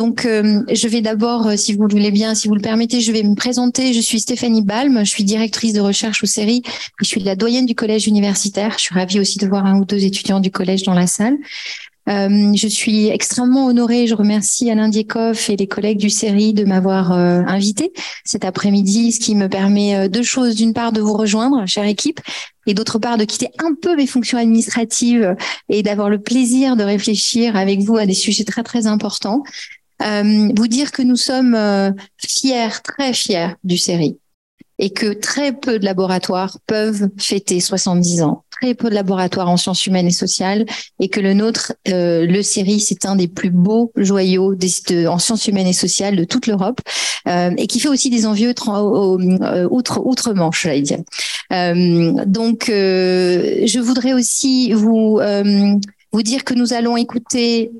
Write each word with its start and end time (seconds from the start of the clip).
Donc, 0.00 0.24
euh, 0.24 0.62
je 0.72 0.88
vais 0.88 1.02
d'abord, 1.02 1.46
euh, 1.46 1.56
si 1.58 1.74
vous 1.74 1.82
le 1.82 1.92
voulez 1.92 2.10
bien, 2.10 2.34
si 2.34 2.48
vous 2.48 2.54
le 2.54 2.62
permettez, 2.62 3.02
je 3.02 3.12
vais 3.12 3.22
me 3.22 3.34
présenter. 3.34 3.92
Je 3.92 4.00
suis 4.00 4.18
Stéphanie 4.18 4.62
Balm, 4.62 5.00
je 5.00 5.10
suis 5.10 5.24
directrice 5.24 5.74
de 5.74 5.80
recherche 5.80 6.22
aux 6.22 6.26
séries. 6.26 6.62
Je 7.00 7.04
suis 7.04 7.20
la 7.20 7.36
doyenne 7.36 7.66
du 7.66 7.74
collège 7.74 8.06
universitaire. 8.06 8.76
Je 8.78 8.84
suis 8.84 8.94
ravie 8.94 9.20
aussi 9.20 9.36
de 9.36 9.46
voir 9.46 9.66
un 9.66 9.78
ou 9.78 9.84
deux 9.84 10.02
étudiants 10.02 10.40
du 10.40 10.50
collège 10.50 10.84
dans 10.84 10.94
la 10.94 11.06
salle. 11.06 11.36
Euh, 12.08 12.52
je 12.54 12.66
suis 12.66 13.08
extrêmement 13.08 13.66
honorée. 13.66 14.06
Je 14.06 14.14
remercie 14.14 14.70
Alain 14.70 14.88
Diekoff 14.88 15.50
et 15.50 15.56
les 15.56 15.66
collègues 15.66 15.98
du 15.98 16.10
série 16.10 16.54
de 16.54 16.64
m'avoir 16.64 17.12
euh, 17.12 17.42
invité 17.46 17.92
cet 18.24 18.44
après-midi, 18.44 19.12
ce 19.12 19.20
qui 19.20 19.34
me 19.34 19.48
permet 19.48 19.96
euh, 19.96 20.08
deux 20.08 20.22
choses. 20.22 20.56
D'une 20.56 20.72
part, 20.72 20.92
de 20.92 21.00
vous 21.00 21.12
rejoindre, 21.12 21.66
chère 21.66 21.84
équipe, 21.84 22.20
et 22.66 22.74
d'autre 22.74 22.98
part, 22.98 23.16
de 23.16 23.24
quitter 23.24 23.48
un 23.58 23.74
peu 23.74 23.96
mes 23.96 24.06
fonctions 24.06 24.38
administratives 24.38 25.36
et 25.68 25.82
d'avoir 25.82 26.10
le 26.10 26.20
plaisir 26.20 26.76
de 26.76 26.84
réfléchir 26.84 27.54
avec 27.54 27.80
vous 27.80 27.96
à 27.96 28.06
des 28.06 28.14
sujets 28.14 28.44
très, 28.44 28.62
très 28.62 28.86
importants. 28.86 29.42
Vous 30.00 30.68
dire 30.68 30.92
que 30.92 31.02
nous 31.02 31.16
sommes 31.16 31.56
fiers, 32.18 32.80
très 32.82 33.12
fiers 33.12 33.54
du 33.64 33.76
série 33.76 34.18
et 34.80 34.90
que 34.90 35.12
très 35.12 35.52
peu 35.52 35.78
de 35.78 35.84
laboratoires 35.84 36.58
peuvent 36.66 37.10
fêter 37.18 37.60
70 37.60 38.22
ans. 38.22 38.44
Très 38.50 38.74
peu 38.74 38.88
de 38.88 38.94
laboratoires 38.94 39.48
en 39.48 39.58
sciences 39.58 39.86
humaines 39.86 40.06
et 40.06 40.10
sociales 40.10 40.64
et 40.98 41.08
que 41.08 41.20
le 41.20 41.34
nôtre, 41.34 41.74
euh, 41.88 42.26
le 42.26 42.42
CERI, 42.42 42.80
c'est 42.80 43.04
un 43.04 43.14
des 43.14 43.28
plus 43.28 43.50
beaux 43.50 43.92
joyaux 43.96 44.54
des, 44.54 45.06
en 45.06 45.18
sciences 45.18 45.46
humaines 45.48 45.66
et 45.66 45.74
sociales 45.74 46.16
de 46.16 46.24
toute 46.24 46.46
l'Europe 46.46 46.80
euh, 47.28 47.50
et 47.58 47.66
qui 47.66 47.78
fait 47.78 47.88
aussi 47.88 48.08
des 48.08 48.26
envieux 48.26 48.54
euh, 48.68 49.68
outre, 49.70 50.00
outre-Manche, 50.04 50.62
j'allais 50.62 50.80
dire. 50.80 51.00
Euh, 51.52 52.24
donc, 52.24 52.70
euh, 52.70 53.66
je 53.66 53.80
voudrais 53.80 54.14
aussi 54.14 54.72
vous, 54.72 55.20
vous 56.12 56.22
dire 56.22 56.44
que 56.44 56.54
nous 56.54 56.72
allons 56.72 56.96
écouter 56.96 57.70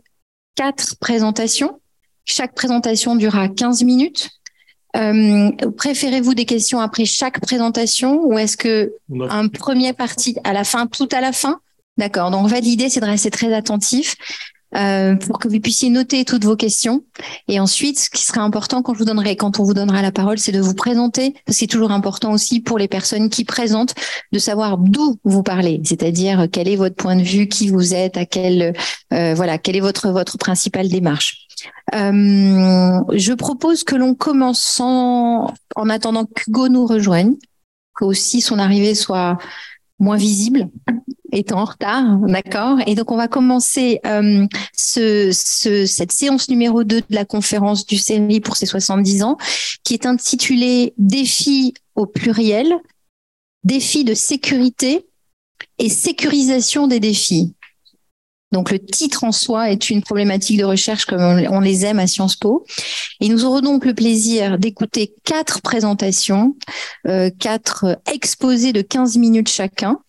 quatre 0.55 0.97
présentations. 0.99 1.81
Chaque 2.31 2.55
présentation 2.55 3.17
durera 3.17 3.49
15 3.49 3.83
minutes. 3.83 4.31
Euh, 4.97 5.51
préférez-vous 5.77 6.35
des 6.35 6.45
questions 6.45 6.81
après 6.81 7.05
chaque 7.05 7.41
présentation 7.41 8.23
ou 8.25 8.39
est-ce 8.39 8.57
que 8.57 8.93
un 9.29 9.49
premier 9.49 9.93
parti 9.93 10.37
à 10.45 10.53
la 10.53 10.63
fin, 10.63 10.87
tout 10.87 11.09
à 11.11 11.21
la 11.21 11.33
fin? 11.33 11.61
D'accord. 11.97 12.31
Donc 12.31 12.45
en 12.45 12.49
fait, 12.49 12.61
l'idée 12.61 12.89
c'est 12.89 13.01
de 13.01 13.07
rester 13.07 13.31
très 13.31 13.53
attentif 13.53 14.15
euh, 14.77 15.17
pour 15.17 15.39
que 15.39 15.49
vous 15.49 15.61
puissiez 15.61 15.91
noter 15.91 16.25
toutes 16.25 16.45
vos 16.45 16.57
questions. 16.57 17.05
Et 17.49 17.59
ensuite, 17.61 17.99
ce 17.99 18.11
qui 18.11 18.25
sera 18.25 18.43
important 18.43 18.83
quand 18.83 18.95
je 18.95 19.01
vous 19.01 19.05
donnerai, 19.05 19.37
quand 19.37 19.59
on 19.61 19.65
vous 19.65 19.75
donnera 19.75 20.03
la 20.03 20.13
parole, 20.13 20.39
c'est 20.39 20.53
de 20.53 20.61
vous 20.61 20.75
présenter. 20.75 21.35
C'est 21.49 21.67
toujours 21.67 21.91
important 21.91 22.33
aussi 22.33 22.61
pour 22.61 22.79
les 22.79 22.89
personnes 22.89 23.31
qui 23.31 23.45
présentent 23.45 23.95
de 24.33 24.39
savoir 24.39 24.79
d'où 24.79 25.19
vous 25.25 25.43
parlez, 25.43 25.81
c'est-à-dire 25.85 26.47
quel 26.53 26.69
est 26.69 26.77
votre 26.77 26.97
point 26.97 27.17
de 27.17 27.23
vue, 27.23 27.49
qui 27.49 27.69
vous 27.69 27.95
êtes, 27.95 28.17
à 28.17 28.27
quel 28.27 28.75
euh, 29.13 29.35
voilà, 29.35 29.59
quelle 29.59 29.77
est 29.77 29.81
votre 29.81 30.11
votre 30.11 30.39
principale 30.39 30.89
démarche. 30.89 31.47
Euh, 31.95 33.01
je 33.13 33.33
propose 33.33 33.85
que 33.85 33.97
l'on 33.97 34.15
commence 34.15 34.81
en, 34.81 35.53
en 35.77 35.91
attendant 35.91 36.25
qu'Hugo 36.25 36.69
nous 36.69 36.87
rejoigne, 36.87 37.35
que 37.97 38.05
aussi 38.05 38.41
son 38.41 38.59
arrivée 38.59 38.95
soit 38.95 39.39
moins 39.99 40.17
visible, 40.17 40.69
étant 41.33 41.61
en 41.61 41.65
retard, 41.65 42.19
d'accord? 42.19 42.79
Et 42.87 42.95
donc 42.95 43.11
on 43.11 43.17
va 43.17 43.29
commencer 43.29 44.01
euh, 44.07 44.47
ce, 44.73 45.31
ce, 45.33 45.87
cette 45.87 46.13
séance 46.13 46.49
numéro 46.49 46.85
2 46.85 47.01
de 47.01 47.05
la 47.11 47.25
conférence 47.25 47.87
du 47.87 47.97
CERI 47.97 48.41
pour 48.41 48.57
ses 48.57 48.67
70 48.67 49.23
ans, 49.23 49.37
qui 49.85 49.95
est 49.95 50.07
intitulée 50.07 50.95
Défis 50.99 51.75
au 51.95 52.07
pluriel, 52.07 52.75
défis 53.65 54.05
de 54.05 54.15
sécurité 54.15 55.07
et 55.79 55.89
sécurisation 55.89 56.87
des 56.87 57.01
défis. 57.01 57.55
Donc 58.53 58.73
le 58.73 58.81
titre 58.81 59.25
en 59.25 59.33
soi 59.33 59.71
est 59.71 59.91
une 59.91 60.03
problématique 60.03 60.59
de 60.59 60.65
recherche 60.65 61.05
comme 61.05 61.23
on 61.23 61.61
les 61.61 61.85
aime 61.85 62.01
à 62.01 62.07
Sciences 62.07 62.37
Po. 62.37 62.65
Et 63.21 63.29
nous 63.29 63.45
aurons 63.45 63.61
donc 63.61 63.85
le 63.85 63.95
plaisir 63.95 64.59
d'écouter 64.59 65.15
quatre 65.25 65.63
présentations, 65.63 66.57
euh, 67.07 67.31
quatre 67.39 68.01
exposés 68.13 68.73
de 68.73 68.83
15 68.83 69.19
minutes 69.19 69.49
chacun. 69.49 70.01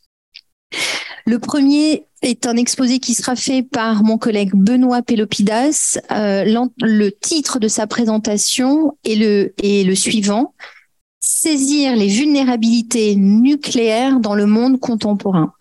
Le 1.26 1.40
premier 1.40 2.06
est 2.22 2.46
un 2.46 2.56
exposé 2.56 3.00
qui 3.00 3.14
sera 3.14 3.36
fait 3.36 3.64
par 3.64 4.04
mon 4.04 4.18
collègue 4.18 4.52
Benoît 4.54 5.02
Pelopidas. 5.02 6.00
Euh, 6.12 6.44
le 6.82 7.10
titre 7.10 7.60
de 7.60 7.68
sa 7.68 7.88
présentation 7.88 8.98
est 9.04 9.16
le, 9.16 9.54
est 9.62 9.86
le 9.86 9.96
suivant. 9.96 10.54
Saisir 11.20 11.96
les 11.96 12.08
vulnérabilités 12.08 13.16
nucléaires 13.16 14.20
dans 14.20 14.36
le 14.36 14.46
monde 14.46 14.80
contemporain. 14.80 15.54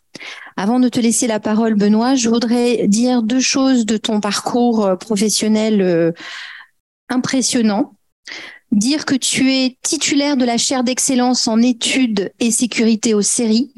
Avant 0.56 0.80
de 0.80 0.88
te 0.88 1.00
laisser 1.00 1.26
la 1.26 1.40
parole, 1.40 1.74
Benoît, 1.74 2.14
je 2.14 2.28
voudrais 2.28 2.86
dire 2.88 3.22
deux 3.22 3.40
choses 3.40 3.86
de 3.86 3.96
ton 3.96 4.20
parcours 4.20 4.84
euh, 4.84 4.96
professionnel 4.96 5.80
euh, 5.80 6.12
impressionnant. 7.08 7.94
Dire 8.72 9.04
que 9.04 9.14
tu 9.14 9.52
es 9.52 9.76
titulaire 9.82 10.36
de 10.36 10.44
la 10.44 10.58
chaire 10.58 10.84
d'excellence 10.84 11.48
en 11.48 11.60
études 11.60 12.32
et 12.40 12.50
sécurité 12.50 13.14
aux 13.14 13.22
séries, 13.22 13.72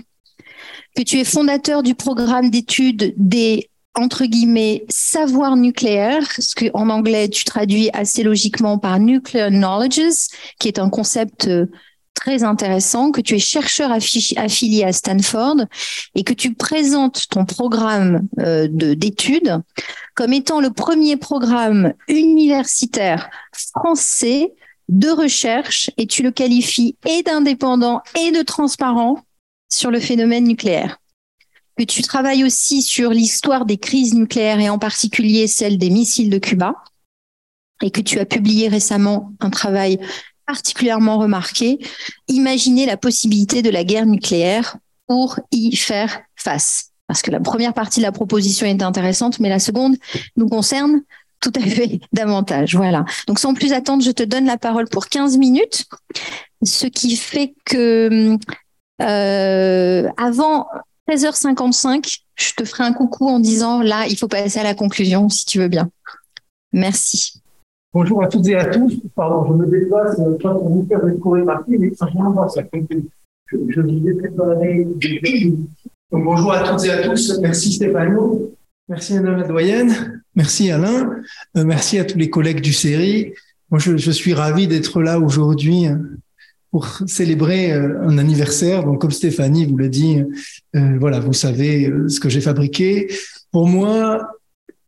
que 0.97 1.03
tu 1.03 1.19
es 1.19 1.25
fondateur 1.25 1.83
du 1.83 1.95
programme 1.95 2.51
d'études 2.51 3.15
des 3.17 3.69
entre 3.95 4.25
guillemets 4.25 4.85
savoirs 4.89 5.57
nucléaires, 5.57 6.27
ce 6.39 6.55
que 6.55 6.67
en 6.73 6.89
anglais 6.89 7.29
tu 7.29 7.45
traduis 7.45 7.91
assez 7.93 8.23
logiquement 8.23 8.79
par 8.79 8.99
nuclear 8.99 9.51
knowledges, 9.51 10.29
qui 10.59 10.69
est 10.69 10.79
un 10.79 10.89
concept 10.89 11.47
euh, 11.49 11.67
très 12.15 12.43
intéressant, 12.43 13.11
que 13.11 13.21
tu 13.21 13.35
es 13.35 13.39
chercheur 13.39 13.91
affilié 13.91 14.85
à 14.85 14.93
Stanford 14.93 15.57
et 16.15 16.25
que 16.25 16.33
tu 16.33 16.55
présentes 16.55 17.29
ton 17.29 17.45
programme 17.45 18.29
euh, 18.41 18.69
d'études 18.71 19.61
comme 20.15 20.33
étant 20.33 20.61
le 20.61 20.71
premier 20.71 21.17
programme 21.17 21.95
universitaire 22.09 23.31
français 23.53 24.53
de 24.89 25.09
recherche 25.09 25.91
et 25.97 26.07
tu 26.07 26.23
le 26.23 26.31
qualifies 26.31 26.97
et 27.07 27.23
d'indépendant 27.23 28.03
et 28.19 28.31
de 28.31 28.43
transparent 28.43 29.25
sur 29.73 29.91
le 29.91 30.01
phénomène 30.01 30.45
nucléaire. 30.45 30.99
Que 31.77 31.85
tu 31.85 32.03
travailles 32.03 32.45
aussi 32.45 32.83
sur 32.83 33.11
l'histoire 33.11 33.65
des 33.65 33.79
crises 33.79 34.15
nucléaires 34.15 34.61
et 34.61 34.69
en 34.69 34.79
particulier 34.79 35.47
celle 35.47 35.79
des 35.79 35.91
missiles 35.91 36.31
de 36.31 36.39
Cuba 36.39 36.75
et 37.83 37.91
que 37.91 38.01
tu 38.01 38.19
as 38.21 38.27
publié 38.27 38.69
récemment 38.69 39.33
un 39.41 39.51
travail 39.51 39.99
particulièrement 40.47 41.19
remarqué, 41.19 41.79
imaginer 42.29 42.85
la 42.85 42.97
possibilité 42.97 43.63
de 43.63 43.71
la 43.71 43.85
guerre 43.85 44.07
nucléaire 44.07 44.77
pour 45.07 45.41
y 45.51 45.75
faire 45.77 46.21
face. 46.37 46.91
Parce 47.07 47.23
que 47.23 47.31
la 47.31 47.41
première 47.41 47.75
partie 47.75 48.01
de 48.01 48.05
la 48.05 48.13
proposition 48.13 48.67
est 48.67 48.83
intéressante, 48.83 49.41
mais 49.41 49.49
la 49.49 49.59
seconde 49.59 49.97
nous 50.37 50.49
concerne 50.49 51.03
tout 51.41 51.53
à 51.57 51.61
fait 51.61 52.01
davantage. 52.13 52.77
Voilà. 52.77 53.05
Donc 53.27 53.39
sans 53.39 53.55
plus 53.55 53.73
attendre, 53.73 54.05
je 54.05 54.11
te 54.11 54.23
donne 54.23 54.45
la 54.45 54.59
parole 54.59 54.89
pour 54.89 55.07
15 55.07 55.39
minutes, 55.39 55.87
ce 56.63 56.87
qui 56.87 57.17
fait 57.17 57.55
que 57.65 58.39
euh, 59.01 60.09
avant 60.17 60.67
13h55, 61.09 62.21
je 62.37 62.53
te 62.55 62.65
ferai 62.65 62.85
un 62.85 62.93
coucou 62.93 63.29
en 63.29 63.41
disant 63.41 63.83
là, 63.83 64.07
il 64.09 64.17
faut 64.17 64.29
passer 64.29 64.61
à 64.61 64.65
la 64.65 64.75
conclusion 64.75 65.29
si 65.29 65.47
tu 65.47 65.59
veux 65.59 65.69
bien. 65.69 65.91
Merci. 66.73 67.43
Bonjour 67.95 68.23
à 68.23 68.29
toutes 68.29 68.47
et 68.49 68.57
à 68.57 68.67
tous. 68.67 69.01
Pardon, 69.15 69.47
je 69.49 69.53
me 69.53 69.67
déplace 69.67 70.19
euh, 70.19 70.39
pas 70.39 70.55
pour 70.55 70.69
vous 70.69 70.87
faire 70.89 71.05
découvrir 71.05 71.45
ma 71.45 71.63
fille, 71.65 71.77
mais 71.79 71.95
simplement 71.95 72.49
ça. 72.49 72.63
Je, 72.73 73.59
je 73.69 73.81
vous 73.81 74.09
ai 74.09 74.15
préparé. 74.15 74.87
Donc, 76.11 76.25
bonjour 76.25 76.53
à 76.53 76.71
toutes 76.71 76.85
et 76.87 76.91
à 76.91 77.03
tous. 77.03 77.39
Merci 77.41 77.73
Stéphano. 77.73 78.55
Merci 78.89 79.15
Madame 79.15 79.41
la 79.41 79.47
doyenne. 79.47 80.23
Merci 80.35 80.71
Alain. 80.71 81.21
Euh, 81.57 81.65
merci 81.65 81.99
à 81.99 82.05
tous 82.05 82.19
les 82.19 82.31
collègues 82.31 82.63
du 82.63 82.73
série. 82.73 83.35
Moi, 83.71 83.79
je, 83.79 83.97
je 83.97 84.11
suis 84.11 84.33
ravi 84.33 84.69
d'être 84.69 85.03
là 85.03 85.19
aujourd'hui 85.19 85.87
euh, 85.87 85.97
pour 86.73 86.89
célébrer 87.07 87.71
un 87.71 88.19
anniversaire. 88.19 88.83
Donc, 88.83 89.01
comme 89.01 89.13
Stéphanie 89.13 89.67
vous 89.67 89.79
l'a 89.79 89.89
dit, 89.89 90.23
euh, 90.75 90.99
voilà, 90.99 91.21
vous 91.21 91.33
savez 91.33 91.89
ce 92.09 92.19
que 92.19 92.29
j'ai 92.29 92.41
fabriqué. 92.41 93.09
Pour 93.53 93.69
moi, 93.69 94.27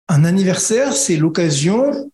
un 0.09 0.25
anniversaire, 0.25 0.95
c'est 0.95 1.17
l'occasion 1.17 2.11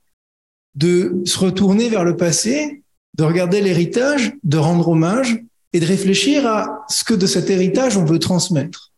de 0.75 1.22
se 1.25 1.38
retourner 1.38 1.88
vers 1.88 2.05
le 2.05 2.17
passé, 2.17 2.82
de 3.17 3.25
regarder 3.25 3.61
l'héritage, 3.61 4.32
de 4.44 4.58
rendre 4.58 4.88
hommage 4.88 5.43
et 5.73 5.81
de 5.81 5.87
réfléchir 5.87 6.46
à 6.46 6.84
ce 6.88 7.05
que 7.05 7.14
de 7.14 7.26
cet 7.26 7.50
héritage 7.50 7.96
on 7.96 8.05
veut 8.05 8.19
transmettre. 8.19 8.93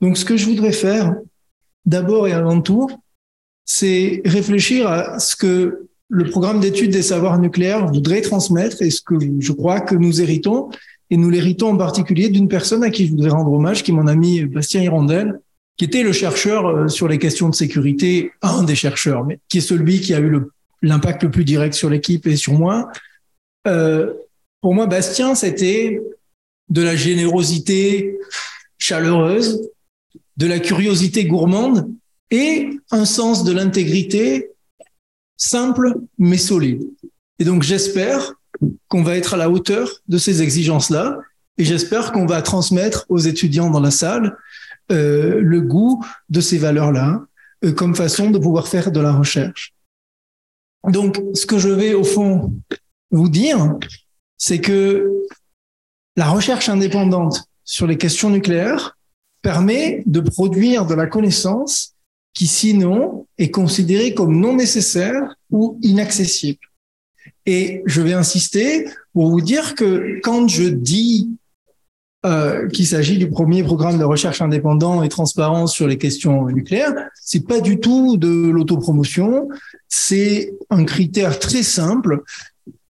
Donc 0.00 0.18
ce 0.18 0.24
que 0.24 0.36
je 0.36 0.46
voudrais 0.46 0.72
faire, 0.72 1.14
d'abord 1.86 2.28
et 2.28 2.32
avant 2.32 2.60
tout, 2.60 2.88
c'est 3.64 4.20
réfléchir 4.24 4.88
à 4.88 5.18
ce 5.18 5.34
que 5.34 5.88
le 6.08 6.24
programme 6.24 6.60
d'études 6.60 6.92
des 6.92 7.02
savoirs 7.02 7.38
nucléaires 7.38 7.86
voudrait 7.86 8.20
transmettre 8.20 8.82
et 8.82 8.90
ce 8.90 9.00
que 9.00 9.14
je 9.38 9.52
crois 9.52 9.80
que 9.80 9.94
nous 9.94 10.20
héritons. 10.20 10.70
Et 11.10 11.16
nous 11.16 11.30
l'héritons 11.30 11.68
en 11.68 11.76
particulier 11.76 12.28
d'une 12.28 12.48
personne 12.48 12.82
à 12.82 12.90
qui 12.90 13.06
je 13.06 13.12
voudrais 13.12 13.30
rendre 13.30 13.52
hommage, 13.52 13.82
qui 13.82 13.92
est 13.92 13.94
mon 13.94 14.06
ami 14.06 14.44
Bastien 14.44 14.82
Hirondel, 14.82 15.40
qui 15.76 15.84
était 15.84 16.02
le 16.02 16.12
chercheur 16.12 16.66
euh, 16.66 16.88
sur 16.88 17.06
les 17.06 17.18
questions 17.18 17.48
de 17.48 17.54
sécurité, 17.54 18.32
un 18.42 18.62
des 18.64 18.74
chercheurs, 18.74 19.24
mais 19.24 19.38
qui 19.48 19.58
est 19.58 19.62
celui 19.62 20.00
qui 20.00 20.14
a 20.14 20.20
eu 20.20 20.40
l'impact 20.82 21.22
le 21.22 21.30
plus 21.30 21.44
direct 21.44 21.74
sur 21.74 21.90
l'équipe 21.90 22.26
et 22.26 22.36
sur 22.36 22.54
moi. 22.54 22.90
Euh, 23.68 24.12
pour 24.60 24.74
moi, 24.74 24.86
Bastien, 24.86 25.34
c'était 25.34 26.00
de 26.70 26.82
la 26.82 26.96
générosité 26.96 28.18
chaleureuse, 28.78 29.68
de 30.36 30.46
la 30.46 30.58
curiosité 30.58 31.24
gourmande 31.24 31.88
et 32.30 32.70
un 32.90 33.04
sens 33.04 33.44
de 33.44 33.52
l'intégrité 33.52 34.50
simple 35.36 35.94
mais 36.18 36.38
solide. 36.38 36.82
Et 37.38 37.44
donc 37.44 37.62
j'espère 37.62 38.34
qu'on 38.88 39.02
va 39.02 39.16
être 39.16 39.34
à 39.34 39.36
la 39.36 39.50
hauteur 39.50 39.90
de 40.08 40.18
ces 40.18 40.42
exigences-là 40.42 41.18
et 41.58 41.64
j'espère 41.64 42.12
qu'on 42.12 42.26
va 42.26 42.42
transmettre 42.42 43.06
aux 43.08 43.18
étudiants 43.18 43.70
dans 43.70 43.80
la 43.80 43.90
salle 43.90 44.36
euh, 44.92 45.40
le 45.40 45.60
goût 45.60 46.04
de 46.28 46.40
ces 46.40 46.58
valeurs-là 46.58 47.22
euh, 47.64 47.72
comme 47.72 47.94
façon 47.94 48.30
de 48.30 48.38
pouvoir 48.38 48.68
faire 48.68 48.92
de 48.92 49.00
la 49.00 49.12
recherche. 49.12 49.74
Donc, 50.88 51.20
ce 51.34 51.46
que 51.46 51.58
je 51.58 51.68
vais 51.68 51.94
au 51.94 52.04
fond 52.04 52.54
vous 53.10 53.28
dire, 53.28 53.74
c'est 54.38 54.60
que 54.60 55.10
la 56.16 56.28
recherche 56.28 56.68
indépendante 56.68 57.44
sur 57.64 57.86
les 57.86 57.98
questions 57.98 58.30
nucléaires 58.30 58.96
permet 59.42 60.02
de 60.06 60.20
produire 60.20 60.86
de 60.86 60.94
la 60.94 61.06
connaissance 61.06 61.95
qui 62.36 62.46
sinon 62.46 63.26
est 63.38 63.50
considérée 63.50 64.12
comme 64.12 64.38
non 64.38 64.54
nécessaire 64.54 65.34
ou 65.50 65.78
inaccessible. 65.82 66.60
Et 67.46 67.82
je 67.86 68.02
vais 68.02 68.12
insister 68.12 68.86
pour 69.14 69.30
vous 69.30 69.40
dire 69.40 69.74
que 69.74 70.20
quand 70.22 70.46
je 70.46 70.64
dis 70.64 71.30
euh, 72.26 72.68
qu'il 72.68 72.86
s'agit 72.86 73.16
du 73.16 73.30
premier 73.30 73.62
programme 73.64 73.98
de 73.98 74.04
recherche 74.04 74.42
indépendant 74.42 75.02
et 75.02 75.08
transparent 75.08 75.66
sur 75.66 75.86
les 75.86 75.96
questions 75.96 76.46
nucléaires, 76.46 76.92
c'est 77.14 77.46
pas 77.46 77.60
du 77.60 77.80
tout 77.80 78.18
de 78.18 78.50
l'autopromotion, 78.50 79.48
c'est 79.88 80.52
un 80.68 80.84
critère 80.84 81.38
très 81.38 81.62
simple 81.62 82.22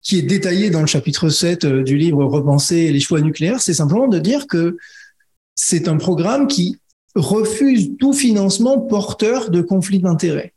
qui 0.02 0.18
est 0.18 0.24
détaillé 0.24 0.72
dans 0.72 0.82
le 0.82 0.88
chapitre 0.88 1.30
7 1.30 1.66
euh, 1.66 1.84
du 1.84 1.98
livre 1.98 2.24
Repenser 2.26 2.92
les 2.92 3.00
choix 3.00 3.22
nucléaires, 3.22 3.62
c'est 3.62 3.76
simplement 3.76 4.08
de 4.08 4.18
dire 4.18 4.48
que 4.48 4.78
c'est 5.54 5.88
un 5.88 5.98
programme 5.98 6.48
qui 6.48 6.78
refuse 7.16 7.92
tout 8.00 8.14
financement 8.14 8.80
porteur 8.80 9.50
de 9.50 9.62
conflits 9.62 10.00
d'intérêts. 10.00 10.54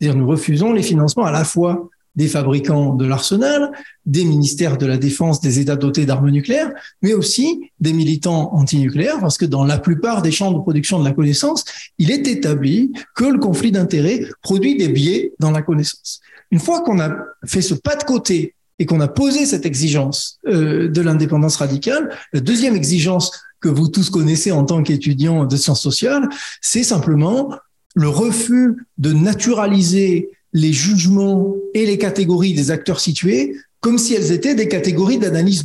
C'est-à-dire 0.00 0.18
nous 0.18 0.26
refusons 0.26 0.72
les 0.72 0.82
financements 0.82 1.24
à 1.24 1.32
la 1.32 1.44
fois 1.44 1.88
des 2.16 2.28
fabricants 2.28 2.94
de 2.94 3.06
l'arsenal, 3.06 3.70
des 4.06 4.24
ministères 4.24 4.78
de 4.78 4.86
la 4.86 4.96
Défense 4.96 5.40
des 5.40 5.60
États 5.60 5.76
dotés 5.76 6.06
d'armes 6.06 6.30
nucléaires, 6.30 6.72
mais 7.02 7.12
aussi 7.12 7.70
des 7.78 7.92
militants 7.92 8.54
antinucléaires, 8.54 9.20
parce 9.20 9.36
que 9.36 9.44
dans 9.44 9.64
la 9.64 9.78
plupart 9.78 10.22
des 10.22 10.30
champs 10.30 10.50
de 10.50 10.58
production 10.58 10.98
de 10.98 11.04
la 11.04 11.12
connaissance, 11.12 11.64
il 11.98 12.10
est 12.10 12.26
établi 12.26 12.92
que 13.14 13.24
le 13.24 13.38
conflit 13.38 13.70
d'intérêts 13.70 14.26
produit 14.42 14.76
des 14.76 14.88
biais 14.88 15.34
dans 15.40 15.50
la 15.50 15.60
connaissance. 15.60 16.20
Une 16.50 16.60
fois 16.60 16.80
qu'on 16.80 17.00
a 17.00 17.14
fait 17.44 17.60
ce 17.60 17.74
pas 17.74 17.96
de 17.96 18.04
côté 18.04 18.54
et 18.78 18.86
qu'on 18.86 19.00
a 19.00 19.08
posé 19.08 19.46
cette 19.46 19.66
exigence 19.66 20.38
euh, 20.46 20.88
de 20.88 21.00
l'indépendance 21.00 21.56
radicale, 21.56 22.10
la 22.32 22.40
deuxième 22.40 22.76
exigence 22.76 23.30
que 23.66 23.70
vous 23.72 23.88
tous 23.88 24.10
connaissez 24.10 24.52
en 24.52 24.64
tant 24.64 24.84
qu'étudiants 24.84 25.44
de 25.44 25.56
sciences 25.56 25.82
sociales, 25.82 26.28
c'est 26.60 26.84
simplement 26.84 27.50
le 27.96 28.08
refus 28.08 28.76
de 28.98 29.12
naturaliser 29.12 30.30
les 30.52 30.72
jugements 30.72 31.56
et 31.74 31.84
les 31.84 31.98
catégories 31.98 32.54
des 32.54 32.70
acteurs 32.70 33.00
situés 33.00 33.56
comme 33.80 33.98
si 33.98 34.14
elles 34.14 34.30
étaient 34.30 34.54
des 34.54 34.68
catégories 34.68 35.18
d'analyse. 35.18 35.64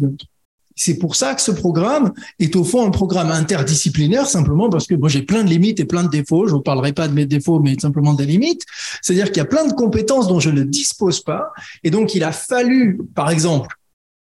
C'est 0.75 0.98
pour 0.98 1.15
ça 1.15 1.36
que 1.36 1.42
ce 1.42 1.51
programme 1.51 2.12
est 2.39 2.56
au 2.56 2.63
fond 2.63 2.88
un 2.88 2.89
programme 2.89 3.30
interdisciplinaire, 3.30 4.25
simplement 4.25 4.68
parce 4.69 4.88
que 4.88 4.95
moi 4.95 5.09
j'ai 5.09 5.21
plein 5.21 5.44
de 5.44 5.50
limites 5.50 5.80
et 5.80 5.86
plein 5.86 6.03
de 6.03 6.09
défauts. 6.09 6.48
Je 6.48 6.53
vous 6.53 6.62
parlerai 6.62 6.94
pas 6.94 7.07
de 7.07 7.13
mes 7.13 7.27
défauts, 7.27 7.59
mais 7.59 7.75
simplement 7.80 8.13
des 8.13 8.25
limites. 8.25 8.63
C'est-à-dire 9.03 9.27
qu'il 9.27 9.38
y 9.38 9.42
a 9.42 9.45
plein 9.45 9.68
de 9.68 9.74
compétences 9.74 10.27
dont 10.27 10.39
je 10.39 10.50
ne 10.50 10.63
dispose 10.63 11.19
pas. 11.19 11.51
Et 11.83 11.92
donc 11.92 12.15
il 12.15 12.24
a 12.24 12.31
fallu, 12.31 13.00
par 13.13 13.30
exemple, 13.30 13.75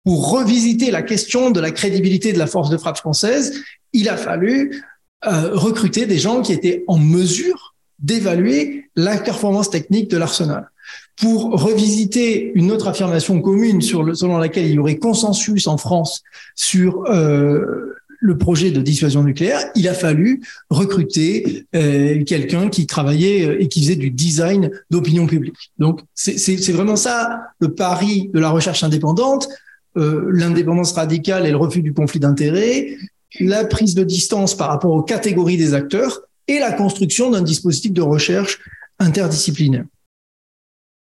pour 0.04 0.30
revisiter 0.30 0.90
la 0.90 1.02
question 1.02 1.50
de 1.50 1.60
la 1.60 1.70
crédibilité 1.70 2.32
de 2.32 2.38
la 2.38 2.46
force 2.46 2.70
de 2.70 2.76
frappe 2.76 2.98
française, 2.98 3.62
il 3.92 4.08
a 4.08 4.16
fallu 4.16 4.82
euh, 5.26 5.50
recruter 5.54 6.06
des 6.06 6.18
gens 6.18 6.42
qui 6.42 6.52
étaient 6.52 6.84
en 6.86 6.98
mesure 6.98 7.74
d'évaluer 7.98 8.90
la 8.96 9.16
performance 9.16 9.70
technique 9.70 10.10
de 10.10 10.18
l'arsenal. 10.18 10.68
Pour 11.16 11.52
revisiter 11.52 12.52
une 12.54 12.70
autre 12.70 12.88
affirmation 12.88 13.40
commune 13.40 13.80
sur 13.80 14.02
le, 14.02 14.14
selon 14.14 14.36
laquelle 14.36 14.66
il 14.66 14.72
y 14.72 14.78
aurait 14.78 14.98
consensus 14.98 15.66
en 15.68 15.78
France 15.78 16.22
sur 16.54 17.04
euh, 17.06 17.94
le 18.24 18.38
projet 18.38 18.70
de 18.70 18.80
dissuasion 18.80 19.22
nucléaire, 19.22 19.60
il 19.74 19.86
a 19.86 19.92
fallu 19.92 20.42
recruter 20.70 21.66
euh, 21.74 22.24
quelqu'un 22.24 22.70
qui 22.70 22.86
travaillait 22.86 23.46
euh, 23.46 23.62
et 23.62 23.68
qui 23.68 23.82
faisait 23.82 23.96
du 23.96 24.10
design 24.10 24.70
d'opinion 24.90 25.26
publique. 25.26 25.72
Donc 25.78 26.00
c'est 26.14 26.72
vraiment 26.72 26.96
ça 26.96 27.42
le 27.60 27.74
pari 27.74 28.30
de 28.32 28.40
la 28.40 28.48
recherche 28.48 28.82
indépendante, 28.82 29.48
euh, 29.96 30.28
l'indépendance 30.32 30.92
radicale 30.92 31.46
et 31.46 31.50
le 31.50 31.56
refus 31.56 31.82
du 31.82 31.92
conflit 31.92 32.20
d'intérêts, 32.20 32.96
la 33.40 33.64
prise 33.64 33.94
de 33.94 34.04
distance 34.04 34.56
par 34.56 34.68
rapport 34.68 34.92
aux 34.92 35.02
catégories 35.02 35.56
des 35.56 35.74
acteurs 35.74 36.22
et 36.48 36.58
la 36.58 36.72
construction 36.72 37.30
d'un 37.30 37.42
dispositif 37.42 37.92
de 37.92 38.02
recherche 38.02 38.60
interdisciplinaire. 38.98 39.84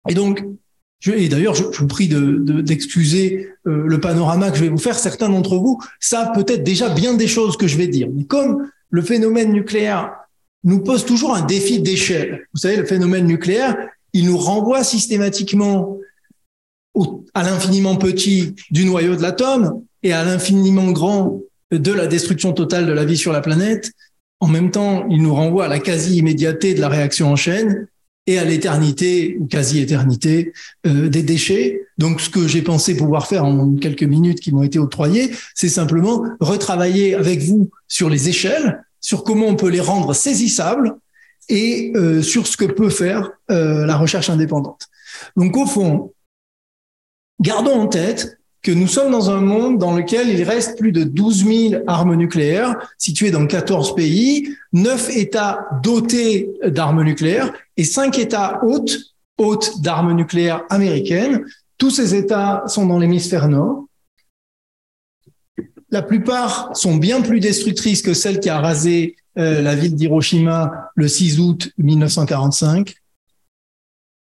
Et 0.09 0.15
donc, 0.15 0.45
je, 1.01 1.13
et 1.13 1.29
d'ailleurs, 1.29 1.55
je, 1.55 1.65
vous 1.65 1.87
prie 1.87 2.09
d'excuser 2.09 3.49
de, 3.65 3.71
euh, 3.71 3.85
le 3.87 4.01
panorama 4.01 4.51
que 4.51 4.57
je 4.57 4.63
vais 4.63 4.69
vous 4.69 4.79
faire. 4.79 4.99
Certains 4.99 5.29
d'entre 5.29 5.57
vous 5.57 5.81
savent 6.01 6.33
peut-être 6.33 6.65
déjà 6.65 6.89
bien 6.89 7.15
des 7.15 7.29
choses 7.29 7.57
que 7.57 7.67
je 7.67 7.77
vais 7.77 7.87
dire. 7.87 8.09
Comme 8.29 8.71
le 8.91 9.03
phénomène 9.03 9.53
nucléaire 9.53 10.13
nous 10.65 10.81
pose 10.81 11.05
toujours 11.05 11.37
un 11.37 11.45
défi 11.45 11.81
d'échelle, 11.81 12.47
vous 12.53 12.61
savez, 12.61 12.77
le 12.77 12.85
phénomène 12.85 13.27
nucléaire, 13.27 13.77
il 14.13 14.27
nous 14.27 14.39
renvoie 14.39 14.83
systématiquement 14.83 15.99
à 17.35 17.43
l'infiniment 17.43 17.97
petit 17.97 18.55
du 18.71 18.85
noyau 18.85 19.17
de 19.17 19.23
l'atome 19.23 19.83
et 20.03 20.13
à 20.13 20.25
l'infiniment 20.25 20.91
grand 20.91 21.41
de 21.71 21.93
la 21.93 22.07
destruction 22.07 22.53
totale 22.53 22.87
de 22.87 22.93
la 22.93 23.05
vie 23.05 23.17
sur 23.17 23.33
la 23.33 23.41
planète. 23.41 23.93
En 24.41 24.47
même 24.47 24.71
temps, 24.71 25.07
il 25.11 25.23
nous 25.23 25.35
renvoie 25.35 25.67
à 25.67 25.69
la 25.69 25.79
quasi-immédiateté 25.79 26.75
de 26.75 26.81
la 26.81 26.89
réaction 26.89 27.31
en 27.31 27.37
chaîne 27.37 27.89
et 28.27 28.39
à 28.39 28.45
l'éternité 28.45 29.37
ou 29.41 29.47
quasi-éternité 29.47 30.53
euh, 30.87 31.09
des 31.09 31.23
déchets. 31.23 31.81
Donc, 31.97 32.21
ce 32.21 32.29
que 32.29 32.47
j'ai 32.47 32.63
pensé 32.63 32.95
pouvoir 32.95 33.27
faire 33.27 33.45
en 33.45 33.75
quelques 33.75 34.03
minutes 34.03 34.41
qui 34.41 34.53
m'ont 34.53 34.63
été 34.63 34.79
octroyées, 34.79 35.31
c'est 35.55 35.71
simplement 35.71 36.25
retravailler 36.39 37.15
avec 37.15 37.41
vous 37.41 37.71
sur 37.89 38.11
les 38.11 38.29
échelles, 38.29 38.85
sur 39.01 39.25
comment 39.25 39.47
on 39.47 39.57
peut 39.57 39.71
les 39.71 39.81
rendre 39.81 40.15
saisissables 40.15 40.95
et 41.49 41.93
euh, 41.97 42.21
sur 42.21 42.47
ce 42.47 42.59
que 42.59 42.67
peut 42.67 42.91
faire 42.91 43.31
euh, 43.51 43.87
la 43.87 43.97
recherche 43.97 44.29
indépendante. 44.29 44.89
Donc, 45.37 45.57
au 45.57 45.67
fond, 45.67 46.13
gardons 47.41 47.81
en 47.81 47.87
tête 47.87 48.39
que 48.63 48.73
nous 48.73 48.89
sommes 48.89 49.13
dans 49.13 49.31
un 49.31 49.41
monde 49.41 49.79
dans 49.79 49.97
lequel 49.97 50.29
il 50.29 50.43
reste 50.43 50.79
plus 50.79 50.93
de 50.93 51.05
12 51.05 51.45
000 51.47 51.83
armes 51.87 52.17
nucléaires 52.17 52.77
situées 52.99 53.31
dans 53.31 53.47
14 53.47 53.95
pays, 53.95 54.55
9 54.73 55.17
États 55.17 55.67
dotés 55.83 56.51
d'armes 56.67 57.05
nucléaires 57.05 57.53
et 57.77 57.85
5 57.85 58.19
États 58.19 58.61
hôtes, 58.65 58.99
hôtes 59.39 59.81
d'armes 59.81 60.13
nucléaires 60.13 60.65
américaines. 60.71 61.45
Tous 61.79 61.91
ces 61.91 62.15
États 62.15 62.65
sont 62.67 62.87
dans 62.87 62.99
l'hémisphère 62.99 63.49
nord. 63.49 63.87
La 65.91 66.03
plupart 66.03 66.77
sont 66.77 66.97
bien 66.97 67.23
plus 67.23 67.41
destructrices 67.41 68.03
que 68.03 68.13
celle 68.13 68.41
qui 68.41 68.51
a 68.51 68.61
rasé 68.61 69.17
euh, 69.39 69.63
la 69.63 69.75
ville 69.75 69.95
d'Hiroshima 69.95 70.91
le 70.97 71.09
6 71.09 71.41
août 71.41 71.71
1945. 71.79 72.95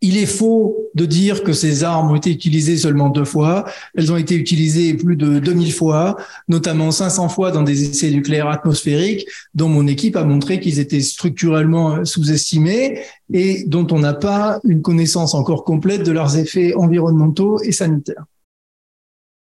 Il 0.01 0.19
est 0.19 0.27
faux 0.27 0.77
de 0.95 1.07
dire 1.07 1.43
que 1.45 1.53
ces 1.53 1.83
armes 1.83 2.11
ont 2.11 2.17
été 2.17 2.31
utilisées 2.31 2.77
seulement 2.77 3.09
deux 3.09 3.25
fois. 3.25 3.65
Elles 3.95 4.13
ont 4.13 4.17
été 4.17 4.35
utilisées 4.35 4.95
plus 4.95 5.17
de 5.17 5.39
2000 5.39 5.73
fois, 5.73 6.17
notamment 6.47 6.91
500 6.91 7.31
fois 7.31 7.51
dans 7.51 7.63
des 7.63 7.89
essais 7.89 8.11
nucléaires 8.11 8.49
atmosphériques, 8.49 9.27
dont 9.55 9.69
mon 9.69 9.87
équipe 9.87 10.17
a 10.17 10.25
montré 10.25 10.61
qu'ils 10.61 10.79
étaient 10.79 11.01
structurellement 11.01 12.05
sous-estimés 12.05 13.01
et 13.33 13.65
dont 13.65 13.87
on 13.91 13.99
n'a 13.99 14.15
pas 14.15 14.61
une 14.65 14.83
connaissance 14.83 15.35
encore 15.35 15.65
complète 15.65 16.03
de 16.03 16.13
leurs 16.13 16.37
effets 16.37 16.75
environnementaux 16.75 17.61
et 17.63 17.73
sanitaires. 17.73 18.25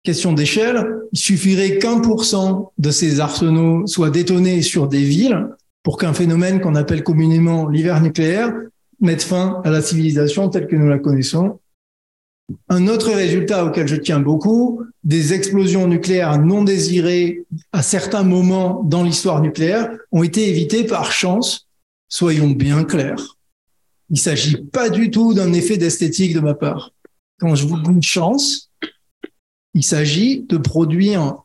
Question 0.03 0.34
d'échelle, 0.34 0.84
il 1.12 1.20
suffirait 1.20 1.77
qu'un 1.77 2.00
pour 2.00 2.25
cent 2.25 2.72
de 2.77 2.89
ces 2.89 3.20
arsenaux 3.20 3.86
soient 3.86 4.10
détonés 4.10 4.63
sur 4.63 4.88
des 4.88 5.03
villes 5.03 5.48
pour 5.84 5.98
qu'un 5.98 6.13
phénomène 6.13 6.60
qu'on 6.60 6.75
appelle 6.75 7.03
communément 7.03 7.67
l'hiver 7.67 8.01
nucléaire 8.01 8.51
mettre 9.01 9.25
fin 9.25 9.62
à 9.65 9.70
la 9.70 9.81
civilisation 9.81 10.50
telle 10.50 10.67
que 10.67 10.75
nous 10.75 10.88
la 10.88 11.00
connaissons. 11.00 11.60
Un 12.70 12.88
autre 12.88 13.12
résultat 13.12 13.65
auquel 13.65 13.88
je 13.88 13.96
tiens 13.96 14.20
beaucoup, 14.20 14.81
des 15.03 15.34
explosions 15.34 15.88
nucléaires 15.88 16.39
non 16.39 16.63
désirées 16.63 17.46
à 17.72 17.81
certains 17.81 18.24
moments 18.24 18.84
dans 18.84 19.03
l'histoire 19.03 19.41
nucléaire 19.41 19.89
ont 20.12 20.24
été 20.24 20.50
évitées 20.50 20.86
par 20.86 21.12
chance. 21.12 21.67
Soyons 22.10 22.50
bien 22.50 22.84
clairs. 22.84 23.38
Il 24.10 24.20
s'agit 24.20 24.58
pas 24.58 24.89
du 24.89 25.10
tout 25.10 25.34
d'un 25.34 25.53
effet 25.53 25.77
d'esthétique 25.77 26.34
de 26.34 26.41
ma 26.41 26.53
part. 26.53 26.91
Quand 27.39 27.55
je 27.55 27.65
vous 27.65 27.77
dis 27.77 28.05
chance, 28.05 28.70
il 29.74 29.84
s'agit 29.84 30.41
de 30.41 30.58
produire 30.58 31.38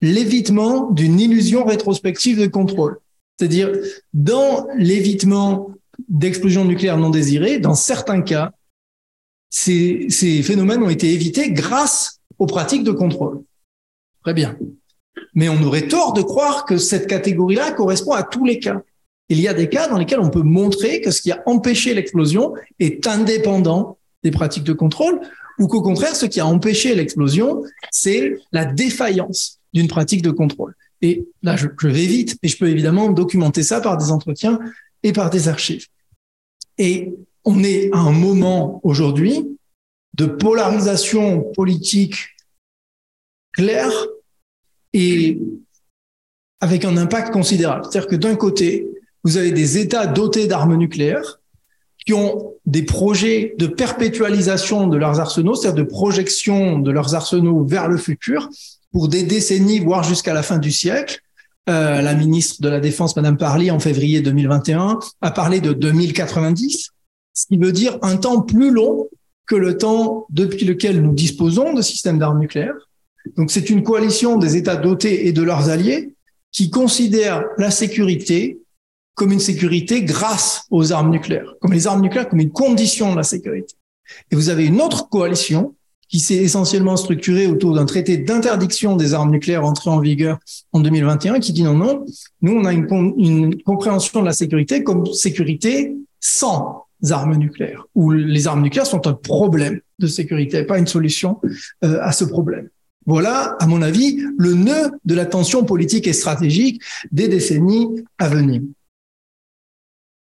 l'évitement 0.00 0.90
d'une 0.90 1.20
illusion 1.20 1.64
rétrospective 1.64 2.40
de 2.40 2.48
contrôle. 2.48 2.98
C'est-à-dire, 3.38 3.70
dans 4.12 4.66
l'évitement 4.76 5.70
d'explosions 6.08 6.64
nucléaires 6.64 6.98
non 6.98 7.10
désirées, 7.10 7.58
dans 7.58 7.74
certains 7.74 8.22
cas, 8.22 8.52
ces, 9.50 10.08
phénomènes 10.42 10.82
ont 10.82 10.88
été 10.88 11.12
évités 11.12 11.50
grâce 11.50 12.20
aux 12.38 12.46
pratiques 12.46 12.84
de 12.84 12.92
contrôle. 12.92 13.42
Très 14.22 14.34
bien. 14.34 14.56
Mais 15.34 15.48
on 15.48 15.62
aurait 15.62 15.88
tort 15.88 16.12
de 16.14 16.22
croire 16.22 16.64
que 16.64 16.78
cette 16.78 17.06
catégorie-là 17.06 17.72
correspond 17.72 18.12
à 18.12 18.22
tous 18.22 18.44
les 18.44 18.58
cas. 18.58 18.80
Il 19.28 19.40
y 19.40 19.48
a 19.48 19.54
des 19.54 19.68
cas 19.68 19.88
dans 19.88 19.98
lesquels 19.98 20.20
on 20.20 20.30
peut 20.30 20.42
montrer 20.42 21.00
que 21.00 21.10
ce 21.10 21.22
qui 21.22 21.32
a 21.32 21.42
empêché 21.46 21.94
l'explosion 21.94 22.54
est 22.78 23.06
indépendant 23.06 23.98
des 24.22 24.30
pratiques 24.30 24.64
de 24.64 24.72
contrôle, 24.72 25.20
ou 25.58 25.66
qu'au 25.66 25.82
contraire, 25.82 26.16
ce 26.16 26.26
qui 26.26 26.40
a 26.40 26.46
empêché 26.46 26.94
l'explosion, 26.94 27.62
c'est 27.90 28.36
la 28.52 28.64
défaillance 28.64 29.60
d'une 29.72 29.88
pratique 29.88 30.22
de 30.22 30.30
contrôle. 30.30 30.74
Et 31.02 31.26
là, 31.42 31.56
je, 31.56 31.66
je, 31.78 31.88
vais 31.88 32.06
vite, 32.06 32.38
mais 32.42 32.48
je 32.48 32.56
peux 32.56 32.68
évidemment 32.68 33.10
documenter 33.10 33.62
ça 33.62 33.80
par 33.80 33.96
des 33.96 34.10
entretiens 34.10 34.58
et 35.02 35.12
par 35.12 35.30
des 35.30 35.48
archives. 35.48 35.86
Et 36.78 37.12
on 37.44 37.62
est 37.64 37.90
à 37.92 37.98
un 37.98 38.12
moment 38.12 38.80
aujourd'hui 38.84 39.58
de 40.14 40.26
polarisation 40.26 41.42
politique 41.54 42.28
claire 43.52 43.92
et 44.92 45.38
avec 46.60 46.84
un 46.84 46.96
impact 46.96 47.32
considérable. 47.32 47.84
C'est-à-dire 47.84 48.08
que 48.08 48.16
d'un 48.16 48.36
côté, 48.36 48.86
vous 49.24 49.36
avez 49.36 49.52
des 49.52 49.78
États 49.78 50.06
dotés 50.06 50.46
d'armes 50.46 50.76
nucléaires 50.76 51.40
qui 52.04 52.12
ont 52.12 52.54
des 52.66 52.82
projets 52.82 53.54
de 53.58 53.66
perpétualisation 53.66 54.86
de 54.88 54.96
leurs 54.96 55.20
arsenaux, 55.20 55.54
c'est-à-dire 55.54 55.84
de 55.84 55.88
projection 55.88 56.78
de 56.78 56.90
leurs 56.90 57.14
arsenaux 57.14 57.64
vers 57.64 57.88
le 57.88 57.96
futur 57.96 58.48
pour 58.92 59.08
des 59.08 59.22
décennies, 59.22 59.80
voire 59.80 60.02
jusqu'à 60.02 60.34
la 60.34 60.42
fin 60.42 60.58
du 60.58 60.70
siècle. 60.70 61.20
Euh, 61.68 62.02
la 62.02 62.14
ministre 62.14 62.60
de 62.60 62.68
la 62.68 62.80
Défense, 62.80 63.14
Madame 63.14 63.36
Parly, 63.36 63.70
en 63.70 63.78
février 63.78 64.20
2021, 64.20 64.98
a 65.20 65.30
parlé 65.30 65.60
de 65.60 65.72
2090, 65.72 66.90
ce 67.34 67.46
qui 67.46 67.56
veut 67.56 67.70
dire 67.70 67.98
un 68.02 68.16
temps 68.16 68.42
plus 68.42 68.72
long 68.72 69.08
que 69.46 69.54
le 69.54 69.78
temps 69.78 70.26
depuis 70.30 70.64
lequel 70.64 71.00
nous 71.02 71.12
disposons 71.12 71.72
de 71.72 71.82
systèmes 71.82 72.18
d'armes 72.18 72.40
nucléaires. 72.40 72.88
Donc 73.36 73.52
c'est 73.52 73.70
une 73.70 73.84
coalition 73.84 74.38
des 74.38 74.56
États 74.56 74.76
dotés 74.76 75.28
et 75.28 75.32
de 75.32 75.42
leurs 75.42 75.68
alliés 75.68 76.16
qui 76.50 76.68
considèrent 76.68 77.44
la 77.58 77.70
sécurité 77.70 78.60
comme 79.14 79.30
une 79.30 79.40
sécurité 79.40 80.02
grâce 80.02 80.66
aux 80.70 80.92
armes 80.92 81.10
nucléaires, 81.10 81.54
comme 81.60 81.72
les 81.72 81.86
armes 81.86 82.00
nucléaires 82.00 82.28
comme 82.28 82.40
une 82.40 82.50
condition 82.50 83.12
de 83.12 83.16
la 83.16 83.22
sécurité. 83.22 83.74
Et 84.30 84.34
vous 84.34 84.48
avez 84.48 84.66
une 84.66 84.80
autre 84.80 85.08
coalition 85.08 85.76
qui 86.12 86.20
s'est 86.20 86.36
essentiellement 86.36 86.98
structurée 86.98 87.46
autour 87.46 87.74
d'un 87.74 87.86
traité 87.86 88.18
d'interdiction 88.18 88.96
des 88.96 89.14
armes 89.14 89.30
nucléaires 89.30 89.64
entré 89.64 89.88
en 89.88 89.98
vigueur 89.98 90.38
en 90.72 90.80
2021 90.80 91.40
qui 91.40 91.54
dit 91.54 91.62
non, 91.62 91.72
non, 91.72 92.04
nous 92.42 92.52
on 92.52 92.66
a 92.66 92.72
une, 92.74 92.86
une 93.16 93.62
compréhension 93.62 94.20
de 94.20 94.26
la 94.26 94.32
sécurité 94.32 94.84
comme 94.84 95.06
sécurité 95.06 95.96
sans 96.20 96.84
armes 97.10 97.36
nucléaires, 97.36 97.84
où 97.94 98.12
les 98.12 98.46
armes 98.46 98.62
nucléaires 98.62 98.86
sont 98.86 99.06
un 99.08 99.14
problème 99.14 99.80
de 99.98 100.06
sécurité, 100.06 100.62
pas 100.64 100.78
une 100.78 100.86
solution 100.86 101.40
euh, 101.82 101.98
à 102.02 102.12
ce 102.12 102.24
problème. 102.24 102.68
Voilà, 103.06 103.56
à 103.58 103.66
mon 103.66 103.82
avis, 103.82 104.22
le 104.38 104.52
nœud 104.54 104.92
de 105.04 105.14
la 105.14 105.26
tension 105.26 105.64
politique 105.64 106.06
et 106.06 106.12
stratégique 106.12 106.80
des 107.10 107.26
décennies 107.26 107.88
à 108.18 108.28
venir. 108.28 108.62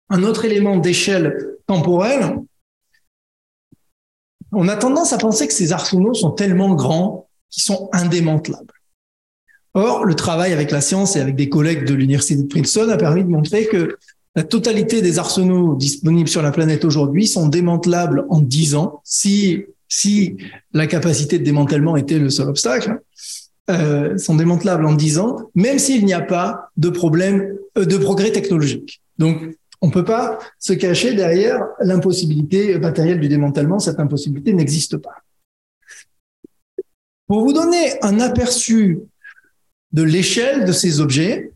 Un 0.09 0.23
autre 0.23 0.45
élément 0.45 0.77
d'échelle 0.77 1.37
temporelle, 1.67 2.37
on 4.51 4.67
a 4.67 4.75
tendance 4.75 5.13
à 5.13 5.17
penser 5.17 5.47
que 5.47 5.53
ces 5.53 5.71
arsenaux 5.71 6.13
sont 6.13 6.31
tellement 6.31 6.73
grands 6.75 7.27
qu'ils 7.49 7.63
sont 7.63 7.89
indémantelables. 7.93 8.73
Or, 9.73 10.03
le 10.03 10.15
travail 10.15 10.51
avec 10.51 10.71
la 10.71 10.81
science 10.81 11.15
et 11.15 11.21
avec 11.21 11.35
des 11.35 11.47
collègues 11.47 11.85
de 11.85 11.93
l'université 11.93 12.41
de 12.41 12.47
Princeton 12.47 12.89
a 12.89 12.97
permis 12.97 13.23
de 13.23 13.29
montrer 13.29 13.67
que 13.67 13.97
la 14.35 14.43
totalité 14.43 15.01
des 15.01 15.19
arsenaux 15.19 15.75
disponibles 15.75 16.29
sur 16.29 16.41
la 16.41 16.51
planète 16.51 16.85
aujourd'hui 16.85 17.27
sont 17.27 17.47
démantelables 17.47 18.25
en 18.29 18.39
10 18.39 18.75
ans, 18.75 19.01
si, 19.03 19.63
si 19.87 20.37
la 20.73 20.87
capacité 20.87 21.39
de 21.39 21.43
démantèlement 21.43 21.97
était 21.97 22.19
le 22.19 22.29
seul 22.29 22.49
obstacle, 22.49 23.01
euh, 23.69 24.17
sont 24.17 24.35
démantelables 24.35 24.85
en 24.85 24.93
10 24.93 25.19
ans, 25.19 25.37
même 25.55 25.79
s'il 25.79 26.05
n'y 26.05 26.13
a 26.13 26.21
pas 26.21 26.71
de 26.77 26.89
problème 26.89 27.55
euh, 27.77 27.85
de 27.85 27.97
progrès 27.97 28.31
technologique. 28.31 29.01
Donc, 29.17 29.37
on 29.81 29.87
ne 29.87 29.91
peut 29.91 30.05
pas 30.05 30.39
se 30.59 30.73
cacher 30.73 31.13
derrière 31.15 31.65
l'impossibilité 31.79 32.77
matérielle 32.77 33.19
du 33.19 33.27
démantèlement. 33.27 33.79
Cette 33.79 33.99
impossibilité 33.99 34.53
n'existe 34.53 34.97
pas. 34.97 35.23
Pour 37.27 37.43
vous 37.43 37.53
donner 37.53 37.93
un 38.03 38.19
aperçu 38.19 38.99
de 39.91 40.03
l'échelle 40.03 40.65
de 40.65 40.71
ces 40.71 40.99
objets, 40.99 41.51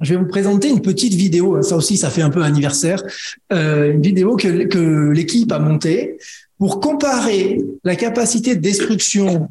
je 0.00 0.14
vais 0.14 0.20
vous 0.20 0.28
présenter 0.28 0.68
une 0.68 0.82
petite 0.82 1.14
vidéo. 1.14 1.62
Ça 1.62 1.76
aussi, 1.76 1.96
ça 1.96 2.10
fait 2.10 2.22
un 2.22 2.30
peu 2.30 2.42
anniversaire. 2.42 3.02
Euh, 3.52 3.92
une 3.92 4.02
vidéo 4.02 4.36
que, 4.36 4.64
que 4.64 5.10
l'équipe 5.10 5.50
a 5.50 5.58
montée 5.58 6.18
pour 6.58 6.80
comparer 6.80 7.60
la 7.82 7.96
capacité 7.96 8.54
de 8.54 8.60
destruction 8.60 9.48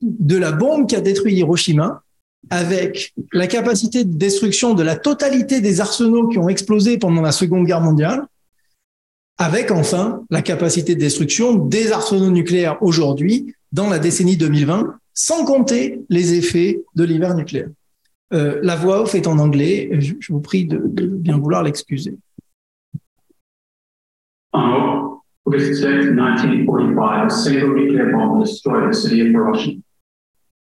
de 0.00 0.36
la 0.36 0.52
bombe 0.52 0.88
qui 0.88 0.96
a 0.96 1.00
détruit 1.00 1.34
Hiroshima 1.34 2.02
avec 2.50 3.14
la 3.32 3.46
capacité 3.46 4.04
de 4.04 4.16
destruction 4.16 4.74
de 4.74 4.82
la 4.82 4.96
totalité 4.96 5.60
des 5.60 5.80
arsenaux 5.80 6.28
qui 6.28 6.38
ont 6.38 6.48
explosé 6.48 6.98
pendant 6.98 7.22
la 7.22 7.32
Seconde 7.32 7.66
Guerre 7.66 7.80
mondiale, 7.80 8.26
avec 9.38 9.70
enfin 9.70 10.22
la 10.30 10.42
capacité 10.42 10.94
de 10.94 11.00
destruction 11.00 11.54
des 11.54 11.92
arsenaux 11.92 12.30
nucléaires 12.30 12.82
aujourd'hui 12.82 13.54
dans 13.72 13.88
la 13.88 13.98
décennie 13.98 14.36
2020, 14.36 14.94
sans 15.14 15.44
compter 15.44 16.00
les 16.08 16.34
effets 16.34 16.82
de 16.94 17.04
l'hiver 17.04 17.34
nucléaire. 17.34 17.68
Euh, 18.32 18.60
la 18.62 18.76
voix 18.76 19.02
off 19.02 19.14
est 19.14 19.26
en 19.26 19.38
anglais, 19.38 19.90
je, 20.00 20.14
vous 20.30 20.40
prie 20.40 20.64
de, 20.64 20.78
bien 20.78 21.38
vouloir 21.38 21.62
l'excuser. 21.62 22.16
August 25.44 25.82
6, 25.82 25.84
1945, 25.84 27.26
a 27.26 27.28
single 27.28 27.74
nuclear 27.74 28.12
bomb 28.12 28.40
destroyed 28.40 28.90
the 28.90 28.94
city 28.94 29.20
of 29.20 29.28
Hiroshima. 29.28 29.81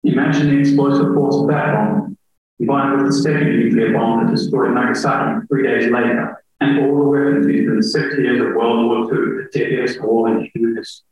Imagine 0.04 0.48
the 0.48 0.58
explosive 0.58 1.14
force 1.14 1.36
of 1.36 1.48
that 1.48 1.74
bomb, 1.74 2.18
combined 2.58 2.96
with 2.96 3.06
the 3.06 3.22
second 3.22 3.58
nuclear 3.58 3.92
bomb 3.92 4.24
that 4.24 4.34
destroyed 4.34 4.72
Nagasaki 4.72 5.46
three 5.46 5.62
days 5.62 5.90
later, 5.90 6.42
and 6.60 6.80
all 6.80 6.98
the 6.98 7.04
weapons 7.04 7.46
used 7.46 7.70
in 7.70 7.76
the 7.76 7.82
six 7.82 8.16
years 8.18 8.40
of 8.40 8.54
World 8.54 8.86
War 8.86 9.04
II, 9.04 9.44
the 9.44 9.48
deadliest 9.52 10.02
war 10.02 10.28
in 10.28 10.50
human 10.54 10.76
history. 10.76 11.06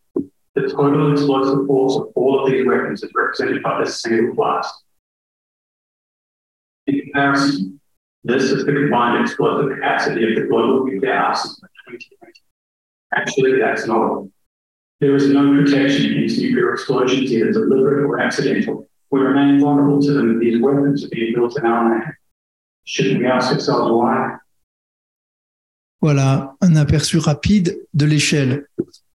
The 0.55 0.63
total 0.63 1.13
explosive 1.13 1.67
force 1.67 1.97
of 1.97 2.13
all 2.17 2.45
of 2.45 2.51
these 2.51 2.67
weapons 2.67 3.03
is 3.03 3.11
represented 3.15 3.63
by 3.63 3.85
this 3.85 4.03
single 4.03 4.35
blast. 4.35 4.75
In 6.89 7.01
comparison, 7.01 7.81
this 8.25 8.43
is 8.45 8.67
the 8.67 8.73
combined 8.73 9.23
explosive 9.23 9.71
capacity 9.73 10.29
of 10.29 10.43
the 10.43 10.49
global 10.49 10.85
nuclear 10.85 11.15
arsenal 11.15 11.57
in 11.89 11.99
2020. 11.99 12.33
Actually, 13.15 13.59
that's 13.61 13.87
not 13.87 13.97
all. 13.97 14.31
There 15.01 15.17
is 15.17 15.31
no 15.31 15.51
protection 15.55 16.13
against 16.13 16.39
nuclear 16.39 16.75
explosions, 16.75 17.33
either 17.33 17.53
deliberate 17.53 18.05
or 18.05 18.21
accidental. 18.21 18.87
We 19.11 19.21
remain 19.21 19.59
vulnerable 19.59 19.99
to 20.03 20.13
them 20.13 20.39
these 20.39 20.61
weapons 20.61 21.05
are 21.05 21.09
being 21.09 21.33
built 21.35 21.59
in 21.59 21.65
our 21.65 21.89
name. 21.89 22.13
Shouldn't 22.85 23.19
we 23.19 23.27
ask 23.27 23.51
ourselves 23.51 23.91
why? 23.91 24.37
Voilà 26.03 26.55
un 26.61 26.77
aperçu 26.77 27.19
rapide 27.19 27.79
de 27.95 28.05
l'échelle. 28.05 28.67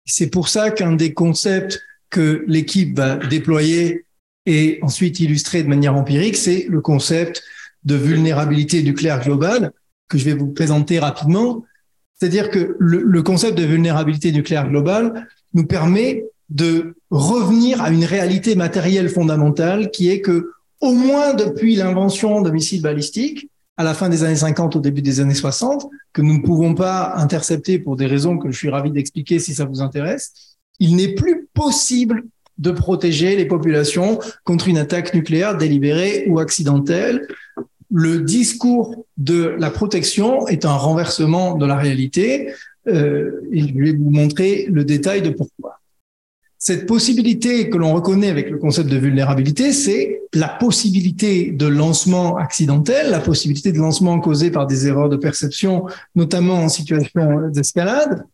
C'est 0.07 0.31
pour 0.31 0.49
ça 0.49 0.71
qu'un 0.71 0.93
des 0.93 1.13
concepts 1.13 1.83
que 2.09 2.45
l'équipe 2.47 2.97
va 2.97 3.17
déployer 3.17 4.07
et 4.47 4.79
ensuite 4.83 5.21
illustrer 5.21 5.63
de 5.63 5.69
manière 5.69 5.97
empirique, 5.97 6.37
c'est 6.37 6.67
le 6.69 6.81
concept 6.81 7.43
de 7.85 7.95
vulnérabilité 7.95 8.83
nucléaire 8.83 9.23
globale 9.23 9.73
que 10.09 10.17
je 10.17 10.25
vais 10.25 10.35
vous 10.35 10.49
présenter 10.49 10.99
rapidement. 10.99 11.65
C'est-à-dire 12.19 12.51
que 12.51 12.77
le, 12.79 13.03
le, 13.03 13.23
concept 13.23 13.59
de 13.59 13.65
vulnérabilité 13.65 14.33
nucléaire 14.33 14.69
globale 14.69 15.29
nous 15.55 15.67
permet 15.67 16.25
de 16.51 16.95
revenir 17.11 17.81
à 17.83 17.91
une 17.91 18.05
réalité 18.05 18.55
matérielle 18.55 19.09
fondamentale 19.09 19.91
qui 19.91 20.11
est 20.11 20.21
que, 20.21 20.53
au 20.81 20.93
moins 20.93 21.35
depuis 21.35 21.77
l'invention 21.77 22.43
de 22.43 22.51
missiles 22.51 22.83
balistiques, 22.83 23.49
à 23.77 23.85
la 23.85 23.95
fin 23.95 24.09
des 24.09 24.23
années 24.23 24.37
50, 24.37 24.77
au 24.77 24.81
début 24.81 25.03
des 25.03 25.21
années 25.21 25.35
60, 25.35 25.89
que 26.13 26.23
nous 26.23 26.35
ne 26.35 26.43
pouvons 26.43 26.75
pas 26.75 27.15
intercepter 27.17 27.79
pour 27.79 27.97
des 27.97 28.07
raisons 28.07 28.39
que 28.39 28.51
je 28.51 28.57
suis 28.57 28.69
ravi 28.69 28.91
d'expliquer 28.91 29.39
si 29.39 29.55
ça 29.55 29.65
vous 29.65 29.81
intéresse, 29.81 30.57
il 30.79 30.97
n'est 30.97 31.15
plus 31.15 31.49
possible 31.55 32.25
de 32.59 32.71
protéger 32.71 33.35
les 33.37 33.47
populations 33.47 34.21
contre 34.45 34.69
une 34.69 34.79
attaque 34.79 35.13
nucléaire 35.13 35.57
délibérée 35.57 36.27
ou 36.29 36.39
accidentelle. 36.39 37.27
Le 37.93 38.21
discours 38.21 39.07
de 39.17 39.55
la 39.59 39.71
protection 39.71 40.47
est 40.47 40.65
un 40.65 40.75
renversement 40.75 41.57
de 41.57 41.67
la 41.67 41.77
réalité. 41.77 42.53
Euh, 42.87 43.41
et 43.51 43.69
je 43.69 43.75
vais 43.75 43.93
vous 43.93 44.11
montrer 44.11 44.67
le 44.71 44.85
détail 44.85 45.23
de 45.23 45.31
pourquoi. 45.31 45.81
Cette 46.59 46.87
possibilité 46.87 47.69
que 47.69 47.77
l'on 47.77 47.93
reconnaît 47.93 48.31
avec 48.31 48.49
le 48.49 48.57
concept 48.57 48.89
de 48.89 48.97
vulnérabilité, 48.97 49.73
c'est 49.73 50.23
la 50.33 50.49
possibilité 50.49 51.51
de 51.51 51.67
lancement 51.67 52.37
accidentel, 52.37 53.11
la 53.11 53.21
possibilité 53.21 53.71
de 53.71 53.79
lancement 53.79 54.19
causé 54.19 54.51
par 54.51 54.67
des 54.67 54.87
erreurs 54.87 55.11
de 55.11 55.17
perception, 55.17 55.85
notamment 56.15 56.55
en 56.55 56.69
situation 56.69 57.51
d'escalade. 57.51 58.25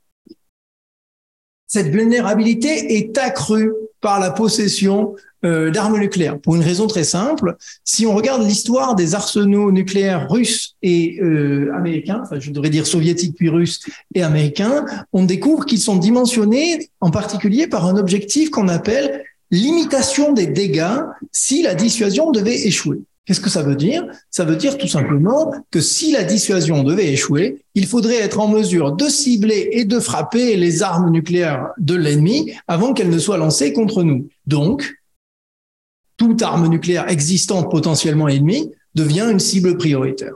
Cette 1.67 1.89
vulnérabilité 1.89 2.99
est 2.99 3.19
accrue 3.19 3.73
par 4.01 4.21
la 4.21 4.31
possession 4.31 5.17
euh, 5.45 5.71
d'armes 5.71 5.99
nucléaires. 5.99 6.39
Pour 6.39 6.57
une 6.57 6.63
raison 6.63 6.87
très 6.87 7.05
simple, 7.05 7.57
si 7.85 8.07
on 8.07 8.15
regarde 8.15 8.43
l'histoire 8.43 8.95
des 8.95 9.15
arsenaux 9.15 9.73
nucléaires 9.73 10.29
russes 10.31 10.77
et 10.83 11.19
euh, 11.23 11.73
américains, 11.75 12.21
enfin 12.23 12.39
je 12.39 12.51
devrais 12.51 12.71
dire 12.71 12.87
soviétiques 12.87 13.37
puis 13.37 13.49
russes 13.49 13.81
et 14.15 14.23
américains, 14.23 14.85
on 15.13 15.25
découvre 15.25 15.65
qu'ils 15.65 15.81
sont 15.81 15.97
dimensionnés 15.97 16.91
en 17.01 17.11
particulier 17.11 17.67
par 17.67 17.87
un 17.87 17.97
objectif 17.97 18.51
qu'on 18.51 18.69
appelle 18.69 19.25
limitation 19.51 20.33
des 20.33 20.47
dégâts 20.47 21.01
si 21.33 21.63
la 21.63 21.75
dissuasion 21.75 22.31
devait 22.31 22.67
échouer. 22.67 22.99
Qu'est-ce 23.31 23.41
que 23.41 23.49
ça 23.51 23.63
veut 23.63 23.77
dire? 23.77 24.05
Ça 24.31 24.45
veut 24.45 24.57
dire 24.57 24.77
tout 24.77 24.89
simplement 24.89 25.53
que 25.71 25.81
si 25.81 26.11
la 26.11 26.25
dissuasion 26.25 26.83
devait 26.83 27.13
échouer, 27.13 27.63
il 27.75 27.87
faudrait 27.87 28.17
être 28.17 28.41
en 28.41 28.49
mesure 28.49 28.93
de 28.93 29.05
cibler 29.05 29.69
et 29.73 29.85
de 29.85 30.01
frapper 30.01 30.57
les 30.57 30.83
armes 30.83 31.11
nucléaires 31.11 31.69
de 31.79 31.95
l'ennemi 31.95 32.53
avant 32.67 32.93
qu'elles 32.93 33.11
ne 33.11 33.19
soient 33.19 33.37
lancées 33.37 33.73
contre 33.73 34.03
nous. 34.03 34.29
Donc, 34.47 35.00
toute 36.21 36.43
arme 36.43 36.69
nucléaire 36.69 37.09
existante 37.09 37.71
potentiellement 37.71 38.29
ennemie 38.29 38.71
devient 38.95 39.27
une 39.33 39.41
cible 39.41 39.79
prioritaire. 39.79 40.35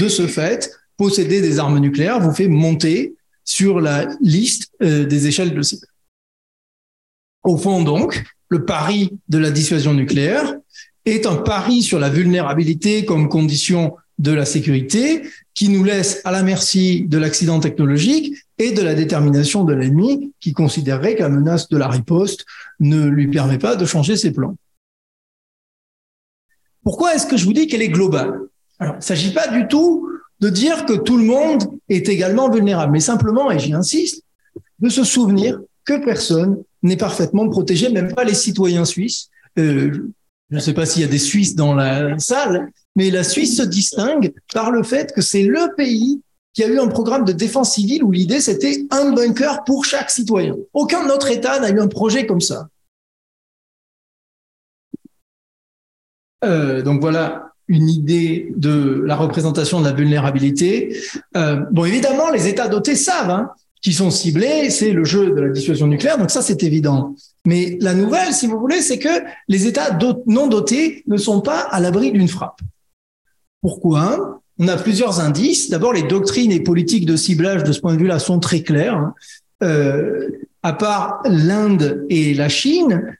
De 0.00 0.08
ce 0.08 0.26
fait, 0.26 0.72
posséder 0.96 1.42
des 1.42 1.58
armes 1.58 1.78
nucléaires 1.78 2.20
vous 2.20 2.32
fait 2.32 2.48
monter 2.48 3.16
sur 3.44 3.78
la 3.78 4.08
liste 4.22 4.70
euh, 4.82 5.04
des 5.04 5.26
échelles 5.26 5.54
de 5.54 5.60
cible. 5.60 5.86
Au 7.44 7.58
fond, 7.58 7.82
donc, 7.82 8.24
le 8.48 8.64
pari 8.64 9.10
de 9.28 9.36
la 9.36 9.50
dissuasion 9.50 9.92
nucléaire 9.92 10.54
est 11.04 11.26
un 11.26 11.36
pari 11.36 11.82
sur 11.82 11.98
la 11.98 12.08
vulnérabilité 12.08 13.04
comme 13.04 13.28
condition 13.28 13.94
de 14.18 14.32
la 14.32 14.46
sécurité 14.46 15.22
qui 15.52 15.68
nous 15.68 15.84
laisse 15.84 16.22
à 16.24 16.32
la 16.32 16.42
merci 16.42 17.02
de 17.02 17.18
l'accident 17.18 17.60
technologique 17.60 18.34
et 18.56 18.72
de 18.72 18.80
la 18.80 18.94
détermination 18.94 19.64
de 19.64 19.74
l'ennemi 19.74 20.32
qui 20.40 20.54
considérerait 20.54 21.14
que 21.14 21.22
la 21.22 21.28
menace 21.28 21.68
de 21.68 21.76
la 21.76 21.88
riposte 21.88 22.46
ne 22.80 23.04
lui 23.04 23.28
permet 23.28 23.58
pas 23.58 23.76
de 23.76 23.84
changer 23.84 24.16
ses 24.16 24.32
plans. 24.32 24.56
Pourquoi 26.86 27.16
est-ce 27.16 27.26
que 27.26 27.36
je 27.36 27.44
vous 27.44 27.52
dis 27.52 27.66
qu'elle 27.66 27.82
est 27.82 27.88
globale? 27.88 28.42
Alors, 28.78 28.94
il 28.94 28.98
ne 28.98 29.02
s'agit 29.02 29.32
pas 29.32 29.48
du 29.48 29.66
tout 29.66 30.08
de 30.38 30.48
dire 30.48 30.86
que 30.86 30.92
tout 30.92 31.16
le 31.16 31.24
monde 31.24 31.64
est 31.88 32.08
également 32.08 32.48
vulnérable, 32.48 32.92
mais 32.92 33.00
simplement, 33.00 33.50
et 33.50 33.58
j'y 33.58 33.72
insiste, 33.72 34.22
de 34.78 34.88
se 34.88 35.02
souvenir 35.02 35.58
que 35.84 36.04
personne 36.04 36.62
n'est 36.84 36.96
parfaitement 36.96 37.48
protégé, 37.48 37.88
même 37.88 38.14
pas 38.14 38.22
les 38.22 38.34
citoyens 38.34 38.84
suisses. 38.84 39.30
Euh, 39.58 40.12
je 40.48 40.54
ne 40.54 40.60
sais 40.60 40.74
pas 40.74 40.86
s'il 40.86 41.02
y 41.02 41.04
a 41.04 41.08
des 41.08 41.18
Suisses 41.18 41.56
dans 41.56 41.74
la 41.74 42.20
salle, 42.20 42.70
mais 42.94 43.10
la 43.10 43.24
Suisse 43.24 43.56
se 43.56 43.64
distingue 43.64 44.32
par 44.54 44.70
le 44.70 44.84
fait 44.84 45.12
que 45.12 45.22
c'est 45.22 45.42
le 45.42 45.74
pays 45.76 46.22
qui 46.54 46.62
a 46.62 46.68
eu 46.68 46.78
un 46.78 46.86
programme 46.86 47.24
de 47.24 47.32
défense 47.32 47.74
civile 47.74 48.04
où 48.04 48.12
l'idée 48.12 48.40
c'était 48.40 48.86
un 48.92 49.10
bunker 49.10 49.64
pour 49.64 49.84
chaque 49.84 50.12
citoyen. 50.12 50.54
Aucun 50.72 51.10
autre 51.10 51.32
État 51.32 51.58
n'a 51.58 51.70
eu 51.70 51.80
un 51.80 51.88
projet 51.88 52.26
comme 52.26 52.40
ça. 52.40 52.68
Euh, 56.44 56.82
donc 56.82 57.00
voilà 57.00 57.52
une 57.68 57.88
idée 57.88 58.52
de 58.56 59.02
la 59.04 59.16
représentation 59.16 59.80
de 59.80 59.86
la 59.86 59.92
vulnérabilité. 59.92 60.96
Euh, 61.36 61.64
bon, 61.72 61.84
évidemment, 61.84 62.30
les 62.30 62.46
États 62.46 62.68
dotés 62.68 62.94
savent 62.94 63.30
hein, 63.30 63.50
qu'ils 63.82 63.94
sont 63.94 64.10
ciblés, 64.10 64.70
c'est 64.70 64.92
le 64.92 65.04
jeu 65.04 65.32
de 65.32 65.40
la 65.40 65.48
dissuasion 65.48 65.86
nucléaire, 65.86 66.18
donc 66.18 66.30
ça 66.30 66.42
c'est 66.42 66.62
évident. 66.62 67.14
Mais 67.44 67.76
la 67.80 67.94
nouvelle, 67.94 68.32
si 68.32 68.46
vous 68.46 68.58
voulez, 68.58 68.82
c'est 68.82 68.98
que 68.98 69.22
les 69.48 69.66
États 69.66 69.98
non 70.26 70.46
dotés 70.46 71.02
ne 71.06 71.16
sont 71.16 71.40
pas 71.40 71.60
à 71.60 71.80
l'abri 71.80 72.12
d'une 72.12 72.28
frappe. 72.28 72.60
Pourquoi? 73.60 74.40
On 74.58 74.68
a 74.68 74.76
plusieurs 74.76 75.20
indices. 75.20 75.70
D'abord, 75.70 75.92
les 75.92 76.04
doctrines 76.04 76.52
et 76.52 76.60
politiques 76.60 77.04
de 77.04 77.16
ciblage 77.16 77.64
de 77.64 77.72
ce 77.72 77.80
point 77.80 77.94
de 77.94 77.98
vue-là 77.98 78.18
sont 78.18 78.38
très 78.38 78.62
claires. 78.62 78.96
Hein. 78.96 79.14
Euh, 79.62 80.28
à 80.62 80.72
part 80.72 81.20
l'Inde 81.24 82.04
et 82.08 82.34
la 82.34 82.48
Chine, 82.48 83.16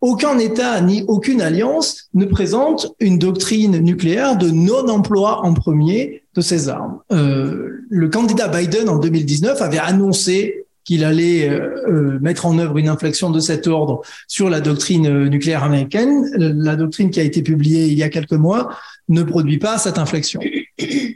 aucun 0.00 0.38
État 0.38 0.80
ni 0.80 1.04
aucune 1.08 1.42
alliance 1.42 2.08
ne 2.14 2.24
présente 2.24 2.94
une 3.00 3.18
doctrine 3.18 3.78
nucléaire 3.78 4.36
de 4.36 4.50
non-emploi 4.50 5.44
en 5.44 5.52
premier 5.54 6.22
de 6.34 6.40
ces 6.40 6.68
armes. 6.68 7.00
Euh, 7.12 7.84
le 7.88 8.08
candidat 8.08 8.48
Biden 8.48 8.88
en 8.88 8.98
2019 8.98 9.60
avait 9.60 9.78
annoncé 9.78 10.64
qu'il 10.84 11.04
allait 11.04 11.48
euh, 11.48 11.84
euh, 11.88 12.18
mettre 12.20 12.46
en 12.46 12.58
œuvre 12.58 12.78
une 12.78 12.88
inflexion 12.88 13.30
de 13.30 13.40
cet 13.40 13.66
ordre 13.66 14.00
sur 14.26 14.48
la 14.48 14.60
doctrine 14.60 15.28
nucléaire 15.28 15.64
américaine. 15.64 16.30
La 16.36 16.76
doctrine 16.76 17.10
qui 17.10 17.20
a 17.20 17.24
été 17.24 17.42
publiée 17.42 17.88
il 17.88 17.98
y 17.98 18.02
a 18.02 18.08
quelques 18.08 18.32
mois 18.32 18.70
ne 19.08 19.22
produit 19.22 19.58
pas 19.58 19.76
cette 19.76 19.98
inflexion. 19.98 20.40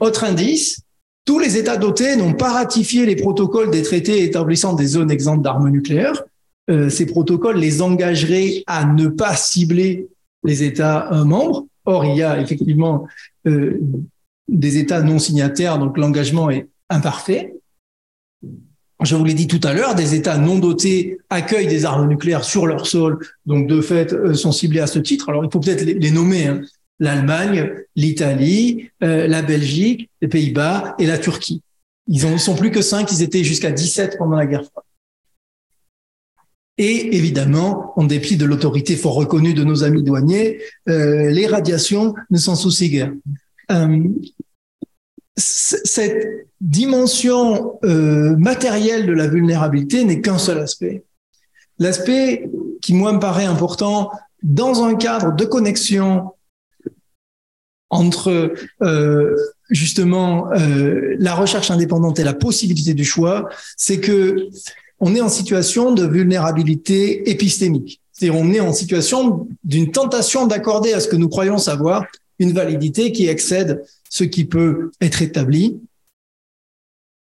Autre 0.00 0.24
indice, 0.24 0.80
tous 1.24 1.38
les 1.38 1.56
États 1.56 1.78
dotés 1.78 2.16
n'ont 2.16 2.34
pas 2.34 2.52
ratifié 2.52 3.06
les 3.06 3.16
protocoles 3.16 3.70
des 3.70 3.82
traités 3.82 4.24
établissant 4.24 4.74
des 4.74 4.86
zones 4.86 5.10
exemptes 5.10 5.42
d'armes 5.42 5.70
nucléaires. 5.70 6.22
Euh, 6.70 6.88
ces 6.88 7.06
protocoles 7.06 7.58
les 7.58 7.82
engageraient 7.82 8.62
à 8.66 8.86
ne 8.86 9.08
pas 9.08 9.36
cibler 9.36 10.08
les 10.44 10.62
États 10.62 11.12
euh, 11.12 11.24
membres. 11.24 11.66
Or, 11.84 12.06
il 12.06 12.16
y 12.16 12.22
a 12.22 12.40
effectivement 12.40 13.06
euh, 13.46 13.78
des 14.48 14.78
États 14.78 15.02
non 15.02 15.18
signataires, 15.18 15.78
donc 15.78 15.98
l'engagement 15.98 16.48
est 16.48 16.68
imparfait. 16.88 17.54
Je 19.02 19.16
vous 19.16 19.24
l'ai 19.24 19.34
dit 19.34 19.46
tout 19.46 19.60
à 19.64 19.74
l'heure, 19.74 19.94
des 19.94 20.14
États 20.14 20.38
non 20.38 20.58
dotés 20.58 21.18
accueillent 21.28 21.66
des 21.66 21.84
armes 21.84 22.08
nucléaires 22.08 22.44
sur 22.44 22.66
leur 22.66 22.86
sol, 22.86 23.18
donc 23.44 23.66
de 23.66 23.82
fait 23.82 24.34
sont 24.34 24.52
ciblés 24.52 24.80
à 24.80 24.86
ce 24.86 24.98
titre. 24.98 25.28
Alors 25.28 25.44
il 25.44 25.50
faut 25.52 25.60
peut-être 25.60 25.82
les, 25.82 26.10
nommer 26.10 26.46
hein. 26.46 26.62
l'Allemagne, 27.00 27.72
l'Italie, 27.96 28.88
la 29.00 29.42
Belgique, 29.42 30.08
les 30.22 30.28
Pays-Bas 30.28 30.94
et 30.98 31.06
la 31.06 31.18
Turquie. 31.18 31.60
Ils 32.06 32.24
en 32.24 32.38
sont 32.38 32.54
plus 32.54 32.70
que 32.70 32.80
cinq, 32.80 33.12
ils 33.12 33.22
étaient 33.22 33.44
jusqu'à 33.44 33.72
17 33.72 34.16
pendant 34.16 34.36
la 34.36 34.46
guerre 34.46 34.64
froide. 34.64 34.83
Et 36.76 37.16
évidemment, 37.16 37.92
en 37.96 38.04
dépit 38.04 38.36
de 38.36 38.44
l'autorité 38.44 38.96
fort 38.96 39.14
reconnue 39.14 39.54
de 39.54 39.62
nos 39.62 39.84
amis 39.84 40.02
douaniers, 40.02 40.60
euh, 40.88 41.30
les 41.30 41.46
radiations 41.46 42.14
ne 42.30 42.38
s'en 42.38 42.56
soucient 42.56 42.88
guère. 42.88 43.12
Euh, 43.70 44.08
cette 45.36 46.48
dimension 46.60 47.78
euh, 47.84 48.36
matérielle 48.36 49.06
de 49.06 49.12
la 49.12 49.28
vulnérabilité 49.28 50.04
n'est 50.04 50.20
qu'un 50.20 50.38
seul 50.38 50.58
aspect. 50.58 51.04
L'aspect 51.78 52.48
qui, 52.80 52.94
moi, 52.94 53.12
me 53.12 53.20
paraît 53.20 53.44
important 53.44 54.10
dans 54.42 54.82
un 54.82 54.94
cadre 54.96 55.34
de 55.34 55.44
connexion 55.44 56.32
entre 57.90 58.52
justement 59.70 60.50
la 60.50 61.34
recherche 61.34 61.70
indépendante 61.70 62.18
et 62.18 62.24
la 62.24 62.34
possibilité 62.34 62.92
du 62.94 63.04
choix, 63.04 63.48
c'est 63.76 64.00
que 64.00 64.48
on 65.06 65.14
est 65.14 65.20
en 65.20 65.28
situation 65.28 65.92
de 65.92 66.06
vulnérabilité 66.06 67.28
épistémique. 67.28 68.00
C'est-à-dire 68.10 68.40
on 68.40 68.50
est 68.50 68.60
en 68.60 68.72
situation 68.72 69.46
d'une 69.62 69.92
tentation 69.92 70.46
d'accorder 70.46 70.94
à 70.94 71.00
ce 71.00 71.08
que 71.08 71.16
nous 71.16 71.28
croyons 71.28 71.58
savoir 71.58 72.06
une 72.38 72.52
validité 72.52 73.12
qui 73.12 73.28
excède 73.28 73.84
ce 74.08 74.24
qui 74.24 74.46
peut 74.46 74.92
être 75.02 75.20
établi. 75.20 75.78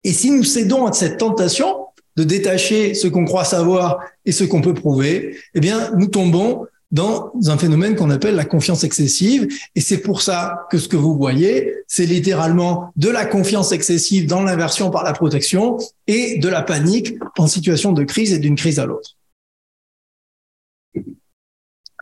Et 0.05 0.13
si 0.13 0.31
nous 0.31 0.45
cédons 0.45 0.85
à 0.85 0.93
cette 0.93 1.17
tentation 1.17 1.87
de 2.15 2.23
détacher 2.23 2.93
ce 2.93 3.09
qu'on 3.09 3.25
croit 3.25 3.43
savoir 3.43 3.99
et 4.23 4.31
ce 4.31 4.45
qu'on 4.45 4.61
peut 4.61 4.73
prouver, 4.73 5.35
eh 5.53 5.59
bien, 5.59 5.91
nous 5.97 6.07
tombons 6.07 6.67
dans 6.95 7.33
un 7.47 7.57
phénomène 7.57 7.95
qu'on 7.97 8.09
appelle 8.09 8.35
la 8.35 8.45
confiance 8.45 8.85
excessive. 8.85 9.49
Et 9.75 9.81
c'est 9.81 9.97
pour 9.97 10.21
ça 10.21 10.65
que 10.71 10.77
ce 10.77 10.87
que 10.87 10.95
vous 10.95 11.13
voyez, 11.13 11.73
c'est 11.87 12.05
littéralement 12.05 12.93
de 12.95 13.09
la 13.09 13.25
confiance 13.25 13.73
excessive 13.73 14.27
dans 14.27 14.41
l'inversion 14.41 14.89
par 14.91 15.03
la 15.03 15.11
protection 15.11 15.77
et 16.07 16.37
de 16.37 16.47
la 16.47 16.61
panique 16.61 17.15
en 17.37 17.47
situation 17.47 17.91
de 17.91 18.05
crise 18.05 18.31
et 18.31 18.39
d'une 18.39 18.55
crise 18.55 18.79
à 18.79 18.85
l'autre. 18.85 19.17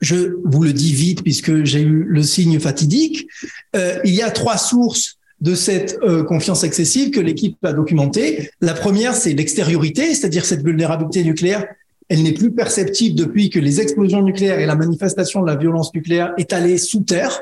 Je 0.01 0.35
vous 0.45 0.61
le 0.61 0.73
dis 0.73 0.93
vite 0.93 1.23
puisque 1.23 1.63
j'ai 1.63 1.81
eu 1.81 2.03
le 2.03 2.21
signe 2.21 2.59
fatidique. 2.59 3.27
Euh, 3.75 3.99
il 4.03 4.13
y 4.13 4.21
a 4.21 4.29
trois 4.29 4.57
sources 4.57 5.17
de 5.41 5.55
cette 5.55 5.97
euh, 6.03 6.23
confiance 6.23 6.63
excessive 6.63 7.09
que 7.09 7.19
l'équipe 7.19 7.57
a 7.65 7.73
documentée. 7.73 8.51
La 8.61 8.75
première, 8.75 9.15
c'est 9.15 9.33
l'extériorité, 9.33 10.13
c'est-à-dire 10.13 10.45
cette 10.45 10.63
vulnérabilité 10.63 11.23
nucléaire 11.23 11.65
elle 12.13 12.21
n'est 12.21 12.33
plus 12.33 12.51
perceptible 12.51 13.15
depuis 13.15 13.49
que 13.49 13.57
les 13.57 13.81
explosions 13.81 14.21
nucléaires 14.21 14.59
et 14.59 14.67
la 14.67 14.75
manifestation 14.75 15.41
de 15.41 15.47
la 15.47 15.55
violence 15.55 15.91
nucléaire 15.95 16.31
est 16.37 16.53
allée 16.53 16.77
sous 16.77 16.99
terre 16.99 17.41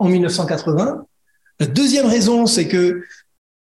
en 0.00 0.08
1980. 0.08 1.04
La 1.60 1.66
deuxième 1.66 2.06
raison, 2.06 2.46
c'est 2.46 2.66
que 2.66 3.04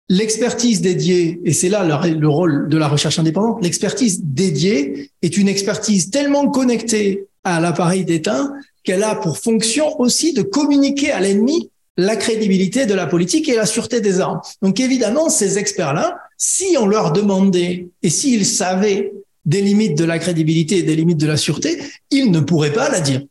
l'expertise 0.08 0.80
dédiée, 0.80 1.40
et 1.44 1.52
c'est 1.52 1.68
là 1.68 1.82
le 1.82 2.28
rôle 2.28 2.68
de 2.68 2.78
la 2.78 2.86
recherche 2.86 3.18
indépendante, 3.18 3.64
l'expertise 3.64 4.20
dédiée 4.22 5.10
est 5.22 5.36
une 5.36 5.48
expertise 5.48 6.10
tellement 6.10 6.48
connectée 6.48 7.26
à 7.42 7.58
l'appareil 7.58 8.04
d'État 8.04 8.48
qu'elle 8.84 9.02
a 9.02 9.16
pour 9.16 9.38
fonction 9.38 10.00
aussi 10.00 10.34
de 10.34 10.42
communiquer 10.42 11.10
à 11.10 11.18
l'ennemi 11.18 11.68
la 11.96 12.14
crédibilité 12.14 12.86
de 12.86 12.94
la 12.94 13.08
politique 13.08 13.48
et 13.48 13.56
la 13.56 13.66
sûreté 13.66 14.00
des 14.00 14.20
armes. 14.20 14.40
Donc 14.62 14.78
évidemment, 14.78 15.30
ces 15.30 15.58
experts-là, 15.58 16.16
si 16.36 16.76
on 16.78 16.86
leur 16.86 17.10
demandait 17.10 17.88
et 18.04 18.08
s'ils 18.08 18.46
savaient 18.46 19.12
des 19.44 19.62
limites 19.62 19.96
de 19.96 20.04
la 20.04 20.18
crédibilité 20.18 20.78
et 20.78 20.82
des 20.82 20.96
limites 20.96 21.20
de 21.20 21.26
la 21.26 21.36
sûreté, 21.36 21.78
il 22.10 22.30
ne 22.30 22.40
pourrait 22.40 22.72
pas 22.72 22.88
la 22.88 23.00
dire. 23.00 23.22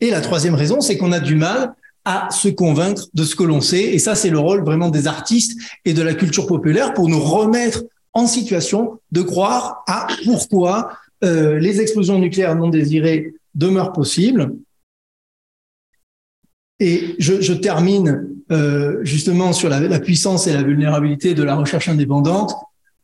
Et 0.00 0.10
la 0.10 0.20
troisième 0.20 0.54
raison, 0.54 0.80
c'est 0.80 0.96
qu'on 0.96 1.12
a 1.12 1.20
du 1.20 1.34
mal 1.34 1.74
à 2.04 2.30
se 2.30 2.48
convaincre 2.48 3.08
de 3.14 3.24
ce 3.24 3.34
que 3.34 3.42
l'on 3.42 3.60
sait. 3.60 3.82
Et 3.82 3.98
ça, 3.98 4.14
c'est 4.14 4.30
le 4.30 4.38
rôle 4.38 4.64
vraiment 4.64 4.90
des 4.90 5.06
artistes 5.06 5.60
et 5.84 5.92
de 5.92 6.02
la 6.02 6.14
culture 6.14 6.46
populaire 6.46 6.94
pour 6.94 7.08
nous 7.08 7.20
remettre 7.20 7.82
en 8.12 8.26
situation 8.26 9.00
de 9.10 9.22
croire 9.22 9.82
à 9.88 10.06
pourquoi 10.24 10.92
euh, 11.24 11.58
les 11.58 11.80
explosions 11.80 12.18
nucléaires 12.18 12.54
non 12.54 12.68
désirées 12.68 13.34
demeurent 13.54 13.92
possibles. 13.92 14.54
Et 16.78 17.16
je, 17.18 17.52
termine 17.54 18.28
euh, 18.52 18.98
justement 19.02 19.52
sur 19.52 19.68
la, 19.70 19.98
puissance 19.98 20.46
et 20.46 20.52
la 20.52 20.62
vulnérabilité 20.62 21.34
de 21.34 21.42
la 21.42 21.56
recherche 21.56 21.88
indépendante 21.88 22.54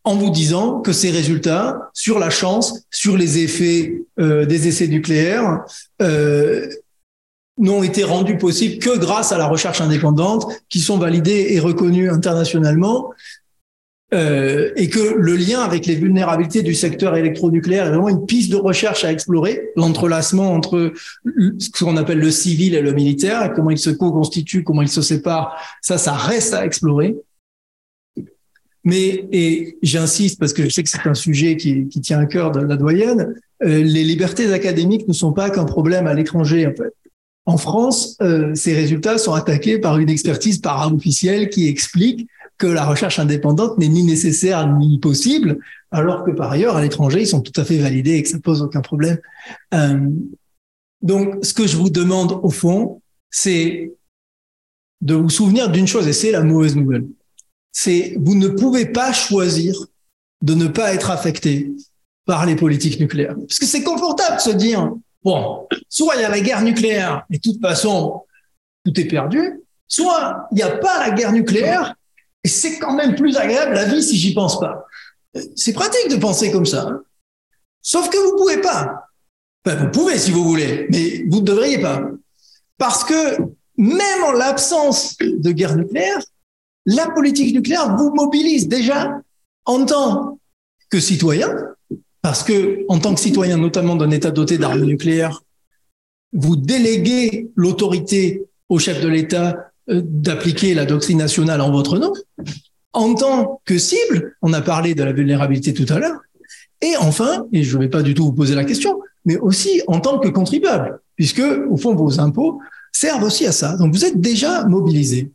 en 0.05 0.17
vous 0.17 0.31
disant 0.31 0.81
que 0.81 0.93
ces 0.93 1.11
résultats 1.11 1.91
sur 1.95 2.19
la 2.19 2.31
chance, 2.31 2.85
sur 2.91 3.17
les 3.17 3.39
effets 3.39 4.03
euh, 4.19 4.45
des 4.47 4.69
essais 4.69 4.89
nucléaires, 4.89 5.65
euh, 6.01 6.69
n'ont 7.59 7.83
été 7.83 8.03
rendus 8.03 8.39
possibles 8.39 8.79
que 8.83 8.99
grâce 8.99 9.31
à 9.31 9.39
la 9.39 9.47
recherche 9.47 9.81
indépendante, 9.81 10.47
qui 10.69 10.81
sont 10.81 10.99
validées 10.99 11.49
et 11.51 11.61
reconnues 11.61 12.11
internationalement, 12.11 13.11
euh, 14.15 14.73
et 14.77 14.91
que 14.91 15.15
le 15.17 15.37
lien 15.37 15.61
avec 15.61 15.87
les 15.87 15.95
vulnérabilités 15.95 16.63
du 16.63 16.75
secteur 16.75 17.17
électronucléaire 17.17 17.87
est 17.87 17.91
vraiment 17.91 18.11
une 18.11 18.27
piste 18.27 18.51
de 18.51 18.57
recherche 18.57 19.05
à 19.05 19.13
explorer, 19.13 19.71
l'entrelacement 19.77 20.53
entre 20.53 20.93
ce 21.25 21.71
qu'on 21.71 21.97
appelle 21.97 22.19
le 22.19 22.31
civil 22.31 22.75
et 22.75 22.83
le 22.83 22.93
militaire, 22.93 23.43
et 23.45 23.53
comment 23.55 23.71
ils 23.71 23.79
se 23.79 23.91
co-constituent, 23.91 24.65
comment 24.65 24.83
ils 24.83 24.89
se 24.89 25.01
séparent, 25.01 25.57
ça, 25.81 25.97
ça 25.97 26.13
reste 26.13 26.53
à 26.53 26.67
explorer. 26.67 27.17
Mais, 28.85 29.29
et 29.31 29.79
j'insiste 29.83 30.41
parce 30.41 30.53
que 30.53 30.65
je 30.65 30.71
sais 30.71 30.83
que 30.83 30.89
c'est 30.89 31.07
un 31.07 31.15
sujet 31.15 31.57
qui, 31.57 31.89
qui, 31.89 32.01
tient 32.01 32.19
à 32.19 32.27
cœur 32.27 32.51
de 32.51 32.61
la 32.61 32.77
doyenne, 32.77 33.35
euh, 33.63 33.83
les 33.83 34.03
libertés 34.03 34.53
académiques 34.53 35.07
ne 35.07 35.13
sont 35.13 35.33
pas 35.33 35.51
qu'un 35.51 35.65
problème 35.65 36.07
à 36.07 36.15
l'étranger, 36.15 36.67
en 36.67 36.75
fait. 36.75 36.93
En 37.45 37.57
France, 37.57 38.17
euh, 38.23 38.55
ces 38.55 38.75
résultats 38.75 39.19
sont 39.19 39.35
attaqués 39.35 39.79
par 39.79 39.99
une 39.99 40.09
expertise 40.09 40.59
para-officielle 40.59 41.49
qui 41.49 41.69
explique 41.69 42.29
que 42.59 42.67
la 42.69 42.85
recherche 42.85 43.19
indépendante 43.19 43.79
n'est 43.79 43.89
ni 43.89 44.05
nécessaire 44.05 44.69
ni 44.79 44.99
possible, 45.01 45.59
alors 45.91 46.25
que 46.25 46.31
par 46.31 46.53
ailleurs, 46.53 46.77
à 46.77 46.83
l'étranger, 46.83 47.23
ils 47.23 47.27
sont 47.27 47.41
tout 47.41 47.61
à 47.61 47.65
fait 47.65 47.79
validés 47.79 48.15
et 48.15 48.23
que 48.23 48.29
ça 48.29 48.39
pose 48.39 48.63
aucun 48.63 48.81
problème. 48.81 49.19
Euh, 49.75 50.09
donc, 51.03 51.45
ce 51.45 51.53
que 51.53 51.67
je 51.67 51.77
vous 51.77 51.91
demande 51.91 52.39
au 52.43 52.51
fond, 52.51 53.03
c'est 53.31 53.93
de 55.01 55.15
vous 55.15 55.31
souvenir 55.31 55.69
d'une 55.71 55.89
chose, 55.89 56.07
et 56.07 56.13
c'est 56.13 56.31
la 56.31 56.45
mauvaise 56.45 56.77
nouvelle. 56.77 57.07
C'est 57.73 58.15
vous 58.21 58.35
ne 58.35 58.49
pouvez 58.49 58.87
pas 58.87 59.13
choisir 59.13 59.75
de 60.43 60.55
ne 60.55 60.67
pas 60.67 60.95
être 60.95 61.11
affecté 61.11 61.73
par 62.27 62.47
les 62.47 62.57
politiques 62.57 63.01
nucléaires. 63.01 63.35
Parce 63.49 63.59
que 63.59 63.67
c'est 63.67 63.83
confortable 63.83 64.37
de 64.37 64.41
se 64.41 64.51
dire, 64.51 64.93
bon, 65.23 65.67
soit 65.89 66.17
il 66.17 66.23
y 66.23 66.25
a 66.25 66.29
la 66.29 66.41
guerre 66.41 66.63
nucléaire 66.63 67.25
et 67.31 67.39
de 67.39 67.41
toute 67.41 67.61
façon, 67.61 68.23
tout 68.85 68.99
est 69.01 69.07
perdu, 69.07 69.61
soit 69.89 70.47
il 70.53 70.57
n'y 70.57 70.63
a 70.63 70.77
pas 70.77 71.07
la 71.07 71.11
guerre 71.15 71.33
nucléaire 71.33 71.95
et 72.45 72.49
c'est 72.49 72.79
quand 72.79 72.95
même 72.95 73.15
plus 73.15 73.37
agréable 73.37 73.75
la 73.75 73.85
vie 73.85 74.03
si 74.03 74.17
j'y 74.17 74.35
pense 74.35 74.59
pas. 74.59 74.85
C'est 75.57 75.73
pratique 75.73 76.11
de 76.11 76.17
penser 76.17 76.51
comme 76.51 76.67
ça. 76.67 76.83
Hein. 76.83 77.03
Sauf 77.81 78.11
que 78.11 78.19
vous 78.19 78.37
pouvez 78.37 78.61
pas. 78.61 79.09
Enfin, 79.65 79.77
vous 79.77 79.91
pouvez 79.91 80.19
si 80.19 80.31
vous 80.31 80.45
voulez, 80.45 80.87
mais 80.91 81.25
vous 81.29 81.41
ne 81.41 81.47
devriez 81.47 81.81
pas. 81.81 82.03
Parce 82.79 83.05
que 83.05 83.39
même 83.77 84.25
en 84.25 84.33
l'absence 84.33 85.17
de 85.19 85.53
guerre 85.53 85.77
nucléaire, 85.77 86.19
la 86.87 87.09
politique 87.11 87.55
nucléaire 87.55 87.97
vous 87.97 88.13
mobilise 88.15 88.69
déjà 88.69 89.21
en 89.65 89.85
tant 89.85 90.39
que 90.91 91.01
citoyen, 91.01 91.55
parce 92.21 92.43
que 92.43 92.85
en 92.89 92.99
tant 92.99 93.15
que 93.15 93.21
citoyen, 93.21 93.57
notamment 93.57 93.97
d'un 93.97 94.11
État 94.11 94.31
doté 94.31 94.59
d'armes 94.59 94.85
nucléaires, 94.85 95.43
vous 96.33 96.57
déléguez 96.57 97.51
l'autorité 97.57 98.45
au 98.69 98.79
chef 98.79 99.01
de 99.01 99.09
l'État 99.09 99.71
euh, 99.91 100.01
d'appliquer 100.05 100.75
la 100.75 100.85
doctrine 100.85 101.19
nationale 101.19 101.61
en 101.61 101.71
votre 101.71 101.99
nom. 101.99 102.13
En 102.93 103.15
tant 103.15 103.61
que 103.65 103.79
cible, 103.79 104.37
on 104.43 104.53
a 104.53 104.61
parlé 104.61 104.95
de 104.95 105.03
la 105.03 105.13
vulnérabilité 105.13 105.73
tout 105.73 105.91
à 105.93 105.99
l'heure. 105.99 106.21
Et 106.81 106.95
enfin, 107.01 107.47
et 107.53 107.63
je 107.63 107.77
ne 107.77 107.83
vais 107.83 107.89
pas 107.89 108.03
du 108.03 108.15
tout 108.15 108.25
vous 108.25 108.33
poser 108.33 108.55
la 108.55 108.65
question, 108.65 109.01
mais 109.25 109.37
aussi 109.39 109.83
en 109.87 110.01
tant 110.01 110.19
que 110.19 110.29
contribuable, 110.29 111.01
puisque 111.17 111.43
au 111.71 111.77
fond 111.77 111.95
vos 111.95 112.21
impôts 112.21 112.61
servent 112.93 113.23
aussi 113.23 113.47
à 113.47 113.53
ça. 113.53 113.77
Donc 113.77 113.95
vous 113.95 114.05
êtes 114.05 114.21
déjà 114.21 114.65
mobilisé. 114.65 115.31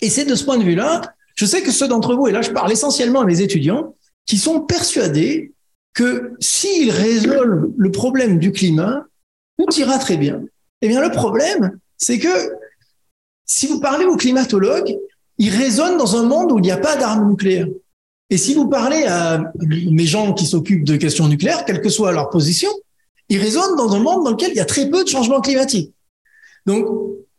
Et 0.00 0.10
c'est 0.10 0.24
de 0.24 0.34
ce 0.34 0.44
point 0.44 0.58
de 0.58 0.64
vue-là, 0.64 1.02
je 1.34 1.46
sais 1.46 1.62
que 1.62 1.70
ceux 1.70 1.88
d'entre 1.88 2.14
vous, 2.14 2.28
et 2.28 2.32
là 2.32 2.42
je 2.42 2.50
parle 2.50 2.72
essentiellement 2.72 3.20
à 3.20 3.24
mes 3.24 3.40
étudiants, 3.40 3.94
qui 4.26 4.38
sont 4.38 4.60
persuadés 4.60 5.52
que 5.94 6.32
s'ils 6.40 6.90
résolvent 6.90 7.72
le 7.76 7.90
problème 7.90 8.38
du 8.38 8.52
climat, 8.52 9.06
tout 9.58 9.72
ira 9.78 9.98
très 9.98 10.16
bien. 10.16 10.42
Eh 10.82 10.88
bien, 10.88 11.00
le 11.00 11.10
problème, 11.10 11.78
c'est 11.96 12.18
que 12.18 12.28
si 13.46 13.66
vous 13.66 13.80
parlez 13.80 14.04
aux 14.04 14.16
climatologues, 14.16 14.94
ils 15.38 15.50
raisonnent 15.50 15.96
dans 15.96 16.16
un 16.16 16.24
monde 16.24 16.52
où 16.52 16.58
il 16.58 16.62
n'y 16.62 16.70
a 16.70 16.76
pas 16.76 16.96
d'armes 16.96 17.30
nucléaires. 17.30 17.68
Et 18.28 18.36
si 18.36 18.54
vous 18.54 18.68
parlez 18.68 19.04
à 19.04 19.52
mes 19.60 20.06
gens 20.06 20.32
qui 20.34 20.46
s'occupent 20.46 20.84
de 20.84 20.96
questions 20.96 21.28
nucléaires, 21.28 21.64
quelle 21.64 21.80
que 21.80 21.88
soit 21.88 22.12
leur 22.12 22.28
position, 22.28 22.70
ils 23.28 23.38
raisonnent 23.38 23.76
dans 23.76 23.94
un 23.94 24.00
monde 24.00 24.24
dans 24.24 24.30
lequel 24.32 24.50
il 24.50 24.56
y 24.56 24.60
a 24.60 24.64
très 24.64 24.90
peu 24.90 25.04
de 25.04 25.08
changements 25.08 25.40
climatiques. 25.40 25.94
Donc, 26.66 26.86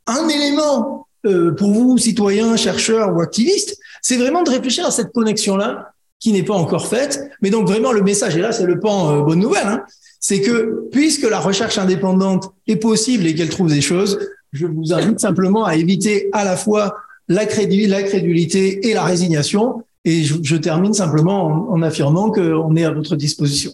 un 0.06 0.28
élément 0.30 1.07
euh, 1.28 1.52
pour 1.52 1.72
vous, 1.72 1.98
citoyens, 1.98 2.56
chercheurs 2.56 3.16
ou 3.16 3.22
activistes, 3.22 3.78
c'est 4.02 4.18
vraiment 4.18 4.44
de 4.44 4.50
réfléchir 4.50 4.86
à 4.86 4.92
cette 4.92 5.12
connexion-là 5.12 5.92
qui 6.20 6.32
n'est 6.32 6.44
pas 6.44 6.56
encore 6.56 6.88
faite. 6.88 7.30
Mais 7.42 7.50
donc 7.50 7.68
vraiment 7.68 7.92
le 7.92 8.02
message, 8.02 8.36
et 8.36 8.42
là 8.42 8.52
c'est 8.52 8.66
le 8.66 8.80
pan 8.80 9.12
euh, 9.12 9.22
bonne 9.22 9.40
nouvelle, 9.40 9.68
hein, 9.68 9.84
c'est 10.20 10.42
que 10.42 10.88
puisque 10.92 11.30
la 11.30 11.40
recherche 11.40 11.78
indépendante 11.78 12.52
est 12.68 12.78
possible 12.78 13.26
et 13.28 13.36
qu'elle 13.36 13.50
trouve 13.50 13.70
des 13.70 13.82
choses, 13.82 14.20
je 14.54 14.66
vous 14.66 14.94
invite 14.94 15.20
simplement 15.20 15.66
à 15.66 15.76
éviter 15.76 16.30
à 16.34 16.44
la 16.44 16.56
fois 16.56 16.96
la, 17.28 17.46
crédulité 17.46 18.88
et 18.90 18.94
la 18.94 19.04
résignation. 19.04 19.84
Et 20.06 20.24
je, 20.24 20.56
termine 20.56 20.94
simplement 20.94 21.70
en, 21.70 21.82
affirmant 21.82 22.32
qu'on 22.32 22.76
est 22.78 22.86
à 22.86 22.92
votre 22.92 23.18
disposition. 23.18 23.72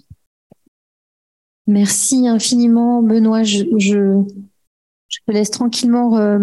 Merci 1.68 2.28
infiniment, 2.28 3.04
Benoît. 3.04 3.44
Je, 3.44 3.66
je, 3.78 4.24
te 5.28 5.32
laisse 5.32 5.52
tranquillement 5.52 6.18
euh, 6.18 6.40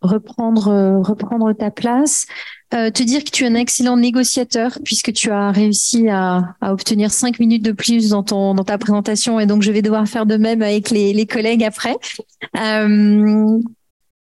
reprendre, 0.00 0.68
euh, 0.68 1.00
reprendre 1.00 1.52
ta 1.52 1.70
place. 1.70 2.26
Euh, 2.74 2.90
te 2.90 3.02
dire 3.02 3.24
que 3.24 3.30
tu 3.30 3.44
es 3.44 3.46
un 3.46 3.54
excellent 3.54 3.96
négociateur 3.96 4.78
puisque 4.84 5.12
tu 5.14 5.30
as 5.30 5.50
réussi 5.50 6.08
à, 6.08 6.54
à, 6.60 6.72
obtenir 6.72 7.10
cinq 7.10 7.40
minutes 7.40 7.64
de 7.64 7.72
plus 7.72 8.10
dans, 8.10 8.22
ton, 8.22 8.54
dans 8.54 8.64
ta 8.64 8.76
présentation 8.76 9.40
et 9.40 9.46
donc 9.46 9.62
je 9.62 9.72
vais 9.72 9.80
devoir 9.80 10.06
faire 10.06 10.26
de 10.26 10.36
même 10.36 10.60
avec 10.60 10.90
les, 10.90 11.26
collègues 11.26 11.64
après. 11.64 11.96
Euh, 12.58 13.58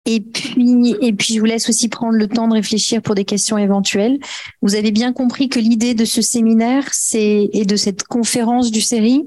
et 0.08 0.20
puis, 0.20 0.94
et 1.00 1.12
puis, 1.12 1.34
je 1.34 1.40
vous 1.40 1.46
laisse 1.46 1.68
aussi 1.68 1.88
prendre 1.88 2.16
le 2.16 2.28
temps 2.28 2.46
de 2.46 2.54
réfléchir 2.54 3.02
pour 3.02 3.16
des 3.16 3.24
questions 3.24 3.58
éventuelles. 3.58 4.20
Vous 4.62 4.76
avez 4.76 4.92
bien 4.92 5.12
compris 5.12 5.48
que 5.48 5.58
l'idée 5.58 5.94
de 5.94 6.04
ce 6.04 6.22
séminaire, 6.22 6.84
c'est 6.92 7.50
et 7.52 7.64
de 7.64 7.74
cette 7.74 8.04
conférence 8.04 8.70
du 8.70 8.80
série, 8.80 9.24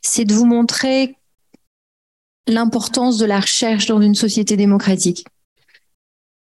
c'est 0.00 0.24
de 0.24 0.34
vous 0.34 0.46
montrer 0.46 1.16
l'importance 2.46 3.18
de 3.18 3.26
la 3.26 3.40
recherche 3.40 3.86
dans 3.86 4.00
une 4.00 4.14
société 4.14 4.56
démocratique 4.56 5.24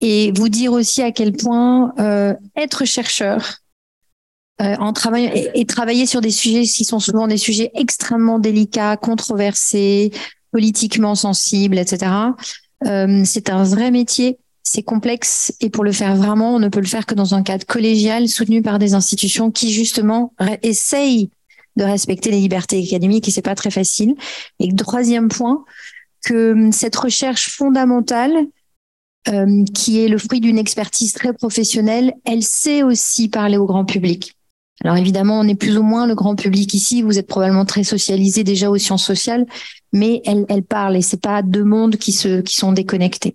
et 0.01 0.33
vous 0.33 0.49
dire 0.49 0.73
aussi 0.73 1.03
à 1.03 1.13
quel 1.13 1.33
point 1.33 1.93
euh, 1.99 2.35
être 2.57 2.85
chercheur 2.85 3.59
euh, 4.61 4.77
en 4.79 4.93
travaillant 4.93 5.31
et, 5.35 5.65
travailler 5.67 6.07
sur 6.07 6.21
des 6.21 6.31
sujets 6.31 6.63
qui 6.63 6.85
sont 6.85 7.01
souvent 7.01 7.29
des 7.29 7.37
sujets 7.37 7.71
extrêmement 7.75 8.39
délicats, 8.39 8.97
controversés, 8.97 10.13
politiquement 10.53 11.15
sensibles, 11.15 11.79
etc. 11.79 12.11
Euh, 12.87 13.23
c'est 13.25 13.51
un 13.51 13.65
vrai 13.65 13.91
métier, 13.91 14.39
c'est 14.63 14.83
complexe 14.83 15.53
et 15.61 15.71
pour 15.71 15.85
le 15.85 15.93
faire 15.93 16.17
vraiment, 16.17 16.55
on 16.55 16.59
ne 16.59 16.69
peut 16.69 16.81
le 16.81 16.87
faire 16.87 17.07
que 17.07 17.15
dans 17.15 17.35
un 17.35 17.43
cadre 17.43 17.67
collégial 17.67 18.29
soutenu 18.29 18.63
par 18.63 18.79
des 18.79 18.95
institutions 18.95 19.51
qui 19.51 19.73
justement 19.73 20.33
essayent 20.63 21.31
de 21.77 21.85
respecter 21.85 22.31
les 22.31 22.41
libertés 22.41 22.85
académiques 22.85 23.29
et 23.29 23.31
c'est 23.31 23.43
pas 23.43 23.55
très 23.55 23.71
facile. 23.71 24.15
Et 24.59 24.75
troisième 24.75 25.29
point, 25.29 25.65
que 26.25 26.71
cette 26.73 26.97
recherche 26.97 27.49
fondamentale 27.51 28.47
euh, 29.29 29.64
qui 29.75 30.01
est 30.01 30.09
le 30.09 30.19
fruit 30.19 30.41
d'une 30.41 30.59
expertise 30.59 31.12
très 31.12 31.33
professionnelle, 31.33 32.14
elle 32.25 32.43
sait 32.43 32.83
aussi 32.83 33.29
parler 33.29 33.57
au 33.57 33.67
grand 33.67 33.85
public. 33.85 34.35
Alors 34.85 34.97
évidemment, 34.97 35.41
on 35.41 35.49
est 35.49 35.57
plus 35.57 35.77
ou 35.77 35.83
moins 35.83 36.07
le 36.07 36.14
grand 36.14 36.37
public 36.37 36.73
ici. 36.75 37.03
Vous 37.03 37.19
êtes 37.19 37.27
probablement 37.27 37.64
très 37.64 37.85
socialisé 37.85 38.45
déjà 38.45 38.71
aux 38.71 38.79
sciences 38.79 39.05
sociales, 39.05 39.47
mais 39.93 40.23
elle, 40.25 40.47
elle 40.49 40.62
parle 40.62 40.97
et 40.97 41.03
c'est 41.03 41.21
pas 41.21 41.43
deux 41.43 41.64
mondes 41.64 41.97
qui 41.97 42.12
se 42.12 42.41
qui 42.41 42.57
sont 42.57 42.73
déconnectés. 42.73 43.35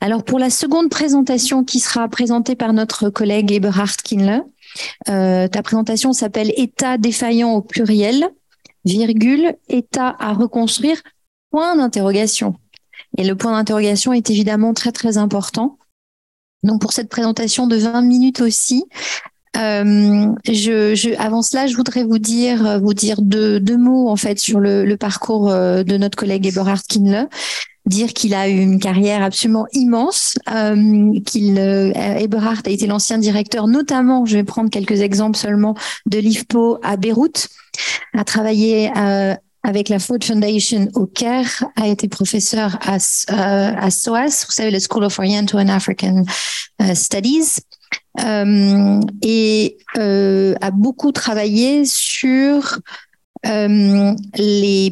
Alors 0.00 0.24
pour 0.24 0.38
la 0.38 0.48
seconde 0.48 0.90
présentation 0.90 1.64
qui 1.64 1.80
sera 1.80 2.08
présentée 2.08 2.54
par 2.54 2.72
notre 2.72 3.10
collègue 3.10 3.52
Eberhard 3.52 3.96
Kindler, 3.96 4.40
euh, 5.08 5.48
ta 5.48 5.62
présentation 5.62 6.12
s'appelle 6.12 6.52
État 6.56 6.98
défaillant 6.98 7.52
au 7.52 7.62
pluriel, 7.62 8.28
virgule, 8.84 9.54
État 9.68 10.16
à 10.18 10.32
reconstruire, 10.32 11.02
point 11.50 11.76
d'interrogation. 11.76 12.54
Et 13.18 13.24
le 13.24 13.34
point 13.34 13.52
d'interrogation 13.52 14.12
est 14.12 14.30
évidemment 14.30 14.72
très 14.72 14.92
très 14.92 15.18
important. 15.18 15.78
Donc 16.62 16.80
pour 16.80 16.92
cette 16.92 17.08
présentation 17.08 17.66
de 17.66 17.76
20 17.76 18.00
minutes 18.02 18.40
aussi, 18.40 18.84
euh, 19.56 20.32
je, 20.46 20.94
je, 20.94 21.18
avant 21.18 21.42
cela, 21.42 21.66
je 21.66 21.76
voudrais 21.76 22.04
vous 22.04 22.18
dire, 22.18 22.80
vous 22.80 22.94
dire 22.94 23.20
deux, 23.20 23.60
deux 23.60 23.76
mots 23.76 24.08
en 24.08 24.16
fait 24.16 24.38
sur 24.38 24.60
le, 24.60 24.84
le 24.84 24.96
parcours 24.96 25.50
euh, 25.50 25.82
de 25.82 25.96
notre 25.96 26.16
collègue 26.16 26.46
Eberhard 26.46 26.82
Kindle. 26.88 27.28
Dire 27.86 28.12
qu'il 28.12 28.34
a 28.34 28.48
eu 28.50 28.58
une 28.58 28.78
carrière 28.78 29.22
absolument 29.22 29.66
immense, 29.72 30.34
euh, 30.52 31.18
qu'il 31.24 31.58
euh, 31.58 31.90
Eberhard 31.94 32.60
a 32.66 32.70
été 32.70 32.86
l'ancien 32.86 33.16
directeur, 33.16 33.66
notamment, 33.66 34.26
je 34.26 34.36
vais 34.36 34.44
prendre 34.44 34.68
quelques 34.68 35.00
exemples 35.00 35.38
seulement, 35.38 35.74
de 36.04 36.18
l'IFPO 36.18 36.80
à 36.82 36.98
Beyrouth, 36.98 37.48
a 38.12 38.24
travaillé 38.24 38.90
euh, 38.94 39.34
avec 39.62 39.88
la 39.88 39.98
Ford 39.98 40.18
Foundation 40.22 40.88
au 40.94 41.06
Caire, 41.06 41.64
a 41.76 41.88
été 41.88 42.08
professeur 42.08 42.78
à, 42.82 42.96
euh, 42.96 43.74
à 43.76 43.90
SOAS, 43.90 44.44
vous 44.46 44.52
savez, 44.52 44.70
le 44.70 44.78
School 44.78 45.04
of 45.04 45.18
Oriental 45.18 45.60
and 45.60 45.68
African 45.68 46.22
euh, 46.80 46.94
Studies, 46.94 47.60
euh, 48.24 49.00
et 49.22 49.78
euh, 49.96 50.54
a 50.60 50.70
beaucoup 50.70 51.12
travaillé 51.12 51.84
sur 51.84 52.80
euh, 53.46 54.14
les, 54.34 54.90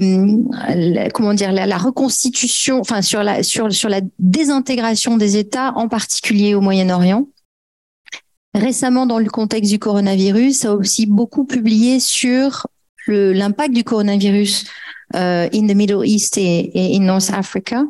comment 1.12 1.34
dire 1.34 1.52
la, 1.52 1.78
reconstitution, 1.78 2.78
enfin 2.80 3.02
sur 3.02 3.24
la 3.24 3.42
sur 3.42 3.72
sur 3.72 3.88
la 3.88 4.00
désintégration 4.18 5.16
des 5.16 5.36
États, 5.36 5.72
en 5.74 5.88
particulier 5.88 6.54
au 6.54 6.60
Moyen-Orient. 6.60 7.26
Récemment, 8.54 9.06
dans 9.06 9.18
le 9.18 9.28
contexte 9.28 9.70
du 9.70 9.78
coronavirus, 9.78 10.64
a 10.64 10.74
aussi 10.74 11.06
beaucoup 11.06 11.44
publié 11.44 11.98
sur 12.00 12.68
l'impact 13.08 13.74
du 13.74 13.84
coronavirus 13.84 14.64
euh, 15.14 15.48
in 15.52 15.66
the 15.66 15.74
Middle 15.74 16.04
East 16.04 16.36
et, 16.36 16.70
et 16.74 16.96
in 16.96 17.00
North 17.00 17.30
Africa. 17.32 17.84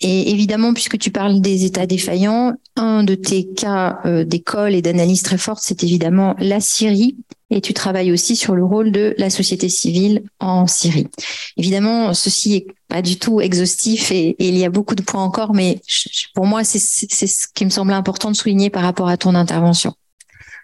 Et 0.00 0.30
évidemment, 0.30 0.72
puisque 0.72 0.98
tu 0.98 1.10
parles 1.10 1.40
des 1.40 1.64
États 1.64 1.86
défaillants, 1.86 2.54
un 2.76 3.04
de 3.04 3.14
tes 3.14 3.46
cas 3.46 3.98
euh, 4.06 4.24
d'école 4.24 4.74
et 4.74 4.82
d'analyse 4.82 5.22
très 5.22 5.38
forte, 5.38 5.62
c'est 5.62 5.82
évidemment 5.84 6.34
la 6.38 6.60
Syrie. 6.60 7.16
Et 7.50 7.60
tu 7.60 7.74
travailles 7.74 8.10
aussi 8.10 8.34
sur 8.34 8.54
le 8.54 8.64
rôle 8.64 8.90
de 8.90 9.14
la 9.18 9.30
société 9.30 9.68
civile 9.68 10.24
en 10.40 10.66
Syrie. 10.66 11.06
Évidemment, 11.56 12.14
ceci 12.14 12.54
est 12.54 12.66
pas 12.88 13.02
du 13.02 13.18
tout 13.18 13.40
exhaustif 13.40 14.10
et, 14.10 14.30
et 14.30 14.48
il 14.48 14.56
y 14.56 14.64
a 14.64 14.70
beaucoup 14.70 14.94
de 14.94 15.02
points 15.02 15.22
encore, 15.22 15.54
mais 15.54 15.80
pour 16.34 16.46
moi, 16.46 16.64
c'est 16.64 16.78
ce 16.78 17.46
qui 17.54 17.64
me 17.64 17.70
semble 17.70 17.92
important 17.92 18.30
de 18.30 18.36
souligner 18.36 18.70
par 18.70 18.82
rapport 18.82 19.08
à 19.08 19.16
ton 19.16 19.34
intervention. 19.34 19.94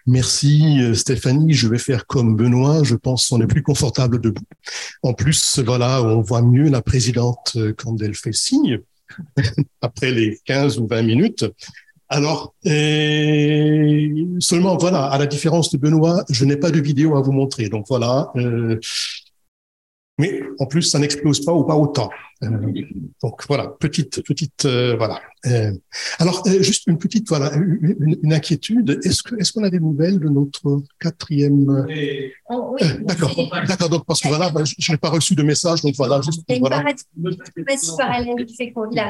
Merci 0.07 0.81
euh, 0.81 0.93
Stéphanie, 0.93 1.53
je 1.53 1.67
vais 1.67 1.77
faire 1.77 2.07
comme 2.07 2.35
Benoît, 2.35 2.83
je 2.83 2.95
pense 2.95 3.29
qu'on 3.29 3.41
est 3.41 3.47
plus 3.47 3.63
confortable 3.63 4.19
debout. 4.19 4.43
En 5.03 5.13
plus, 5.13 5.59
voilà, 5.59 6.03
on 6.03 6.21
voit 6.21 6.41
mieux 6.41 6.69
la 6.69 6.81
présidente 6.81 7.53
euh, 7.55 7.73
quand 7.77 8.01
elle 8.01 8.15
fait 8.15 8.33
signe, 8.33 8.79
après 9.81 10.11
les 10.11 10.39
15 10.45 10.79
ou 10.79 10.87
20 10.87 11.03
minutes. 11.03 11.45
Alors, 12.09 12.53
seulement 12.65 14.75
voilà, 14.77 15.05
à 15.05 15.17
la 15.17 15.27
différence 15.27 15.71
de 15.71 15.77
Benoît, 15.77 16.25
je 16.29 16.43
n'ai 16.43 16.57
pas 16.57 16.69
de 16.69 16.81
vidéo 16.81 17.15
à 17.15 17.21
vous 17.21 17.31
montrer. 17.31 17.69
Donc 17.69 17.85
voilà, 17.87 18.31
euh, 18.35 18.77
mais 20.21 20.43
en 20.59 20.67
plus, 20.67 20.83
ça 20.83 20.99
n'explose 20.99 21.43
pas 21.43 21.51
ou 21.51 21.63
pas 21.63 21.75
autant. 21.75 22.11
Euh, 22.43 22.49
donc 23.23 23.43
voilà, 23.47 23.67
petite, 23.79 24.23
petite, 24.23 24.65
euh, 24.65 24.95
voilà. 24.95 25.19
Euh, 25.47 25.71
alors 26.19 26.43
juste 26.59 26.83
une 26.85 26.99
petite, 26.99 27.27
voilà, 27.27 27.51
une, 27.55 28.31
inquiétude. 28.31 28.99
Est-ce 29.03 29.23
que, 29.23 29.35
est-ce 29.39 29.51
qu'on 29.51 29.63
a 29.63 29.71
des 29.71 29.79
nouvelles 29.79 30.19
de 30.19 30.29
notre 30.29 30.83
quatrième 30.99 31.87
oh, 32.49 32.75
Oui. 32.79 32.87
d'accord, 33.01 33.35
d'accord. 33.67 33.89
Donc 33.89 34.05
parce 34.05 34.21
que 34.21 34.27
voilà, 34.27 34.51
ben, 34.51 34.63
je 34.65 34.91
n'ai 34.91 34.97
pas 34.97 35.09
reçu 35.09 35.33
de 35.33 35.41
message, 35.41 35.81
donc 35.81 35.95
voilà. 35.97 36.21
Juste, 36.21 36.43
voilà. 36.59 36.83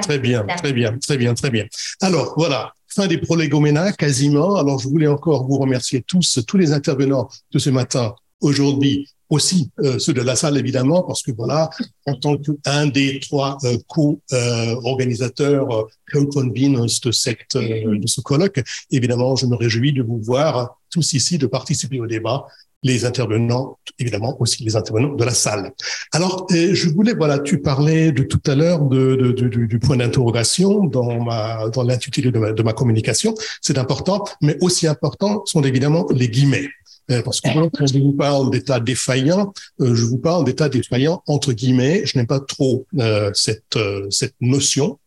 Très 0.02 0.20
bien, 0.20 0.46
très 0.46 0.72
bien, 0.72 0.98
très 0.98 1.18
bien, 1.18 1.34
très 1.34 1.50
bien. 1.50 1.66
Alors 2.02 2.34
voilà, 2.38 2.74
fin 2.88 3.08
des 3.08 3.18
prolégomena 3.18 3.92
quasiment. 3.92 4.56
Alors 4.56 4.80
je 4.80 4.88
voulais 4.88 5.08
encore 5.08 5.46
vous 5.46 5.58
remercier 5.58 6.02
tous, 6.02 6.40
tous 6.48 6.58
les 6.58 6.72
intervenants 6.72 7.28
de 7.52 7.60
ce 7.60 7.70
matin 7.70 8.16
aujourd'hui 8.40 9.08
aussi 9.32 9.72
euh, 9.80 9.98
ceux 9.98 10.14
de 10.14 10.22
la 10.22 10.36
salle 10.36 10.58
évidemment 10.58 11.02
parce 11.04 11.24
que 11.24 11.32
voilà 11.32 11.70
en 12.06 12.16
tant 12.16 12.38
qu'un 12.38 12.86
des 12.86 13.20
trois 13.22 13.58
euh, 13.64 13.78
co-organisateurs 13.88 15.72
euh, 15.72 15.84
co-conveners 16.12 16.86
de 17.04 17.12
cette 17.12 17.56
euh, 17.56 17.98
de 17.98 18.08
ce 18.08 18.22
colloque 18.22 18.62
évidemment 18.92 19.36
je 19.36 19.46
me 19.48 19.56
réjouis 19.56 19.94
de 19.94 20.04
vous 20.04 20.20
voir 20.22 20.78
tous 20.92 21.14
ici 21.14 21.38
de 21.38 21.48
participer 21.48 22.00
au 22.00 22.08
débat 22.08 22.46
les 22.84 23.06
intervenants, 23.06 23.78
évidemment 24.00 24.36
aussi 24.42 24.64
les 24.64 24.76
intervenants 24.76 25.14
de 25.14 25.24
la 25.24 25.36
salle. 25.36 25.72
Alors, 26.14 26.48
je 26.50 26.90
voulais, 26.90 27.14
voilà, 27.14 27.38
tu 27.38 27.62
parlais 27.62 28.12
de 28.12 28.24
tout 28.24 28.42
à 28.48 28.56
l'heure 28.56 28.82
de, 28.82 29.16
de, 29.16 29.32
de, 29.32 29.66
du, 29.66 29.78
point 29.78 29.98
d'interrogation 29.98 30.86
dans 30.86 31.70
dans 31.70 31.84
l'intitulé 31.84 32.32
de 32.32 32.40
ma, 32.40 32.54
de 32.54 32.64
ma 32.64 32.74
communication. 32.74 33.36
C'est 33.62 33.78
important, 33.78 34.24
mais 34.42 34.58
aussi 34.62 34.88
important 34.88 35.44
sont 35.46 35.62
évidemment 35.62 36.08
les 36.12 36.28
guillemets. 36.28 36.70
Euh, 37.12 37.22
parce 37.22 37.42
que 37.42 37.50
quand 37.50 37.88
je 37.88 38.00
vous 38.00 38.14
parle 38.14 38.50
d'état 38.52 38.80
défaillant, 38.80 39.54
euh, 39.82 39.96
je 39.96 40.06
vous 40.06 40.18
parle 40.18 40.46
d'état 40.46 40.70
défaillant 40.70 41.22
entre 41.28 41.54
guillemets. 41.54 42.04
Je 42.06 42.18
n'aime 42.18 42.28
pas 42.28 42.40
trop 42.40 42.86
euh, 43.00 43.32
cette 43.34 43.78
cette 44.10 44.36
notion 44.40 44.98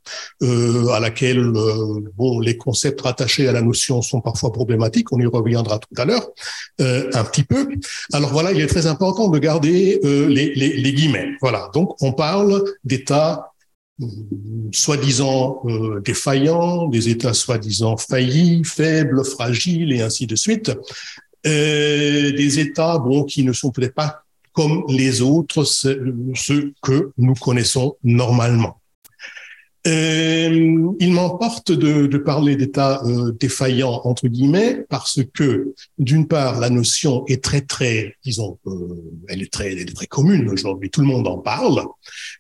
à 0.43 1.01
laquelle 1.01 1.51
bon 2.15 2.39
les 2.39 2.59
concepts 2.59 3.01
rattachés 3.01 3.49
à 3.49 3.53
la 3.53 3.63
notion 3.63 4.03
sont 4.03 4.21
parfois 4.21 4.53
problématiques. 4.53 5.11
On 5.13 5.19
y 5.19 5.25
reviendra 5.25 5.79
tout 5.79 5.95
à 5.97 6.05
l'heure 6.05 6.29
un 6.79 7.25
petit 7.25 7.43
peu. 7.43 7.69
Alors 8.13 8.31
voilà, 8.31 8.53
il 8.53 8.61
est 8.61 8.67
très 8.67 8.87
important 8.87 9.29
de 9.29 9.39
garder 9.39 9.99
les, 10.03 10.93
guillemets. 10.93 11.31
Voilà. 11.41 11.71
Donc 11.73 11.97
on 12.03 12.13
parle 12.13 12.63
d'état 12.85 13.55
soi-disant 14.73 15.63
euh, 15.67 16.01
défaillants, 16.01 16.89
des 16.89 17.09
États 17.09 17.33
soi-disant 17.33 17.97
faillis, 17.97 18.65
faibles, 18.65 19.25
fragiles 19.25 19.93
et 19.93 20.03
ainsi 20.03 20.27
de 20.27 20.35
suite. 20.35 20.73
Euh, 21.47 22.33
des 22.33 22.59
États 22.59 22.99
bon, 22.99 23.25
qui 23.25 23.45
ne 23.45 23.53
sont 23.53 23.71
peut-être 23.71 23.95
pas 23.95 24.25
comme 24.53 24.85
les 24.89 25.21
autres, 25.21 25.65
ceux 25.65 26.73
que 26.81 27.11
nous 27.19 27.35
connaissons 27.35 27.97
normalement. 28.05 28.81
Euh, 29.87 30.95
il 30.99 31.13
m'emporte 31.13 31.71
de, 31.71 32.07
de, 32.07 32.17
parler 32.17 32.57
d'état 32.57 33.03
euh, 33.05 33.33
défaillant 33.33 34.01
entre 34.05 34.29
guillemets 34.29 34.87
parce 34.89 35.21
que 35.35 35.75
d'une 35.99 36.27
part 36.27 36.59
la 36.59 36.71
notion 36.71 37.27
est 37.27 37.45
très 37.45 37.61
très 37.61 38.15
disons 38.25 38.59
euh, 38.67 38.73
elle 39.29 39.43
est 39.43 39.53
très 39.53 39.73
elle 39.73 39.81
est 39.81 39.95
très 39.95 40.07
commune 40.07 40.49
aujourd'hui 40.49 40.89
tout 40.89 41.03
le 41.03 41.07
monde 41.07 41.27
en 41.27 41.37
parle 41.37 41.85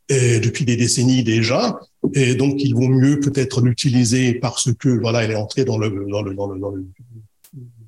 et 0.08 0.40
depuis 0.40 0.64
des 0.64 0.76
décennies 0.76 1.22
déjà 1.22 1.78
et 2.14 2.34
donc 2.34 2.54
il 2.64 2.74
vaut 2.74 2.88
mieux 2.88 3.20
peut-être 3.20 3.60
l'utiliser 3.60 4.32
parce 4.32 4.72
que 4.72 4.88
voilà 4.88 5.22
elle 5.22 5.32
est 5.32 5.36
entrée 5.36 5.66
dans 5.66 5.76
le 5.76 5.90
dans 6.08 6.22
le 6.22 6.34
dans 6.34 6.46
le, 6.46 6.58
dans 6.58 6.70
le 6.70 6.86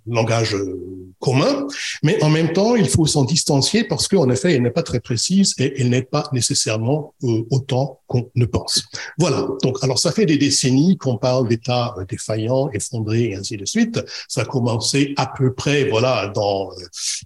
langage 0.06 0.54
euh, 0.54 0.96
commun, 1.18 1.66
mais 2.02 2.22
en 2.22 2.28
même 2.28 2.52
temps, 2.52 2.76
il 2.76 2.88
faut 2.88 3.06
s'en 3.06 3.24
distancier 3.24 3.84
parce 3.84 4.06
qu'en 4.06 4.28
effet, 4.30 4.52
elle 4.52 4.62
n'est 4.62 4.70
pas 4.70 4.82
très 4.82 5.00
précise 5.00 5.54
et 5.58 5.80
elle 5.80 5.88
n'est 5.88 6.02
pas 6.02 6.28
nécessairement 6.32 7.14
euh, 7.24 7.42
autant 7.50 8.00
qu'on 8.06 8.30
ne 8.34 8.44
pense. 8.44 8.84
Voilà. 9.18 9.46
Donc, 9.62 9.78
alors, 9.82 9.98
ça 9.98 10.12
fait 10.12 10.26
des 10.26 10.36
décennies 10.36 10.98
qu'on 10.98 11.16
parle 11.16 11.48
d'États 11.48 11.94
euh, 11.98 12.04
défaillants, 12.04 12.70
effondrés 12.72 13.30
et 13.30 13.34
ainsi 13.34 13.56
de 13.56 13.64
suite. 13.64 14.00
Ça 14.28 14.42
a 14.42 14.44
commencé 14.44 15.14
à 15.16 15.26
peu 15.26 15.52
près, 15.54 15.88
voilà, 15.88 16.28
dans, 16.34 16.70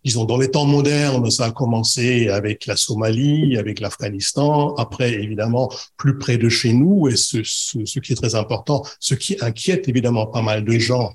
disons, 0.04 0.24
dans 0.24 0.38
les 0.38 0.50
temps 0.50 0.66
modernes, 0.66 1.30
ça 1.30 1.46
a 1.46 1.50
commencé 1.50 2.28
avec 2.28 2.66
la 2.66 2.76
Somalie, 2.76 3.56
avec 3.58 3.80
l'Afghanistan. 3.80 4.74
Après, 4.76 5.12
évidemment, 5.14 5.70
plus 5.96 6.16
près 6.16 6.38
de 6.38 6.48
chez 6.48 6.72
nous 6.72 7.08
et 7.08 7.16
ce, 7.16 7.42
ce, 7.42 7.84
ce 7.84 7.98
qui 7.98 8.12
est 8.12 8.16
très 8.16 8.34
important, 8.34 8.84
ce 9.00 9.14
qui 9.14 9.36
inquiète 9.40 9.88
évidemment 9.88 10.26
pas 10.26 10.42
mal 10.42 10.64
de 10.64 10.78
gens 10.78 11.12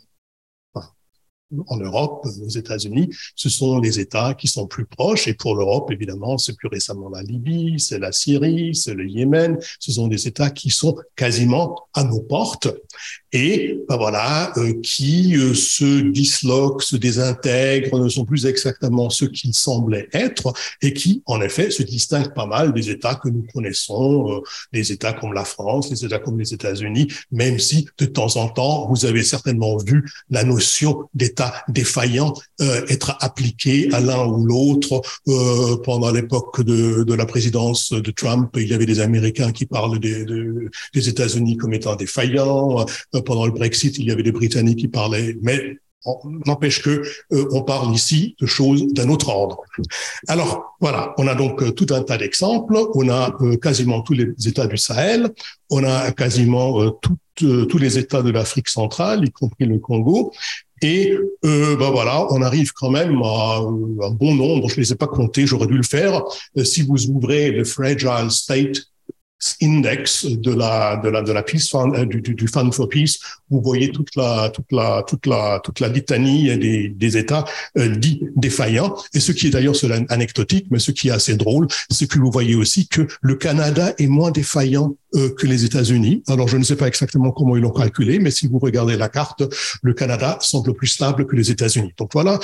en 1.68 1.78
Europe, 1.78 2.26
aux 2.26 2.50
États-Unis, 2.50 3.10
ce 3.36 3.50
sont 3.50 3.80
les 3.80 4.00
États 4.00 4.34
qui 4.34 4.48
sont 4.48 4.68
plus 4.68 4.86
proches. 4.86 5.28
Et 5.28 5.34
pour 5.34 5.56
l'Europe, 5.56 5.92
évidemment, 5.92 6.38
c'est 6.38 6.56
plus 6.56 6.68
récemment 6.68 7.10
la 7.10 7.22
Libye, 7.22 7.80
c'est 7.80 8.00
la 8.00 8.12
Syrie, 8.12 8.76
c'est 8.76 8.94
le 8.94 9.08
Yémen. 9.08 9.58
Ce 9.80 9.92
sont 9.92 10.08
des 10.08 10.28
États 10.28 10.50
qui 10.50 10.70
sont 10.70 10.96
quasiment 11.16 11.88
à 11.94 12.04
nos 12.04 12.22
portes 12.22 12.68
et 13.36 13.78
ben 13.90 13.98
voilà, 13.98 14.54
euh, 14.58 14.74
qui 14.82 15.36
euh, 15.36 15.54
se 15.54 16.00
disloquent, 16.10 16.80
se 16.80 16.96
désintègrent, 16.96 18.00
ne 18.00 18.08
sont 18.08 18.24
plus 18.24 18.46
exactement 18.46 19.10
ceux 19.10 19.28
qu'ils 19.28 19.54
semblaient 19.54 20.08
être 20.14 20.54
et 20.82 20.94
qui, 20.94 21.22
en 21.26 21.42
effet, 21.42 21.70
se 21.70 21.84
distinguent 21.84 22.34
pas 22.34 22.46
mal 22.46 22.74
des 22.74 22.90
États 22.90 23.16
que 23.16 23.28
nous 23.28 23.46
connaissons, 23.54 24.32
euh, 24.32 24.42
des 24.72 24.94
États 24.94 25.12
comme 25.12 25.34
la 25.34 25.44
France, 25.44 25.92
les 25.92 26.06
États 26.06 26.20
comme 26.20 26.40
les 26.40 26.54
États-Unis, 26.54 27.10
même 27.30 27.60
si 27.60 27.90
de 27.98 28.06
temps 28.06 28.38
en 28.38 28.48
temps, 28.48 28.88
vous 28.90 29.06
avez 29.06 29.22
certainement 29.22 29.76
vu 29.78 30.10
la 30.30 30.46
notion 30.46 31.10
d'État 31.14 31.54
défaillant 31.68 32.34
être 32.88 33.18
appliquée 33.20 33.90
à 33.92 34.00
l'un 34.00 34.26
ou 34.26 34.46
l'autre. 34.46 35.02
pendant 35.84 36.12
l'époque 36.12 36.62
de, 36.62 37.04
de, 37.04 37.14
la 37.14 37.26
présidence 37.26 37.92
de 37.92 38.12
Trump, 38.12 38.50
il 38.56 38.68
y 38.68 38.74
avait 38.74 38.86
des 38.86 39.02
Américains 39.02 39.52
qui 39.52 39.66
parlent 39.66 40.00
des, 40.00 40.26
des 40.94 41.10
États-Unis 41.10 41.58
comme 41.58 41.74
étant 41.74 41.96
défaillants 41.96 42.86
pendant 43.26 43.46
le 43.46 43.52
Brexit, 43.52 43.98
il 43.98 44.06
y 44.06 44.12
avait 44.12 44.24
des 44.24 44.32
Britanniques 44.32 44.80
qui 44.80 44.88
parlaient, 44.88 45.36
mais 45.42 45.78
n'empêche 46.46 46.82
que 46.82 47.02
euh, 47.34 47.48
on 47.52 47.64
parle 47.64 47.94
ici 47.94 48.36
de 48.40 48.46
choses 48.46 48.88
d'un 48.94 49.10
autre 49.10 49.30
ordre. 49.30 49.62
Alors 50.28 50.76
voilà, 50.80 51.14
on 51.18 51.28
a 51.28 51.36
donc 51.36 51.62
euh, 51.62 51.72
tout 51.72 51.88
un 51.92 52.04
tas 52.04 52.18
d'exemples. 52.18 52.78
On 52.94 53.10
a 53.10 53.36
euh, 53.42 53.58
quasiment 53.58 54.02
tous 54.02 54.14
les 54.14 54.34
États 54.46 54.68
du 54.68 54.78
Sahel, 54.78 55.30
on 55.70 55.84
a 55.84 56.12
quasiment 56.12 56.92
tous 57.36 57.78
les 57.78 57.98
États 57.98 58.22
de 58.22 58.30
l'Afrique 58.30 58.70
centrale, 58.70 59.26
y 59.26 59.32
compris 59.32 59.66
le 59.66 59.80
Congo. 59.80 60.32
Et 60.82 61.18
ben 61.42 61.90
voilà, 61.90 62.28
on 62.32 62.42
arrive 62.42 62.74
quand 62.74 62.92
même 62.92 63.20
à 63.24 63.58
un 63.58 64.12
bon 64.12 64.36
nombre. 64.36 64.70
Je 64.70 64.76
ne 64.76 64.82
les 64.82 64.92
ai 64.92 64.96
pas 64.96 65.08
comptés, 65.08 65.48
j'aurais 65.48 65.68
dû 65.68 65.78
le 65.78 65.84
faire. 65.84 66.22
si 66.64 66.84
vous 66.84 67.08
ouvrez 67.08 67.50
le 67.50 67.64
Fragile 67.64 68.30
State 68.30 68.84
index 69.62 70.26
de 70.26 70.54
la 70.54 70.98
de 70.98 71.10
la 71.10 71.22
de 71.22 71.32
la 71.32 71.44
peace 71.44 71.74
euh, 71.76 72.06
du, 72.06 72.22
du, 72.22 72.48
fund 72.48 72.72
for 72.72 72.88
peace. 72.88 73.20
Vous 73.50 73.62
voyez 73.62 73.92
toute 73.92 74.16
la 74.16 74.50
toute 74.50 74.72
la 74.72 75.04
toute 75.04 75.26
la 75.26 75.60
toute 75.64 75.80
la 75.80 75.90
litanie 75.90 76.58
des, 76.58 76.90
des 76.90 77.18
États 77.18 77.46
euh, 77.78 77.90
dits 77.96 78.22
défaillants. 78.36 78.96
Et 79.14 79.20
ce 79.20 79.32
qui 79.32 79.48
est 79.48 79.50
d'ailleurs 79.50 79.76
anecdotique 80.10 80.68
mais 80.72 80.80
ce 80.80 80.92
qui 80.92 81.10
est 81.10 81.12
assez 81.12 81.36
drôle 81.36 81.68
c'est 81.90 82.08
que 82.10 82.18
vous 82.20 82.32
voyez 82.32 82.56
aussi 82.56 82.88
que 82.88 83.08
le 83.22 83.36
Canada 83.36 83.94
est 83.98 84.08
moins 84.08 84.32
défaillant 84.32 84.96
euh, 85.16 85.30
que 85.38 85.48
les 85.48 85.66
États-Unis. 85.66 86.24
Alors 86.28 86.48
je 86.48 86.58
ne 86.58 86.64
sais 86.64 86.76
pas 86.76 86.88
exactement 86.88 87.32
comment 87.32 87.56
ils 87.58 87.62
l'ont 87.62 87.72
calculé 87.72 88.20
mais 88.20 88.32
si 88.32 88.48
vous 88.48 88.60
regardez 88.60 88.98
la 88.98 89.10
carte 89.10 89.44
le 89.82 89.94
Canada 89.94 90.38
semble 90.42 90.74
plus 90.74 90.88
stable 90.88 91.26
que 91.28 91.36
les 91.36 91.52
États-Unis. 91.52 91.94
Donc 91.98 92.12
voilà 92.14 92.40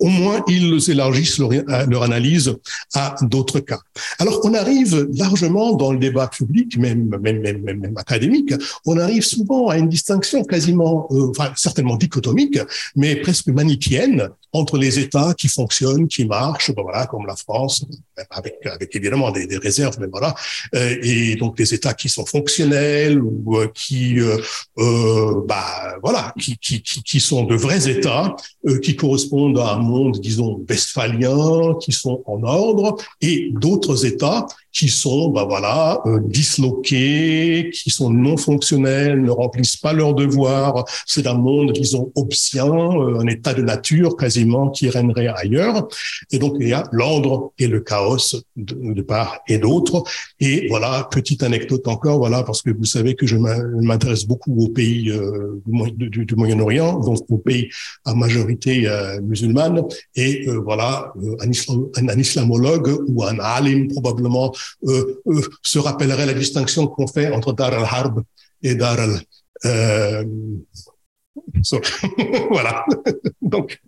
au 0.00 0.08
moins 0.08 0.42
ils 0.48 0.90
élargissent 0.90 1.38
leur, 1.38 1.50
leur 1.88 2.02
analyse 2.02 2.54
à 2.94 3.14
d'autres 3.22 3.60
cas. 3.60 3.80
Alors 4.18 4.40
on 4.44 4.54
arrive 4.54 5.08
largement 5.14 5.74
dans 5.74 5.92
le 5.92 5.98
débat 5.98 6.28
public, 6.28 6.76
même, 6.78 7.16
même, 7.20 7.40
même, 7.40 7.62
même, 7.62 7.96
académique, 7.96 8.54
on 8.86 8.98
arrive 8.98 9.24
souvent 9.24 9.68
à 9.68 9.76
une 9.78 9.88
distinction 9.88 10.42
quasiment, 10.44 11.06
euh, 11.10 11.30
enfin 11.30 11.52
certainement 11.56 11.96
dichotomique, 11.96 12.58
mais 12.96 13.16
presque 13.16 13.48
manichéenne 13.48 14.30
entre 14.52 14.78
les 14.78 14.98
États 14.98 15.34
qui 15.34 15.48
fonctionnent, 15.48 16.08
qui 16.08 16.24
marchent, 16.24 16.74
ben 16.74 16.82
voilà, 16.82 17.06
comme 17.06 17.26
la 17.26 17.36
France, 17.36 17.84
avec, 18.30 18.56
évidemment 18.92 19.30
des, 19.30 19.46
réserves, 19.58 19.96
mais 20.00 20.08
voilà, 20.10 20.34
euh, 20.74 20.96
et 21.02 21.36
donc 21.36 21.56
des 21.56 21.74
États 21.74 21.94
qui 21.94 22.08
sont 22.08 22.26
fonctionnels 22.26 23.20
ou 23.22 23.58
euh, 23.58 23.68
qui, 23.74 24.18
euh, 24.20 24.38
euh, 24.78 25.42
bah 25.46 25.96
voilà, 26.02 26.34
qui, 26.38 27.20
sont 27.20 27.44
de 27.44 27.54
vrais 27.54 27.88
États 27.88 28.34
qui 28.82 28.96
correspondent 28.96 29.58
à 29.58 29.76
monde, 29.90 30.18
disons, 30.20 30.64
westphalien, 30.68 31.74
qui 31.80 31.92
sont 31.92 32.22
en 32.26 32.42
ordre, 32.42 32.96
et 33.20 33.50
d'autres 33.52 34.06
États 34.06 34.46
qui 34.72 34.88
sont, 34.88 35.30
bah 35.30 35.46
voilà, 35.48 36.00
euh, 36.06 36.20
disloqués, 36.22 37.70
qui 37.72 37.90
sont 37.90 38.10
non 38.10 38.36
fonctionnels, 38.36 39.20
ne 39.22 39.30
remplissent 39.30 39.76
pas 39.76 39.92
leurs 39.92 40.14
devoirs. 40.14 40.84
C'est 41.06 41.26
un 41.26 41.34
monde, 41.34 41.72
disons, 41.72 42.12
obscien, 42.14 42.66
euh, 42.66 43.20
un 43.20 43.26
état 43.26 43.52
de 43.54 43.62
nature 43.62 44.16
quasiment 44.16 44.70
qui 44.70 44.88
règnerait 44.88 45.28
ailleurs. 45.28 45.88
Et 46.30 46.38
donc 46.38 46.56
il 46.60 46.68
y 46.68 46.72
a 46.72 46.84
l'ordre 46.92 47.52
et 47.58 47.66
le 47.66 47.80
chaos 47.80 48.36
de, 48.56 49.02
part 49.02 49.40
et 49.48 49.58
d'autre. 49.58 50.04
Et 50.38 50.68
voilà, 50.68 51.08
petite 51.10 51.42
anecdote 51.42 51.88
encore, 51.88 52.18
voilà, 52.18 52.42
parce 52.42 52.62
que 52.62 52.70
vous 52.70 52.84
savez 52.84 53.14
que 53.14 53.26
je 53.26 53.36
m'intéresse 53.36 54.24
beaucoup 54.24 54.54
aux 54.56 54.68
pays 54.68 55.10
euh, 55.10 55.60
du, 55.96 56.34
Moyen-Orient, 56.36 57.00
donc 57.00 57.18
aux 57.28 57.38
pays 57.38 57.68
à 58.04 58.14
majorité 58.14 58.88
musulmane. 59.22 59.82
Et 60.14 60.46
voilà, 60.64 61.12
un, 61.40 62.08
un, 62.08 62.18
islamologue 62.18 63.04
ou 63.08 63.24
un 63.24 63.38
alim 63.38 63.88
probablement 63.88 64.52
euh, 64.84 65.20
euh, 65.26 65.42
se 65.62 65.78
rappellerait 65.78 66.26
la 66.26 66.34
distinction 66.34 66.86
qu'on 66.86 67.06
fait 67.06 67.30
entre 67.30 67.52
Dar 67.52 67.72
al-Harb 67.72 68.22
et 68.62 68.74
Dar 68.74 68.98
al... 68.98 69.20
Euh, 69.64 70.24
voilà. 72.50 72.84
Donc, 73.42 73.80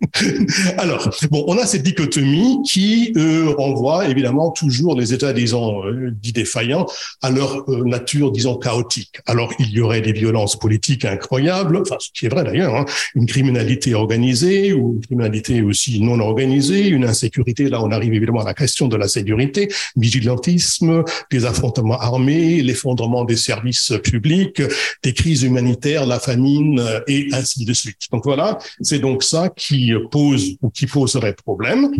alors, 0.78 1.08
bon, 1.30 1.44
on 1.46 1.56
a 1.56 1.66
cette 1.66 1.84
dichotomie 1.84 2.58
qui 2.66 3.12
euh, 3.16 3.54
renvoie 3.56 4.08
évidemment 4.08 4.50
toujours 4.50 4.96
les 4.98 5.14
États, 5.14 5.32
disons, 5.32 5.86
euh, 5.86 6.10
dits 6.10 6.32
défaillants 6.32 6.86
à 7.22 7.30
leur 7.30 7.70
euh, 7.70 7.84
nature, 7.84 8.32
disons, 8.32 8.56
chaotique. 8.56 9.20
Alors, 9.26 9.52
il 9.60 9.70
y 9.70 9.80
aurait 9.80 10.00
des 10.00 10.12
violences 10.12 10.58
politiques 10.58 11.04
incroyables, 11.04 11.76
enfin, 11.76 11.96
ce 12.00 12.08
qui 12.12 12.26
est 12.26 12.28
vrai 12.28 12.44
d'ailleurs, 12.44 12.74
hein, 12.74 12.84
une 13.14 13.26
criminalité 13.26 13.94
organisée 13.94 14.72
ou 14.72 14.94
une 14.94 15.00
criminalité 15.00 15.62
aussi 15.62 16.00
non 16.00 16.18
organisée, 16.18 16.88
une 16.88 17.04
insécurité. 17.04 17.68
Là, 17.68 17.82
on 17.82 17.92
arrive 17.92 18.14
évidemment 18.14 18.40
à 18.40 18.44
la 18.44 18.54
question 18.54 18.88
de 18.88 18.96
la 18.96 19.06
sécurité, 19.06 19.68
vigilantisme, 19.96 21.04
des 21.30 21.44
affrontements 21.44 21.98
armés, 21.98 22.62
l'effondrement 22.62 23.24
des 23.24 23.36
services 23.36 23.92
publics, 24.02 24.60
des 25.02 25.12
crises 25.12 25.44
humanitaires, 25.44 26.06
la 26.06 26.18
famine 26.18 26.82
et 27.06 27.28
ainsi 27.32 27.61
de 27.64 27.72
suite. 27.72 28.08
Donc 28.10 28.24
voilà, 28.24 28.58
c'est 28.80 28.98
donc 28.98 29.22
ça 29.22 29.48
qui 29.48 29.92
pose 30.10 30.56
ou 30.62 30.70
qui 30.70 30.86
poserait 30.86 31.34
problème. 31.34 31.90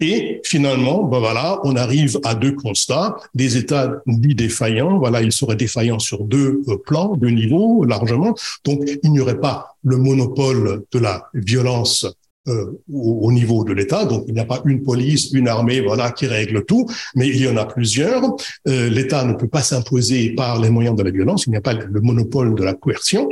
Et 0.00 0.40
finalement, 0.44 1.04
ben 1.04 1.18
voilà, 1.18 1.60
on 1.64 1.76
arrive 1.76 2.18
à 2.24 2.34
deux 2.34 2.52
constats. 2.52 3.16
Des 3.34 3.56
États 3.56 3.92
dits 4.06 4.34
défaillants, 4.34 4.98
voilà, 4.98 5.22
ils 5.22 5.32
seraient 5.32 5.56
défaillants 5.56 5.98
sur 5.98 6.24
deux 6.24 6.62
euh, 6.68 6.76
plans, 6.84 7.16
deux 7.16 7.30
niveaux 7.30 7.84
largement. 7.84 8.34
Donc, 8.64 8.80
il 9.02 9.12
n'y 9.12 9.20
aurait 9.20 9.40
pas 9.40 9.76
le 9.84 9.96
monopole 9.96 10.84
de 10.92 10.98
la 10.98 11.28
violence 11.34 12.06
euh, 12.48 12.80
au, 12.92 13.30
niveau 13.32 13.64
de 13.64 13.72
l'État. 13.72 14.04
Donc, 14.04 14.24
il 14.26 14.34
n'y 14.34 14.40
a 14.40 14.44
pas 14.44 14.62
une 14.64 14.82
police, 14.82 15.30
une 15.32 15.48
armée, 15.48 15.80
voilà, 15.80 16.10
qui 16.10 16.26
règle 16.26 16.64
tout, 16.64 16.86
mais 17.14 17.28
il 17.28 17.42
y 17.42 17.48
en 17.48 17.56
a 17.56 17.66
plusieurs. 17.66 18.22
Euh, 18.66 18.88
L'État 18.88 19.24
ne 19.24 19.34
peut 19.34 19.48
pas 19.48 19.62
s'imposer 19.62 20.30
par 20.30 20.60
les 20.60 20.70
moyens 20.70 20.96
de 20.96 21.02
la 21.02 21.10
violence. 21.10 21.46
Il 21.46 21.50
n'y 21.50 21.56
a 21.56 21.60
pas 21.60 21.74
le 21.74 22.00
monopole 22.00 22.54
de 22.54 22.64
la 22.64 22.74
coercion. 22.74 23.28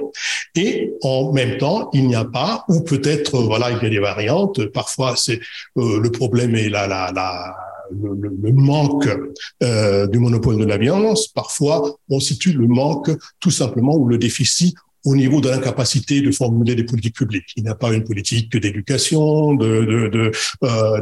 Et 0.54 0.94
en 1.02 1.32
même 1.32 1.58
temps, 1.58 1.90
il 1.92 2.06
n'y 2.06 2.14
a 2.14 2.24
pas, 2.24 2.64
ou 2.68 2.80
peut-être, 2.80 3.38
voilà, 3.42 3.70
il 3.70 3.82
y 3.82 3.86
a 3.86 3.90
des 3.90 3.98
variantes. 3.98 4.66
Parfois, 4.66 5.14
c'est 5.16 5.40
euh, 5.76 6.00
le 6.00 6.10
problème 6.10 6.54
est 6.54 6.68
la, 6.68 6.86
la, 6.86 7.56
le, 7.90 8.52
manque 8.52 9.08
euh, 9.62 10.06
du 10.06 10.18
monopole 10.18 10.58
de 10.58 10.64
la 10.64 10.78
violence. 10.78 11.28
Parfois, 11.28 11.96
on 12.08 12.20
situe 12.20 12.52
le 12.52 12.66
manque 12.66 13.10
tout 13.40 13.50
simplement 13.50 13.96
ou 13.96 14.06
le 14.06 14.18
déficit 14.18 14.74
au 15.06 15.14
niveau 15.14 15.40
de 15.40 15.48
l'incapacité 15.48 16.20
de 16.20 16.32
formuler 16.32 16.74
des 16.74 16.84
politiques 16.84 17.14
publiques. 17.14 17.52
Il 17.56 17.62
n'y 17.62 17.68
a 17.68 17.76
pas 17.76 17.92
une 17.92 18.02
politique 18.02 18.54
d'éducation, 18.56 19.54
de, 19.54 20.32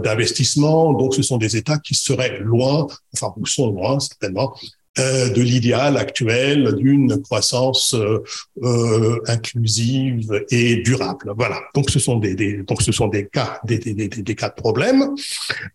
d'investissement. 0.05 0.93
De, 0.93 0.99
donc, 0.99 1.15
ce 1.15 1.23
sont 1.23 1.39
des 1.39 1.57
États 1.57 1.79
qui 1.79 1.95
seraient 1.95 2.39
loin, 2.41 2.87
enfin, 3.15 3.33
ou 3.39 3.47
sont 3.47 3.73
loin 3.73 3.99
certainement, 3.99 4.55
euh, 4.63 4.67
de 4.97 5.43
l'idéal 5.43 5.97
actuel 5.97 6.75
d'une 6.77 7.21
croissance 7.23 7.95
euh, 7.95 8.23
euh, 8.63 9.19
inclusive 9.27 10.45
et 10.51 10.77
durable. 10.77 11.33
Voilà. 11.37 11.61
Donc 11.75 11.91
ce 11.91 11.99
sont 11.99 12.19
des, 12.19 12.35
des 12.35 12.63
donc 12.63 12.81
ce 12.81 12.93
sont 12.93 13.09
des 13.09 13.27
cas 13.27 13.61
des, 13.65 13.79
des, 13.79 13.95
des, 13.95 14.09
des 14.09 14.35
cas 14.35 14.51
de 14.51 14.55
problème. 14.55 15.15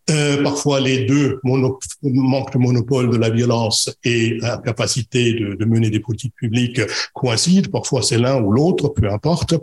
Euh, 0.09 0.41
parfois 0.41 0.79
les 0.79 1.05
deux 1.05 1.39
mono, 1.43 1.79
manque 2.03 2.53
de 2.53 2.59
monopole 2.59 3.09
de 3.09 3.17
la 3.17 3.29
violence 3.29 3.93
et 4.03 4.39
incapacité 4.41 5.33
de, 5.33 5.55
de 5.55 5.65
mener 5.65 5.89
des 5.89 5.99
politiques 5.99 6.35
publiques 6.35 6.81
coïncident. 7.13 7.69
Parfois 7.69 8.01
c'est 8.01 8.17
l'un 8.17 8.41
ou 8.41 8.51
l'autre, 8.51 8.89
peu 8.89 9.11
importe. 9.11 9.55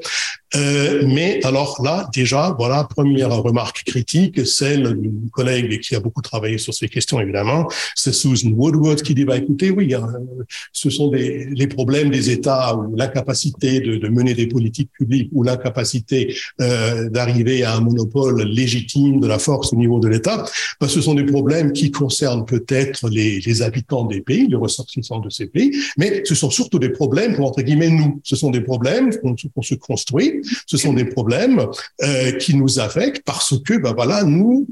Euh, 0.55 1.03
mais 1.07 1.45
alors 1.45 1.81
là, 1.83 2.09
déjà, 2.15 2.55
voilà, 2.57 2.85
première 2.85 3.31
remarque 3.31 3.83
critique, 3.85 4.47
celle 4.47 4.95
d'une 4.95 5.29
collègue 5.31 5.81
qui 5.81 5.97
a 5.97 6.01
beaucoup 6.01 6.23
travaillé 6.23 6.59
sur 6.59 6.73
ces 6.73 6.89
questions, 6.89 7.21
évidemment, 7.21 7.69
c'est 7.95 8.13
Susan 8.13 8.51
Woodward 8.51 9.03
qui 9.03 9.15
dit, 9.15 9.25
bah, 9.25 9.37
écoutez, 9.37 9.71
oui, 9.71 9.93
hein, 9.95 10.07
ce 10.73 10.89
sont 10.89 11.09
des, 11.09 11.47
les 11.47 11.67
problèmes 11.67 12.11
des 12.11 12.31
États 12.31 12.77
ou 12.77 12.95
l'incapacité 12.95 13.81
de, 13.81 13.97
de, 13.97 14.09
mener 14.09 14.35
des 14.35 14.47
politiques 14.47 14.91
publiques 14.93 15.31
ou 15.33 15.43
l'incapacité 15.43 16.37
euh, 16.61 17.09
d'arriver 17.11 17.65
à 17.65 17.75
un 17.75 17.81
monopole 17.81 18.43
légitime 18.43 19.21
de 19.21 19.27
la 19.27 19.39
force 19.39 19.73
au 19.73 19.77
niveau 19.77 19.99
de 19.99 20.09
l'État, 20.09 20.45
bah, 20.81 20.89
ce 20.89 21.01
sont 21.01 21.15
des 21.15 21.25
problèmes 21.25 21.73
qui 21.73 21.91
concernent 21.91 22.45
peut-être 22.45 23.09
les, 23.09 23.41
les 23.41 23.63
habitants 23.63 24.05
des 24.05 24.21
pays, 24.21 24.47
les 24.47 24.57
ressortissants 24.57 25.19
de 25.19 25.29
ces 25.29 25.47
pays, 25.47 25.73
mais 25.99 26.23
ce 26.25 26.37
sont 26.37 26.51
surtout 26.51 26.79
des 26.79 26.91
problèmes 26.91 27.35
pour, 27.35 27.47
entre 27.47 27.63
guillemets, 27.63 27.91
nous. 27.91 28.21
Ce 28.23 28.37
sont 28.37 28.51
des 28.51 28.61
problèmes 28.61 29.11
qu'on 29.19 29.63
se 29.63 29.75
construit 29.75 30.36
ce 30.67 30.77
sont 30.77 30.93
des 30.93 31.05
problèmes 31.05 31.67
euh, 32.03 32.33
qui 32.33 32.55
nous 32.55 32.79
affectent 32.79 33.23
parce 33.25 33.55
que, 33.63 33.79
ben 33.79 33.93
voilà, 33.95 34.25
nous, 34.25 34.67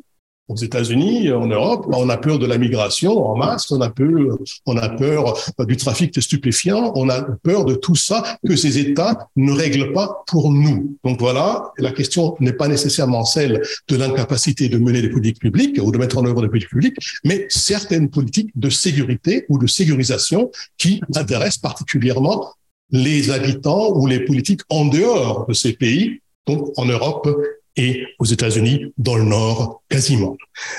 aux 0.48 0.56
États-Unis, 0.56 1.30
en 1.32 1.46
Europe, 1.46 1.86
ben, 1.90 1.98
on 2.00 2.08
a 2.08 2.16
peur 2.18 2.38
de 2.38 2.46
la 2.46 2.58
migration 2.58 3.26
en 3.26 3.36
masse, 3.36 3.70
on 3.70 3.80
a 3.80 3.88
peur, 3.88 4.38
on 4.66 4.76
a 4.76 4.90
peur 4.90 5.34
ben, 5.56 5.64
du 5.64 5.76
trafic 5.76 6.12
de 6.12 6.20
stupéfiants, 6.20 6.92
on 6.96 7.08
a 7.08 7.22
peur 7.42 7.64
de 7.64 7.74
tout 7.74 7.94
ça 7.94 8.38
que 8.46 8.54
ces 8.54 8.78
États 8.78 9.30
ne 9.36 9.52
règlent 9.52 9.92
pas 9.92 10.22
pour 10.26 10.52
nous. 10.52 10.96
Donc 11.02 11.20
voilà, 11.20 11.72
la 11.78 11.92
question 11.92 12.36
n'est 12.40 12.52
pas 12.52 12.68
nécessairement 12.68 13.24
celle 13.24 13.62
de 13.88 13.96
l'incapacité 13.96 14.68
de 14.68 14.78
mener 14.78 15.00
des 15.00 15.08
politiques 15.08 15.40
publiques 15.40 15.80
ou 15.82 15.90
de 15.90 15.98
mettre 15.98 16.18
en 16.18 16.26
œuvre 16.26 16.42
des 16.42 16.48
politiques 16.48 16.70
publiques, 16.70 16.98
mais 17.24 17.46
certaines 17.48 18.10
politiques 18.10 18.50
de 18.54 18.68
sécurité 18.68 19.46
ou 19.48 19.58
de 19.58 19.66
sécurisation 19.66 20.50
qui 20.76 21.00
intéressent 21.14 21.58
particulièrement 21.58 22.52
les 22.94 23.32
habitants 23.32 23.92
ou 23.96 24.06
les 24.06 24.20
politiques 24.20 24.60
en 24.70 24.84
dehors 24.84 25.46
de 25.48 25.52
ces 25.52 25.72
pays, 25.72 26.20
donc 26.46 26.72
en 26.76 26.84
Europe 26.84 27.28
et 27.76 28.06
aux 28.18 28.24
États-Unis, 28.24 28.92
dans 28.98 29.16
le 29.16 29.24
Nord, 29.24 29.82
quasiment. 29.88 30.36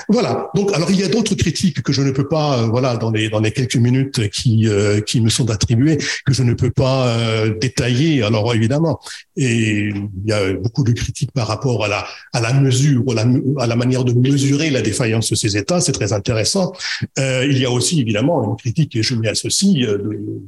Voilà. 0.08 0.50
Donc, 0.54 0.72
alors 0.72 0.90
il 0.90 0.98
y 0.98 1.02
a 1.02 1.08
d'autres 1.08 1.34
critiques 1.34 1.82
que 1.82 1.92
je 1.92 2.00
ne 2.02 2.10
peux 2.10 2.28
pas, 2.28 2.58
euh, 2.58 2.66
voilà, 2.66 2.96
dans 2.96 3.10
les 3.10 3.28
dans 3.28 3.40
les 3.40 3.52
quelques 3.52 3.76
minutes 3.76 4.30
qui 4.30 4.66
euh, 4.66 5.00
qui 5.00 5.20
me 5.20 5.28
sont 5.28 5.50
attribuées, 5.50 5.98
que 6.24 6.32
je 6.32 6.42
ne 6.42 6.54
peux 6.54 6.70
pas 6.70 7.08
euh, 7.08 7.54
détailler. 7.58 8.22
Alors 8.22 8.54
évidemment, 8.54 8.98
et 9.36 9.90
il 9.90 10.10
y 10.24 10.32
a 10.32 10.54
beaucoup 10.54 10.84
de 10.84 10.92
critiques 10.92 11.32
par 11.32 11.46
rapport 11.48 11.84
à 11.84 11.88
la 11.88 12.06
à 12.32 12.40
la 12.40 12.54
mesure, 12.54 13.04
à 13.10 13.14
la, 13.14 13.26
à 13.58 13.66
la 13.66 13.76
manière 13.76 14.04
de 14.04 14.14
mesurer 14.14 14.70
la 14.70 14.80
défaillance 14.80 15.30
de 15.30 15.34
ces 15.34 15.56
États. 15.56 15.80
C'est 15.80 15.92
très 15.92 16.12
intéressant. 16.14 16.72
il 17.18 17.58
y 17.58 17.66
a 17.66 17.70
aussi 17.70 18.00
évidemment 18.00 18.42
une 18.50 18.56
critique, 18.56 18.96
et 18.96 19.02
je 19.02 19.14
m'y 19.14 19.28
associe, 19.28 19.86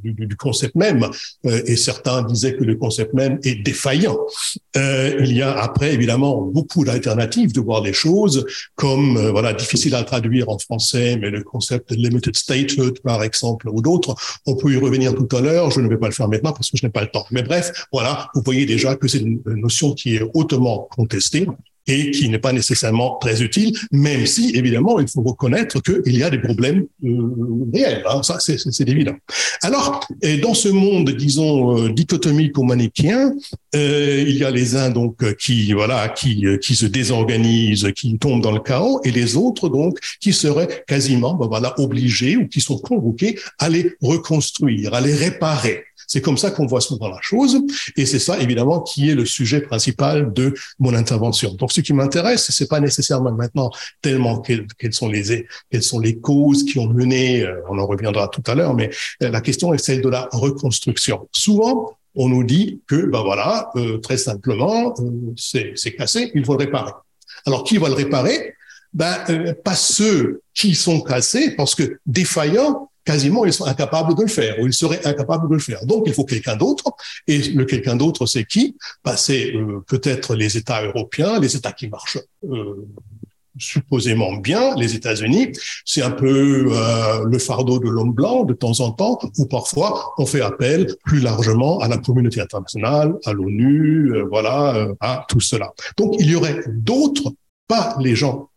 du, 0.03 0.13
du, 0.25 0.35
concept 0.35 0.75
même. 0.75 1.05
et 1.43 1.75
certains 1.75 2.23
disaient 2.23 2.55
que 2.55 2.63
le 2.63 2.75
concept 2.75 3.13
même 3.13 3.39
est 3.43 3.55
défaillant. 3.63 4.17
il 4.75 5.31
y 5.33 5.41
a 5.41 5.51
après 5.59 5.93
évidemment 5.93 6.38
beaucoup 6.41 6.85
d'alternatives 6.85 7.53
de 7.53 7.61
voir 7.61 7.81
les 7.81 7.93
choses 7.93 8.45
comme 8.75 9.17
euh, 9.17 9.31
voilà 9.31 9.53
difficile 9.53 9.95
à 9.95 10.03
traduire 10.03 10.49
en 10.49 10.57
français, 10.57 11.17
mais 11.19 11.29
le 11.29 11.43
concept 11.43 11.91
de 11.91 11.97
limited 11.97 12.35
statehood 12.35 12.99
par 13.01 13.23
exemple 13.23 13.69
ou 13.69 13.81
d'autres, 13.81 14.15
on 14.45 14.55
peut 14.55 14.71
y 14.71 14.77
revenir 14.77 15.13
tout 15.15 15.35
à 15.35 15.41
l'heure. 15.41 15.71
Je 15.71 15.81
ne 15.81 15.87
vais 15.87 15.97
pas 15.97 16.07
le 16.07 16.13
faire 16.13 16.27
maintenant 16.27 16.53
parce 16.53 16.69
que 16.69 16.77
je 16.77 16.85
n'ai 16.85 16.91
pas 16.91 17.01
le 17.01 17.09
temps. 17.09 17.25
Mais 17.31 17.43
bref, 17.43 17.87
voilà, 17.91 18.29
vous 18.35 18.41
voyez 18.43 18.65
déjà 18.65 18.95
que 18.95 19.07
c'est 19.07 19.19
une 19.19 19.41
notion 19.45 19.93
qui 19.93 20.15
est 20.15 20.23
hautement 20.33 20.87
contestée 20.91 21.47
et 21.89 22.11
qui 22.11 22.29
n'est 22.29 22.39
pas 22.39 22.53
nécessairement 22.53 23.17
très 23.19 23.41
utile, 23.41 23.75
même 23.91 24.25
si 24.25 24.55
évidemment 24.55 24.99
il 24.99 25.07
faut 25.07 25.21
reconnaître 25.21 25.81
qu'il 25.81 26.17
y 26.17 26.23
a 26.23 26.29
des 26.29 26.39
problèmes 26.39 26.85
euh, 27.03 27.67
réels. 27.73 28.03
Hein, 28.09 28.21
ça 28.23 28.37
c'est 28.39 28.89
évident. 28.89 29.15
Alors 29.61 30.07
dans 30.41 30.53
ce 30.53 30.69
monde, 30.69 31.09
disons 31.11 31.77
euh, 31.77 31.89
dichotomique 31.89 32.57
ou 32.57 32.63
manichéen, 32.63 33.33
euh, 33.75 34.23
il 34.27 34.37
y 34.37 34.43
a 34.43 34.51
les 34.51 34.75
uns 34.75 34.89
donc 34.89 35.35
qui 35.35 35.73
voilà 35.73 36.09
qui 36.09 36.45
qui 36.61 36.75
se 36.75 36.85
désorganisent, 36.85 37.91
qui 37.95 38.17
tombent 38.17 38.41
dans 38.41 38.51
le 38.51 38.59
chaos, 38.59 39.01
et 39.03 39.11
les 39.11 39.35
autres 39.35 39.69
donc 39.69 39.97
qui 40.21 40.33
seraient 40.33 40.83
quasiment 40.87 41.33
ben, 41.33 41.47
voilà 41.47 41.73
obligés 41.79 42.37
ou 42.37 42.47
qui 42.47 42.61
sont 42.61 42.77
convoqués 42.77 43.37
à 43.57 43.69
les 43.69 43.93
reconstruire, 44.01 44.93
à 44.93 45.01
les 45.01 45.15
réparer. 45.15 45.85
C'est 46.07 46.21
comme 46.21 46.37
ça 46.37 46.51
qu'on 46.51 46.65
voit 46.65 46.81
souvent 46.81 47.07
la 47.07 47.19
chose, 47.21 47.59
et 47.95 48.05
c'est 48.05 48.19
ça 48.19 48.39
évidemment 48.39 48.81
qui 48.81 49.09
est 49.09 49.15
le 49.15 49.25
sujet 49.25 49.61
principal 49.61 50.33
de 50.33 50.53
mon 50.79 50.93
intervention. 50.93 51.53
Donc, 51.53 51.71
ce 51.71 51.81
qui 51.81 51.93
m'intéresse, 51.93 52.49
c'est 52.51 52.67
pas 52.67 52.79
nécessairement 52.79 53.31
maintenant 53.31 53.71
tellement 54.01 54.39
quelles, 54.39 54.65
sont 54.93 55.07
les 55.99 56.17
causes 56.19 56.63
qui 56.63 56.79
ont 56.79 56.87
mené. 56.87 57.43
Euh, 57.43 57.61
on 57.69 57.77
en 57.77 57.85
reviendra 57.85 58.27
tout 58.27 58.43
à 58.47 58.55
l'heure, 58.55 58.73
mais 58.73 58.89
euh, 59.23 59.29
la 59.29 59.41
question 59.41 59.73
est 59.73 59.77
celle 59.77 60.01
de 60.01 60.09
la 60.09 60.27
reconstruction. 60.31 61.27
Souvent, 61.31 61.91
on 62.15 62.29
nous 62.29 62.43
dit 62.43 62.81
que 62.87 63.05
ben 63.05 63.21
voilà, 63.21 63.69
euh, 63.75 63.99
très 63.99 64.17
simplement, 64.17 64.93
c'est 65.35 65.95
cassé, 65.97 66.31
il 66.33 66.45
faut 66.45 66.53
le 66.53 66.65
réparer. 66.65 66.91
Alors, 67.45 67.63
qui 67.63 67.77
va 67.77 67.87
le 67.87 67.95
réparer? 67.95 68.55
Ben, 68.91 69.15
pas 69.63 69.75
ceux 69.75 70.41
qui 70.55 70.73
sont 70.73 71.01
cassés, 71.01 71.51
parce 71.51 71.75
que 71.75 71.99
défaillants, 72.07 72.88
quasiment, 73.09 73.43
ils 73.43 73.53
sont 73.53 73.65
incapables 73.65 74.13
de 74.13 74.21
le 74.21 74.27
faire, 74.27 74.59
ou 74.59 74.67
ils 74.67 74.73
seraient 74.83 75.03
incapables 75.11 75.49
de 75.49 75.55
le 75.55 75.59
faire. 75.59 75.83
Donc, 75.91 76.03
il 76.05 76.13
faut 76.13 76.25
quelqu'un 76.25 76.55
d'autre. 76.55 76.85
Et 77.25 77.39
le 77.59 77.65
quelqu'un 77.65 77.95
d'autre, 77.95 78.27
c'est 78.27 78.45
qui? 78.45 78.77
Bah, 79.03 79.17
C'est 79.17 79.55
euh, 79.55 79.79
peut-être 79.87 80.35
les 80.35 80.57
États 80.57 80.83
européens, 80.85 81.39
les 81.39 81.55
États 81.55 81.71
qui 81.71 81.87
marchent 81.87 82.19
euh, 82.43 82.87
supposément 83.57 84.33
bien, 84.33 84.75
les 84.75 84.93
États-Unis. 84.93 85.53
C'est 85.85 86.03
un 86.03 86.11
peu 86.11 86.67
euh, 86.71 87.25
le 87.25 87.39
fardeau 87.39 87.79
de 87.79 87.89
l'homme 87.89 88.13
blanc 88.13 88.43
de 88.43 88.53
temps 88.53 88.79
en 88.79 88.91
temps, 88.91 89.17
ou 89.39 89.45
parfois 89.47 90.13
on 90.19 90.27
fait 90.27 90.41
appel 90.41 90.95
plus 91.03 91.19
largement 91.19 91.79
à 91.79 91.87
la 91.87 91.97
communauté 91.97 92.39
internationale, 92.41 93.15
à 93.25 93.33
l'ONU, 93.33 94.13
voilà, 94.29 94.87
à 94.99 95.25
tout 95.27 95.41
cela. 95.41 95.73
Donc, 95.97 96.15
il 96.19 96.29
y 96.29 96.35
aurait 96.35 96.61
d'autres, 96.67 97.33
pas 97.67 97.97
les 97.99 98.15
gens 98.15 98.49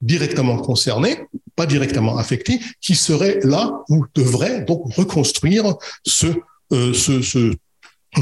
directement 0.00 0.58
concernés, 0.58 1.16
pas 1.56 1.66
directement 1.66 2.16
affectés, 2.18 2.60
qui 2.80 2.94
seraient 2.94 3.40
là 3.42 3.82
ou 3.88 4.04
devraient 4.14 4.62
donc 4.62 4.92
reconstruire 4.94 5.74
ce, 6.04 6.26
euh, 6.72 6.92
ce, 6.92 7.22
ce, 7.22 7.54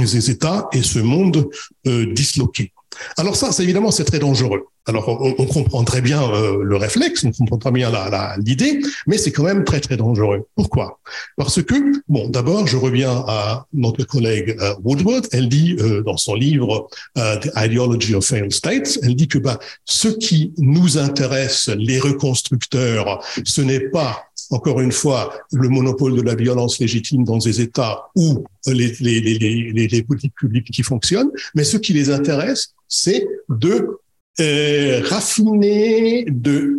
ces 0.04 0.30
États 0.30 0.68
et 0.72 0.82
ce 0.82 0.98
monde 0.98 1.48
euh, 1.86 2.12
disloqué. 2.12 2.72
Alors 3.16 3.36
ça, 3.36 3.52
c'est 3.52 3.62
évidemment, 3.62 3.90
c'est 3.90 4.04
très 4.04 4.18
dangereux. 4.18 4.66
Alors, 4.86 5.08
on, 5.08 5.46
comprend 5.46 5.84
très 5.84 6.00
bien 6.00 6.28
euh, 6.32 6.60
le 6.64 6.76
réflexe, 6.76 7.24
on 7.24 7.30
comprend 7.30 7.58
très 7.58 7.70
bien 7.70 7.92
l'idée, 8.38 8.80
mais 9.06 9.16
c'est 9.16 9.30
quand 9.30 9.44
même 9.44 9.62
très, 9.62 9.78
très 9.78 9.96
dangereux. 9.96 10.48
Pourquoi? 10.56 10.98
Parce 11.36 11.62
que, 11.62 11.74
bon, 12.08 12.28
d'abord, 12.28 12.66
je 12.66 12.76
reviens 12.76 13.24
à 13.28 13.66
notre 13.72 14.04
collègue 14.04 14.56
euh, 14.60 14.74
Woodward. 14.82 15.28
Elle 15.30 15.48
dit 15.48 15.76
euh, 15.78 16.02
dans 16.02 16.16
son 16.16 16.34
livre 16.34 16.88
The 17.14 17.48
Ideology 17.56 18.16
of 18.16 18.26
Failed 18.26 18.52
States, 18.52 18.98
elle 19.02 19.14
dit 19.14 19.28
que 19.28 19.38
bah, 19.38 19.60
ce 19.84 20.08
qui 20.08 20.52
nous 20.58 20.98
intéresse, 20.98 21.70
les 21.76 22.00
reconstructeurs, 22.00 23.24
ce 23.44 23.60
n'est 23.60 23.88
pas 23.90 24.24
encore 24.50 24.80
une 24.80 24.92
fois, 24.92 25.32
le 25.52 25.70
monopole 25.70 26.14
de 26.14 26.20
la 26.20 26.34
violence 26.34 26.78
légitime 26.78 27.24
dans 27.24 27.38
des 27.38 27.62
États 27.62 28.10
ou 28.16 28.44
les, 28.66 28.92
les 29.00 30.02
politiques 30.02 30.34
publiques 30.34 30.70
qui 30.70 30.82
fonctionnent, 30.82 31.30
mais 31.54 31.64
ce 31.64 31.78
qui 31.78 31.94
les 31.94 32.10
intéresse, 32.10 32.74
c'est 32.86 33.26
de 33.48 33.98
euh, 34.40 35.02
raffiner, 35.04 36.24
de 36.28 36.78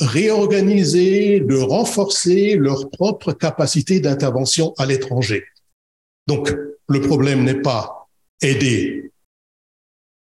réorganiser, 0.00 1.40
de 1.40 1.56
renforcer 1.56 2.56
leur 2.56 2.90
propre 2.90 3.32
capacité 3.32 4.00
d'intervention 4.00 4.74
à 4.78 4.86
l'étranger. 4.86 5.44
Donc, 6.26 6.54
le 6.88 7.00
problème 7.00 7.44
n'est 7.44 7.60
pas 7.60 8.08
aider 8.42 9.12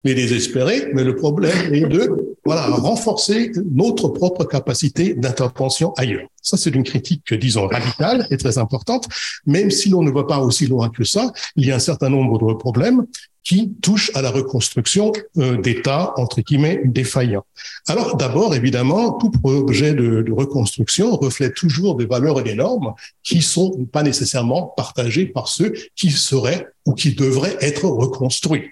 les 0.03 0.13
désespérés, 0.13 0.89
mais 0.93 1.03
le 1.03 1.15
problème 1.15 1.73
est 1.73 1.87
de 1.87 2.35
voilà, 2.45 2.67
renforcer 2.67 3.51
notre 3.69 4.07
propre 4.09 4.45
capacité 4.45 5.13
d'intervention 5.13 5.93
ailleurs. 5.97 6.27
Ça, 6.41 6.57
c'est 6.57 6.73
une 6.73 6.83
critique, 6.83 7.33
disons, 7.33 7.67
radicale 7.67 8.25
et 8.31 8.37
très 8.37 8.57
importante. 8.57 9.07
Même 9.45 9.69
si 9.69 9.89
l'on 9.89 10.01
ne 10.01 10.11
va 10.11 10.23
pas 10.23 10.39
aussi 10.39 10.67
loin 10.67 10.89
que 10.89 11.03
ça, 11.03 11.31
il 11.55 11.67
y 11.67 11.71
a 11.71 11.75
un 11.75 11.79
certain 11.79 12.09
nombre 12.09 12.39
de 12.39 12.53
problèmes 12.53 13.05
qui 13.43 13.73
touchent 13.81 14.11
à 14.15 14.21
la 14.21 14.31
reconstruction 14.31 15.11
euh, 15.37 15.57
d'États, 15.57 16.13
entre 16.17 16.41
guillemets, 16.41 16.81
défaillants. 16.85 17.45
Alors, 17.87 18.17
d'abord, 18.17 18.53
évidemment, 18.55 19.13
tout 19.13 19.31
projet 19.31 19.93
de, 19.93 20.25
reconstruction 20.31 21.15
reflète 21.15 21.55
toujours 21.55 21.95
des 21.95 22.05
valeurs 22.05 22.39
et 22.39 22.43
des 22.43 22.55
normes 22.55 22.93
qui 23.23 23.41
sont 23.41 23.85
pas 23.91 24.03
nécessairement 24.03 24.73
partagées 24.77 25.25
par 25.25 25.47
ceux 25.47 25.73
qui 25.95 26.11
seraient 26.11 26.67
ou 26.85 26.93
qui 26.93 27.13
devraient 27.13 27.57
être 27.61 27.85
reconstruits. 27.85 28.69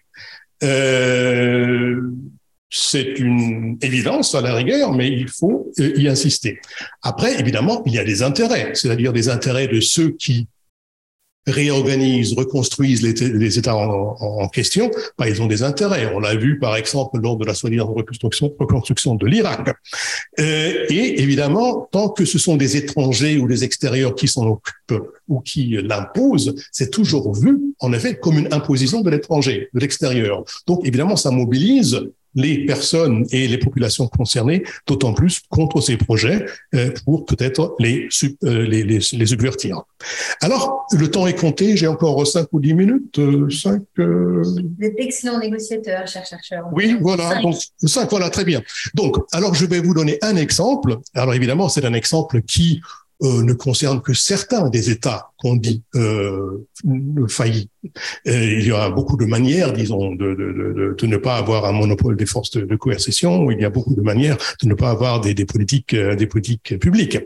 Euh, 0.63 2.01
c'est 2.70 3.18
une 3.18 3.78
évidence 3.82 4.36
à 4.36 4.41
la 4.41 4.53
rigueur, 4.53 4.91
mais 4.91 5.09
il 5.09 5.30
faut 5.30 5.72
euh, 5.80 5.93
y 5.95 6.07
insister. 6.07 6.59
Après, 7.01 7.39
évidemment, 7.39 7.82
il 7.86 7.93
y 7.93 7.99
a 7.99 8.03
des 8.03 8.24
intérêts, 8.24 8.72
c'est-à-dire 8.74 9.13
des 9.13 9.30
intérêts 9.30 9.68
de 9.68 9.80
ceux 9.80 10.11
qui 10.11 10.47
réorganisent, 11.47 12.33
reconstruisent 12.33 13.01
les, 13.01 13.57
États 13.57 13.75
en, 13.75 14.47
question, 14.49 14.91
bah, 15.17 15.29
ils 15.29 15.41
ont 15.41 15.47
des 15.47 15.63
intérêts. 15.63 16.11
On 16.13 16.19
l'a 16.19 16.35
vu, 16.35 16.59
par 16.59 16.75
exemple, 16.75 17.19
lors 17.19 17.37
de 17.37 17.45
la 17.45 17.53
soi-disant 17.53 17.87
reconstruction, 17.87 19.15
de 19.15 19.25
l'Irak. 19.25 19.75
Euh, 20.39 20.85
et 20.89 21.21
évidemment, 21.21 21.87
tant 21.91 22.09
que 22.09 22.25
ce 22.25 22.37
sont 22.37 22.57
des 22.57 22.77
étrangers 22.77 23.37
ou 23.37 23.47
des 23.47 23.63
extérieurs 23.63 24.15
qui 24.15 24.27
s'en 24.27 24.45
occupent 24.45 25.03
ou 25.27 25.39
qui 25.39 25.77
l'imposent, 25.81 26.55
c'est 26.71 26.91
toujours 26.91 27.33
vu, 27.33 27.57
en 27.79 27.93
effet, 27.93 28.17
comme 28.17 28.37
une 28.37 28.53
imposition 28.53 29.01
de 29.01 29.09
l'étranger, 29.09 29.69
de 29.73 29.79
l'extérieur. 29.79 30.43
Donc, 30.67 30.85
évidemment, 30.85 31.15
ça 31.15 31.31
mobilise 31.31 31.99
les 32.38 32.65
personnes 32.65 33.25
et 33.31 33.47
les 33.47 33.57
populations 33.57 34.07
concernées, 34.07 34.63
d'autant 34.85 35.13
plus 35.13 35.41
contre 35.49 35.81
ces 35.81 35.97
projets 35.97 36.45
euh, 36.75 36.91
pour 37.03 37.25
peut-être 37.25 37.75
les, 37.79 38.07
euh, 38.43 38.65
les, 38.65 38.83
les, 38.83 38.99
les, 38.99 39.25
subvertir. 39.25 39.81
Alors, 40.41 40.85
le 40.93 41.09
temps 41.09 41.25
est 41.25 41.38
compté, 41.38 41.75
j'ai 41.75 41.88
encore 41.88 42.25
cinq 42.25 42.47
ou 42.53 42.59
dix 42.59 42.75
minutes. 42.75 43.17
Euh, 43.17 43.49
cinq, 43.49 43.81
Vous 43.97 44.63
êtes 44.81 44.93
excellent 44.97 45.39
négociateur, 45.39 46.07
cher 46.07 46.25
chercheur. 46.25 46.65
Oui, 46.71 46.95
voilà, 47.01 47.31
cinq. 47.31 47.41
donc 47.41 47.55
cinq, 47.79 48.09
voilà, 48.11 48.29
très 48.29 48.45
bien. 48.45 48.61
Donc, 48.93 49.17
alors 49.31 49.55
je 49.55 49.65
vais 49.65 49.79
vous 49.79 49.95
donner 49.95 50.19
un 50.21 50.35
exemple. 50.35 50.97
Alors 51.15 51.33
évidemment, 51.33 51.69
c'est 51.69 51.85
un 51.85 51.93
exemple 51.93 52.43
qui 52.43 52.81
euh, 53.23 53.41
ne 53.41 53.53
concerne 53.53 53.99
que 53.99 54.13
certains 54.13 54.69
des 54.69 54.91
États 54.91 55.31
qu'on 55.38 55.55
dit 55.55 55.83
euh, 55.95 56.65
faillis. 57.27 57.69
Et 58.25 58.57
il 58.59 58.67
y 58.67 58.71
a 58.71 58.89
beaucoup 58.89 59.17
de 59.17 59.25
manières, 59.25 59.71
disons, 59.71 60.15
de, 60.15 60.33
de, 60.33 60.51
de, 60.51 60.95
de, 60.97 61.07
ne 61.07 61.17
pas 61.17 61.38
avoir 61.38 61.65
un 61.65 61.71
monopole 61.71 62.17
des 62.17 62.25
forces 62.25 62.51
de, 62.51 62.75
coercition. 62.75 63.49
Il 63.51 63.61
y 63.61 63.65
a 63.65 63.69
beaucoup 63.69 63.95
de 63.95 64.01
manières 64.01 64.38
de 64.61 64.67
ne 64.67 64.73
pas 64.73 64.89
avoir 64.89 65.21
des, 65.21 65.33
des 65.33 65.45
politiques, 65.45 65.93
euh, 65.93 66.15
des 66.15 66.27
politiques 66.27 66.77
publiques. 66.79 67.17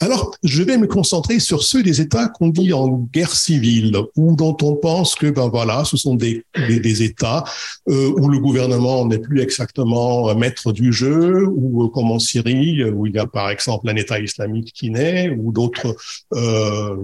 Alors, 0.00 0.34
je 0.42 0.62
vais 0.62 0.78
me 0.78 0.86
concentrer 0.86 1.40
sur 1.40 1.62
ceux 1.62 1.82
des 1.82 2.00
États 2.00 2.28
qu'on 2.28 2.48
dit 2.48 2.72
en 2.72 2.88
guerre 3.12 3.34
civile 3.34 3.96
ou 4.16 4.34
dont 4.34 4.56
on 4.62 4.74
pense 4.74 5.14
que, 5.14 5.26
ben 5.26 5.48
voilà, 5.48 5.84
ce 5.84 5.96
sont 5.96 6.14
des, 6.14 6.44
des, 6.56 7.02
États 7.02 7.44
euh, 7.88 8.12
où 8.18 8.28
le 8.28 8.38
gouvernement 8.38 9.06
n'est 9.06 9.18
plus 9.18 9.40
exactement 9.40 10.34
maître 10.34 10.72
du 10.72 10.92
jeu, 10.92 11.46
ou 11.46 11.88
comme 11.88 12.10
en 12.10 12.18
Syrie, 12.18 12.84
où 12.84 13.06
il 13.06 13.14
y 13.14 13.18
a 13.18 13.26
par 13.26 13.50
exemple 13.50 13.88
un 13.88 13.96
État 13.96 14.18
islamique 14.18 14.72
qui 14.74 14.90
naît, 14.90 15.30
ou 15.30 15.52
d'autres 15.52 15.94
euh, 16.34 16.96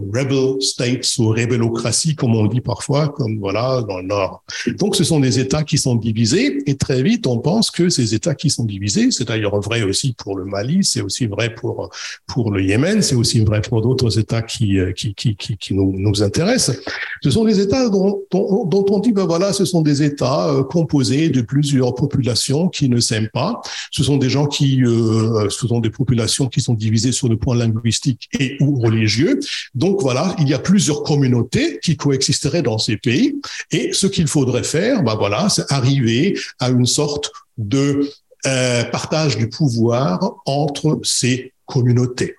states 0.60 1.06
ou 1.18 1.28
rébellocraties, 1.28 2.14
comme 2.14 2.34
on 2.34 2.46
dit 2.46 2.60
parfois, 2.60 3.08
comme 3.08 3.38
voilà 3.38 3.82
dans 3.82 3.98
le 3.98 4.06
Nord. 4.06 4.42
Donc, 4.78 4.96
ce 4.96 5.04
sont 5.04 5.20
des 5.20 5.38
États 5.38 5.62
qui 5.62 5.78
sont 5.78 5.94
divisés, 5.94 6.58
et 6.66 6.76
très 6.76 7.02
vite, 7.02 7.26
on 7.26 7.38
pense 7.38 7.70
que 7.70 7.88
ces 7.88 8.14
États 8.14 8.34
qui 8.34 8.50
sont 8.50 8.64
divisés, 8.64 9.10
c'est 9.10 9.28
d'ailleurs 9.28 9.60
vrai 9.60 9.82
aussi 9.82 10.14
pour 10.16 10.36
le 10.36 10.44
Mali, 10.44 10.84
c'est 10.84 11.00
aussi 11.00 11.26
vrai 11.26 11.54
pour 11.54 11.90
pour 12.26 12.50
le 12.50 12.62
Yémen 12.62 13.02
c'est 13.02 13.14
aussi 13.14 13.40
vrai 13.40 13.60
pour 13.60 13.82
d'autres 13.82 14.18
États 14.18 14.42
qui, 14.42 14.78
qui, 14.94 15.14
qui, 15.14 15.36
qui, 15.36 15.74
nous, 15.74 15.92
nous, 15.96 16.22
intéressent. 16.22 16.78
Ce 17.22 17.30
sont 17.30 17.44
des 17.44 17.60
États 17.60 17.88
dont, 17.88 18.22
dont, 18.30 18.64
dont, 18.64 18.84
on 18.90 18.98
dit, 18.98 19.12
ben 19.12 19.26
voilà, 19.26 19.52
ce 19.52 19.64
sont 19.64 19.82
des 19.82 20.02
États 20.02 20.48
euh, 20.48 20.62
composés 20.62 21.28
de 21.28 21.40
plusieurs 21.40 21.94
populations 21.94 22.68
qui 22.68 22.88
ne 22.88 23.00
s'aiment 23.00 23.30
pas. 23.32 23.60
Ce 23.90 24.02
sont 24.02 24.16
des 24.16 24.28
gens 24.28 24.46
qui, 24.46 24.82
euh, 24.84 25.48
ce 25.50 25.66
sont 25.66 25.80
des 25.80 25.90
populations 25.90 26.46
qui 26.48 26.60
sont 26.60 26.74
divisées 26.74 27.12
sur 27.12 27.28
le 27.28 27.36
point 27.36 27.56
linguistique 27.56 28.28
et 28.38 28.56
ou 28.60 28.80
religieux. 28.80 29.40
Donc 29.74 30.00
voilà, 30.00 30.34
il 30.46 30.50
y 30.50 30.54
a 30.54 30.60
plusieurs 30.60 31.02
communautés 31.02 31.80
qui 31.82 31.96
coexisteraient 31.96 32.62
dans 32.62 32.78
ces 32.78 32.96
pays. 32.96 33.34
Et 33.72 33.92
ce 33.92 34.06
qu'il 34.06 34.28
faudrait 34.28 34.62
faire, 34.62 35.02
ben 35.02 35.16
voilà, 35.16 35.48
c'est 35.48 35.70
arriver 35.72 36.38
à 36.60 36.70
une 36.70 36.86
sorte 36.86 37.32
de 37.58 38.08
euh, 38.46 38.84
partage 38.84 39.36
du 39.36 39.48
pouvoir 39.48 40.36
entre 40.46 41.00
ces 41.02 41.52
communautés. 41.66 42.36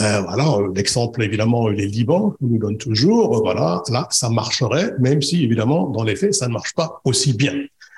Euh, 0.00 0.20
voilà, 0.20 0.58
l'exemple 0.76 1.24
évidemment, 1.24 1.66
les 1.66 1.88
Liban 1.88 2.34
nous 2.40 2.58
donne 2.58 2.78
toujours, 2.78 3.42
voilà, 3.42 3.82
là, 3.90 4.06
ça 4.10 4.30
marcherait, 4.30 4.92
même 5.00 5.20
si 5.20 5.42
évidemment, 5.42 5.88
dans 5.88 6.04
les 6.04 6.14
faits, 6.14 6.34
ça 6.34 6.46
ne 6.46 6.52
marche 6.52 6.72
pas 6.72 7.00
aussi 7.04 7.32
bien. 7.32 7.54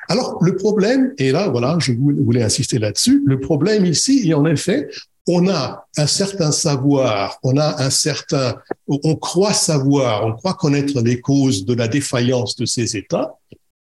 Alors, 0.09 0.39
le 0.43 0.57
problème, 0.57 1.13
et 1.19 1.31
là, 1.31 1.49
voilà, 1.49 1.77
je 1.79 1.93
voulais 1.93 2.43
insister 2.43 2.79
là-dessus, 2.79 3.23
le 3.27 3.39
problème 3.39 3.85
ici, 3.85 4.23
et 4.27 4.33
en 4.33 4.47
effet, 4.47 4.89
on 5.33 5.49
a 5.49 5.87
un 5.97 6.07
certain 6.07 6.51
savoir, 6.51 7.39
on 7.45 7.57
a 7.57 7.83
un 7.83 7.91
certain, 7.91 8.57
on 8.89 9.15
croit 9.15 9.53
savoir, 9.53 10.27
on 10.27 10.33
croit 10.33 10.55
connaître 10.55 11.01
les 11.03 11.21
causes 11.21 11.65
de 11.65 11.75
la 11.75 11.87
défaillance 11.87 12.57
de 12.57 12.67
ces 12.67 12.97
États. 12.97 13.37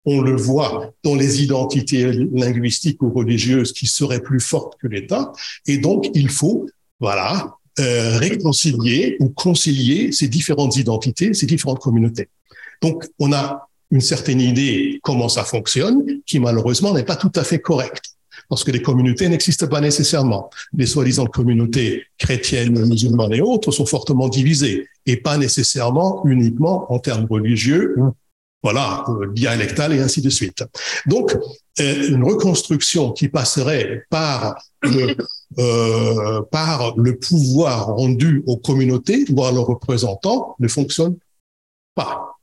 On 0.05 0.21
le 0.21 0.35
voit 0.35 0.93
dans 1.03 1.15
les 1.15 1.43
identités 1.43 2.11
linguistiques 2.33 3.01
ou 3.01 3.11
religieuses 3.11 3.73
qui 3.73 3.87
seraient 3.87 4.21
plus 4.21 4.39
fortes 4.39 4.77
que 4.79 4.87
l'État. 4.87 5.31
Et 5.65 5.79
donc, 5.79 6.09
il 6.13 6.29
faut, 6.29 6.67
voilà, 6.99 7.55
euh, 7.79 8.17
réconcilier 8.17 9.17
ou 9.19 9.29
concilier 9.29 10.11
ces 10.11 10.27
différentes 10.27 10.75
identités, 10.77 11.33
ces 11.33 11.47
différentes 11.47 11.79
communautés. 11.79 12.29
Donc, 12.81 13.05
on 13.17 13.33
a 13.33 13.67
une 13.91 14.01
certaine 14.01 14.39
idée 14.39 14.99
comment 15.01 15.29
ça 15.29 15.43
fonctionne, 15.43 16.05
qui 16.27 16.39
malheureusement 16.39 16.93
n'est 16.93 17.03
pas 17.03 17.15
tout 17.15 17.31
à 17.35 17.43
fait 17.43 17.59
correcte 17.59 18.08
parce 18.49 18.63
que 18.63 18.71
les 18.71 18.81
communautés 18.81 19.29
n'existent 19.29 19.67
pas 19.67 19.79
nécessairement. 19.79 20.49
Les 20.73 20.87
soi-disant 20.87 21.27
communautés 21.27 22.05
chrétiennes, 22.17 22.85
musulmanes 22.85 23.33
et 23.33 23.41
autres 23.41 23.71
sont 23.71 23.85
fortement 23.85 24.27
divisées 24.27 24.87
et 25.05 25.17
pas 25.17 25.37
nécessairement 25.37 26.25
uniquement 26.25 26.91
en 26.91 26.99
termes 26.99 27.27
religieux 27.29 27.95
voilà, 28.61 29.05
euh, 29.07 29.31
dialectal 29.31 29.93
et 29.93 29.99
ainsi 29.99 30.21
de 30.21 30.29
suite. 30.29 30.63
Donc, 31.05 31.35
euh, 31.79 32.07
une 32.09 32.23
reconstruction 32.23 33.13
qui 33.13 33.29
passerait 33.29 34.03
par 34.09 34.61
le, 34.81 35.15
euh, 35.59 36.41
par 36.51 36.97
le 36.97 37.17
pouvoir 37.17 37.87
rendu 37.87 38.43
aux 38.47 38.57
communautés, 38.57 39.25
voire 39.29 39.53
leurs 39.53 39.67
représentants, 39.67 40.55
ne 40.59 40.67
fonctionne 40.67 41.15
pas. 41.95 42.37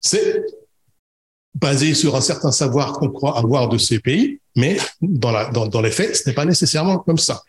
C'est 0.00 0.44
basé 1.54 1.94
sur 1.94 2.14
un 2.16 2.20
certain 2.20 2.52
savoir 2.52 2.92
qu'on 2.92 3.10
croit 3.10 3.36
avoir 3.36 3.68
de 3.68 3.78
ces 3.78 3.98
pays, 3.98 4.40
mais 4.56 4.76
dans, 5.00 5.30
la, 5.30 5.50
dans, 5.50 5.66
dans 5.66 5.80
les 5.80 5.90
faits, 5.90 6.16
ce 6.16 6.28
n'est 6.28 6.34
pas 6.34 6.44
nécessairement 6.44 6.98
comme 6.98 7.18
ça. 7.18 7.42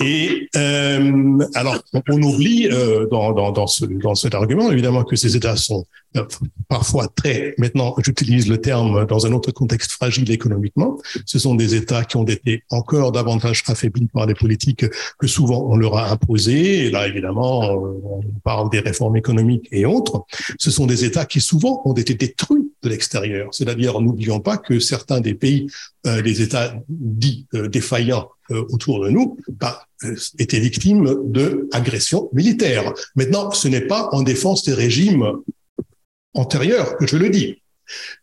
Et 0.00 0.48
euh, 0.56 1.38
alors, 1.54 1.78
on 2.08 2.22
oublie 2.22 2.68
euh, 2.68 3.06
dans, 3.10 3.32
dans, 3.32 3.50
dans, 3.50 3.66
ce, 3.66 3.84
dans 3.84 4.14
cet 4.14 4.34
argument, 4.34 4.70
évidemment, 4.70 5.04
que 5.04 5.16
ces 5.16 5.36
États 5.36 5.56
sont 5.56 5.84
euh, 6.16 6.24
parfois 6.68 7.08
très, 7.08 7.54
maintenant 7.58 7.94
j'utilise 8.02 8.48
le 8.48 8.58
terme 8.58 9.06
dans 9.06 9.26
un 9.26 9.32
autre 9.32 9.50
contexte 9.50 9.92
fragile 9.92 10.30
économiquement, 10.30 10.98
ce 11.26 11.38
sont 11.38 11.54
des 11.54 11.74
États 11.74 12.04
qui 12.04 12.16
ont 12.16 12.24
été 12.24 12.62
encore 12.70 13.12
davantage 13.12 13.62
affaiblis 13.66 14.08
par 14.12 14.26
des 14.26 14.34
politiques 14.34 14.86
que 15.18 15.26
souvent 15.26 15.66
on 15.68 15.76
leur 15.76 15.96
a 15.98 16.10
imposées. 16.10 16.90
Là, 16.90 17.08
évidemment, 17.08 17.72
on 17.72 18.22
parle 18.44 18.70
des 18.70 18.80
réformes 18.80 19.16
économiques 19.16 19.68
et 19.72 19.84
autres. 19.84 20.24
Ce 20.58 20.70
sont 20.70 20.86
des 20.86 21.04
États 21.04 21.26
qui 21.26 21.40
souvent 21.40 21.82
ont 21.84 21.94
été 21.94 22.14
détruits 22.14 22.67
de 22.82 22.88
l'extérieur. 22.88 23.48
C'est-à-dire, 23.52 24.00
n'oublions 24.00 24.40
pas 24.40 24.56
que 24.56 24.78
certains 24.78 25.20
des 25.20 25.34
pays, 25.34 25.66
euh, 26.06 26.22
des 26.22 26.42
États 26.42 26.74
dits 26.88 27.46
euh, 27.54 27.68
défaillants 27.68 28.28
euh, 28.50 28.64
autour 28.70 29.04
de 29.04 29.10
nous, 29.10 29.36
bah, 29.48 29.86
étaient 30.38 30.60
victimes 30.60 31.16
de 31.24 31.68
agressions 31.72 32.30
militaires. 32.32 32.94
Maintenant, 33.16 33.50
ce 33.50 33.68
n'est 33.68 33.86
pas 33.86 34.08
en 34.12 34.22
défense 34.22 34.64
des 34.64 34.74
régimes 34.74 35.32
antérieurs 36.34 36.96
que 36.96 37.06
je 37.06 37.16
le 37.16 37.30
dis 37.30 37.62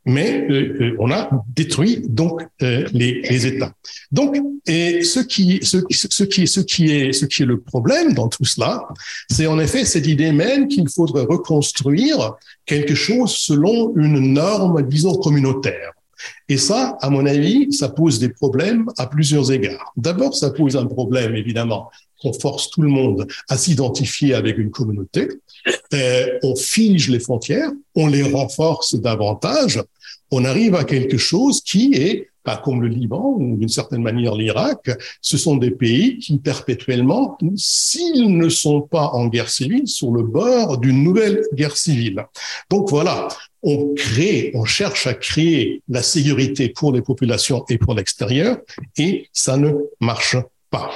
mais 0.05 0.45
euh, 0.49 0.78
euh, 0.82 0.95
on 0.99 1.11
a 1.11 1.30
détruit 1.55 2.01
donc 2.07 2.41
euh, 2.61 2.88
les, 2.93 3.22
les, 3.22 3.47
États. 3.47 3.74
Donc, 4.11 4.38
et 4.68 5.03
ce 5.03 5.20
qui, 5.20 5.59
ce, 5.63 5.78
ce, 5.89 6.24
qui, 6.24 6.47
ce 6.47 6.59
qui 6.59 6.91
est, 6.91 7.13
ce 7.13 7.26
qui 7.26 7.43
est 7.43 7.45
le 7.45 7.59
problème 7.59 8.13
dans 8.13 8.28
tout 8.28 8.45
cela, 8.45 8.88
c'est 9.30 9.47
en 9.47 9.59
effet 9.59 9.86
cette 9.86 10.07
idée 10.07 10.32
même 10.32 10.68
qu'il 10.68 10.88
faudrait 10.89 11.26
reconstruire 11.26 12.34
quelque 12.66 12.95
chose 12.95 13.36
selon 13.36 13.95
une 13.95 14.34
norme, 14.34 14.82
disons, 14.88 15.16
communautaire. 15.16 15.94
Et 16.49 16.57
ça, 16.57 16.97
à 17.01 17.09
mon 17.09 17.26
avis, 17.26 17.71
ça 17.73 17.89
pose 17.89 18.19
des 18.19 18.30
problèmes 18.30 18.86
à 18.97 19.07
plusieurs 19.07 19.51
égards. 19.51 19.93
D'abord, 19.97 20.36
ça 20.36 20.51
pose 20.51 20.76
un 20.78 20.86
problème, 20.86 21.36
évidemment, 21.36 21.89
qu'on 22.21 22.34
force 22.34 22.69
tout 22.69 22.82
le 22.82 22.89
monde 22.89 23.28
à 23.49 23.57
s'identifier 23.57 24.34
avec 24.34 24.57
une 24.57 24.71
communauté. 24.71 25.30
Euh, 25.93 26.39
on 26.43 26.55
fige 26.55 27.09
les 27.09 27.19
frontières, 27.19 27.71
on 27.95 28.07
les 28.07 28.23
renforce 28.23 28.95
davantage. 28.95 29.82
On 30.32 30.45
arrive 30.45 30.76
à 30.76 30.84
quelque 30.84 31.17
chose 31.17 31.61
qui 31.61 31.93
est, 31.93 32.30
pas 32.45 32.57
comme 32.57 32.81
le 32.81 32.87
Liban 32.87 33.35
ou 33.37 33.57
d'une 33.57 33.69
certaine 33.69 34.01
manière 34.01 34.35
l'Irak, 34.35 34.91
ce 35.21 35.37
sont 35.37 35.57
des 35.57 35.71
pays 35.71 36.19
qui 36.19 36.37
perpétuellement, 36.37 37.37
s'ils 37.55 38.37
ne 38.37 38.49
sont 38.49 38.81
pas 38.81 39.07
en 39.07 39.27
guerre 39.27 39.49
civile, 39.49 39.87
sur 39.87 40.11
le 40.11 40.23
bord 40.23 40.77
d'une 40.77 41.03
nouvelle 41.03 41.41
guerre 41.53 41.75
civile. 41.75 42.25
Donc 42.69 42.89
voilà, 42.89 43.27
on 43.63 43.93
crée, 43.95 44.51
on 44.53 44.63
cherche 44.63 45.07
à 45.07 45.15
créer 45.15 45.81
la 45.89 46.03
sécurité 46.03 46.69
pour 46.69 46.93
les 46.93 47.01
populations 47.01 47.65
et 47.69 47.77
pour 47.77 47.95
l'extérieur, 47.95 48.57
et 48.97 49.27
ça 49.33 49.57
ne 49.57 49.71
marche 49.99 50.37
pas. 50.69 50.91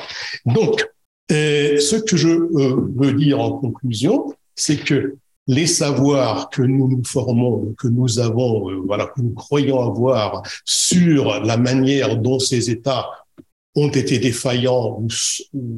Donc, 0.45 0.87
euh, 1.31 1.79
ce 1.79 1.95
que 1.95 2.15
je 2.15 2.29
euh, 2.29 2.75
veux 2.95 3.13
dire 3.13 3.39
en 3.39 3.53
conclusion, 3.53 4.33
c'est 4.55 4.77
que 4.77 5.15
les 5.49 5.65
savoirs 5.65 6.51
que 6.51 6.61
nous 6.61 6.87
nous 6.87 7.03
formons, 7.03 7.73
que 7.79 7.87
nous 7.87 8.19
avons, 8.19 8.69
euh, 8.69 8.83
voilà, 8.85 9.07
que 9.07 9.19
nous 9.19 9.33
croyons 9.33 9.81
avoir 9.81 10.43
sur 10.63 11.41
la 11.43 11.57
manière 11.57 12.17
dont 12.17 12.37
ces 12.37 12.69
États 12.69 13.07
ont 13.73 13.89
été 13.89 14.19
défaillants 14.19 14.99
ou, 14.99 15.07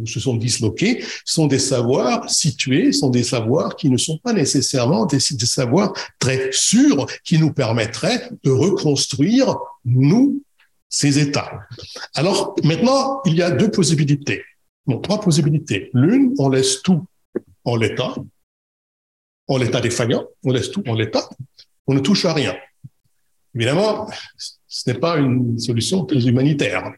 se 0.05 0.19
sont 0.19 0.35
disloqués 0.35 1.01
sont 1.23 1.47
des 1.47 1.59
savoirs 1.59 2.29
situés, 2.29 2.91
sont 2.91 3.09
des 3.09 3.23
savoirs 3.23 3.77
qui 3.77 3.89
ne 3.89 3.95
sont 3.95 4.17
pas 4.17 4.33
nécessairement 4.33 5.05
des, 5.05 5.21
savoirs 5.21 5.93
très 6.19 6.49
sûrs 6.51 7.05
qui 7.23 7.37
nous 7.37 7.53
permettraient 7.53 8.29
de 8.43 8.51
reconstruire, 8.51 9.55
nous, 9.85 10.41
ces 10.89 11.17
États. 11.17 11.49
Alors 12.13 12.55
maintenant, 12.65 13.21
il 13.23 13.35
y 13.35 13.41
a 13.41 13.51
deux 13.51 13.71
possibilités. 13.71 14.43
Trois 15.01 15.21
possibilités. 15.21 15.89
L'une, 15.93 16.33
on 16.39 16.49
laisse 16.49 16.81
tout 16.81 17.05
en 17.63 17.77
l'état, 17.77 18.15
en 19.51 19.57
l'état 19.57 19.81
défaillant, 19.81 20.25
on 20.43 20.51
laisse 20.51 20.71
tout 20.71 20.83
en 20.87 20.93
l'état, 20.93 21.29
on 21.87 21.93
ne 21.93 21.99
touche 21.99 22.25
à 22.25 22.33
rien. 22.33 22.55
Évidemment, 23.53 24.07
ce 24.67 24.89
n'est 24.89 24.97
pas 24.97 25.17
une 25.17 25.59
solution 25.59 26.05
très 26.05 26.25
humanitaire. 26.25 26.93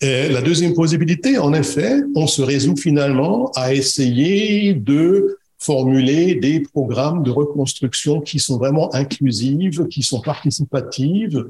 La 0.00 0.42
deuxième 0.42 0.74
possibilité, 0.74 1.38
en 1.38 1.54
effet, 1.54 1.96
on 2.14 2.26
se 2.26 2.42
résout 2.42 2.76
finalement 2.76 3.50
à 3.56 3.72
essayer 3.72 4.74
de 4.74 5.38
formuler 5.58 6.36
des 6.36 6.60
programmes 6.60 7.22
de 7.22 7.30
reconstruction 7.30 8.20
qui 8.20 8.38
sont 8.38 8.58
vraiment 8.58 8.94
inclusives, 8.94 9.88
qui 9.88 10.02
sont 10.02 10.20
participatives, 10.20 11.48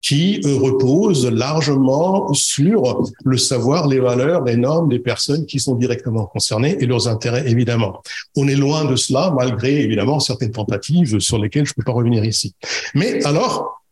qui 0.00 0.40
reposent 0.44 1.26
largement 1.26 2.32
sur 2.32 3.02
le 3.24 3.36
savoir, 3.36 3.88
les 3.88 3.98
valeurs, 3.98 4.44
les 4.44 4.56
normes 4.56 4.88
des 4.88 5.00
personnes 5.00 5.44
qui 5.44 5.58
sont 5.58 5.74
directement 5.74 6.26
concernées 6.26 6.76
et 6.80 6.86
leurs 6.86 7.08
intérêts, 7.08 7.50
évidemment. 7.50 8.02
On 8.36 8.46
est 8.46 8.54
loin 8.54 8.84
de 8.84 8.96
cela, 8.96 9.32
malgré, 9.36 9.80
évidemment, 9.82 10.20
certaines 10.20 10.52
tentatives 10.52 11.18
sur 11.18 11.38
lesquelles 11.38 11.66
je 11.66 11.72
ne 11.72 11.74
peux 11.74 11.84
pas 11.84 11.92
revenir 11.92 12.24
ici. 12.24 12.54
Mais 12.94 13.24
alors, 13.26 13.82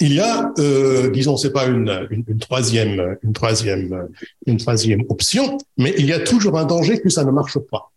il 0.00 0.14
y 0.14 0.20
a, 0.20 0.52
euh, 0.58 1.10
disons, 1.10 1.36
c'est 1.36 1.52
pas 1.52 1.66
une, 1.66 2.06
une, 2.10 2.38
troisième, 2.38 3.16
une 3.22 3.32
troisième, 3.32 4.08
une 4.46 4.56
troisième 4.56 5.02
option, 5.08 5.58
mais 5.76 5.94
il 5.98 6.06
y 6.06 6.12
a 6.12 6.20
toujours 6.20 6.56
un 6.58 6.64
danger 6.64 7.00
que 7.00 7.08
ça 7.08 7.24
ne 7.24 7.30
marche 7.30 7.58
pas. 7.58 7.90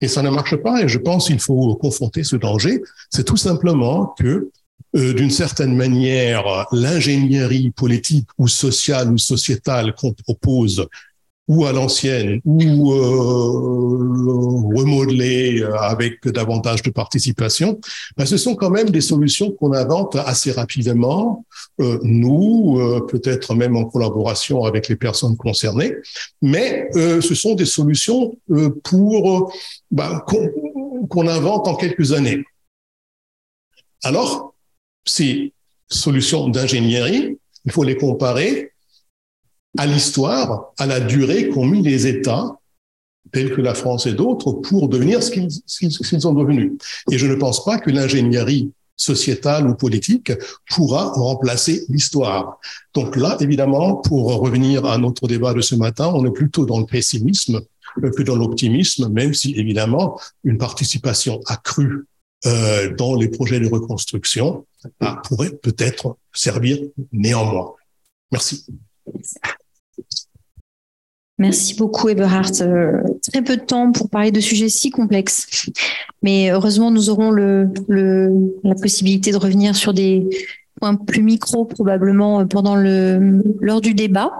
Et 0.00 0.08
ça 0.08 0.22
ne 0.22 0.30
marche 0.30 0.56
pas, 0.56 0.82
et 0.82 0.88
je 0.88 0.98
pense 0.98 1.26
qu'il 1.26 1.40
faut 1.40 1.74
confronter 1.76 2.22
ce 2.22 2.36
danger. 2.36 2.82
C'est 3.10 3.24
tout 3.24 3.36
simplement 3.36 4.14
que, 4.18 4.50
euh, 4.96 5.12
d'une 5.12 5.30
certaine 5.30 5.76
manière, 5.76 6.66
l'ingénierie 6.72 7.70
politique 7.70 8.28
ou 8.38 8.48
sociale 8.48 9.12
ou 9.12 9.18
sociétale 9.18 9.94
qu'on 9.94 10.12
propose 10.12 10.86
ou 11.48 11.64
à 11.64 11.70
l'ancienne, 11.70 12.40
ou 12.44 12.92
euh, 12.92 12.98
remodeler 14.76 15.60
euh, 15.62 15.76
avec 15.78 16.26
davantage 16.26 16.82
de 16.82 16.90
participation, 16.90 17.78
ben, 18.16 18.26
ce 18.26 18.36
sont 18.36 18.56
quand 18.56 18.70
même 18.70 18.90
des 18.90 19.00
solutions 19.00 19.52
qu'on 19.52 19.72
invente 19.72 20.16
assez 20.16 20.50
rapidement, 20.50 21.44
nous, 21.78 22.80
peut-être 23.06 23.54
même 23.54 23.76
en 23.76 23.84
collaboration 23.84 24.64
avec 24.64 24.88
les 24.88 24.96
personnes 24.96 25.36
concernées, 25.36 25.94
mais 26.42 26.88
ce 26.94 27.34
sont 27.34 27.54
des 27.54 27.66
solutions 27.66 28.36
pour 28.82 29.52
ben, 29.90 30.24
qu'on 31.08 31.28
invente 31.28 31.68
en 31.68 31.76
quelques 31.76 32.12
années. 32.12 32.42
Alors, 34.02 34.55
ces 35.06 35.52
solutions 35.88 36.48
d'ingénierie, 36.48 37.38
il 37.64 37.72
faut 37.72 37.84
les 37.84 37.96
comparer 37.96 38.72
à 39.78 39.86
l'histoire, 39.86 40.72
à 40.78 40.86
la 40.86 41.00
durée 41.00 41.48
qu'ont 41.48 41.66
mis 41.66 41.82
les 41.82 42.06
États, 42.06 42.58
tels 43.32 43.52
que 43.54 43.60
la 43.60 43.74
France 43.74 44.06
et 44.06 44.12
d'autres, 44.12 44.52
pour 44.52 44.88
devenir 44.88 45.22
ce 45.22 45.30
qu'ils 45.30 45.48
qu 45.48 46.20
sont 46.20 46.32
devenus. 46.32 46.72
Et 47.10 47.18
je 47.18 47.26
ne 47.26 47.34
pense 47.34 47.64
pas 47.64 47.78
que 47.78 47.90
l'ingénierie 47.90 48.72
sociétale 48.96 49.68
ou 49.68 49.74
politique 49.74 50.32
pourra 50.70 51.10
remplacer 51.12 51.84
l'histoire. 51.88 52.58
Donc 52.94 53.16
là, 53.16 53.36
évidemment, 53.40 53.96
pour 53.96 54.34
revenir 54.40 54.86
à 54.86 54.96
notre 54.96 55.28
débat 55.28 55.52
de 55.52 55.60
ce 55.60 55.74
matin, 55.74 56.10
on 56.14 56.24
est 56.24 56.30
plutôt 56.30 56.64
dans 56.64 56.80
le 56.80 56.86
pessimisme 56.86 57.60
que 58.00 58.22
dans 58.22 58.36
l'optimisme, 58.36 59.08
même 59.08 59.34
si 59.34 59.54
évidemment 59.54 60.18
une 60.44 60.58
participation 60.58 61.40
accrue 61.46 62.06
euh, 62.46 62.94
dans 62.94 63.14
les 63.14 63.28
projets 63.28 63.60
de 63.60 63.68
reconstruction 63.68 64.66
ah, 65.00 65.20
pourrait 65.24 65.50
peut-être 65.50 66.16
servir 66.32 66.78
néanmoins. 67.12 67.74
Merci. 68.30 68.66
Merci 71.38 71.74
beaucoup, 71.74 72.08
Eberhard. 72.08 72.62
Euh, 72.62 73.02
très 73.30 73.42
peu 73.42 73.56
de 73.56 73.62
temps 73.62 73.92
pour 73.92 74.08
parler 74.08 74.30
de 74.30 74.40
sujets 74.40 74.70
si 74.70 74.90
complexes. 74.90 75.68
Mais 76.22 76.50
heureusement, 76.50 76.90
nous 76.90 77.10
aurons 77.10 77.30
le, 77.30 77.68
le, 77.88 78.30
la 78.64 78.74
possibilité 78.74 79.32
de 79.32 79.36
revenir 79.36 79.76
sur 79.76 79.92
des 79.92 80.26
points 80.80 80.94
plus 80.94 81.22
micro, 81.22 81.66
probablement, 81.66 82.46
pendant 82.46 82.74
le, 82.74 83.42
lors 83.60 83.82
du 83.82 83.92
débat. 83.92 84.32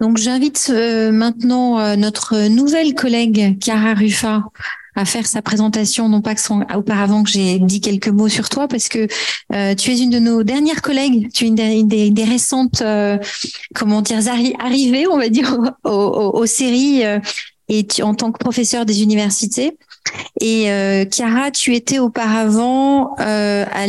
Donc, 0.00 0.18
j'invite 0.18 0.70
euh, 0.70 1.10
maintenant 1.10 1.78
euh, 1.78 1.96
notre 1.96 2.48
nouvelle 2.48 2.94
collègue, 2.94 3.56
Chiara 3.62 3.94
Ruffa, 3.94 4.44
à 4.96 5.04
faire 5.04 5.26
sa 5.26 5.42
présentation, 5.42 6.08
non 6.08 6.22
pas 6.22 6.34
que 6.34 6.40
son, 6.40 6.62
auparavant 6.74 7.22
que 7.22 7.30
j'ai 7.30 7.58
dit 7.58 7.80
quelques 7.80 8.08
mots 8.08 8.28
sur 8.28 8.48
toi, 8.48 8.66
parce 8.66 8.88
que 8.88 9.06
euh, 9.52 9.74
tu 9.74 9.92
es 9.92 9.98
une 9.98 10.10
de 10.10 10.18
nos 10.18 10.42
dernières 10.42 10.80
collègues, 10.80 11.30
tu 11.32 11.44
es 11.44 11.48
une 11.48 11.54
des, 11.54 12.10
des, 12.10 12.24
récentes, 12.24 12.80
euh, 12.80 13.18
comment 13.74 14.00
dire, 14.00 14.18
arrivées, 14.58 15.06
on 15.06 15.18
va 15.18 15.28
dire, 15.28 15.58
aux, 15.84 16.46
séries, 16.46 17.04
euh, 17.04 17.20
et 17.68 17.86
tu, 17.86 18.02
en 18.02 18.14
tant 18.14 18.32
que 18.32 18.38
professeur 18.38 18.86
des 18.86 19.02
universités. 19.02 19.76
Et 20.40 20.68
Chiara, 21.10 21.50
tu 21.50 21.74
étais 21.74 21.98
auparavant, 21.98 23.16
à, 23.18 23.86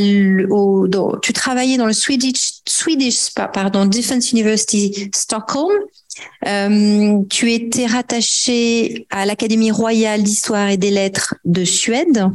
au, 0.49 0.87
tu 1.21 1.31
travaillais 1.31 1.77
dans 1.77 1.85
le 1.85 1.93
Swedish, 1.93 2.53
Swedish 2.67 3.33
pardon, 3.35 3.85
Defense 3.85 4.31
University 4.31 5.11
Stockholm 5.13 5.71
euh, 6.45 7.19
tu 7.29 7.51
étais 7.51 7.85
rattaché 7.85 9.05
à 9.09 9.25
l'Académie 9.25 9.71
royale 9.71 10.23
d'histoire 10.23 10.69
et 10.69 10.77
des 10.77 10.91
lettres 10.91 11.35
de 11.45 11.65
Suède. 11.65 12.25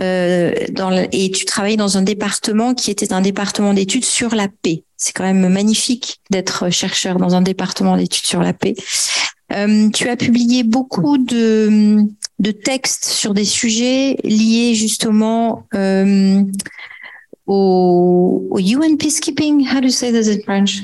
Euh, 0.00 0.52
dans 0.72 0.90
et 1.12 1.30
tu 1.30 1.44
travaillais 1.44 1.76
dans 1.76 1.96
un 1.96 2.02
département 2.02 2.74
qui 2.74 2.90
était 2.90 3.12
un 3.12 3.20
département 3.20 3.74
d'études 3.74 4.04
sur 4.04 4.34
la 4.34 4.48
paix. 4.48 4.82
C'est 4.96 5.12
quand 5.12 5.22
même 5.22 5.48
magnifique 5.48 6.20
d'être 6.30 6.68
chercheur 6.70 7.18
dans 7.18 7.36
un 7.36 7.42
département 7.42 7.96
d'études 7.96 8.26
sur 8.26 8.40
la 8.40 8.52
paix. 8.52 8.74
Euh, 9.52 9.88
tu 9.90 10.08
as 10.08 10.16
publié 10.16 10.64
beaucoup 10.64 11.16
de, 11.18 11.98
de 12.40 12.50
textes 12.50 13.04
sur 13.04 13.34
des 13.34 13.44
sujets 13.44 14.16
liés 14.24 14.74
justement 14.74 15.66
euh, 15.74 16.42
au, 17.46 18.48
au 18.50 18.58
UN 18.58 18.96
peacekeeping. 18.96 19.68
How 19.68 19.80
do 19.80 19.86
you 19.86 19.90
say 19.90 20.10
this 20.10 20.28
in 20.28 20.42
French? 20.42 20.82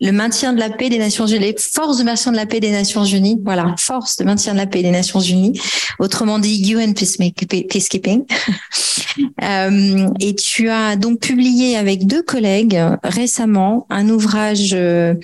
Le 0.00 0.12
maintien 0.12 0.52
de 0.52 0.58
la 0.58 0.70
paix 0.70 0.88
des 0.88 0.98
Nations 0.98 1.26
Unies, 1.26 1.40
les 1.40 1.56
forces 1.58 1.98
de 1.98 2.04
maintien 2.04 2.32
de 2.32 2.36
la 2.36 2.46
paix 2.46 2.60
des 2.60 2.70
Nations 2.70 3.04
Unies, 3.04 3.38
voilà, 3.44 3.74
force 3.78 4.16
de 4.16 4.24
maintien 4.24 4.54
de 4.54 4.58
la 4.58 4.66
paix 4.66 4.82
des 4.82 4.90
Nations 4.90 5.20
Unies, 5.20 5.60
autrement 5.98 6.38
dit 6.38 6.72
UN 6.72 6.94
Peacekeeping. 6.94 8.24
euh, 9.42 10.08
et 10.20 10.34
tu 10.34 10.70
as 10.70 10.96
donc 10.96 11.20
publié 11.20 11.76
avec 11.76 12.06
deux 12.06 12.22
collègues 12.22 12.80
récemment 13.02 13.86
un 13.90 14.08
ouvrage 14.08 14.70
euh, 14.72 15.14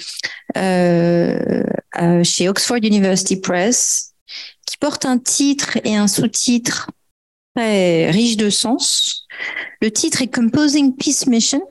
euh, 0.57 2.25
chez 2.25 2.49
Oxford 2.49 2.79
University 2.83 3.37
Press 3.37 4.13
qui 4.67 4.77
porte 4.77 5.07
un 5.07 5.19
titre 5.19 5.79
et 5.85 5.97
un 5.97 6.09
sous-titre 6.09 6.91
très 7.55 8.11
riche 8.11 8.37
de 8.37 8.51
sens. 8.51 9.27
Le 9.81 9.91
titre 9.91 10.21
est 10.21 10.35
Composing 10.35 10.95
Peace 10.97 11.27
Mission 11.27 11.63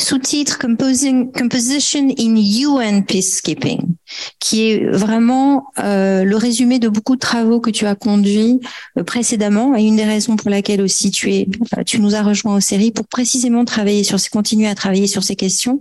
sous-titre 0.00 0.58
Composition 0.58 2.08
in 2.18 2.36
UN 2.36 3.04
Peacekeeping, 3.04 3.94
qui 4.40 4.70
est 4.70 4.90
vraiment 4.90 5.66
euh, 5.78 6.24
le 6.24 6.36
résumé 6.36 6.78
de 6.78 6.88
beaucoup 6.88 7.14
de 7.14 7.20
travaux 7.20 7.60
que 7.60 7.70
tu 7.70 7.86
as 7.86 7.94
conduits 7.94 8.60
euh, 8.98 9.04
précédemment 9.04 9.76
et 9.76 9.84
une 9.84 9.96
des 9.96 10.04
raisons 10.04 10.36
pour 10.36 10.50
laquelle 10.50 10.82
aussi 10.82 11.10
tu 11.10 11.32
es, 11.32 11.46
euh, 11.78 11.84
tu 11.84 12.00
nous 12.00 12.14
as 12.14 12.22
rejoint 12.22 12.56
aux 12.56 12.60
séries 12.60 12.90
pour 12.90 13.06
précisément 13.06 13.64
travailler 13.64 14.02
sur 14.02 14.18
ces, 14.18 14.30
continuer 14.30 14.66
à 14.66 14.74
travailler 14.74 15.06
sur 15.06 15.22
ces 15.22 15.36
questions 15.36 15.80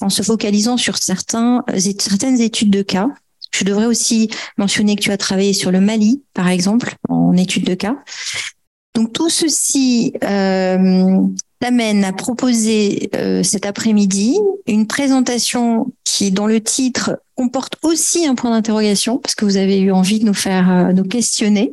en 0.00 0.10
se 0.10 0.22
focalisant 0.22 0.76
sur 0.76 0.98
certains, 0.98 1.64
certaines 1.98 2.40
études 2.40 2.70
de 2.70 2.82
cas. 2.82 3.08
Je 3.52 3.62
devrais 3.62 3.86
aussi 3.86 4.30
mentionner 4.58 4.96
que 4.96 5.02
tu 5.02 5.12
as 5.12 5.16
travaillé 5.16 5.52
sur 5.52 5.70
le 5.70 5.80
Mali, 5.80 6.24
par 6.34 6.48
exemple, 6.48 6.96
en 7.08 7.36
études 7.36 7.64
de 7.64 7.74
cas. 7.74 7.96
Donc 8.94 9.12
tout 9.12 9.28
ceci 9.28 10.12
euh, 10.22 11.26
t'amène 11.64 12.04
à 12.04 12.12
proposer 12.12 13.08
euh, 13.14 13.42
cet 13.42 13.64
après-midi 13.64 14.38
une 14.66 14.86
présentation 14.86 15.86
qui, 16.04 16.30
dans 16.30 16.46
le 16.46 16.60
titre, 16.60 17.18
comporte 17.36 17.78
aussi 17.82 18.26
un 18.26 18.34
point 18.34 18.50
d'interrogation, 18.50 19.16
parce 19.16 19.34
que 19.34 19.46
vous 19.46 19.56
avez 19.56 19.80
eu 19.80 19.90
envie 19.90 20.18
de 20.20 20.26
nous 20.26 20.34
faire 20.34 20.70
euh, 20.70 20.92
nous 20.92 21.04
questionner. 21.04 21.72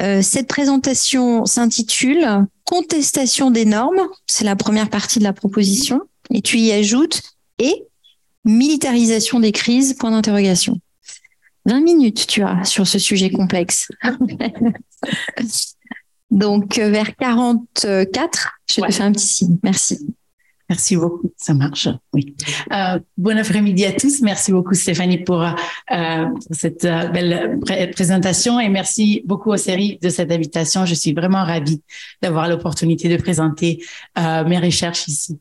Euh, 0.00 0.22
cette 0.22 0.48
présentation 0.48 1.44
s'intitule 1.44 2.46
Contestation 2.64 3.50
des 3.50 3.66
normes, 3.66 4.00
c'est 4.26 4.46
la 4.46 4.56
première 4.56 4.88
partie 4.88 5.18
de 5.18 5.24
la 5.24 5.34
proposition, 5.34 6.00
et 6.30 6.40
tu 6.40 6.56
y 6.56 6.72
ajoutes 6.72 7.20
et 7.58 7.84
militarisation 8.46 9.38
des 9.38 9.52
crises, 9.52 9.92
point 9.98 10.12
d'interrogation. 10.12 10.80
20 11.66 11.80
minutes, 11.82 12.26
tu 12.26 12.42
as, 12.42 12.64
sur 12.64 12.86
ce 12.86 12.98
sujet 12.98 13.28
complexe. 13.28 13.88
Donc, 16.34 16.78
euh, 16.78 16.90
vers 16.90 17.14
44, 17.14 18.58
je 18.68 18.80
te 18.80 18.92
fais 18.92 19.02
un 19.02 19.12
petit 19.12 19.26
signe. 19.26 19.56
Merci. 19.62 20.04
Merci 20.68 20.96
beaucoup, 20.96 21.30
ça 21.36 21.54
marche. 21.54 21.88
Oui. 22.12 22.34
Euh, 22.72 22.98
bon 23.16 23.38
après-midi 23.38 23.84
à 23.84 23.92
tous. 23.92 24.22
Merci 24.22 24.50
beaucoup 24.50 24.74
Stéphanie 24.74 25.18
pour, 25.18 25.42
euh, 25.42 26.24
cette 26.50 26.84
euh, 26.86 27.06
belle 27.08 27.60
présentation 27.92 28.58
et 28.58 28.68
merci 28.68 29.22
beaucoup 29.26 29.50
aux 29.50 29.58
séries 29.58 29.98
de 30.02 30.08
cette 30.08 30.32
invitation. 30.32 30.86
Je 30.86 30.94
suis 30.94 31.12
vraiment 31.12 31.44
ravie 31.44 31.82
d'avoir 32.20 32.48
l'opportunité 32.48 33.08
de 33.08 33.22
présenter 33.22 33.84
mes 34.16 34.58
recherches 34.58 35.06
ici. 35.06 35.38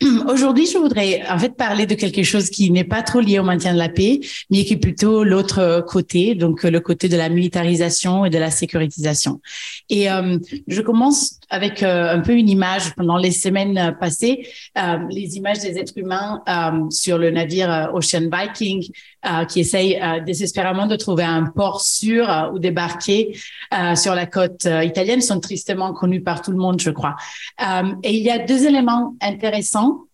Aujourd'hui, 0.28 0.66
je 0.66 0.78
voudrais 0.78 1.22
en 1.28 1.38
fait 1.38 1.56
parler 1.56 1.84
de 1.84 1.94
quelque 1.94 2.22
chose 2.22 2.50
qui 2.50 2.70
n'est 2.70 2.84
pas 2.84 3.02
trop 3.02 3.18
lié 3.18 3.40
au 3.40 3.42
maintien 3.42 3.72
de 3.72 3.78
la 3.78 3.88
paix, 3.88 4.20
mais 4.48 4.64
qui 4.64 4.74
est 4.74 4.78
plutôt 4.78 5.24
l'autre 5.24 5.84
côté, 5.88 6.36
donc 6.36 6.62
le 6.62 6.78
côté 6.78 7.08
de 7.08 7.16
la 7.16 7.28
militarisation 7.28 8.24
et 8.24 8.30
de 8.30 8.38
la 8.38 8.52
sécurisation. 8.52 9.40
Et 9.90 10.08
euh, 10.08 10.38
je 10.68 10.80
commence 10.82 11.40
avec 11.50 11.82
euh, 11.82 12.14
un 12.14 12.20
peu 12.20 12.32
une 12.32 12.48
image 12.48 12.94
pendant 12.94 13.16
les 13.16 13.32
semaines 13.32 13.96
passées, 13.98 14.46
euh, 14.78 14.98
les 15.10 15.36
images 15.36 15.58
des 15.60 15.78
êtres 15.78 15.96
humains 15.96 16.42
sur 16.90 17.18
le 17.18 17.30
navire 17.30 17.90
Ocean 17.92 18.28
Viking 18.30 18.88
qui 19.48 19.60
essayent 19.60 20.00
désespérément 20.24 20.86
de 20.86 20.96
trouver 20.96 21.24
un 21.24 21.44
port 21.44 21.80
sûr 21.80 22.50
où 22.52 22.58
débarquer 22.58 23.36
sur 23.96 24.14
la 24.14 24.26
côte 24.26 24.64
italienne 24.64 25.20
sont 25.20 25.40
tristement 25.40 25.92
connus 25.92 26.22
par 26.22 26.40
tout 26.40 26.52
le 26.52 26.56
monde, 26.56 26.80
je 26.80 26.90
crois. 26.90 27.16
et 27.60 28.16
il 28.16 28.22
y 28.22 28.30
a 28.30 28.38
deux 28.38 28.66
éléments 28.66 29.16
intéressants 29.20 30.08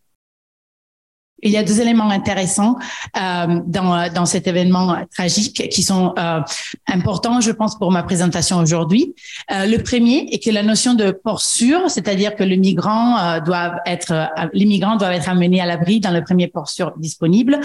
il 1.45 1.51
y 1.51 1.57
a 1.57 1.63
deux 1.63 1.81
éléments 1.81 2.11
intéressants 2.11 2.77
euh, 3.17 3.61
dans, 3.67 4.13
dans 4.13 4.27
cet 4.27 4.47
événement 4.47 4.97
tragique 5.15 5.69
qui 5.69 5.83
sont 5.83 6.15
euh, 6.19 6.41
importants, 6.89 7.41
je 7.41 7.53
pense, 7.53 7.79
pour 7.79 7.93
ma 7.93 8.03
présentation 8.03 8.59
aujourd'hui. 8.59 9.15
Euh, 9.53 9.67
le 9.67 9.79
premier 9.83 10.27
est 10.33 10.43
que 10.43 10.51
la 10.51 10.63
notion 10.63 10.95
de 10.95 11.11
port 11.11 11.43
sûr, 11.43 11.91
c'est-à-dire 11.91 12.35
que 12.35 12.43
le 12.43 12.57
migrant 12.57 13.19
euh, 13.19 13.41
doit 13.41 13.77
être, 13.87 14.13
euh, 14.13 14.49
les 14.55 14.65
migrants 14.65 14.97
doivent 14.97 15.13
être 15.13 15.29
amenés 15.29 15.61
à 15.61 15.67
l'abri 15.67 16.01
dans 16.01 16.13
le 16.13 16.25
premier 16.25 16.49
port 16.49 16.69
sûr 16.69 16.95
disponible, 16.97 17.61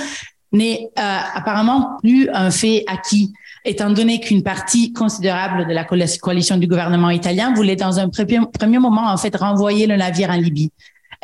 n'est 0.51 0.89
euh, 0.97 1.17
apparemment 1.35 1.97
plus 2.01 2.29
un 2.33 2.51
fait 2.51 2.83
acquis 2.87 3.33
étant 3.65 3.89
donné 3.89 4.19
qu'une 4.19 4.41
partie 4.41 4.93
considérable 4.93 5.67
de 5.67 5.73
la 5.73 5.83
coalition 5.83 6.57
du 6.57 6.67
gouvernement 6.67 7.09
italien 7.09 7.53
voulait 7.53 7.75
dans 7.75 7.99
un 7.99 8.09
premier, 8.09 8.39
premier 8.57 8.79
moment 8.79 9.11
en 9.11 9.17
fait 9.17 9.35
renvoyer 9.35 9.85
le 9.85 9.95
navire 9.95 10.29
en 10.29 10.37
Libye. 10.37 10.71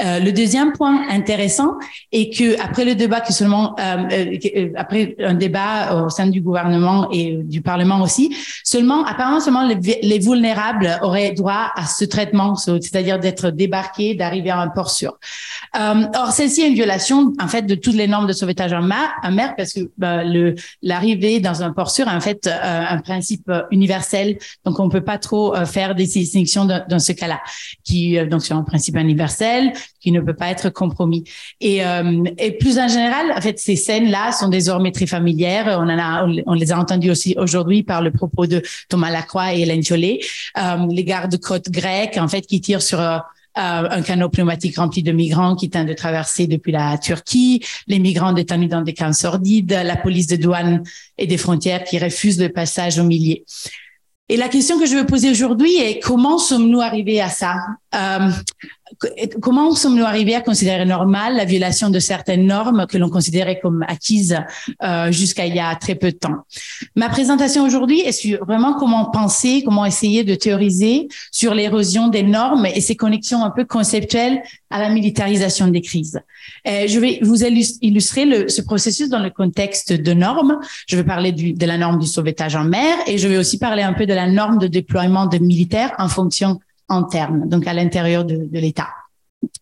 Euh, 0.01 0.19
le 0.19 0.33
deuxième 0.33 0.73
point 0.73 1.07
intéressant 1.09 1.75
est 2.11 2.35
que 2.37 2.61
après 2.61 2.83
le 2.83 2.95
débat 2.95 3.21
que 3.21 3.31
seulement 3.31 3.75
euh, 3.79 4.03
euh, 4.11 4.37
euh 4.57 4.69
après 4.75 5.15
un 5.19 5.35
débat 5.35 6.03
au 6.03 6.09
sein 6.09 6.27
du 6.27 6.41
gouvernement 6.41 7.09
et 7.11 7.37
du 7.43 7.61
Parlement 7.61 8.01
aussi, 8.01 8.35
seulement 8.63 9.05
apparemment 9.05 9.39
seulement 9.39 9.65
les, 9.65 9.99
les 10.01 10.19
vulnérables 10.19 10.99
auraient 11.01 11.31
droit 11.31 11.71
à 11.75 11.85
ce 11.85 12.03
traitement, 12.03 12.55
c'est-à-dire 12.55 13.19
d'être 13.19 13.51
débarqués, 13.51 14.15
d'arriver 14.15 14.49
à 14.49 14.59
un 14.59 14.67
port 14.67 14.89
sûr. 14.89 15.17
Or 15.73 16.31
celle-ci 16.31 16.61
est 16.61 16.67
une 16.67 16.73
violation 16.73 17.31
en 17.41 17.47
fait 17.47 17.61
de 17.61 17.75
toutes 17.75 17.95
les 17.95 18.07
normes 18.07 18.27
de 18.27 18.33
sauvetage 18.33 18.73
en 18.73 18.81
mer, 18.81 19.13
en 19.23 19.31
mer 19.31 19.53
parce 19.55 19.71
que 19.71 19.79
bah, 19.97 20.23
le 20.25 20.55
l'arrivée 20.81 21.39
dans 21.39 21.63
un 21.63 21.71
port 21.71 21.89
sûr 21.89 22.07
est 22.09 22.15
en 22.15 22.21
fait 22.21 22.47
un 22.47 22.99
principe 22.99 23.49
universel, 23.71 24.37
donc 24.65 24.79
on 24.79 24.89
peut 24.89 25.03
pas 25.03 25.17
trop 25.17 25.55
faire 25.65 25.95
des 25.95 26.05
distinctions 26.05 26.65
dans, 26.65 26.83
dans 26.89 26.99
ce 26.99 27.13
cas-là, 27.13 27.39
qui 27.85 28.17
donc 28.27 28.43
c'est 28.43 28.53
un 28.53 28.63
principe 28.63 28.97
universel 28.97 29.71
qui 29.99 30.11
ne 30.11 30.19
peut 30.19 30.33
pas 30.33 30.49
être 30.49 30.69
compromis. 30.69 31.23
Et, 31.61 31.85
euh, 31.85 32.23
et 32.37 32.51
plus 32.51 32.77
en 32.79 32.87
général, 32.87 33.31
en 33.35 33.41
fait, 33.41 33.59
ces 33.59 33.75
scènes-là 33.75 34.31
sont 34.31 34.49
désormais 34.49 34.91
très 34.91 35.07
familières. 35.07 35.77
On 35.79 35.89
en 35.89 35.99
a, 35.99 36.27
on, 36.45 36.53
les 36.53 36.71
a 36.71 36.79
entendues 36.79 37.11
aussi 37.11 37.35
aujourd'hui 37.37 37.83
par 37.83 38.01
le 38.01 38.11
propos 38.11 38.47
de 38.47 38.61
Thomas 38.89 39.11
Lacroix 39.11 39.53
et 39.53 39.61
Hélène 39.61 39.83
Jolet, 39.83 40.19
euh, 40.57 40.85
les 40.89 41.03
gardes-côtes 41.03 41.69
grecs, 41.69 42.17
en 42.17 42.27
fait, 42.27 42.41
qui 42.41 42.61
tirent 42.61 42.81
sur 42.81 42.99
euh, 42.99 43.19
un 43.89 44.01
canot 44.01 44.27
pneumatique 44.27 44.77
rempli 44.77 45.01
de 45.01 45.13
migrants 45.13 45.55
qui 45.55 45.69
tentent 45.69 45.87
de 45.87 45.93
traverser 45.93 46.45
depuis 46.45 46.73
la 46.73 46.97
Turquie, 46.97 47.63
les 47.87 47.99
migrants 47.99 48.33
détenus 48.33 48.69
dans 48.69 48.81
des 48.81 48.93
camps 48.93 49.13
sordides, 49.13 49.71
la 49.71 49.95
police 49.95 50.27
de 50.27 50.35
douane 50.35 50.83
et 51.17 51.25
des 51.25 51.37
frontières 51.37 51.85
qui 51.85 51.97
refuse 51.97 52.37
le 52.39 52.49
passage 52.49 52.99
aux 52.99 53.05
milliers. 53.05 53.45
Et 54.27 54.37
la 54.37 54.49
question 54.49 54.77
que 54.77 54.85
je 54.85 54.95
veux 54.95 55.05
poser 55.05 55.29
aujourd'hui 55.29 55.75
est 55.77 55.99
comment 55.99 56.37
sommes-nous 56.37 56.81
arrivés 56.81 57.21
à 57.21 57.29
ça? 57.29 57.55
Comment 59.41 59.73
sommes-nous 59.73 60.05
arrivés 60.05 60.35
à 60.35 60.41
considérer 60.41 60.85
normal 60.85 61.35
la 61.35 61.45
violation 61.45 61.89
de 61.89 61.99
certaines 61.99 62.45
normes 62.45 62.85
que 62.87 62.97
l'on 62.97 63.09
considérait 63.09 63.59
comme 63.59 63.83
acquises 63.87 64.37
euh, 64.83 65.11
jusqu'à 65.11 65.45
il 65.45 65.55
y 65.55 65.59
a 65.59 65.75
très 65.75 65.95
peu 65.95 66.11
de 66.11 66.17
temps? 66.17 66.45
Ma 66.95 67.09
présentation 67.09 67.65
aujourd'hui 67.65 68.01
est 68.01 68.11
sur 68.11 68.45
vraiment 68.45 68.73
comment 68.73 69.05
penser, 69.05 69.63
comment 69.65 69.85
essayer 69.85 70.23
de 70.23 70.35
théoriser 70.35 71.07
sur 71.31 71.53
l'érosion 71.55 72.07
des 72.07 72.23
normes 72.23 72.65
et 72.67 72.79
ses 72.79 72.95
connexions 72.95 73.43
un 73.43 73.49
peu 73.49 73.65
conceptuelles 73.65 74.41
à 74.69 74.79
la 74.79 74.89
militarisation 74.89 75.67
des 75.67 75.81
crises. 75.81 76.19
Euh, 76.67 76.85
je 76.87 76.99
vais 76.99 77.19
vous 77.21 77.43
illustrer 77.43 78.49
ce 78.49 78.61
processus 78.61 79.09
dans 79.09 79.19
le 79.19 79.29
contexte 79.29 79.93
de 79.93 80.13
normes. 80.13 80.59
Je 80.87 80.95
vais 80.95 81.03
parler 81.03 81.31
de 81.31 81.65
la 81.65 81.77
norme 81.77 81.99
du 81.99 82.07
sauvetage 82.07 82.55
en 82.55 82.65
mer 82.65 82.95
et 83.07 83.17
je 83.17 83.27
vais 83.27 83.37
aussi 83.37 83.57
parler 83.57 83.83
un 83.83 83.93
peu 83.93 84.05
de 84.05 84.13
la 84.13 84.27
norme 84.27 84.59
de 84.59 84.67
déploiement 84.67 85.25
de 85.25 85.37
militaires 85.37 85.93
en 85.97 86.07
fonction 86.07 86.59
interne, 86.89 87.47
donc 87.47 87.67
à 87.67 87.73
l'intérieur 87.73 88.25
de, 88.25 88.35
de 88.35 88.59
l'État. 88.59 88.89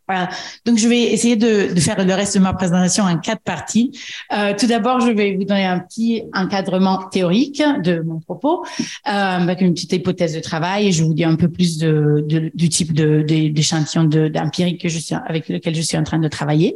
Voilà. 0.08 0.30
Donc, 0.66 0.78
je 0.78 0.88
vais 0.88 1.02
essayer 1.02 1.36
de, 1.36 1.80
faire 1.80 2.04
le 2.04 2.14
reste 2.14 2.38
de 2.38 2.42
ma 2.42 2.54
présentation 2.54 3.06
en 3.06 3.18
quatre 3.18 3.42
parties. 3.42 3.98
Euh, 4.34 4.54
tout 4.58 4.68
d'abord, 4.68 5.00
je 5.00 5.12
vais 5.12 5.36
vous 5.36 5.44
donner 5.46 5.66
un 5.66 5.80
petit 5.80 6.24
encadrement 6.34 7.04
théorique 7.10 7.64
de 7.84 8.02
mon 8.02 8.20
propos, 8.20 8.66
euh, 9.08 9.12
avec 9.12 9.62
une 9.62 9.74
petite 9.74 9.94
hypothèse 9.94 10.34
de 10.34 10.40
travail, 10.40 10.92
je 10.92 11.04
vous 11.04 11.14
dis 11.14 11.24
un 11.24 11.36
peu 11.36 11.50
plus 11.50 11.78
du 11.78 12.70
type 12.70 12.94
d'échantillon 12.94 14.04
de, 14.04 14.28
d'empirique 14.28 14.86
avec 15.26 15.50
lequel 15.50 15.76
je 15.76 15.82
suis 15.82 15.98
en 15.98 16.04
train 16.04 16.20
de 16.20 16.28
travailler. 16.28 16.76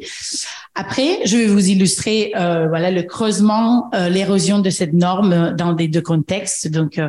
Après, 0.76 1.26
je 1.26 1.38
vais 1.38 1.48
vous 1.48 1.70
illustrer 1.70 2.32
euh, 2.36 2.68
le 2.68 3.02
creusement, 3.02 3.90
l'érosion 4.10 4.60
de 4.60 4.70
cette 4.70 4.94
norme 4.94 5.54
dans 5.56 5.74
des 5.74 5.88
deux 5.88 6.02
contextes. 6.02 6.70
Donc, 6.70 7.00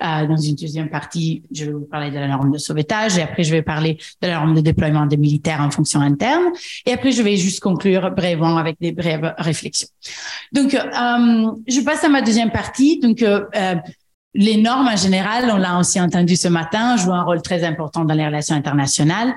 dans 0.00 0.36
une 0.36 0.54
deuxième 0.54 0.90
partie, 0.90 1.42
je 1.52 1.66
vais 1.66 1.72
vous 1.72 1.86
parler 1.86 2.10
de 2.10 2.16
la 2.16 2.28
norme 2.28 2.52
de 2.52 2.58
sauvetage 2.58 3.18
et 3.18 3.22
après, 3.22 3.44
je 3.44 3.52
vais 3.52 3.62
parler 3.62 3.98
de 4.22 4.28
la 4.28 4.34
norme 4.34 4.54
de 4.54 4.60
déploiement 4.60 5.06
des 5.06 5.16
militaires 5.16 5.47
en 5.56 5.70
fonction 5.70 6.00
interne. 6.00 6.44
Et 6.86 6.92
après, 6.92 7.12
je 7.12 7.22
vais 7.22 7.36
juste 7.36 7.60
conclure 7.60 8.10
brièvement 8.10 8.56
avec 8.56 8.76
des 8.80 8.92
brèves 8.92 9.34
réflexions. 9.38 9.88
Donc, 10.52 10.70
je 10.72 11.80
passe 11.80 12.04
à 12.04 12.08
ma 12.08 12.22
deuxième 12.22 12.50
partie. 12.50 13.00
Donc, 13.00 13.24
les 14.34 14.56
normes 14.56 14.88
en 14.88 14.96
général, 14.96 15.50
on 15.52 15.56
l'a 15.56 15.78
aussi 15.78 16.00
entendu 16.00 16.36
ce 16.36 16.48
matin, 16.48 16.96
jouent 16.96 17.12
un 17.12 17.22
rôle 17.22 17.42
très 17.42 17.64
important 17.64 18.04
dans 18.04 18.14
les 18.14 18.26
relations 18.26 18.54
internationales. 18.54 19.34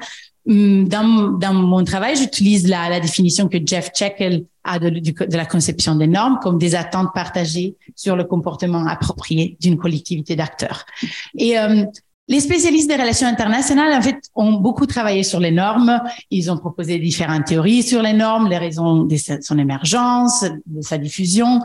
Hum, 0.50 0.88
dans, 0.88 1.54
mon 1.54 1.84
travail, 1.84 2.16
j'utilise 2.16 2.68
la, 2.68 3.00
définition 3.00 3.48
que 3.48 3.58
Jeff 3.64 3.92
Checkel 3.94 4.46
a 4.64 4.80
de, 4.80 4.92
la 5.36 5.46
conception 5.46 5.96
des 5.96 6.08
normes 6.08 6.40
comme 6.42 6.58
des 6.58 6.74
attentes 6.74 7.10
partagées 7.14 7.76
sur 7.96 8.16
le 8.16 8.24
comportement 8.24 8.86
approprié 8.88 9.58
d'une 9.60 9.78
collectivité 9.78 10.36
d'acteurs. 10.36 10.86
Et 11.38 11.60
euh, 11.60 11.86
les 12.32 12.40
spécialistes 12.40 12.88
des 12.88 12.96
relations 12.96 13.28
internationales, 13.28 13.92
en 13.94 14.02
fait, 14.02 14.16
ont 14.36 14.54
beaucoup 14.54 14.86
travaillé 14.86 15.22
sur 15.22 15.42
les 15.42 15.52
normes. 15.52 16.02
Ils 16.30 16.50
ont 16.50 16.58
proposé 16.58 16.98
différentes 16.98 17.44
théories 17.44 17.84
sur 17.84 18.02
les 18.02 18.14
normes, 18.14 18.48
les 18.48 18.58
raisons 18.58 19.04
de 19.04 19.18
son 19.42 19.60
émergence, 19.60 20.46
de 20.66 20.82
sa 20.82 20.98
diffusion, 20.98 21.60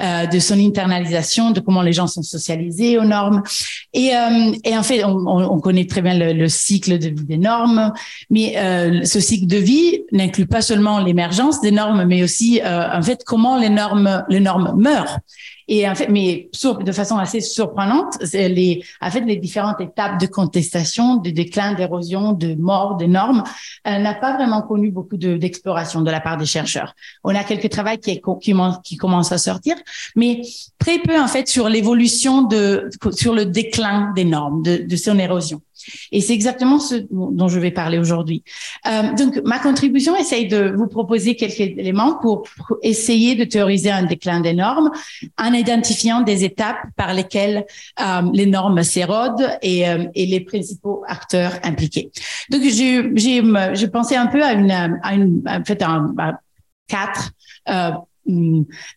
euh, 0.00 0.24
de 0.24 0.38
son 0.38 0.58
internalisation, 0.58 1.50
de 1.50 1.60
comment 1.60 1.82
les 1.82 1.92
gens 1.92 2.06
sont 2.06 2.22
socialisés 2.22 2.98
aux 2.98 3.04
normes. 3.04 3.42
Et, 3.92 4.16
euh, 4.16 4.52
en 4.78 4.82
fait, 4.82 5.04
on, 5.04 5.26
on, 5.26 5.60
connaît 5.60 5.86
très 5.86 6.00
bien 6.00 6.18
le, 6.18 6.32
le, 6.32 6.48
cycle 6.48 6.98
de 6.98 7.08
vie 7.08 7.26
des 7.26 7.36
normes, 7.36 7.92
mais 8.30 8.54
euh, 8.56 9.04
ce 9.04 9.20
cycle 9.20 9.46
de 9.46 9.58
vie 9.58 10.00
n'inclut 10.12 10.46
pas 10.46 10.62
seulement 10.62 10.98
l'émergence 10.98 11.60
des 11.60 11.72
normes, 11.72 12.06
mais 12.06 12.22
aussi, 12.22 12.62
en 12.64 13.02
fait, 13.02 13.22
comment 13.26 13.58
les 13.58 13.68
normes, 13.68 14.24
les 14.30 14.40
normes 14.40 14.80
meurent. 14.80 15.18
Et 15.68 15.88
en 15.88 15.94
fait, 15.94 16.08
mais 16.08 16.48
de 16.80 16.92
façon 16.92 17.18
assez 17.18 17.40
surprenante, 17.40 18.18
les, 18.32 18.84
en 19.00 19.10
fait, 19.10 19.20
les 19.20 19.36
différentes 19.36 19.80
étapes 19.80 20.20
de 20.20 20.26
contestation, 20.26 21.16
de 21.16 21.30
déclin, 21.30 21.74
d'érosion, 21.74 22.32
de 22.32 22.54
mort 22.54 22.96
des 22.96 23.08
normes, 23.08 23.42
euh, 23.86 23.98
n'a 23.98 24.14
pas 24.14 24.36
vraiment 24.36 24.62
connu 24.62 24.90
beaucoup 24.90 25.16
d'exploration 25.16 26.02
de, 26.02 26.10
la 26.10 26.20
part 26.20 26.36
des 26.36 26.46
chercheurs. 26.46 26.94
On 27.24 27.34
a 27.34 27.42
quelques 27.42 27.70
travaux 27.70 27.96
qui, 27.96 28.96
commencent 28.96 29.32
à 29.32 29.38
sortir, 29.38 29.76
mais 30.14 30.42
très 30.78 30.98
peu 30.98 31.20
en 31.20 31.26
fait 31.26 31.48
sur 31.48 31.68
l'évolution 31.68 32.42
de, 32.42 32.88
sur 33.12 33.34
le 33.34 33.46
déclin 33.46 34.12
des 34.14 34.24
normes, 34.24 34.62
de 34.62 34.96
son 34.96 35.18
érosion. 35.18 35.60
Et 36.12 36.20
c'est 36.20 36.34
exactement 36.34 36.78
ce 36.78 36.94
dont 37.10 37.48
je 37.48 37.58
vais 37.58 37.70
parler 37.70 37.98
aujourd'hui. 37.98 38.42
Euh, 38.86 39.14
donc, 39.14 39.40
ma 39.44 39.58
contribution 39.58 40.16
essaye 40.16 40.48
de 40.48 40.74
vous 40.76 40.86
proposer 40.86 41.36
quelques 41.36 41.60
éléments 41.60 42.18
pour, 42.20 42.44
essayer 42.82 43.34
de 43.34 43.44
théoriser 43.44 43.90
un 43.90 44.04
déclin 44.04 44.40
des 44.40 44.52
normes 44.52 44.90
en 45.38 45.52
identifiant 45.52 46.20
des 46.20 46.44
étapes 46.44 46.78
par 46.96 47.14
lesquelles 47.14 47.64
euh, 48.00 48.22
les 48.32 48.46
normes 48.46 48.82
s'érodent 48.82 49.48
et, 49.62 49.88
euh, 49.88 50.04
et, 50.14 50.26
les 50.26 50.40
principaux 50.40 51.02
acteurs 51.06 51.52
impliqués. 51.62 52.10
Donc, 52.50 52.62
j'ai 52.62 53.88
pensé 53.88 54.16
un 54.16 54.26
peu 54.26 54.42
à 54.42 54.52
une, 54.52 54.70
à 54.70 55.14
une 55.14 55.42
à 55.46 55.60
quatre 56.88 57.32
euh, 57.68 57.90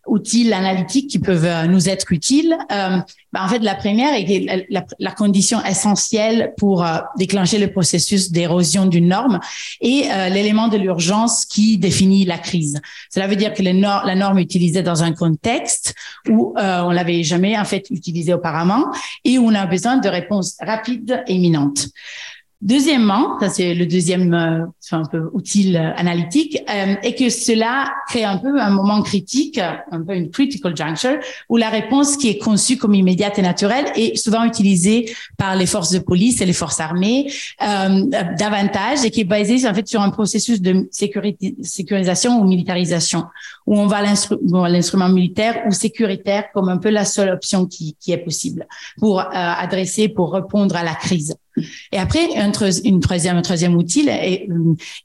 outils 0.08 0.52
analytiques 0.54 1.10
qui 1.10 1.20
peuvent 1.20 1.46
euh, 1.46 1.68
nous 1.68 1.90
être 1.90 2.12
utiles. 2.12 2.56
Euh, 2.72 2.98
ben, 3.32 3.44
en 3.44 3.48
fait, 3.48 3.60
la 3.60 3.76
première 3.76 4.14
est 4.14 4.66
la, 4.70 4.86
la 4.98 5.12
condition 5.12 5.64
essentielle 5.64 6.54
pour 6.58 6.84
euh, 6.84 6.98
déclencher 7.18 7.60
le 7.60 7.72
processus 7.72 8.32
d'érosion 8.32 8.86
d'une 8.86 9.08
norme 9.08 9.40
et 9.82 10.08
l'élément 10.32 10.68
de 10.68 10.78
l'urgence 10.78 11.46
qui 11.46 11.78
définit 11.78 12.26
la 12.26 12.38
crise. 12.38 12.80
Cela 13.10 13.28
veut 13.28 13.36
dire 13.36 13.54
que 13.54 13.62
la 13.62 14.16
norme 14.16 14.40
utilisée 14.40 14.82
dans 14.82 15.04
un 15.04 15.14
contexte 15.14 15.94
où 16.28 16.54
on 16.58 16.92
l'avait 16.92 17.24
jamais 17.24 17.58
en 17.58 17.66
fait 17.66 17.86
utilisée 17.92 18.34
auparavant 18.34 18.86
et 19.24 19.38
où 19.38 19.46
on 19.46 19.56
a 19.56 19.66
besoin 19.66 19.98
de 19.98 20.10
réponses 20.10 20.58
rapides 20.60 21.24
et 21.28 21.34
imminentes. 21.34 21.90
Deuxièmement, 22.62 23.40
ça 23.40 23.48
c'est 23.48 23.74
le 23.74 23.86
deuxième 23.86 24.34
euh, 24.34 24.66
un 24.92 25.06
peu 25.06 25.30
outil 25.32 25.78
euh, 25.78 25.94
analytique, 25.96 26.58
euh, 26.70 26.96
et 27.04 27.16
que 27.16 27.30
cela 27.30 27.90
crée 28.10 28.26
un 28.26 28.38
peu 28.38 28.60
un 28.60 28.70
moment 28.70 29.02
critique, 29.02 29.58
un 29.58 30.04
peu 30.04 30.14
une 30.14 30.30
critical 30.30 30.76
juncture, 30.76 31.20
où 31.48 31.56
la 31.56 31.70
réponse 31.70 32.18
qui 32.18 32.28
est 32.28 32.38
conçue 32.38 32.76
comme 32.76 32.94
immédiate 32.94 33.40
et 33.40 33.42
naturelle 33.42 33.86
est 33.96 34.18
souvent 34.18 34.44
utilisée 34.44 35.10
par 35.38 35.56
les 35.56 35.66
forces 35.66 35.92
de 35.92 36.00
police 36.00 36.42
et 36.42 36.46
les 36.46 36.54
forces 36.54 36.82
armées 36.82 37.32
euh, 37.62 38.04
davantage, 38.38 39.06
et 39.06 39.12
qui 39.12 39.22
est 39.22 39.26
basée 39.26 39.66
en 39.66 39.74
fait 39.74 39.88
sur 39.88 40.02
un 40.02 40.10
processus 40.10 40.62
de 40.62 40.90
sécurisation 40.92 42.42
ou 42.42 42.44
militarisation, 42.44 43.24
où 43.68 43.80
on 43.80 43.88
va 43.88 44.02
l'instrument 44.02 45.08
militaire 45.08 45.64
ou 45.66 45.72
sécuritaire 45.72 46.52
comme 46.54 46.68
un 46.68 46.78
peu 46.78 46.90
la 46.90 47.06
seule 47.06 47.30
option 47.30 47.66
qui, 47.68 47.96
qui 48.02 48.12
est 48.12 48.18
possible 48.18 48.68
pour 48.98 49.22
adresser, 49.32 50.10
pour 50.10 50.34
répondre 50.34 50.76
à 50.76 50.84
la 50.84 50.96
crise. 50.96 51.36
Et 51.92 51.98
après, 51.98 52.36
un, 52.38 52.52
une 52.84 53.00
troisième, 53.00 53.76
outil 53.76 54.08
est, 54.08 54.48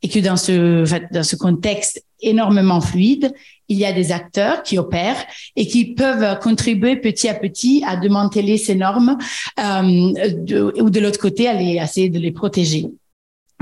est 0.02 0.09
que 0.09 0.18
dans 0.18 0.36
ce, 0.36 1.36
contexte 1.36 2.05
énormément 2.20 2.80
fluide, 2.80 3.32
il 3.68 3.78
y 3.78 3.84
a 3.84 3.92
des 3.92 4.12
acteurs 4.12 4.62
qui 4.62 4.78
opèrent 4.78 5.24
et 5.57 5.66
qui 5.66 5.94
peuvent 5.94 6.38
contribuer 6.40 6.96
petit 6.96 7.28
à 7.28 7.34
petit 7.34 7.82
à 7.86 7.96
démanteler 7.96 8.59
ces 8.59 8.74
normes 8.74 9.16
euh, 9.59 10.32
de, 10.36 10.72
ou 10.80 10.90
de 10.90 11.00
l'autre 11.00 11.20
côté, 11.20 11.48
à, 11.48 11.61
essayer 11.61 12.09
de 12.09 12.18
les 12.18 12.32
protéger. 12.32 12.86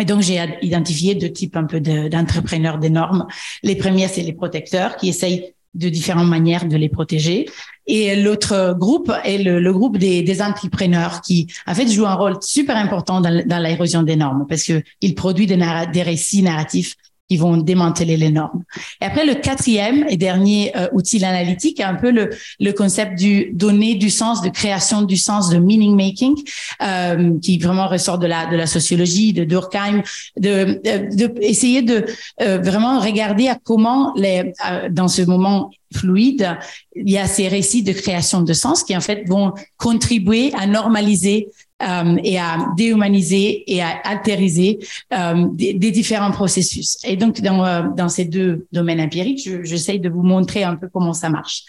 Et 0.01 0.05
donc, 0.05 0.23
j'ai 0.23 0.41
identifié 0.63 1.15
deux 1.15 1.31
types 1.31 1.57
un 1.57 1.65
peu 1.65 1.81
d'entrepreneurs 1.81 2.79
des 2.79 2.91
normes. 2.91 3.27
Les 3.63 3.77
premiers, 3.77 4.09
c'est 4.09 4.23
les 4.23 4.33
protecteurs 4.33 4.97
qui 4.97 5.09
essayent 5.09 5.55
de 5.75 5.89
différentes 5.89 6.29
manières 6.29 6.67
de 6.67 6.77
les 6.77 6.89
protéger. 6.89 7.49
Et 7.87 8.15
l'autre 8.17 8.77
groupe 8.79 9.13
est 9.25 9.39
le, 9.39 9.59
le 9.59 9.73
groupe 9.73 9.99
des, 9.99 10.23
des, 10.23 10.43
entrepreneurs 10.43 11.21
qui, 11.21 11.49
en 11.67 11.75
fait, 11.75 11.89
jouent 11.89 12.07
un 12.07 12.15
rôle 12.15 12.37
super 12.41 12.77
important 12.77 13.21
dans, 13.21 13.45
dans 13.45 13.59
l'érosion 13.59 14.03
des 14.03 14.17
normes 14.17 14.47
parce 14.49 14.65
que 14.65 14.83
ils 15.01 15.15
produisent 15.15 15.49
des, 15.49 15.59
des 15.93 16.03
récits 16.03 16.43
narratifs 16.43 16.95
qui 17.33 17.39
vont 17.39 17.57
démanteler 17.57 18.19
les 18.19 18.31
normes. 18.31 18.63
Et 19.01 19.07
après, 19.07 19.25
le 19.25 19.35
quatrième 19.35 20.05
et 20.11 20.19
dernier 20.19 20.77
euh, 20.77 20.89
outil 20.93 21.25
analytique 21.25 21.81
est 21.81 21.91
un 21.95 21.95
peu 21.95 22.11
le, 22.11 22.29
le 22.61 22.73
concept 22.73 23.19
du 23.19 23.53
donner 23.55 23.95
du 23.95 24.11
sens, 24.11 24.43
de 24.43 24.51
création 24.51 25.01
du 25.01 25.17
sens, 25.17 25.49
de 25.49 25.57
meaning 25.57 25.97
making, 25.97 26.35
euh, 26.83 27.39
qui 27.41 27.57
vraiment 27.57 27.89
ressort 27.89 28.19
de 28.19 28.27
la 28.27 28.45
de 28.53 28.57
la 28.57 28.67
sociologie, 28.67 29.33
de 29.33 29.45
Durkheim, 29.45 30.03
de, 30.37 30.79
de, 30.85 31.17
de 31.17 31.27
essayer 31.41 31.81
de 31.81 32.05
euh, 32.43 32.59
vraiment 32.59 33.01
regarder 33.01 33.49
à 33.49 33.57
comment 33.71 34.13
les 34.15 34.53
euh, 34.69 34.91
dans 34.91 35.09
ce 35.09 35.23
moment 35.23 35.71
fluide, 35.95 36.59
il 36.95 37.11
y 37.11 37.19
a 37.19 37.27
ces 37.27 37.49
récits 37.49 37.83
de 37.83 37.93
création 37.93 38.43
de 38.43 38.53
sens 38.53 38.83
qui 38.83 38.97
en 38.97 39.01
fait 39.01 39.25
vont 39.29 39.53
contribuer 39.77 40.53
à 40.55 40.67
normaliser 40.67 41.49
euh, 41.83 42.17
et 42.23 42.39
à 42.39 42.59
déhumaniser 42.77 43.65
et 43.67 43.83
à 43.83 43.89
altériser 44.05 44.79
euh, 45.13 45.47
des, 45.53 45.91
différents 45.91 46.31
processus. 46.31 46.99
Et 47.05 47.17
donc, 47.17 47.41
dans, 47.41 47.65
euh, 47.65 48.09
ces 48.09 48.25
deux 48.25 48.67
domaines 48.73 49.01
empiriques, 49.01 49.49
j'essaye 49.63 50.01
de 50.01 50.09
vous 50.09 50.23
montrer 50.23 50.65
un 50.65 50.77
peu 50.77 50.89
comment 50.89 51.13
ça 51.13 51.29
marche. 51.29 51.65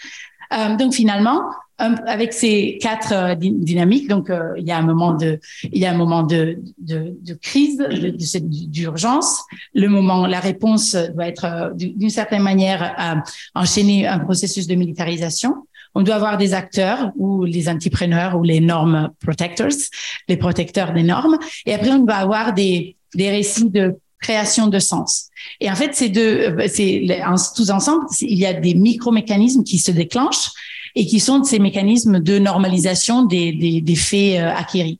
Euh, 0.53 0.75
donc, 0.75 0.93
finalement, 0.93 1.41
avec 1.79 2.31
ces 2.31 2.77
quatre 2.79 3.35
dynamiques, 3.35 4.07
donc 4.07 4.31
il 4.57 4.63
y 4.63 4.71
a 4.71 4.77
un 4.77 4.83
moment 4.83 5.13
de, 5.13 5.39
il 5.63 5.79
y 5.79 5.85
a 5.85 5.91
un 5.91 5.97
moment 5.97 6.23
de, 6.23 6.59
de, 6.77 7.17
de 7.19 7.33
crise, 7.33 7.77
d'urgence. 8.39 9.41
Le 9.73 9.87
moment, 9.87 10.27
la 10.27 10.39
réponse 10.39 10.95
doit 10.95 11.27
être 11.27 11.73
d'une 11.75 12.11
certaine 12.11 12.43
manière 12.43 13.19
enchaîner 13.55 14.07
un 14.07 14.19
processus 14.19 14.67
de 14.67 14.75
militarisation 14.75 15.65
on 15.95 16.01
doit 16.01 16.15
avoir 16.15 16.37
des 16.37 16.53
acteurs 16.53 17.11
ou 17.15 17.43
les 17.43 17.69
entrepreneurs 17.69 18.37
ou 18.37 18.43
les 18.43 18.59
normes 18.59 19.11
protectors, 19.19 19.69
les 20.27 20.37
protecteurs 20.37 20.93
des 20.93 21.03
normes. 21.03 21.37
Et 21.65 21.73
après, 21.73 21.91
on 21.91 22.05
va 22.05 22.17
avoir 22.17 22.53
des, 22.53 22.95
des 23.13 23.29
récits 23.29 23.69
de 23.69 23.95
création 24.19 24.67
de 24.67 24.79
sens. 24.79 25.27
Et 25.59 25.69
en 25.69 25.75
fait, 25.75 25.93
ces 25.93 26.09
deux, 26.09 26.55
c'est 26.67 27.05
tous 27.55 27.69
ensemble, 27.69 28.05
il 28.21 28.37
y 28.37 28.45
a 28.45 28.53
des 28.53 28.73
micro-mécanismes 28.73 29.63
qui 29.63 29.77
se 29.77 29.91
déclenchent 29.91 30.51
et 30.95 31.05
qui 31.05 31.19
sont 31.19 31.43
ces 31.43 31.59
mécanismes 31.59 32.19
de 32.19 32.39
normalisation 32.39 33.25
des, 33.25 33.51
des, 33.51 33.81
des 33.81 33.95
faits 33.95 34.39
euh, 34.39 34.55
acquis. 34.55 34.99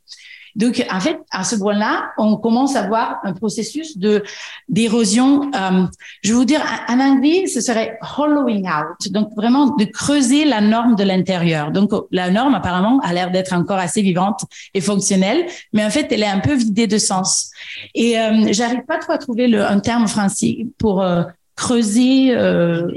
Donc, 0.56 0.84
en 0.90 1.00
fait, 1.00 1.18
à 1.30 1.44
ce 1.44 1.56
point-là, 1.56 2.10
on 2.18 2.36
commence 2.36 2.76
à 2.76 2.86
voir 2.86 3.20
un 3.24 3.32
processus 3.32 3.98
de 3.98 4.22
d'érosion. 4.68 5.50
Euh, 5.54 5.86
je 6.22 6.32
vais 6.32 6.38
vous 6.38 6.44
dire, 6.44 6.62
en 6.88 7.00
anglais, 7.00 7.46
ce 7.46 7.60
serait 7.60 7.98
hollowing 8.18 8.68
out. 8.68 9.10
Donc, 9.10 9.30
vraiment 9.36 9.74
de 9.76 9.84
creuser 9.84 10.44
la 10.44 10.60
norme 10.60 10.94
de 10.94 11.04
l'intérieur. 11.04 11.72
Donc, 11.72 11.90
la 12.10 12.30
norme, 12.30 12.54
apparemment, 12.54 13.00
a 13.00 13.12
l'air 13.12 13.30
d'être 13.30 13.52
encore 13.52 13.78
assez 13.78 14.02
vivante 14.02 14.44
et 14.74 14.80
fonctionnelle, 14.80 15.46
mais 15.72 15.84
en 15.84 15.90
fait, 15.90 16.10
elle 16.10 16.22
est 16.22 16.26
un 16.26 16.40
peu 16.40 16.54
vidée 16.54 16.86
de 16.86 16.98
sens. 16.98 17.50
Et 17.94 18.18
euh, 18.18 18.48
j'arrive 18.52 18.84
pas 18.86 18.98
trop 18.98 19.12
à 19.12 19.18
trouver 19.18 19.48
le, 19.48 19.64
un 19.64 19.80
terme 19.80 20.06
français 20.08 20.66
pour 20.78 21.02
euh, 21.02 21.24
creuser, 21.56 22.34
euh, 22.34 22.88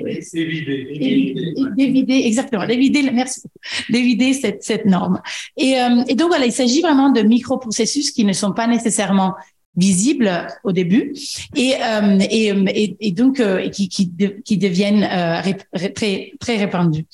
dévider, 1.76 2.24
exactement, 2.26 2.66
dévider, 2.66 3.04
merci, 3.12 3.42
dévider 3.90 4.34
cette, 4.34 4.64
cette 4.64 4.86
norme. 4.86 5.22
Et, 5.58 5.80
euh, 5.80 6.04
et 6.08 6.16
donc 6.16 6.30
voilà, 6.30 6.46
il 6.46 6.52
s'agit 6.52 6.82
vraiment 6.82 7.12
de 7.12 7.22
microprocessus 7.22 8.12
qui 8.12 8.26
ne 8.26 8.34
sont 8.34 8.54
pas 8.54 8.68
nécessairement 8.68 9.36
visibles 9.76 10.48
au 10.64 10.72
début 10.72 11.14
et 11.56 11.76
euh, 11.76 12.18
et, 12.32 12.98
et, 13.00 13.12
donc 13.12 13.40
euh, 13.40 13.70
qui 13.70 13.90
qui, 13.90 14.12
qui 14.44 14.58
deviennent 14.58 15.04
euh, 15.04 15.90
très 15.94 16.34
très 16.40 16.58
répandus. 16.58 17.06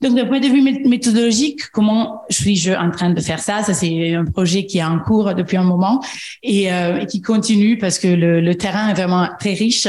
Donc, 0.00 0.14
d'un 0.14 0.26
point 0.26 0.38
de 0.38 0.46
vue 0.46 0.62
méthodologique, 0.88 1.70
comment 1.72 2.22
suis-je 2.30 2.70
en 2.72 2.90
train 2.92 3.10
de 3.10 3.20
faire 3.20 3.40
ça? 3.40 3.64
Ça, 3.64 3.74
c'est 3.74 4.14
un 4.14 4.24
projet 4.24 4.64
qui 4.64 4.78
est 4.78 4.84
en 4.84 5.00
cours 5.00 5.34
depuis 5.34 5.56
un 5.56 5.64
moment 5.64 6.00
et, 6.44 6.72
euh, 6.72 7.00
et 7.00 7.06
qui 7.06 7.20
continue 7.20 7.78
parce 7.78 7.98
que 7.98 8.06
le, 8.06 8.40
le, 8.40 8.54
terrain 8.54 8.90
est 8.90 8.94
vraiment 8.94 9.28
très 9.40 9.54
riche 9.54 9.88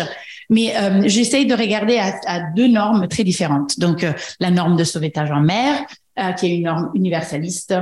mais 0.50 0.76
euh, 0.76 1.04
j'essaye 1.06 1.46
de 1.46 1.54
regarder 1.54 1.98
à, 1.98 2.52
deux 2.56 2.68
normes 2.68 3.08
très 3.08 3.24
différentes. 3.24 3.80
Donc, 3.80 4.04
euh, 4.04 4.14
la 4.40 4.52
norme 4.52 4.76
de 4.76 4.84
sauvetage 4.84 5.32
en 5.32 5.42
mer, 5.42 5.86
euh, 6.18 6.32
qui 6.34 6.48
est 6.48 6.56
une 6.58 6.64
norme 6.64 6.92
universaliste 6.96 7.76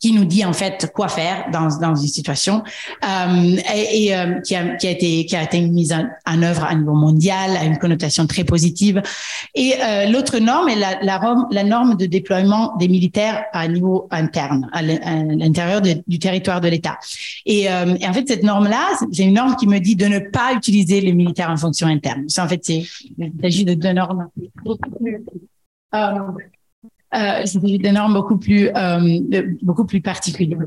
qui 0.00 0.12
nous 0.12 0.24
dit 0.24 0.44
en 0.44 0.52
fait 0.52 0.90
quoi 0.94 1.08
faire 1.08 1.46
dans, 1.52 1.68
dans 1.78 1.94
une 1.94 2.08
situation. 2.08 2.62
Euh, 3.04 3.56
et, 3.74 4.14
euh, 4.16 4.40
qui, 4.40 4.54
a, 4.54 4.76
qui, 4.76 4.86
a, 4.86 4.90
été 4.90 5.26
qui 5.26 5.36
a 5.36 5.42
été 5.42 5.60
mise 5.60 5.92
en, 5.92 6.06
en, 6.26 6.42
œuvre 6.42 6.64
à 6.64 6.74
niveau 6.74 6.94
mondial 6.94 7.56
à 7.56 7.64
une 7.64 7.78
connotation 7.78 8.26
très 8.26 8.44
positive. 8.44 9.02
Et 9.54 9.74
euh, 9.80 10.06
l'autre 10.06 10.38
norme 10.38 10.68
est 10.68 10.76
la, 10.76 11.02
la, 11.02 11.20
la, 11.50 11.64
norme 11.64 11.96
de 11.96 12.06
déploiement 12.06 12.76
des 12.76 12.88
militaires 12.88 13.44
à 13.52 13.66
niveau 13.68 14.08
interne 14.10 14.68
à 14.72 14.82
l'intérieur 14.82 15.80
du 15.82 16.18
territoire 16.18 16.60
de 16.60 16.68
l'État. 16.68 16.98
Et, 17.46 17.70
euh, 17.70 17.96
et, 18.00 18.06
en 18.06 18.12
fait 18.12 18.26
cette 18.28 18.42
norme 18.42 18.68
là 18.68 18.86
c'est 19.12 19.24
une 19.24 19.34
norme 19.34 19.56
qui 19.56 19.66
me 19.66 19.78
dit 19.78 19.96
de 19.96 20.06
ne 20.06 20.18
pas 20.18 20.52
utiliser 20.54 21.00
les 21.00 21.12
militaires 21.12 21.50
en 21.50 21.56
fonction 21.56 21.86
interne. 21.86 22.28
Ça 22.28 22.44
en 22.44 22.48
fait 22.48 22.60
c'est 22.62 22.84
il 23.18 23.32
s'agit 23.40 23.64
de 23.64 23.74
deux 23.74 23.92
normes 23.92 24.28
euh, 27.14 27.44
euh, 27.44 27.78
des 27.78 27.92
normes 27.92 28.14
beaucoup 28.14 28.36
plus 28.36 28.68
euh, 28.68 29.18
beaucoup 29.62 29.84
plus 29.84 30.00
particulières. 30.00 30.58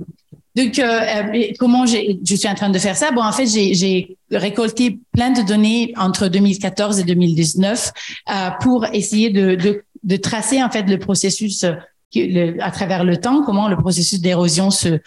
Donc, 0.55 0.79
euh, 0.79 0.83
euh 0.83 1.51
comment 1.59 1.85
je 1.85 2.35
suis 2.35 2.49
en 2.49 2.55
train 2.55 2.69
de 2.69 2.79
faire 2.79 2.97
ça? 2.97 3.11
Bon, 3.11 3.21
en 3.21 3.31
fait, 3.31 3.45
j'ai 3.45 4.17
récolté 4.31 4.99
plein 5.13 5.31
de 5.31 5.41
données 5.41 5.93
entre 5.97 6.27
2014 6.27 6.99
et 6.99 7.03
2019 7.03 7.91
euh, 8.29 8.49
pour 8.59 8.85
essayer 8.87 9.29
de, 9.29 9.55
de, 9.55 9.83
de, 10.03 10.15
tracer 10.17 10.61
en 10.61 10.69
fait 10.69 10.83
le 10.83 10.97
processus 10.97 11.65
à 12.59 12.71
travers 12.71 13.03
le 13.03 13.17
temps, 13.17 13.43
comment 13.43 13.67
le 13.67 13.77
processus 13.77 14.19
d'érosion 14.19 14.69
se, 14.71 14.99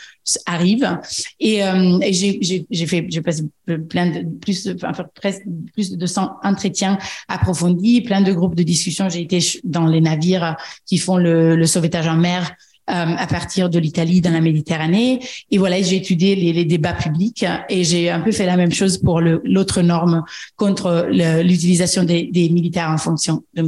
arrive. 0.47 0.99
Et, 1.41 1.65
euh, 1.65 1.99
et 2.01 2.13
j'ai 2.13 2.87
fait, 2.87 3.07
j'ai 3.09 3.21
passé 3.21 3.45
plein 3.89 4.11
de 4.11 4.25
plus, 4.41 4.69
enfin, 4.83 5.05
presque 5.15 5.43
plus 5.75 5.91
de 5.93 5.97
200 5.97 6.37
entretiens 6.43 6.99
approfondis, 7.29 8.01
plein 8.01 8.21
de 8.21 8.33
groupes 8.33 8.55
de 8.55 8.63
discussion. 8.63 9.09
J'ai 9.09 9.23
été 9.23 9.39
dans 9.65 9.87
les 9.87 10.01
navires 10.01 10.57
qui 10.87 10.99
font 10.99 11.17
le, 11.17 11.57
le 11.57 11.67
sauvetage 11.67 12.07
en 12.07 12.17
mer. 12.17 12.55
Euh, 12.91 12.93
à 13.17 13.27
partir 13.27 13.71
de 13.71 13.79
l'Italie 13.79 14.21
dans 14.21 14.31
la 14.31 14.43
Méditerranée. 14.43 15.19
Et 15.51 15.57
voilà, 15.57 15.81
j'ai 15.81 15.97
étudié 15.97 16.37
les, 16.37 16.53
les, 16.53 16.67
débats 16.67 16.93
publics 16.93 17.43
et 17.71 17.83
j'ai 17.83 18.11
un 18.11 18.21
peu 18.21 18.31
fait 18.31 18.45
la 18.45 18.59
même 18.59 18.73
chose 18.73 18.99
pour 18.99 19.23
l'autre 19.23 19.81
norme 19.81 20.23
contre 20.57 21.09
l'utilisation 21.11 22.05
des, 22.05 22.25
des 22.25 22.51
militaires 22.51 22.91
en 22.91 22.99
fonction 22.99 23.43
de 23.55 23.63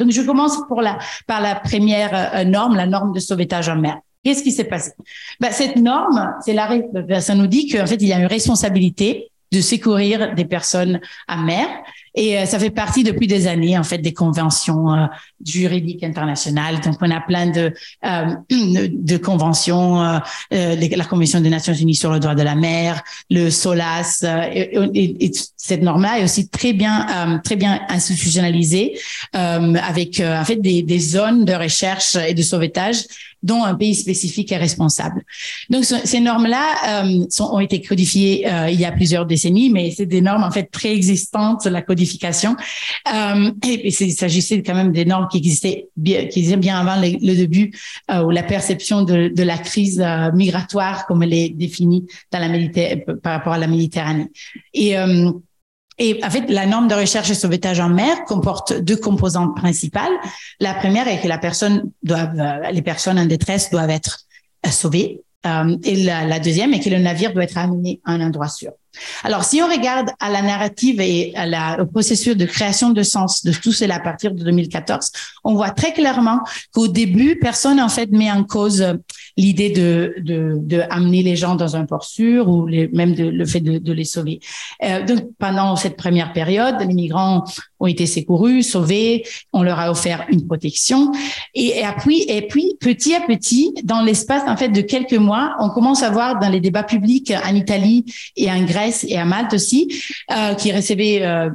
donc, 0.00 0.10
je 0.10 0.22
commence 0.22 0.58
par 1.26 1.40
la 1.40 1.54
première 1.54 2.34
euh, 2.34 2.44
norme, 2.44 2.76
la 2.76 2.86
norme 2.86 3.12
de 3.12 3.20
sauvetage 3.20 3.68
en 3.68 3.76
mer. 3.76 3.98
Qu'est-ce 4.24 4.42
qui 4.42 4.50
s'est 4.50 4.64
passé? 4.64 4.92
Ben, 5.40 5.50
Cette 5.52 5.76
norme, 5.76 6.34
c'est 6.44 6.52
la, 6.52 6.68
ben, 6.92 7.20
ça 7.20 7.34
nous 7.34 7.46
dit 7.46 7.68
qu'en 7.68 7.86
fait, 7.86 7.96
il 7.96 8.08
y 8.08 8.12
a 8.12 8.18
une 8.18 8.26
responsabilité 8.26 9.30
de 9.52 9.60
secourir 9.60 10.34
des 10.34 10.44
personnes 10.44 11.00
à 11.28 11.36
mer 11.36 11.66
et 12.14 12.38
euh, 12.38 12.46
ça 12.46 12.58
fait 12.58 12.70
partie 12.70 13.04
depuis 13.04 13.26
des 13.26 13.46
années 13.46 13.78
en 13.78 13.84
fait 13.84 13.98
des 13.98 14.12
conventions 14.12 14.92
euh, 14.92 15.06
juridiques 15.44 16.02
internationales. 16.02 16.80
Donc 16.80 16.96
on 17.00 17.10
a 17.10 17.20
plein 17.20 17.46
de 17.46 17.72
euh, 18.04 18.34
de 18.90 19.16
conventions, 19.16 20.02
euh, 20.02 20.18
euh, 20.52 20.76
la 20.76 21.04
Convention 21.04 21.40
des 21.40 21.50
Nations 21.50 21.72
Unies 21.74 21.94
sur 21.94 22.12
le 22.12 22.20
droit 22.20 22.34
de 22.34 22.42
la 22.42 22.54
mer, 22.54 23.02
le 23.30 23.50
SOLAS. 23.50 24.24
Et, 24.52 24.76
et, 24.94 25.24
et, 25.24 25.30
cette 25.56 25.82
norme-là 25.82 26.18
est 26.18 26.24
aussi 26.24 26.48
très 26.48 26.72
bien 26.72 27.40
très 27.44 27.56
bien 27.56 27.80
institutionnalisée 27.88 28.98
avec 29.32 30.20
en 30.20 30.44
fait 30.44 30.56
des, 30.56 30.82
des 30.82 30.98
zones 30.98 31.44
de 31.44 31.52
recherche 31.52 32.16
et 32.16 32.34
de 32.34 32.42
sauvetage 32.42 33.04
dont 33.42 33.64
un 33.64 33.74
pays 33.74 33.94
spécifique 33.94 34.52
est 34.52 34.58
responsable. 34.58 35.22
Donc 35.70 35.84
ces 35.84 36.20
normes-là 36.20 37.04
euh, 37.04 37.26
ont 37.40 37.60
été 37.60 37.80
codifiées 37.80 38.46
euh, 38.50 38.68
il 38.70 38.78
y 38.78 38.84
a 38.84 38.92
plusieurs 38.92 39.26
décennies, 39.26 39.70
mais 39.70 39.90
c'est 39.90 40.06
des 40.06 40.20
normes 40.20 40.44
en 40.44 40.50
fait 40.50 40.70
préexistantes 40.70 41.66
la 41.66 41.82
codification. 41.82 42.56
Euh, 43.12 43.50
et, 43.66 43.88
il 43.88 44.12
s'agissait 44.12 44.62
quand 44.62 44.74
même 44.74 44.92
des 44.92 45.04
normes 45.04 45.28
qui 45.28 45.38
existaient 45.38 45.88
bien, 45.96 46.26
qui 46.26 46.40
existaient 46.40 46.56
bien 46.56 46.78
avant 46.78 47.00
le, 47.00 47.12
le 47.20 47.34
début 47.34 47.72
euh, 48.10 48.22
ou 48.22 48.30
la 48.30 48.42
perception 48.42 49.02
de, 49.02 49.28
de 49.28 49.42
la 49.42 49.58
crise 49.58 50.00
euh, 50.00 50.30
migratoire 50.32 51.06
comme 51.06 51.22
elle 51.22 51.34
est 51.34 51.50
définie 51.50 52.06
dans 52.30 52.38
la 52.38 52.50
par 53.22 53.34
rapport 53.34 53.52
à 53.54 53.58
la 53.58 53.66
Méditerranée. 53.66 54.28
Et 54.74 54.96
et 56.00 56.18
en 56.24 56.30
fait, 56.30 56.48
la 56.48 56.64
norme 56.64 56.88
de 56.88 56.94
recherche 56.94 57.30
et 57.30 57.34
sauvetage 57.34 57.78
en 57.78 57.90
mer 57.90 58.24
comporte 58.24 58.72
deux 58.72 58.96
composantes 58.96 59.54
principales. 59.54 60.12
La 60.58 60.72
première 60.72 61.06
est 61.06 61.20
que 61.20 61.28
la 61.28 61.36
personne 61.36 61.92
euh, 62.10 62.70
les 62.72 62.80
personnes 62.80 63.18
en 63.18 63.26
détresse 63.26 63.70
doivent 63.70 63.90
être 63.90 64.20
sauvées. 64.70 65.20
Euh, 65.46 65.76
et 65.84 65.96
la, 65.96 66.40
deuxième 66.40 66.72
est 66.72 66.80
que 66.80 66.88
le 66.88 66.98
navire 66.98 67.34
doit 67.34 67.44
être 67.44 67.58
amené 67.58 68.00
à 68.06 68.12
un 68.12 68.22
endroit 68.22 68.48
sûr. 68.48 68.72
Alors, 69.22 69.44
si 69.44 69.62
on 69.62 69.68
regarde 69.68 70.10
à 70.18 70.30
la 70.30 70.42
narrative 70.42 71.00
et 71.00 71.32
à 71.36 71.46
la, 71.46 71.80
au 71.80 71.86
processus 71.86 72.36
de 72.36 72.44
création 72.44 72.90
de 72.90 73.02
sens 73.02 73.44
de 73.44 73.52
tout 73.52 73.72
cela 73.72 73.96
à 73.96 74.00
partir 74.00 74.32
de 74.32 74.42
2014, 74.42 75.10
on 75.44 75.54
voit 75.54 75.70
très 75.70 75.92
clairement 75.92 76.40
qu'au 76.72 76.88
début, 76.88 77.38
personne 77.38 77.80
en 77.80 77.88
fait 77.88 78.10
met 78.10 78.30
en 78.30 78.44
cause 78.44 78.84
l'idée 79.36 79.70
de, 79.70 80.14
de, 80.22 80.54
de, 80.58 80.82
amener 80.90 81.22
les 81.22 81.36
gens 81.36 81.54
dans 81.54 81.76
un 81.76 81.86
port 81.86 82.04
sûr 82.04 82.48
ou 82.48 82.66
les, 82.66 82.88
même 82.88 83.14
de, 83.14 83.24
le 83.24 83.46
fait 83.46 83.60
de, 83.60 83.78
de 83.78 83.92
les 83.92 84.04
sauver. 84.04 84.40
Euh, 84.82 85.04
donc, 85.04 85.20
pendant 85.38 85.76
cette 85.76 85.96
première 85.96 86.32
période, 86.32 86.76
les 86.80 86.94
migrants 86.94 87.44
ont 87.78 87.86
été 87.86 88.06
secourus, 88.06 88.62
sauvés, 88.62 89.24
on 89.52 89.62
leur 89.62 89.78
a 89.78 89.90
offert 89.90 90.26
une 90.30 90.46
protection. 90.46 91.12
Et, 91.54 91.78
et, 91.78 91.84
puis, 91.98 92.22
et 92.28 92.42
puis, 92.42 92.76
petit 92.80 93.14
à 93.14 93.20
petit, 93.20 93.72
dans 93.84 94.02
l'espace 94.02 94.42
en 94.46 94.56
fait 94.56 94.68
de 94.68 94.80
quelques 94.80 95.14
mois, 95.14 95.54
on 95.60 95.70
commence 95.70 96.02
à 96.02 96.10
voir 96.10 96.38
dans 96.38 96.48
les 96.48 96.60
débats 96.60 96.82
publics 96.82 97.32
en 97.44 97.54
Italie 97.54 98.04
et 98.36 98.50
en 98.50 98.62
Grèce 98.64 98.79
et 99.08 99.16
à 99.16 99.24
Malte 99.24 99.54
aussi, 99.54 99.88
euh, 100.30 100.54
qui 100.54 100.72
recevaient 100.72 101.22
euh, 101.22 101.50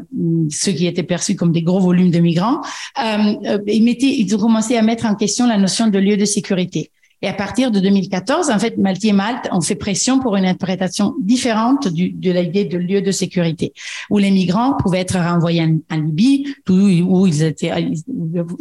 ceux 0.49 0.71
qui 0.71 0.88
étaient 0.88 1.03
perçus 1.03 1.36
comme 1.36 1.51
des 1.51 1.61
gros 1.61 1.80
volumes 1.80 2.11
de 2.11 2.19
migrants, 2.19 2.61
euh, 2.99 3.36
euh 3.45 3.59
ils 3.67 4.36
ont 4.36 4.39
commencé 4.39 4.76
à 4.78 4.82
mettre 4.82 5.05
en 5.05 5.15
question 5.15 5.47
la 5.47 5.57
notion 5.57 5.88
de 5.88 5.99
lieu 5.99 6.17
de 6.17 6.26
sécurité. 6.26 6.91
Et 7.26 7.28
à 7.28 7.34
partir 7.34 7.71
de 7.71 7.80
2014, 7.80 8.51
en 8.51 8.59
fait, 8.59 8.78
Malte 8.78 9.03
et 9.03 9.11
Malte 9.11 9.49
ont 9.51 9.59
fait 9.59 9.73
pression 9.73 10.19
pour 10.19 10.36
une 10.36 10.45
interprétation 10.45 11.15
différente 11.19 11.88
du, 11.88 12.11
de 12.11 12.30
l'idée 12.30 12.65
de 12.65 12.78
lieu 12.78 13.01
de 13.01 13.09
sécurité, 13.09 13.73
où 14.11 14.19
les 14.19 14.30
migrants 14.30 14.73
pouvaient 14.78 14.99
être 14.99 15.17
renvoyés 15.17 15.63
en, 15.89 15.95
Libye, 15.95 16.53
où, 16.69 17.26
ils 17.26 17.41
étaient, 17.41 17.73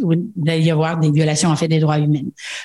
où 0.03 0.15
il 0.15 0.51
allait 0.51 0.63
y 0.63 0.71
avoir 0.71 0.99
des 0.99 1.11
violations 1.11 1.51
en 1.51 1.57
fait 1.57 1.69
des 1.69 1.79
droits 1.79 1.99
humains. 1.99 2.23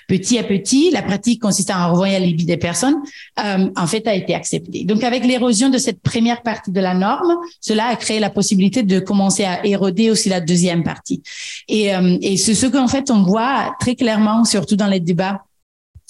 Petit 0.08 0.38
à 0.38 0.43
petit, 0.43 0.89
la 0.89 1.02
pratique 1.02 1.41
consistant 1.41 1.74
à 1.74 1.88
renvoyer 1.88 2.16
en 2.16 2.22
Libye 2.22 2.45
des 2.45 2.56
personnes, 2.56 2.95
euh, 3.43 3.68
en 3.76 3.88
fait, 3.88 4.08
a 4.08 4.16
été 4.16 4.34
acceptée. 4.34 4.86
Donc, 4.86 5.04
avec 5.04 5.26
l'érosion 5.26 5.68
de 5.70 5.78
cette 5.78 6.00
première 6.00 6.43
partie 6.43 6.72
de 6.72 6.80
la 6.80 6.93
norme, 6.93 7.36
cela 7.60 7.88
a 7.88 7.97
créé 7.97 8.22
la 8.22 8.30
possibilité 8.30 8.84
de 8.84 9.02
commencer 9.02 9.43
à 9.43 9.66
éroder 9.66 10.12
aussi 10.12 10.30
la 10.30 10.39
deuxième 10.39 10.82
partie. 10.82 11.22
Et, 11.68 11.93
euh, 11.93 12.18
et 12.22 12.38
c'est 12.38 12.56
ce 12.56 12.68
qu'en 12.68 12.88
fait 12.88 13.12
on 13.12 13.24
voit 13.24 13.76
très 13.82 13.95
clairement, 13.95 14.45
surtout 14.45 14.78
dans 14.78 14.88
les 14.88 15.02
débats 15.02 15.41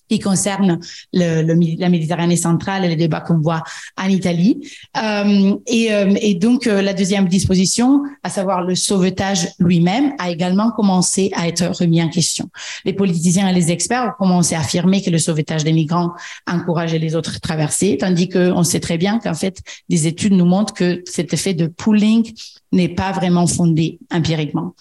qui 0.10 0.20
concerne 0.20 0.80
la 1.14 1.90
Méditerranée 1.90 2.36
centrale 2.36 2.84
et 2.86 2.90
les 2.90 2.96
débats 2.96 3.22
qu'on 3.22 3.38
voit 3.38 3.64
en 3.98 4.10
Italie. 4.10 4.60
Euh, 4.98 5.56
et, 5.68 5.94
euh, 5.94 6.16
et, 6.22 6.36
donc, 6.36 6.68
euh, 6.68 6.82
la 6.82 6.94
deuxième 6.94 7.28
disposition, 7.28 8.04
à 8.24 8.30
savoir 8.30 8.64
le 8.64 8.76
sauvetage 8.76 9.48
lui-même, 9.60 10.14
a 10.18 10.32
également 10.32 10.72
commencé 10.72 11.32
à 11.36 11.48
être 11.48 11.66
remis 11.80 12.02
en 12.02 12.10
question. 12.10 12.50
Les 12.86 12.94
politiciens 12.94 13.48
et 13.50 13.54
les 13.54 13.72
experts 13.72 14.04
ont 14.06 14.24
commencé 14.24 14.56
à 14.56 14.62
affirmer 14.62 15.02
que 15.02 15.10
le 15.10 15.20
sauvetage 15.20 15.64
des 15.64 15.74
migrants 15.74 16.12
encourageait 16.48 17.00
les 17.00 17.16
autres 17.16 17.36
à 17.36 17.40
traverser, 17.40 17.98
tandis 18.00 18.30
qu'on 18.30 18.64
sait 18.64 18.80
très 18.80 18.98
bien 18.98 19.20
qu'en 19.20 19.34
fait, 19.36 19.60
des 19.90 20.08
études 20.08 20.34
nous 20.34 20.46
montrent 20.46 20.74
que 20.74 21.04
cet 21.06 21.34
effet 21.34 21.54
de 21.54 21.68
pooling 21.68 22.34
n'est 22.72 22.90
pas 22.90 23.12
vraiment 23.12 23.48
fondé 23.48 24.00
empiriquement. 24.12 24.74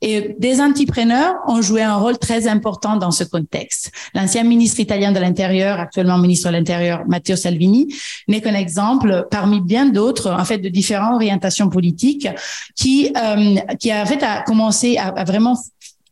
Et 0.00 0.36
des 0.38 0.60
entrepreneurs 0.60 1.34
ont 1.46 1.60
joué 1.60 1.82
un 1.82 1.96
rôle 1.96 2.18
très 2.18 2.46
important 2.46 2.96
dans 2.96 3.10
ce 3.10 3.24
contexte. 3.24 3.90
L'ancien 4.14 4.44
ministre 4.44 4.80
italien 4.80 5.12
de 5.12 5.18
l'Intérieur, 5.18 5.80
actuellement 5.80 6.18
ministre 6.18 6.48
de 6.48 6.54
l'Intérieur, 6.54 7.02
Matteo 7.08 7.36
Salvini, 7.36 7.92
n'est 8.28 8.40
qu'un 8.40 8.54
exemple 8.54 9.26
parmi 9.30 9.60
bien 9.60 9.86
d'autres, 9.86 10.30
en 10.30 10.44
fait, 10.44 10.58
de 10.58 10.68
différentes 10.68 11.14
orientations 11.14 11.68
politiques 11.68 12.28
qui, 12.76 13.12
euh, 13.16 13.56
qui 13.78 13.90
a 13.90 14.02
en 14.02 14.06
fait 14.06 14.22
a 14.22 14.42
commencé 14.42 14.96
à, 14.98 15.08
à 15.08 15.24
vraiment 15.24 15.56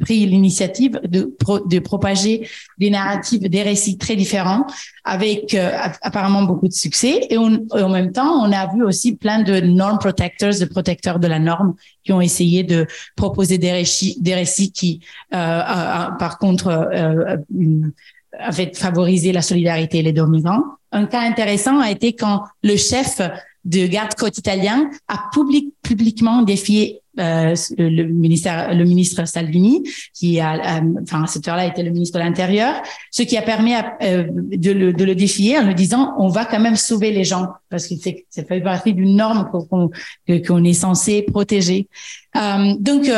pris 0.01 0.26
l'initiative 0.26 1.01
de, 1.05 1.34
de 1.66 1.78
propager 1.78 2.49
des 2.78 2.90
narratives, 2.90 3.49
des 3.49 3.62
récits 3.62 3.99
très 3.99 4.16
différents, 4.16 4.66
avec 5.05 5.55
euh, 5.55 5.70
apparemment 6.03 6.42
beaucoup 6.42 6.68
de 6.68 6.72
succès. 6.72 7.26
Et, 7.30 7.38
en 7.38 7.88
même 7.88 8.12
temps, 8.12 8.44
on 8.44 8.53
a 8.53 8.72
vu 8.74 8.82
aussi 8.82 9.16
plein 9.16 9.42
de 9.42 9.61
norm 9.61 9.99
protectors, 9.99 10.59
de 10.59 10.64
protecteurs 10.64 11.18
de 11.18 11.26
la 11.26 11.38
norme, 11.38 11.74
qui 12.05 12.12
ont 12.12 12.20
essayé 12.20 12.62
de 12.62 12.86
proposer 13.16 13.59
des 13.59 13.72
récits, 13.72 14.16
des 14.20 14.34
récits 14.34 14.72
qui, 14.72 15.01
euh, 15.34 15.36
euh, 15.36 16.11
par 16.18 16.38
contre, 16.38 16.68
euh, 16.68 17.36
en 18.38 18.53
fait, 18.53 18.78
la 19.32 19.42
solidarité 19.42 19.99
et 19.99 20.03
les 20.03 20.12
deux 20.12 20.26
migrants. 20.26 20.62
Un 20.92 21.07
cas 21.07 21.20
intéressant 21.20 21.78
a 21.78 21.90
été 21.90 22.12
quand 22.12 22.44
le 22.62 22.76
chef 22.76 23.20
de 23.64 23.86
garde-côte 23.86 24.38
italien 24.38 24.88
a 25.09 25.28
public, 25.32 25.74
publiquement 25.82 26.42
défié 26.42 27.01
euh, 27.18 27.54
le 27.78 28.04
ministère, 28.04 28.74
le 28.74 28.84
ministre 28.84 29.26
Salvini, 29.26 29.82
qui 30.14 30.40
a, 30.40 30.78
euh, 30.78 30.80
enfin 31.02 31.24
à 31.24 31.26
cette 31.26 31.48
heure-là 31.48 31.66
était 31.66 31.82
le 31.82 31.90
ministre 31.90 32.18
de 32.18 32.24
l'Intérieur, 32.24 32.82
ce 33.10 33.22
qui 33.22 33.36
a 33.36 33.42
permis 33.42 33.74
euh, 34.02 34.24
de, 34.30 34.72
le, 34.72 34.92
de 34.92 35.04
le 35.04 35.14
défier 35.14 35.58
en 35.58 35.62
lui 35.62 35.74
disant 35.74 36.14
on 36.18 36.28
va 36.28 36.44
quand 36.44 36.60
même 36.60 36.76
sauver 36.76 37.12
les 37.12 37.24
gens 37.24 37.48
parce 37.70 37.86
que 37.86 37.94
c'est 37.96 38.48
fait 38.48 38.60
partie 38.60 38.94
d'une 38.94 39.16
norme 39.16 39.48
qu'on 39.50 39.90
qu'on 40.46 40.64
est 40.64 40.72
censé 40.72 41.22
protéger. 41.22 41.88
donc 42.78 43.10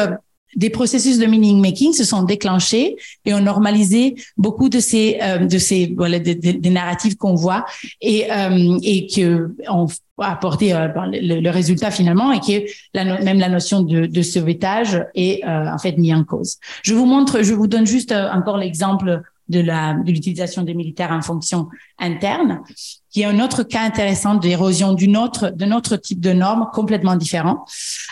des 0.57 0.71
processus 0.71 1.19
de 1.19 1.27
meaning 1.27 1.61
making 1.61 1.93
se 1.93 2.05
sont 2.05 2.23
déclenchés 2.23 2.97
et 3.25 3.35
ont 3.35 3.41
normalisé 3.41 4.17
beaucoup 4.37 4.69
de 4.69 4.81
ces 4.81 5.19
de 5.41 5.59
ces 5.59 5.95
voilà 5.97 6.19
des, 6.19 6.35
des 6.35 6.71
narratifs 6.71 7.17
qu'on 7.17 7.35
voit 7.35 7.65
et 8.01 8.27
et 8.83 9.07
que 9.07 9.55
ont 9.69 9.89
apporté 10.25 10.75
euh, 10.75 10.89
le, 11.13 11.41
le, 11.41 11.51
résultat 11.51 11.91
finalement 11.91 12.33
et 12.33 12.41
que 12.41 12.67
la, 12.95 13.21
même 13.21 13.39
la 13.39 13.49
notion 13.49 13.83
de, 13.83 14.07
de 14.07 14.23
sauvetage 14.23 15.05
est 15.15 15.45
euh, 15.45 15.73
en 15.73 15.79
fait 15.79 15.97
mise 15.97 16.15
en 16.15 16.25
cause. 16.25 16.57
Je 16.83 16.95
vous 16.95 17.07
montre, 17.07 17.43
je 17.43 17.55
vous 17.55 17.67
donne 17.67 17.87
juste 17.87 18.13
euh, 18.13 18.29
encore 18.31 18.59
l'exemple 18.59 19.23
de 19.49 19.61
la 19.61 19.95
de 19.95 20.11
l'utilisation 20.11 20.63
des 20.63 20.75
militaires 20.75 21.13
en 21.13 21.23
fonction 21.23 21.69
interne, 21.99 22.61
qui 23.11 23.23
est 23.23 23.25
un 23.25 23.41
autre 23.41 23.63
cas 23.63 23.83
intéressant 23.83 24.35
d'érosion 24.35 24.93
d'une 24.93 25.17
autre 25.17 25.51
d'un 25.51 25.73
autre 25.73 25.97
type 25.97 26.21
de 26.21 26.33
normes 26.33 26.69
complètement 26.73 27.17
différent. 27.17 27.65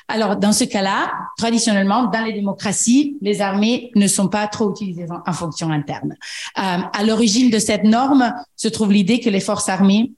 Alors 0.09 0.37
dans 0.37 0.53
ce 0.53 0.65
cas-là, 0.65 1.13
traditionnellement 1.37 2.07
dans 2.07 2.25
les 2.25 2.33
démocraties, 2.33 3.17
les 3.21 3.41
armées 3.41 3.91
ne 3.95 4.07
sont 4.07 4.29
pas 4.29 4.47
trop 4.47 4.71
utilisées 4.71 5.07
en, 5.27 5.33
fonction 5.33 5.71
interne. 5.71 6.15
Euh, 6.59 6.63
à 6.93 7.05
l'origine 7.05 7.51
de 7.51 7.59
cette 7.59 7.85
norme 7.85 8.33
se 8.57 8.69
trouve 8.69 8.93
l'idée 8.93 9.21
que 9.21 9.31
les 9.31 9.41
forces 9.41 9.69
armées 9.69 10.13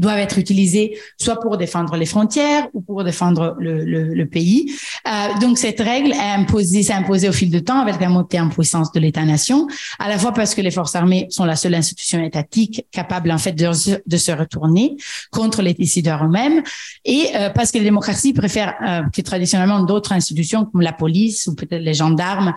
doivent 0.00 0.18
être 0.18 0.38
utilisés 0.38 0.98
soit 1.18 1.40
pour 1.40 1.56
défendre 1.56 1.96
les 1.96 2.06
frontières 2.06 2.68
ou 2.74 2.80
pour 2.80 3.04
défendre 3.04 3.56
le, 3.58 4.24
pays. 4.26 4.72
Euh, 5.06 5.38
donc 5.40 5.56
cette 5.56 5.80
règle 5.80 6.12
s'est 6.12 6.92
imposée 6.92 7.28
au 7.28 7.32
fil 7.32 7.50
du 7.50 7.62
temps 7.62 7.80
avec 7.80 8.00
la 8.00 8.08
montée 8.08 8.40
en 8.40 8.48
puissance 8.48 8.90
de 8.92 8.98
l'État-nation, 9.00 9.68
à 9.98 10.08
la 10.08 10.18
fois 10.18 10.32
parce 10.32 10.54
que 10.54 10.60
les 10.60 10.72
forces 10.72 10.96
armées 10.96 11.26
sont 11.30 11.44
la 11.44 11.54
seule 11.54 11.74
institution 11.74 12.22
étatique 12.22 12.86
capable 12.90 13.30
en 13.30 13.38
fait 13.38 13.52
de, 13.52 13.72
se 13.72 14.32
retourner 14.32 14.96
contre 15.30 15.62
les 15.62 15.74
décideurs 15.74 16.24
eux-mêmes, 16.24 16.62
et 17.04 17.28
euh, 17.34 17.50
parce 17.50 17.70
que 17.70 17.78
les 17.78 17.84
démocraties 17.84 18.32
préfèrent 18.32 18.74
euh, 18.86 19.02
que 19.14 19.22
traditionnellement 19.22 19.84
d'autres 19.84 20.12
institutions 20.12 20.64
comme 20.64 20.80
la 20.80 20.92
police 20.92 21.46
ou 21.46 21.54
peut-être 21.54 21.82
les 21.82 21.94
gendarmes 21.94 22.52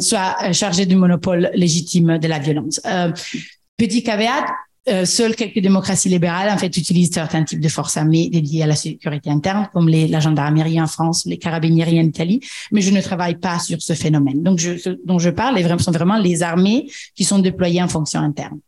soient 0.00 0.52
chargées 0.52 0.86
du 0.86 0.96
monopole 0.96 1.50
légitime 1.54 2.18
de 2.18 2.28
la 2.28 2.38
violence. 2.38 2.80
Petit 3.76 4.02
caveat, 4.02 4.44
euh, 4.88 5.04
seules 5.04 5.36
quelques 5.36 5.60
démocraties 5.60 6.08
libérales 6.08 6.50
en 6.50 6.58
fait 6.58 6.76
utilisent 6.76 7.12
certains 7.12 7.44
types 7.44 7.60
de 7.60 7.68
forces 7.68 7.96
armées 7.96 8.28
dédiées 8.28 8.64
à 8.64 8.66
la 8.66 8.74
sécurité 8.74 9.30
interne, 9.30 9.68
comme 9.72 9.88
les, 9.88 10.08
la 10.08 10.18
gendarmerie 10.18 10.80
en 10.80 10.88
France, 10.88 11.24
les 11.24 11.38
carabinieri 11.38 12.00
en 12.00 12.04
Italie. 12.04 12.40
Mais 12.72 12.80
je 12.80 12.90
ne 12.90 13.00
travaille 13.00 13.36
pas 13.36 13.60
sur 13.60 13.80
ce 13.80 13.92
phénomène. 13.92 14.42
Donc, 14.42 14.60
ce 14.60 14.90
dont 15.04 15.20
je 15.20 15.30
parle 15.30 15.60
vraiment, 15.60 15.78
sont 15.78 15.92
vraiment 15.92 16.18
les 16.18 16.42
armées 16.42 16.90
qui 17.14 17.22
sont 17.22 17.38
déployées 17.38 17.82
en 17.82 17.88
fonction 17.88 18.20
interne. 18.20 18.58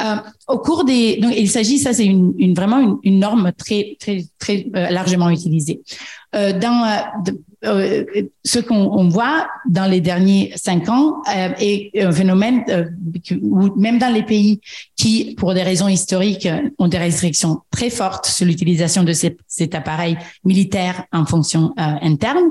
Euh, 0.00 0.16
au 0.48 0.58
cours 0.58 0.84
des, 0.84 1.18
donc 1.18 1.34
il 1.36 1.50
s'agit, 1.50 1.78
ça 1.78 1.92
c'est 1.92 2.06
une, 2.06 2.54
vraiment 2.54 2.98
une, 3.02 3.18
norme 3.18 3.52
très 3.52 3.96
très 4.00 4.24
très 4.38 4.66
euh, 4.74 4.88
largement 4.88 5.28
utilisée. 5.28 5.82
Euh, 7.64 8.04
euh, 8.16 8.22
ce 8.44 8.58
qu'on 8.58 9.08
voit 9.08 9.48
dans 9.68 9.86
les 9.86 10.00
derniers 10.00 10.52
cinq 10.56 10.88
ans 10.88 11.22
est 11.58 11.90
un 12.00 12.12
phénomène 12.12 12.64
où 13.40 13.74
même 13.78 13.98
dans 13.98 14.12
les 14.12 14.22
pays 14.22 14.60
qui, 14.96 15.34
pour 15.36 15.54
des 15.54 15.62
raisons 15.62 15.88
historiques, 15.88 16.48
ont 16.78 16.88
des 16.88 16.98
restrictions 16.98 17.60
très 17.70 17.90
fortes 17.90 18.26
sur 18.26 18.46
l'utilisation 18.46 19.04
de 19.04 19.12
ces, 19.12 19.36
cet 19.46 19.74
appareil 19.74 20.16
militaire 20.44 21.04
en 21.12 21.24
fonction 21.24 21.72
interne, 21.76 22.48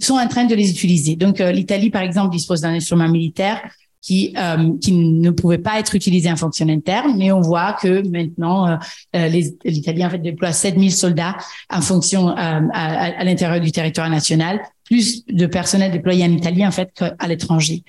sont 0.00 0.14
en 0.14 0.28
train 0.28 0.44
de 0.44 0.54
les 0.54 0.70
utiliser. 0.70 1.16
Donc 1.16 1.38
l'Italie, 1.38 1.90
par 1.90 2.02
exemple, 2.02 2.30
dispose 2.30 2.60
d'un 2.60 2.74
instrument 2.74 3.08
militaire 3.08 3.60
qui, 4.00 4.34
euh, 4.38 4.72
qui 4.80 4.92
ne 4.92 5.30
pouvait 5.30 5.58
pas 5.58 5.78
être 5.78 5.94
utilisé 5.94 6.30
en 6.30 6.36
fonction 6.36 6.68
interne, 6.68 7.14
mais 7.16 7.32
on 7.32 7.40
voit 7.40 7.74
que 7.74 8.06
maintenant, 8.08 8.68
euh, 8.68 8.76
euh 9.16 9.28
l'Italie 9.64 10.04
en 10.04 10.10
fait 10.10 10.18
déploie 10.18 10.52
7000 10.52 10.92
soldats 10.92 11.36
en 11.70 11.80
fonction 11.80 12.30
euh, 12.30 12.32
à, 12.34 12.60
à, 12.72 13.24
l'intérieur 13.24 13.60
du 13.60 13.72
territoire 13.72 14.08
national, 14.08 14.60
plus 14.88 15.26
de 15.26 15.46
personnel 15.46 15.92
déployé 15.92 16.24
en 16.24 16.32
Italie 16.32 16.66
en 16.66 16.70
fait 16.70 16.90
qu'à 16.94 17.26
l'étranger. 17.26 17.82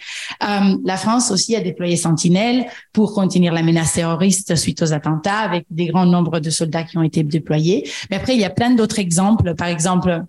Euh, 0.43 0.75
la 0.83 0.97
France 0.97 1.31
aussi 1.31 1.55
a 1.55 1.61
déployé 1.61 1.95
Sentinelle 1.95 2.65
pour 2.91 3.13
contenir 3.13 3.53
la 3.53 3.63
menace 3.63 3.93
terroriste 3.93 4.55
suite 4.55 4.81
aux 4.81 4.91
attentats, 4.91 5.39
avec 5.39 5.65
des 5.69 5.87
grands 5.87 6.05
nombres 6.05 6.39
de 6.39 6.49
soldats 6.49 6.83
qui 6.83 6.97
ont 6.97 7.03
été 7.03 7.23
déployés. 7.23 7.89
Mais 8.09 8.17
après, 8.17 8.33
il 8.35 8.41
y 8.41 8.45
a 8.45 8.49
plein 8.49 8.71
d'autres 8.71 8.99
exemples. 8.99 9.55
Par 9.55 9.67
exemple, 9.67 10.25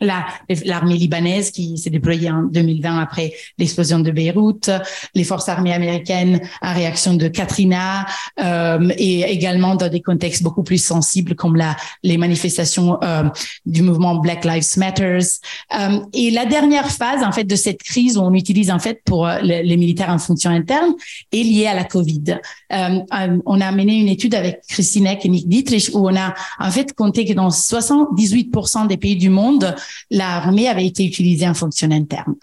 l'armée 0.00 0.96
libanaise 0.96 1.50
qui 1.50 1.78
s'est 1.78 1.90
déployée 1.90 2.30
en 2.30 2.42
2020 2.42 2.98
après 2.98 3.32
l'explosion 3.58 4.00
de 4.00 4.10
Beyrouth, 4.10 4.70
les 5.14 5.24
forces 5.24 5.48
armées 5.48 5.72
américaines 5.72 6.40
en 6.60 6.74
réaction 6.74 7.14
de 7.14 7.28
Katrina 7.28 8.06
euh, 8.38 8.88
et 8.98 9.22
également 9.22 9.74
dans 9.74 9.88
des 9.88 10.02
contextes 10.02 10.42
beaucoup 10.42 10.62
plus 10.62 10.82
sensibles 10.82 11.34
comme 11.34 11.56
la, 11.56 11.76
les 12.02 12.18
manifestations 12.18 12.98
euh, 13.02 13.24
du 13.64 13.82
mouvement 13.82 14.16
Black 14.16 14.44
Lives 14.44 14.76
Matters. 14.76 15.40
Euh, 15.78 16.00
et 16.12 16.30
la 16.30 16.44
dernière 16.44 16.90
phase 16.90 17.22
en 17.22 17.32
fait 17.32 17.44
de 17.44 17.56
cette 17.56 17.82
crise 17.82 18.18
où 18.18 18.20
on 18.20 18.34
utilise 18.34 18.70
en 18.70 18.78
fait 18.78 19.00
pour 19.04 19.26
euh, 19.26 19.38
les, 19.40 19.76
militaires 19.76 20.10
en 20.10 20.18
fonction 20.18 20.50
interne 20.50 20.94
est 21.32 21.42
liée 21.42 21.66
à 21.66 21.74
la 21.74 21.84
Covid. 21.84 22.38
Euh, 22.72 22.76
euh, 22.76 23.38
on 23.46 23.60
a 23.60 23.72
mené 23.72 23.94
une 23.94 24.08
étude 24.08 24.34
avec 24.34 24.60
Christine 24.68 25.06
Eck 25.06 25.24
et 25.24 25.28
Nick 25.28 25.48
Dietrich 25.48 25.90
où 25.94 26.08
on 26.08 26.16
a 26.16 26.34
en 26.58 26.70
fait 26.70 26.92
compté 26.94 27.24
que 27.24 27.32
dans 27.32 27.48
78% 27.48 28.86
des 28.86 28.96
pays 28.96 29.16
du 29.16 29.30
monde 29.30 29.74
l'armée 30.10 30.68
avait 30.68 30.86
été 30.86 31.04
utilisée 31.04 31.48
en 31.48 31.54
fonction 31.54 31.90
interne. 31.90 32.34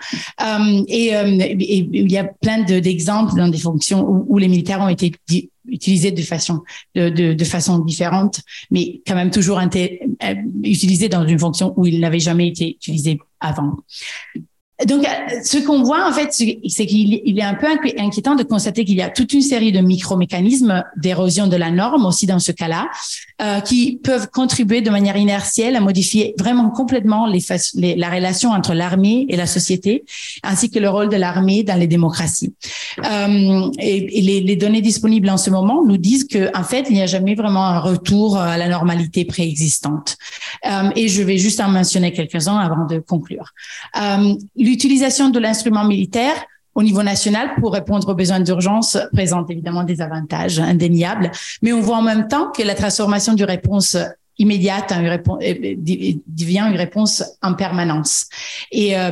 Euh, 0.42 0.84
et, 0.88 1.16
euh, 1.16 1.38
et, 1.40 1.88
il 1.92 2.12
y 2.12 2.18
a 2.18 2.24
plein 2.24 2.64
d'exemples 2.64 3.36
dans 3.36 3.48
des 3.48 3.58
fonctions 3.58 4.06
où, 4.08 4.38
les 4.38 4.48
militaires 4.48 4.82
ont 4.82 4.90
été 4.90 5.12
utilisés 5.68 6.12
de 6.12 6.22
façon 6.22 6.62
de, 6.96 7.10
de, 7.10 7.44
façon 7.46 7.80
différente, 7.80 8.42
mais 8.72 9.02
quand 9.08 9.16
même 9.16 9.32
toujours 9.32 9.60
euh, 9.60 10.36
utilisés 10.64 11.10
dans 11.10 11.26
une 11.26 11.40
fonction 11.40 11.74
où 11.78 11.86
ils 11.86 12.00
n'avaient 12.00 12.20
jamais 12.20 12.50
été 12.50 12.72
utilisés 12.72 13.20
avant. 13.40 13.78
Donc, 14.88 15.06
euh, 15.06 15.40
ce 15.44 15.58
qu'on 15.60 15.84
voit, 15.84 16.08
en 16.08 16.12
fait, 16.12 16.32
c'est 16.32 16.86
qu'il 16.86 17.40
est 17.40 17.44
un 17.44 17.54
peu 17.54 17.68
inquiétant 17.98 18.36
de 18.36 18.44
constater 18.44 18.86
qu'il 18.86 18.96
y 18.96 19.02
a 19.02 19.10
toute 19.10 19.34
une 19.34 19.42
série 19.42 19.72
de 19.72 19.80
micro-mécanismes 19.80 20.84
d'érosion 20.98 21.48
de 21.48 21.56
la 21.56 21.72
norme 21.72 22.06
aussi 22.06 22.26
dans 22.26 22.40
ce 22.40 22.52
cas-là, 22.52 22.90
euh, 23.42 23.60
qui 23.62 24.00
peuvent 24.04 24.30
contribuer 24.30 24.82
de 24.82 24.90
manière 24.90 25.18
inertielle 25.18 25.76
à 25.76 25.82
modifier 25.82 26.36
vraiment 26.38 26.70
complètement 26.70 27.28
la 27.28 28.10
relation 28.10 28.52
entre 28.52 28.74
l'armée 28.74 29.26
et 29.30 29.36
la 29.36 29.48
société, 29.48 30.04
ainsi 30.44 30.70
que 30.70 30.80
le 30.80 30.90
rôle 30.90 31.10
de 31.10 31.18
l'armée 31.18 31.64
dans 31.64 31.80
les 31.80 31.88
démocraties. 31.88 32.54
Euh, 33.00 33.70
et, 33.80 34.22
les, 34.22 34.56
données 34.56 34.82
disponibles 34.82 35.30
en 35.30 35.38
ce 35.38 35.50
moment 35.50 35.84
nous 35.84 35.98
disent 35.98 36.26
que, 36.26 36.56
en 36.58 36.64
fait, 36.64 36.86
il 36.90 36.96
n'y 36.96 37.02
a 37.02 37.08
jamais 37.08 37.36
vraiment 37.36 37.66
un 37.66 37.80
retour 37.80 38.38
à 38.38 38.58
la 38.58 38.68
normalité 38.70 39.26
préexistante. 39.26 40.18
Et 40.96 41.08
je 41.08 41.24
vais 41.24 41.38
juste 41.38 41.60
en 41.60 41.70
mentionner 41.70 42.14
quelques-uns 42.14 42.58
avant 42.58 42.86
de 42.86 43.00
conclure. 43.00 43.54
L'utilisation 44.74 45.30
de 45.30 45.38
l'instrument 45.38 45.84
militaire 45.84 46.34
au 46.74 46.82
niveau 46.82 47.04
national 47.04 47.54
pour 47.60 47.74
répondre 47.74 48.10
aux 48.10 48.16
besoins 48.16 48.40
d'urgence 48.40 48.98
présente 49.14 49.52
évidemment 49.52 49.84
des 49.84 50.02
avantages 50.02 50.58
indéniables, 50.60 51.30
mais 51.62 51.72
on 51.74 51.82
voit 51.82 51.98
en 51.98 52.02
même 52.02 52.28
temps 52.28 52.50
que 52.50 52.64
la 52.64 52.74
transformation 52.74 53.36
du 53.36 53.44
réponse 53.44 53.96
immédiate 54.40 54.92
une 54.92 55.10
réponse, 55.10 55.38
devient 55.42 56.66
une 56.72 56.76
réponse 56.76 57.24
en 57.44 57.54
permanence. 57.54 58.26
Et 58.72 58.98
euh, 58.98 59.12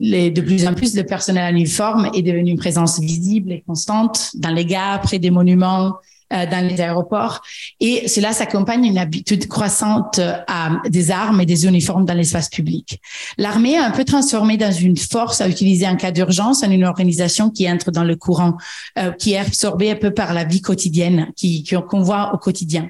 de 0.00 0.40
plus 0.40 0.66
en 0.66 0.72
plus, 0.72 0.96
le 0.96 1.04
personnel 1.04 1.52
en 1.52 1.54
uniforme 1.54 2.10
est 2.14 2.22
devenu 2.22 2.52
une 2.52 2.58
présence 2.58 2.98
visible 2.98 3.52
et 3.52 3.62
constante 3.66 4.30
dans 4.36 4.48
les 4.48 4.64
gares, 4.64 5.02
près 5.02 5.18
des 5.18 5.30
monuments, 5.30 5.96
euh, 6.32 6.46
dans 6.46 6.66
les 6.66 6.80
aéroports. 6.80 7.42
Et 7.80 8.08
cela 8.08 8.32
s'accompagne 8.32 8.82
d'une 8.82 8.98
habitude 8.98 9.48
croissante 9.48 10.18
à 10.18 10.80
des 10.88 11.10
armes 11.10 11.40
et 11.40 11.46
des 11.46 11.66
uniformes 11.66 12.04
dans 12.04 12.14
l'espace 12.14 12.48
public. 12.48 13.00
L'armée 13.38 13.76
a 13.76 13.84
un 13.84 13.90
peu 13.90 14.04
transformé 14.04 14.56
dans 14.56 14.72
une 14.72 14.96
force 14.96 15.40
à 15.40 15.48
utiliser 15.48 15.86
en 15.86 15.96
cas 15.96 16.10
d'urgence, 16.10 16.62
en 16.62 16.70
une 16.70 16.84
organisation 16.84 17.50
qui 17.50 17.70
entre 17.70 17.90
dans 17.90 18.04
le 18.04 18.16
courant, 18.16 18.56
euh, 18.98 19.12
qui 19.12 19.32
est 19.32 19.38
absorbée 19.38 19.90
un 19.90 19.96
peu 19.96 20.12
par 20.12 20.34
la 20.34 20.44
vie 20.44 20.60
quotidienne, 20.60 21.28
qui 21.36 21.64
qu'on 21.64 22.02
voit 22.02 22.34
au 22.34 22.38
quotidien. 22.38 22.88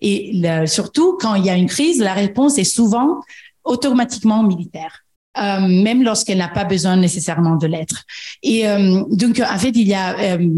Et 0.00 0.42
surtout, 0.66 1.16
quand 1.20 1.34
il 1.34 1.44
y 1.44 1.50
a 1.50 1.54
une 1.54 1.66
crise, 1.66 2.00
la 2.00 2.14
réponse 2.14 2.58
est 2.58 2.64
souvent 2.64 3.20
automatiquement 3.64 4.42
militaire. 4.42 5.03
Euh, 5.36 5.60
même 5.60 6.04
lorsqu'elle 6.04 6.38
n'a 6.38 6.48
pas 6.48 6.62
besoin 6.62 6.96
nécessairement 6.96 7.56
de 7.56 7.66
l'être. 7.66 8.04
Et 8.44 8.68
euh, 8.68 9.02
donc, 9.10 9.40
en 9.40 9.58
fait, 9.58 9.70
il 9.70 9.88
y 9.88 9.94
a, 9.94 10.16
euh, 10.16 10.48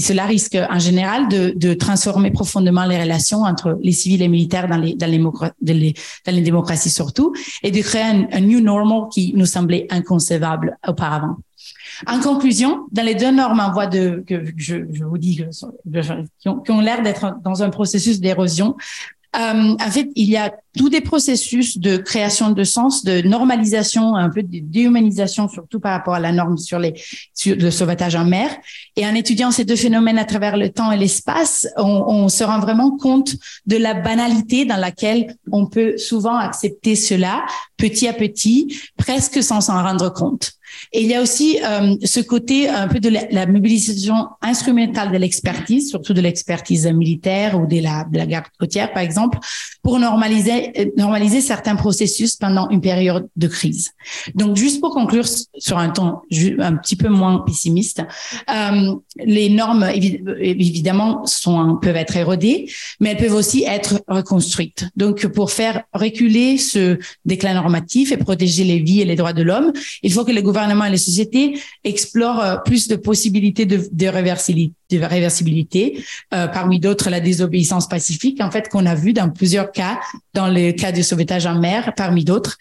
cela 0.00 0.26
risque 0.26 0.58
en 0.68 0.80
général 0.80 1.28
de, 1.28 1.52
de, 1.54 1.74
transformer 1.74 2.32
profondément 2.32 2.86
les 2.86 3.00
relations 3.00 3.42
entre 3.42 3.78
les 3.80 3.92
civils 3.92 4.22
et 4.22 4.28
militaires 4.28 4.66
dans 4.66 4.78
les, 4.78 4.96
dans 4.96 5.08
les, 5.08 5.18
dans 5.20 6.34
les, 6.34 6.40
démocraties 6.40 6.90
surtout, 6.90 7.34
et 7.62 7.70
de 7.70 7.80
créer 7.82 8.02
un, 8.02 8.26
un, 8.32 8.40
new 8.40 8.60
normal 8.60 9.02
qui 9.12 9.32
nous 9.36 9.46
semblait 9.46 9.86
inconcevable 9.90 10.76
auparavant. 10.88 11.36
En 12.06 12.20
conclusion, 12.20 12.86
dans 12.92 13.04
les 13.04 13.14
deux 13.14 13.30
normes 13.30 13.60
en 13.60 13.72
voie 13.72 13.86
de, 13.86 14.24
que 14.26 14.44
je, 14.56 14.76
je 14.92 15.04
vous 15.04 15.18
dis, 15.18 15.42
qui 16.40 16.48
ont, 16.48 16.62
ont 16.68 16.80
l'air 16.80 17.02
d'être 17.02 17.36
dans 17.42 17.62
un 17.62 17.70
processus 17.70 18.20
d'érosion, 18.20 18.76
euh, 19.38 19.74
en 19.74 19.90
fait, 19.90 20.08
il 20.14 20.28
y 20.30 20.36
a 20.36 20.52
tous 20.76 20.88
des 20.88 21.00
processus 21.00 21.78
de 21.78 21.96
création 21.96 22.50
de 22.50 22.64
sens, 22.64 23.04
de 23.04 23.20
normalisation, 23.22 24.14
un 24.14 24.30
peu 24.30 24.42
de 24.42 24.60
déhumanisation, 24.60 25.48
surtout 25.48 25.80
par 25.80 25.92
rapport 25.92 26.14
à 26.14 26.20
la 26.20 26.32
norme 26.32 26.58
sur 26.58 26.78
les 26.78 26.94
sur 27.34 27.56
le 27.56 27.70
sauvetage 27.70 28.14
en 28.14 28.24
mer. 28.24 28.50
Et 28.96 29.06
en 29.06 29.14
étudiant 29.14 29.50
ces 29.50 29.64
deux 29.64 29.76
phénomènes 29.76 30.18
à 30.18 30.24
travers 30.24 30.56
le 30.56 30.70
temps 30.70 30.90
et 30.90 30.96
l'espace, 30.96 31.66
on, 31.76 32.04
on 32.06 32.28
se 32.28 32.44
rend 32.44 32.60
vraiment 32.60 32.96
compte 32.96 33.36
de 33.66 33.76
la 33.76 33.94
banalité 33.94 34.64
dans 34.64 34.76
laquelle 34.76 35.36
on 35.52 35.66
peut 35.66 35.98
souvent 35.98 36.36
accepter 36.36 36.94
cela 36.96 37.44
petit 37.76 38.08
à 38.08 38.12
petit, 38.12 38.78
presque 38.96 39.42
sans 39.42 39.60
s'en 39.60 39.82
rendre 39.82 40.12
compte. 40.12 40.52
Et 40.92 41.02
il 41.02 41.08
y 41.08 41.14
a 41.14 41.22
aussi 41.22 41.58
euh, 41.64 41.96
ce 42.04 42.20
côté 42.20 42.68
un 42.68 42.88
peu 42.88 43.00
de 43.00 43.08
la, 43.08 43.46
mobilisation 43.46 44.28
instrumentale 44.42 45.12
de 45.12 45.18
l'expertise, 45.18 45.90
surtout 45.90 46.12
de 46.12 46.20
l'expertise 46.20 46.86
militaire 46.86 47.58
ou 47.58 47.66
de 47.66 47.80
la, 47.80 48.04
de 48.04 48.16
la 48.18 48.26
garde 48.26 48.46
côtière, 48.58 48.92
par 48.92 49.02
exemple, 49.02 49.38
pour 49.82 49.98
normaliser, 49.98 50.72
euh, 50.78 50.86
normaliser 50.96 51.40
certains 51.40 51.76
processus 51.76 52.36
pendant 52.36 52.68
une 52.70 52.80
période 52.80 53.28
de 53.36 53.46
crise. 53.46 53.92
Donc, 54.34 54.56
juste 54.56 54.80
pour 54.80 54.90
conclure 54.90 55.26
sur 55.58 55.78
un 55.78 55.90
ton 55.90 56.20
un 56.58 56.76
petit 56.76 56.96
peu 56.96 57.08
moins 57.08 57.38
pessimiste, 57.46 58.02
euh, 58.50 58.94
les 59.24 59.48
normes, 59.48 59.86
évidemment, 59.94 61.24
peuvent 61.80 61.96
être 61.96 62.16
érodées, 62.16 62.70
mais 63.00 63.10
elles 63.10 63.16
peuvent 63.16 63.34
aussi 63.34 63.64
être 63.64 64.02
reconstruites. 64.08 64.86
Donc, 64.96 65.26
pour 65.28 65.50
faire 65.50 65.82
reculer 65.92 66.58
ce 66.58 66.98
déclin 67.24 67.54
normatif 67.54 68.12
et 68.12 68.16
protéger 68.16 68.64
les 68.64 68.80
vies 68.80 69.00
et 69.00 69.04
les 69.04 69.16
droits 69.16 69.32
de 69.32 69.42
l'homme, 69.42 69.72
il 70.02 70.12
faut 70.12 70.24
que 70.24 70.32
les 70.32 70.42
gouvernements 70.42 70.65
et 70.70 70.90
les 70.90 70.96
sociétés 70.98 71.60
explorent 71.84 72.40
euh, 72.40 72.56
plus 72.56 72.88
de 72.88 72.96
possibilités 72.96 73.66
de, 73.66 73.88
de 73.90 74.06
réversibilité, 74.06 74.76
de 74.92 76.36
euh, 76.36 76.46
parmi 76.46 76.80
d'autres 76.80 77.10
la 77.10 77.20
désobéissance 77.20 77.88
pacifique, 77.88 78.40
en 78.40 78.50
fait, 78.50 78.68
qu'on 78.68 78.86
a 78.86 78.94
vu 78.94 79.12
dans 79.12 79.30
plusieurs 79.30 79.72
cas, 79.72 80.00
dans 80.34 80.48
le 80.48 80.72
cas 80.72 80.92
du 80.92 81.02
sauvetage 81.02 81.46
en 81.46 81.58
mer, 81.58 81.92
parmi 81.96 82.24
d'autres. 82.24 82.56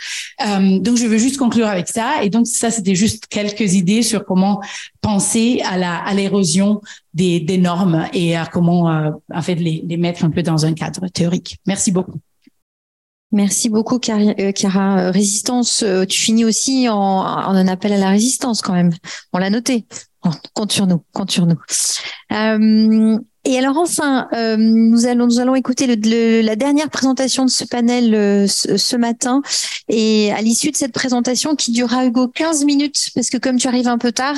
Euh, 0.46 0.80
donc, 0.80 0.98
je 0.98 1.06
veux 1.06 1.18
juste 1.18 1.38
conclure 1.38 1.68
avec 1.68 1.88
ça. 1.88 2.24
Et 2.24 2.30
donc, 2.30 2.48
ça, 2.48 2.72
c'était 2.72 2.96
juste 2.96 3.28
quelques 3.28 3.74
idées 3.74 4.02
sur 4.02 4.26
comment 4.26 4.62
penser 5.02 5.62
à 5.66 5.78
la 5.78 5.96
à 5.98 6.14
l'érosion 6.14 6.82
des, 7.14 7.58
normes 7.58 8.08
et 8.14 8.36
à 8.36 8.46
comment, 8.46 9.12
en 9.34 9.42
fait, 9.42 9.56
les 9.56 9.98
mettre 9.98 10.26
un 10.26 10.30
peu 10.30 10.44
dans 10.44 10.66
un 10.66 10.74
cadre 10.74 11.08
théorique. 11.08 11.58
Merci 11.66 11.92
beaucoup. 11.92 12.20
Merci 13.36 13.68
beaucoup, 13.68 14.00
euh, 14.08 14.52
Chiara. 14.56 15.12
Résistance, 15.12 15.84
euh, 15.84 16.06
tu 16.06 16.18
finis 16.18 16.46
aussi 16.46 16.88
en, 16.88 17.22
un 17.22 17.68
appel 17.68 17.92
à 17.92 17.98
la 17.98 18.10
résistance 18.10 18.62
quand 18.62 18.72
même. 18.72 18.94
On 19.34 19.40
l'a 19.40 19.50
noté. 19.50 19.86
Compte 20.54 20.72
sur 20.72 20.88
nous, 20.88 21.04
compte 21.14 21.32
sur 21.32 21.46
nous. 21.46 21.58
Euh, 22.32 23.20
et 23.44 23.58
alors 23.60 23.78
enfin, 23.78 24.30
euh, 24.34 24.56
nous 24.58 25.06
allons 25.06 25.28
nous 25.28 25.40
allons 25.40 25.54
écouter 25.54 25.86
la 25.86 26.56
dernière 26.56 26.90
présentation 26.90 27.46
de 27.46 27.50
ce 27.50 27.66
panel 27.66 28.16
euh, 28.16 28.48
ce, 28.48 28.96
matin. 28.96 29.42
Et 29.90 30.32
à 30.32 30.42
l'issue 30.42 30.72
de 30.72 30.78
cette 30.78 30.94
présentation 30.94 31.56
qui 31.56 31.72
durera 31.72 32.06
Hugo 32.06 32.30
15 32.30 32.64
minutes, 32.64 33.10
parce 33.14 33.30
que 33.30 33.38
comme 33.38 33.58
tu 33.58 33.68
arrives 33.68 33.90
un 33.90 33.98
peu 33.98 34.14
tard, 34.14 34.38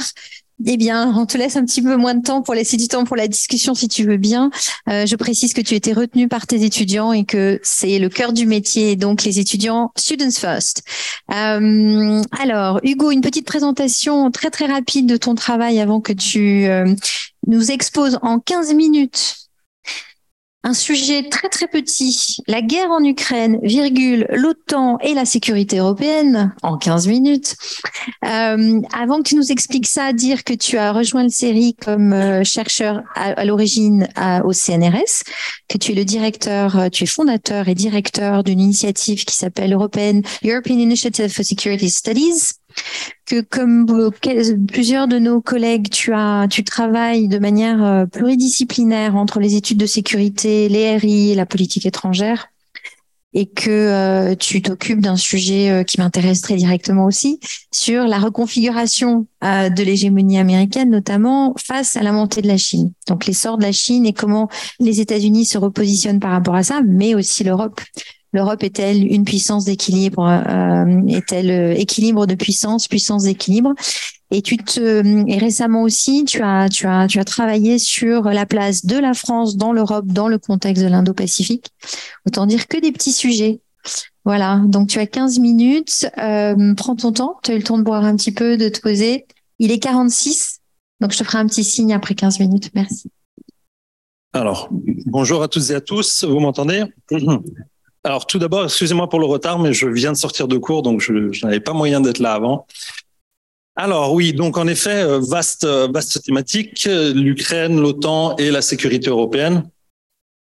eh 0.66 0.78
bien, 0.78 1.14
on 1.16 1.26
te 1.26 1.38
laisse 1.38 1.56
un 1.56 1.66
petit 1.66 1.82
peu 1.82 1.96
moins 1.98 2.16
de 2.16 2.24
temps 2.24 2.42
pour 2.42 2.56
laisser 2.56 2.78
du 2.78 2.88
temps 2.88 3.04
pour 3.04 3.16
la 3.16 3.28
discussion 3.28 3.76
si 3.76 3.88
tu 3.88 4.04
veux 4.06 4.18
bien. 4.18 4.50
Euh, 4.90 5.06
je 5.06 5.16
précise 5.16 5.54
que 5.54 5.62
tu 5.62 5.76
étais 5.76 5.94
retenu 5.94 6.28
par 6.28 6.48
tes 6.48 6.64
étudiants 6.64 7.14
et 7.14 7.26
que 7.26 7.60
c'est 7.64 8.00
le 8.00 8.10
cœur 8.10 8.34
du 8.34 8.48
métier, 8.48 8.96
donc 8.96 9.24
les 9.24 9.40
étudiants 9.40 9.92
Students 9.96 10.32
First. 10.32 10.84
Euh, 11.32 12.22
alors, 12.40 12.80
Hugo, 12.84 13.12
une 13.12 13.22
petite 13.22 13.46
présentation 13.46 14.32
très 14.32 14.50
très 14.50 14.66
rapide 14.66 15.06
de 15.06 15.18
ton 15.18 15.36
travail 15.36 15.80
avant 15.80 16.02
que 16.02 16.14
tu 16.14 16.66
euh, 16.66 16.92
nous 17.46 17.72
exposes 17.72 18.18
en 18.24 18.40
15 18.40 18.74
minutes 18.74 19.47
un 20.68 20.74
sujet 20.74 21.30
très 21.30 21.48
très 21.48 21.68
petit, 21.68 22.40
la 22.46 22.62
guerre 22.62 22.92
en 22.92 23.02
Ukraine, 23.02 23.58
virgule, 23.64 24.28
l'OTAN 24.32 24.98
et 25.00 25.14
la 25.14 25.24
sécurité 25.24 25.78
européenne, 25.78 26.54
en 26.62 26.78
15 26.78 27.08
minutes. 27.08 27.56
Euh, 28.26 28.82
avant 28.92 29.20
que 29.20 29.30
tu 29.30 29.36
nous 29.36 29.50
expliques 29.50 29.88
ça, 29.88 30.12
dire 30.12 30.44
que 30.44 30.54
tu 30.54 30.78
as 30.78 30.92
rejoint 30.92 31.24
le 31.24 31.30
série 31.30 31.74
comme 31.74 32.12
euh, 32.12 32.44
chercheur 32.44 33.02
à, 33.16 33.46
l'origine 33.46 34.10
au 34.44 34.52
CNRS, 34.52 35.24
que 35.70 35.78
tu 35.78 35.94
es 35.94 35.96
le 35.96 36.04
directeur, 36.04 36.78
euh, 36.78 36.90
tu 36.90 37.06
es 37.06 37.08
fondateur 37.08 37.70
et 37.70 37.74
directeur 37.74 38.44
d'une 38.44 38.60
initiative 38.60 39.24
qui 39.24 39.36
s'appelle 39.38 39.72
European 39.72 40.20
European 40.44 40.80
Initiative 40.80 41.30
for 41.30 41.46
Security 41.46 41.90
Studies 41.90 42.58
que 43.26 43.42
comme 43.42 43.86
plusieurs 44.68 45.08
de 45.08 45.20
nos 45.20 45.42
collègues, 45.42 45.90
tu 45.90 46.14
as, 46.14 46.48
tu 46.50 46.64
travailles 46.64 47.28
de 47.28 47.40
manière 47.40 47.84
euh, 47.84 48.06
pluridisciplinaire 48.06 49.16
entre 49.16 49.40
les 49.40 49.56
études 49.56 49.78
de 49.78 49.86
sécurité, 49.86 50.70
les 50.70 50.98
RI 50.98 51.32
et 51.32 51.36
la 51.36 51.46
politique 51.46 51.86
étrangère 51.86 52.48
et 53.34 53.46
que 53.46 53.70
euh, 53.70 54.36
tu 54.36 54.62
t'occupes 54.62 55.02
d'un 55.02 55.18
sujet 55.18 55.70
euh, 55.70 55.84
qui 55.84 56.00
m'intéresse 56.00 56.42
très 56.42 56.56
directement 56.56 57.06
aussi 57.06 57.40
sur 57.72 58.06
la 58.06 58.18
reconfiguration 58.18 59.28
de 59.44 59.84
l'hégémonie 59.84 60.40
américaine, 60.40 60.90
notamment 60.90 61.54
face 61.58 61.98
à 61.98 62.02
la 62.02 62.12
montée 62.12 62.42
de 62.42 62.48
la 62.48 62.58
Chine. 62.58 62.94
Donc 63.08 63.26
l'essor 63.26 63.58
de 63.58 63.64
la 63.64 63.72
Chine 63.72 64.06
et 64.06 64.14
comment 64.14 64.50
les 64.80 65.02
États-Unis 65.02 65.46
se 65.46 65.58
repositionnent 65.58 66.20
par 66.20 66.32
rapport 66.32 66.56
à 66.56 66.64
ça, 66.64 66.82
mais 66.84 67.14
aussi 67.14 67.44
l'Europe 67.44 67.80
L'Europe 68.34 68.64
est-elle 68.64 69.06
une 69.06 69.24
puissance 69.24 69.66
d'équilibre 69.66 70.24
euh, 70.24 71.08
Est-elle 71.08 71.50
euh, 71.50 71.74
équilibre 71.74 72.26
de 72.26 72.36
puissance, 72.36 72.88
puissance 72.88 73.24
d'équilibre? 73.24 73.74
Et 74.30 74.42
tu 74.42 74.58
et 74.76 75.38
récemment 75.38 75.84
aussi, 75.84 76.26
tu 76.26 76.42
as 76.42 76.68
travaillé 77.26 77.80
sur 77.80 78.24
la 78.24 78.46
place 78.46 78.86
de 78.86 78.98
la 78.98 79.14
France 79.14 79.56
dans 79.56 79.72
l'Europe 79.72 80.08
dans 80.08 80.28
le 80.28 80.38
contexte 80.38 80.84
de 80.84 80.90
l'Indo-Pacifique. 80.90 81.68
Autant 82.26 82.46
dire 82.46 82.68
que 82.68 82.78
des 82.80 82.92
petits 82.92 83.14
sujets. 83.14 83.62
Voilà, 84.26 84.62
donc 84.66 84.90
tu 84.90 85.00
as 85.00 85.08
15 85.08 85.40
minutes. 85.40 86.08
Euh, 86.18 86.74
prends 86.76 86.98
ton 86.98 87.14
temps. 87.14 87.38
Tu 87.42 87.52
as 87.52 87.54
eu 87.54 87.60
le 87.60 87.64
temps 87.64 87.78
de 87.78 87.84
boire 87.84 88.04
un 88.04 88.18
petit 88.18 88.34
peu, 88.34 88.58
de 88.58 88.68
te 88.68 88.82
poser. 88.82 89.26
Il 89.60 89.72
est 89.72 89.80
46, 89.80 90.60
donc 91.00 91.14
je 91.14 91.20
te 91.20 91.24
ferai 91.24 91.38
un 91.38 91.48
petit 91.48 91.64
signe 91.64 91.94
après 91.94 92.14
15 92.14 92.42
minutes. 92.42 92.70
Merci. 92.76 93.10
Alors, 94.34 94.68
bonjour 95.06 95.42
à 95.42 95.48
toutes 95.48 95.70
et 95.70 95.76
à 95.76 95.82
tous. 95.82 96.26
Vous 96.26 96.40
m'entendez? 96.40 96.84
Alors 98.08 98.26
tout 98.26 98.40
d'abord, 98.40 98.64
excusez-moi 98.64 99.10
pour 99.10 99.20
le 99.20 99.26
retard, 99.26 99.60
mais 99.60 99.74
je 99.74 99.86
viens 99.86 100.14
de 100.14 100.18
sortir 100.18 100.48
de 100.48 100.58
cours, 100.58 100.82
donc 100.82 101.02
je, 101.02 101.46
n'avais 101.46 101.60
pas 101.60 101.74
moyen 101.74 102.00
d'être 102.00 102.20
là 102.20 102.34
avant. 102.34 102.66
Alors 103.76 104.14
oui, 104.14 104.34
donc 104.34 104.58
en 104.58 104.66
effet, 104.66 105.04
euh, 105.04 105.20
vaste, 105.20 105.66
euh, 105.66 105.88
vaste 105.94 106.24
thématique, 106.24 106.88
euh, 106.88 107.14
l'Ukraine, 107.14 107.80
l'OTAN 107.80 108.36
et 108.38 108.50
la 108.50 108.62
sécurité 108.62 109.10
européenne. 109.10 109.70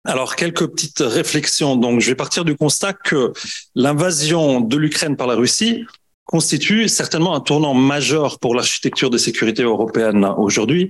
Alors 0.05 0.35
quelques 0.35 0.67
petites 0.67 0.99
réflexions. 0.99 1.75
Donc 1.75 2.01
je 2.01 2.07
vais 2.07 2.15
partir 2.15 2.45
du 2.45 2.55
constat 2.55 2.93
que 2.93 3.33
l'invasion 3.73 4.61
de 4.61 4.77
l'Ukraine 4.77 5.17
par 5.17 5.25
la 5.25 5.33
Russie 5.33 5.83
constitue 6.25 6.87
certainement 6.87 7.35
un 7.35 7.41
tournant 7.41 7.73
majeur 7.73 8.39
pour 8.39 8.53
l'architecture 8.53 9.09
de 9.09 9.17
sécurité 9.17 9.63
européenne 9.63 10.25
aujourd'hui, 10.37 10.89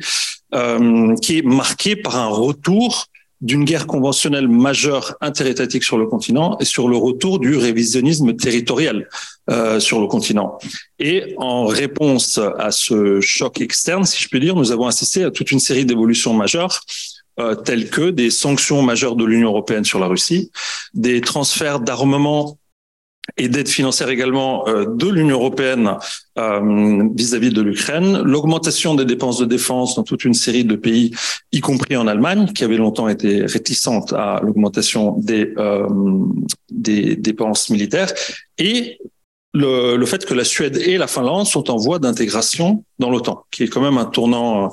qui 1.22 1.38
est 1.38 1.46
marqué 1.46 1.96
par 1.96 2.16
un 2.18 2.28
retour 2.28 3.08
d'une 3.46 3.64
guerre 3.64 3.86
conventionnelle 3.86 4.48
majeure 4.48 5.16
interétatique 5.22 5.84
sur 5.84 6.00
le 6.00 6.08
continent 6.08 6.58
et 6.60 6.66
sur 6.66 6.88
le 6.88 6.98
retour 6.98 7.38
du 7.40 7.56
révisionnisme 7.56 8.36
territorial 8.36 9.08
euh, 9.52 9.80
sur 9.80 10.02
le 10.02 10.08
continent. 10.08 10.58
Et 10.98 11.36
en 11.38 11.66
réponse 11.66 12.40
à 12.58 12.72
ce 12.72 13.22
choc 13.22 13.62
externe, 13.62 14.04
si 14.04 14.22
je 14.24 14.28
puis 14.30 14.40
dire, 14.40 14.56
nous 14.56 14.72
avons 14.72 14.88
assisté 14.88 15.24
à 15.24 15.30
toute 15.30 15.52
une 15.52 15.60
série 15.60 15.86
d'évolutions 15.86 16.34
majeures 16.34 16.82
euh, 17.40 17.54
telles 17.54 17.90
que 17.90 18.10
des 18.10 18.32
sanctions 18.32 18.82
majeures 18.82 19.16
de 19.16 19.26
l'Union 19.26 19.50
européenne 19.50 19.86
sur 19.86 20.00
la 20.00 20.08
Russie, 20.08 20.50
des 20.96 21.22
transferts 21.22 21.82
d'armement 21.82 22.58
et 23.38 23.50
d'aide 23.50 23.68
financière 23.68 24.10
également 24.10 24.68
euh, 24.68 24.86
de 24.86 25.10
l'Union 25.10 25.38
européenne 25.38 25.98
euh, 26.38 27.10
vis-à-vis 27.16 27.52
de 27.52 27.62
l'Ukraine, 27.62 28.22
l'augmentation 28.22 28.96
des 28.96 29.06
dépenses 29.06 29.40
de 29.40 29.46
défense 29.46 29.96
dans 29.96 30.04
toute 30.04 30.26
une 30.26 30.34
série 30.34 30.66
de 30.66 30.76
pays, 30.76 31.12
y 31.52 31.60
compris 31.60 31.96
en 31.98 32.08
Allemagne, 32.08 32.48
qui 32.54 32.64
avait 32.64 32.78
longtemps 32.78 33.08
été 33.10 33.46
réticente 33.46 34.14
à 34.14 34.40
l'augmentation 34.44 35.18
des, 35.18 35.54
des 36.70 37.16
dépenses 37.16 37.70
militaires, 37.70 38.12
et 38.58 39.00
le, 39.54 39.96
le, 39.96 40.06
fait 40.06 40.26
que 40.26 40.34
la 40.34 40.44
Suède 40.44 40.78
et 40.78 40.98
la 40.98 41.08
Finlande 41.08 41.48
sont 41.48 41.72
en 41.72 41.78
voie 41.78 42.00
d'intégration 42.00 42.84
dans 43.00 43.10
l'OTAN, 43.10 43.46
qui 43.52 43.64
est 43.64 43.68
quand 43.68 43.82
même 43.82 43.98
un 43.98 44.06
tournant 44.06 44.72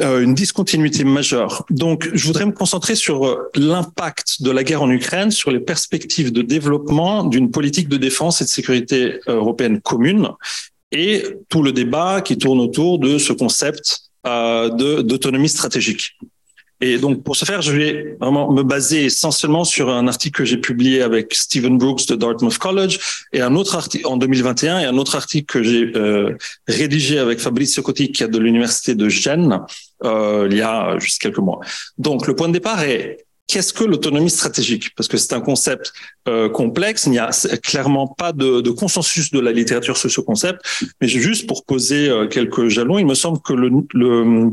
euh, 0.00 0.22
une 0.22 0.34
discontinuité 0.34 1.04
majeure. 1.04 1.64
Donc, 1.70 2.08
je 2.14 2.26
voudrais 2.26 2.46
me 2.46 2.52
concentrer 2.52 2.94
sur 2.94 3.26
euh, 3.26 3.50
l'impact 3.54 4.42
de 4.42 4.50
la 4.50 4.64
guerre 4.64 4.82
en 4.82 4.90
Ukraine, 4.90 5.30
sur 5.30 5.50
les 5.50 5.60
perspectives 5.60 6.32
de 6.32 6.42
développement 6.42 7.24
d'une 7.24 7.50
politique 7.50 7.88
de 7.88 7.96
défense 7.96 8.40
et 8.40 8.44
de 8.44 8.48
sécurité 8.48 9.20
euh, 9.28 9.36
européenne 9.36 9.80
commune, 9.80 10.30
et 10.92 11.24
tout 11.48 11.62
le 11.62 11.72
débat 11.72 12.20
qui 12.20 12.38
tourne 12.38 12.60
autour 12.60 12.98
de 12.98 13.18
ce 13.18 13.32
concept 13.32 14.10
d'autonomie 14.24 15.48
stratégique. 15.48 16.18
Et 16.80 16.98
donc, 16.98 17.22
pour 17.22 17.36
ce 17.36 17.44
faire, 17.44 17.60
je 17.60 17.72
vais 17.72 18.16
vraiment 18.20 18.50
me 18.50 18.62
baser 18.62 19.04
essentiellement 19.04 19.64
sur 19.64 19.90
un 19.90 20.08
article 20.08 20.38
que 20.38 20.44
j'ai 20.44 20.56
publié 20.56 21.02
avec 21.02 21.34
Stephen 21.34 21.76
Brooks 21.76 22.06
de 22.08 22.14
Dartmouth 22.14 22.58
College 22.58 22.98
et 23.32 23.40
un 23.42 23.54
autre 23.54 23.76
article 23.76 24.06
en 24.06 24.16
2021 24.16 24.80
et 24.80 24.84
un 24.84 24.96
autre 24.96 25.14
article 25.16 25.46
que 25.46 25.62
j'ai 25.62 25.92
euh, 25.96 26.36
rédigé 26.66 27.18
avec 27.18 27.40
Fabrizio 27.40 27.82
Cotti 27.82 28.12
qui 28.12 28.22
est 28.22 28.28
de 28.28 28.38
l'université 28.38 28.94
de 28.94 29.08
Gênes 29.08 29.60
euh, 30.04 30.48
il 30.50 30.56
y 30.56 30.62
a 30.62 30.98
juste 30.98 31.20
quelques 31.20 31.38
mois. 31.38 31.60
Donc, 31.98 32.26
le 32.26 32.34
point 32.34 32.48
de 32.48 32.54
départ 32.54 32.82
est 32.82 33.26
qu'est-ce 33.50 33.72
que 33.72 33.84
l'autonomie 33.84 34.30
stratégique? 34.30 34.94
Parce 34.96 35.08
que 35.08 35.16
c'est 35.16 35.34
un 35.34 35.40
concept 35.40 35.92
euh, 36.28 36.48
complexe, 36.48 37.06
il 37.06 37.12
n'y 37.12 37.18
a 37.18 37.30
clairement 37.62 38.06
pas 38.06 38.32
de, 38.32 38.60
de, 38.60 38.70
consensus 38.70 39.30
de 39.32 39.40
la 39.40 39.52
littérature 39.52 39.96
sur 39.96 40.10
ce 40.10 40.20
concept, 40.20 40.60
mais 41.00 41.08
juste 41.08 41.46
pour 41.48 41.64
poser 41.64 42.08
euh, 42.08 42.28
quelques 42.28 42.68
jalons, 42.68 42.98
il 42.98 43.06
me 43.06 43.14
semble 43.14 43.40
que 43.42 43.52
le, 43.52 43.70
le 43.92 44.52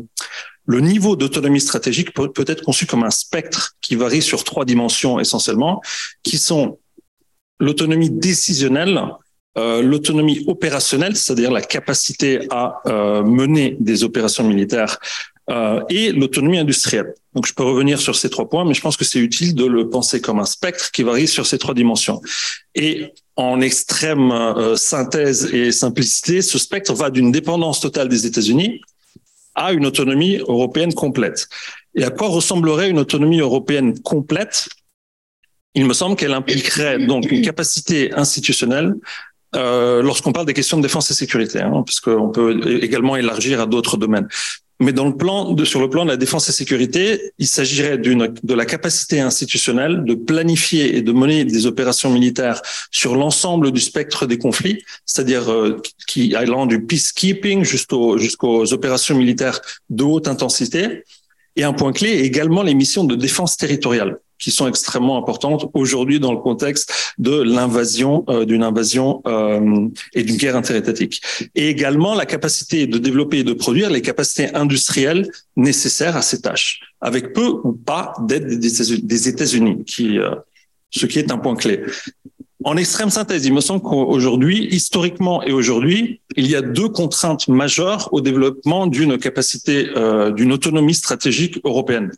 le 0.68 0.82
niveau 0.82 1.16
d'autonomie 1.16 1.62
stratégique 1.62 2.14
peut, 2.14 2.46
être 2.46 2.62
conçu 2.62 2.86
comme 2.86 3.04
un 3.04 3.10
spectre 3.10 3.76
qui 3.82 3.96
varie 3.96 4.22
sur 4.22 4.44
trois 4.44 4.66
dimensions 4.66 5.20
essentiellement, 5.20 5.82
qui 6.24 6.38
sont 6.38 6.78
l'autonomie 7.60 8.10
décisionnelle, 8.10 9.02
euh, 9.58 9.82
l'autonomie 9.82 10.44
opérationnelle, 10.48 11.16
c'est-à-dire 11.16 11.52
la 11.52 11.62
capacité 11.62 12.48
à 12.52 12.82
euh, 12.86 13.24
mener 13.24 13.78
des 13.80 14.04
opérations 14.04 14.44
militaires, 14.44 15.00
euh, 15.50 15.80
et 15.90 16.12
l'autonomie 16.12 16.60
industrielle. 16.60 17.14
Donc 17.34 17.48
je 17.48 17.54
peux 17.54 17.64
revenir 17.64 18.02
sur 18.02 18.18
ces 18.18 18.30
trois 18.30 18.50
points, 18.50 18.66
mais 18.66 18.74
je 18.74 18.82
pense 18.82 18.98
que 18.98 19.06
c'est 19.06 19.20
utile 19.20 19.56
de 19.56 19.66
le 19.66 19.90
penser 19.90 20.20
comme 20.20 20.40
un 20.40 20.46
spectre 20.46 20.92
qui 20.92 21.04
varie 21.04 21.30
sur 21.30 21.46
ces 21.46 21.58
trois 21.58 21.74
dimensions. 21.74 22.22
Et 22.76 23.14
en 23.38 23.62
extrême 23.62 24.34
synthèse 24.76 25.54
et 25.54 25.72
simplicité, 25.72 26.42
ce 26.42 26.58
spectre 26.58 26.94
va 26.94 27.10
d'une 27.10 27.32
dépendance 27.32 27.80
totale 27.80 28.10
des 28.10 28.26
États-Unis 28.26 28.82
à 29.58 29.74
une 29.74 29.86
autonomie 29.86 30.38
européenne 30.38 30.94
complète. 30.94 31.48
Et 31.96 32.04
à 32.04 32.12
quoi 32.12 32.28
ressemblerait 32.30 32.90
une 32.90 33.00
autonomie 33.00 33.40
européenne 33.40 34.00
complète? 34.00 34.70
Il 35.74 35.86
me 35.86 35.94
semble 35.94 36.16
qu'elle 36.16 36.34
impliquerait 36.34 37.06
donc 37.06 37.30
une 37.32 37.42
capacité 37.42 38.14
institutionnelle 38.14 38.94
euh, 39.56 40.02
lorsqu'on 40.02 40.32
parle 40.32 40.46
des 40.46 40.54
questions 40.54 40.78
de 40.78 40.84
défense 40.84 41.10
et 41.12 41.14
sécurité, 41.14 41.60
hein, 41.60 41.84
parce 41.86 42.00
qu'on 42.00 42.30
peut 42.30 42.82
également 42.84 43.16
élargir 43.16 43.60
à 43.60 43.66
d'autres 43.66 43.98
domaines. 43.98 44.28
Mais 44.80 44.94
dans 44.94 45.08
le 45.08 45.18
plan 45.18 45.54
de, 45.54 45.66
sur 45.66 45.82
le 45.82 45.90
plan 45.90 46.06
de 46.06 46.10
la 46.10 46.18
défense 46.18 46.50
et 46.50 46.52
sécurité, 46.52 47.34
il 47.40 47.48
s'agirait 47.48 47.98
d'une 47.98 48.34
de 48.44 48.54
la 48.54 48.66
capacité 48.66 49.20
institutionnelle 49.20 50.04
de 50.06 50.14
planifier 50.14 50.98
et 50.98 51.02
de 51.02 51.12
mener 51.12 51.46
des 51.46 51.66
opérations 51.66 52.12
militaires 52.12 52.62
sur 52.92 53.16
l'ensemble 53.16 53.72
du 53.72 53.82
spectre 53.82 54.28
des 54.28 54.38
conflits, 54.38 54.84
c'est-à-dire 55.06 55.52
euh, 55.52 55.82
qui 56.06 56.36
allant 56.36 56.68
du 56.68 56.84
peacekeeping 56.84 57.64
jusqu'aux 57.64 58.18
jusqu'aux 58.20 58.72
opérations 58.72 59.16
militaires 59.16 59.62
de 59.90 60.04
haute 60.04 60.28
intensité. 60.28 61.04
Et 61.56 61.64
un 61.64 61.74
point 61.74 61.92
clé 61.92 62.20
également 62.20 62.62
les 62.62 62.76
missions 62.76 63.04
de 63.04 63.16
défense 63.16 63.58
territoriale 63.58 64.20
qui 64.40 64.52
sont 64.52 64.68
extrêmement 64.68 65.18
importantes 65.18 65.70
aujourd'hui 65.74 66.20
dans 66.20 66.32
le 66.32 66.40
contexte 66.40 66.94
de 67.18 67.42
l'invasion, 67.42 68.24
euh, 68.30 68.46
d'une 68.46 68.64
invasion 68.64 69.22
euh, 69.28 69.88
et 70.14 70.24
d'une 70.24 70.38
guerre 70.38 70.56
interétatique. 70.56 71.22
Et 71.56 71.70
également 71.70 72.14
la 72.16 72.26
capacité 72.26 72.88
de 72.88 72.98
développer 72.98 73.40
et 73.40 73.44
de 73.44 73.54
produire 73.54 73.90
les 73.90 74.02
capacités 74.02 74.54
industrielles 74.56 75.30
nécessaires 75.56 76.16
à 76.16 76.22
ces 76.22 76.42
tâches, 76.42 76.82
avec 77.02 77.34
peu 77.34 77.48
ou 77.64 77.74
pas 77.74 78.14
d'aide 78.22 78.60
des 78.60 79.28
États-Unis, 79.28 79.84
qui, 79.86 80.20
euh, 80.20 80.36
ce 80.92 81.06
qui 81.06 81.20
est 81.20 81.32
un 81.32 81.38
point 81.38 81.56
clé. 81.56 81.84
En 82.64 82.76
extrême 82.76 83.12
synthèse, 83.12 83.46
il 83.46 83.54
me 83.54 83.62
semble 83.62 83.82
qu'aujourd'hui, 83.82 84.68
historiquement 84.72 85.44
et 85.44 85.54
aujourd'hui, 85.54 86.22
il 86.36 86.48
y 86.48 86.56
a 86.56 86.62
deux 86.62 86.90
contraintes 86.90 87.48
majeures 87.48 88.10
au 88.12 88.20
développement 88.20 88.88
d'une 88.88 89.18
capacité, 89.20 89.90
euh, 89.96 90.32
d'une 90.32 90.52
autonomie 90.52 90.96
stratégique 90.96 91.60
européenne. 91.64 92.12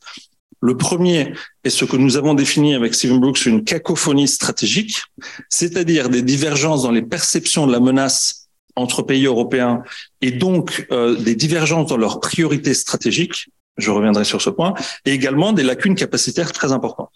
Le 0.61 0.75
premier 0.75 1.33
est 1.63 1.69
ce 1.69 1.85
que 1.85 1.95
nous 1.95 2.17
avons 2.17 2.33
défini 2.33 2.75
avec 2.75 2.93
Stephen 2.93 3.19
Brooks, 3.19 3.45
une 3.45 3.63
cacophonie 3.63 4.27
stratégique, 4.27 5.01
c'est-à-dire 5.47 6.09
des 6.09 6.21
divergences 6.21 6.83
dans 6.83 6.91
les 6.91 7.01
perceptions 7.01 7.65
de 7.65 7.71
la 7.71 7.79
menace 7.79 8.49
entre 8.75 9.01
pays 9.01 9.25
européens 9.25 9.83
et 10.21 10.31
donc 10.31 10.87
euh, 10.91 11.15
des 11.15 11.35
divergences 11.35 11.89
dans 11.89 11.97
leurs 11.97 12.19
priorités 12.19 12.73
stratégiques, 12.73 13.49
je 13.77 13.91
reviendrai 13.91 14.25
sur 14.25 14.41
ce 14.41 14.49
point, 14.49 14.73
et 15.05 15.11
également 15.11 15.53
des 15.53 15.63
lacunes 15.63 15.95
capacitaires 15.95 16.51
très 16.51 16.71
importantes. 16.73 17.11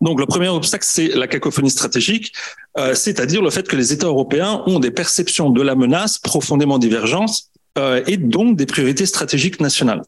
Donc 0.00 0.18
le 0.18 0.26
premier 0.26 0.48
obstacle, 0.48 0.84
c'est 0.86 1.08
la 1.08 1.26
cacophonie 1.26 1.70
stratégique, 1.70 2.32
euh, 2.78 2.94
c'est-à-dire 2.94 3.42
le 3.42 3.50
fait 3.50 3.66
que 3.68 3.76
les 3.76 3.92
États 3.92 4.06
européens 4.06 4.62
ont 4.66 4.80
des 4.80 4.90
perceptions 4.90 5.50
de 5.50 5.62
la 5.62 5.74
menace 5.74 6.18
profondément 6.18 6.78
divergentes 6.78 7.44
euh, 7.78 8.02
et 8.06 8.16
donc 8.16 8.56
des 8.56 8.66
priorités 8.66 9.06
stratégiques 9.06 9.60
nationales 9.60 10.02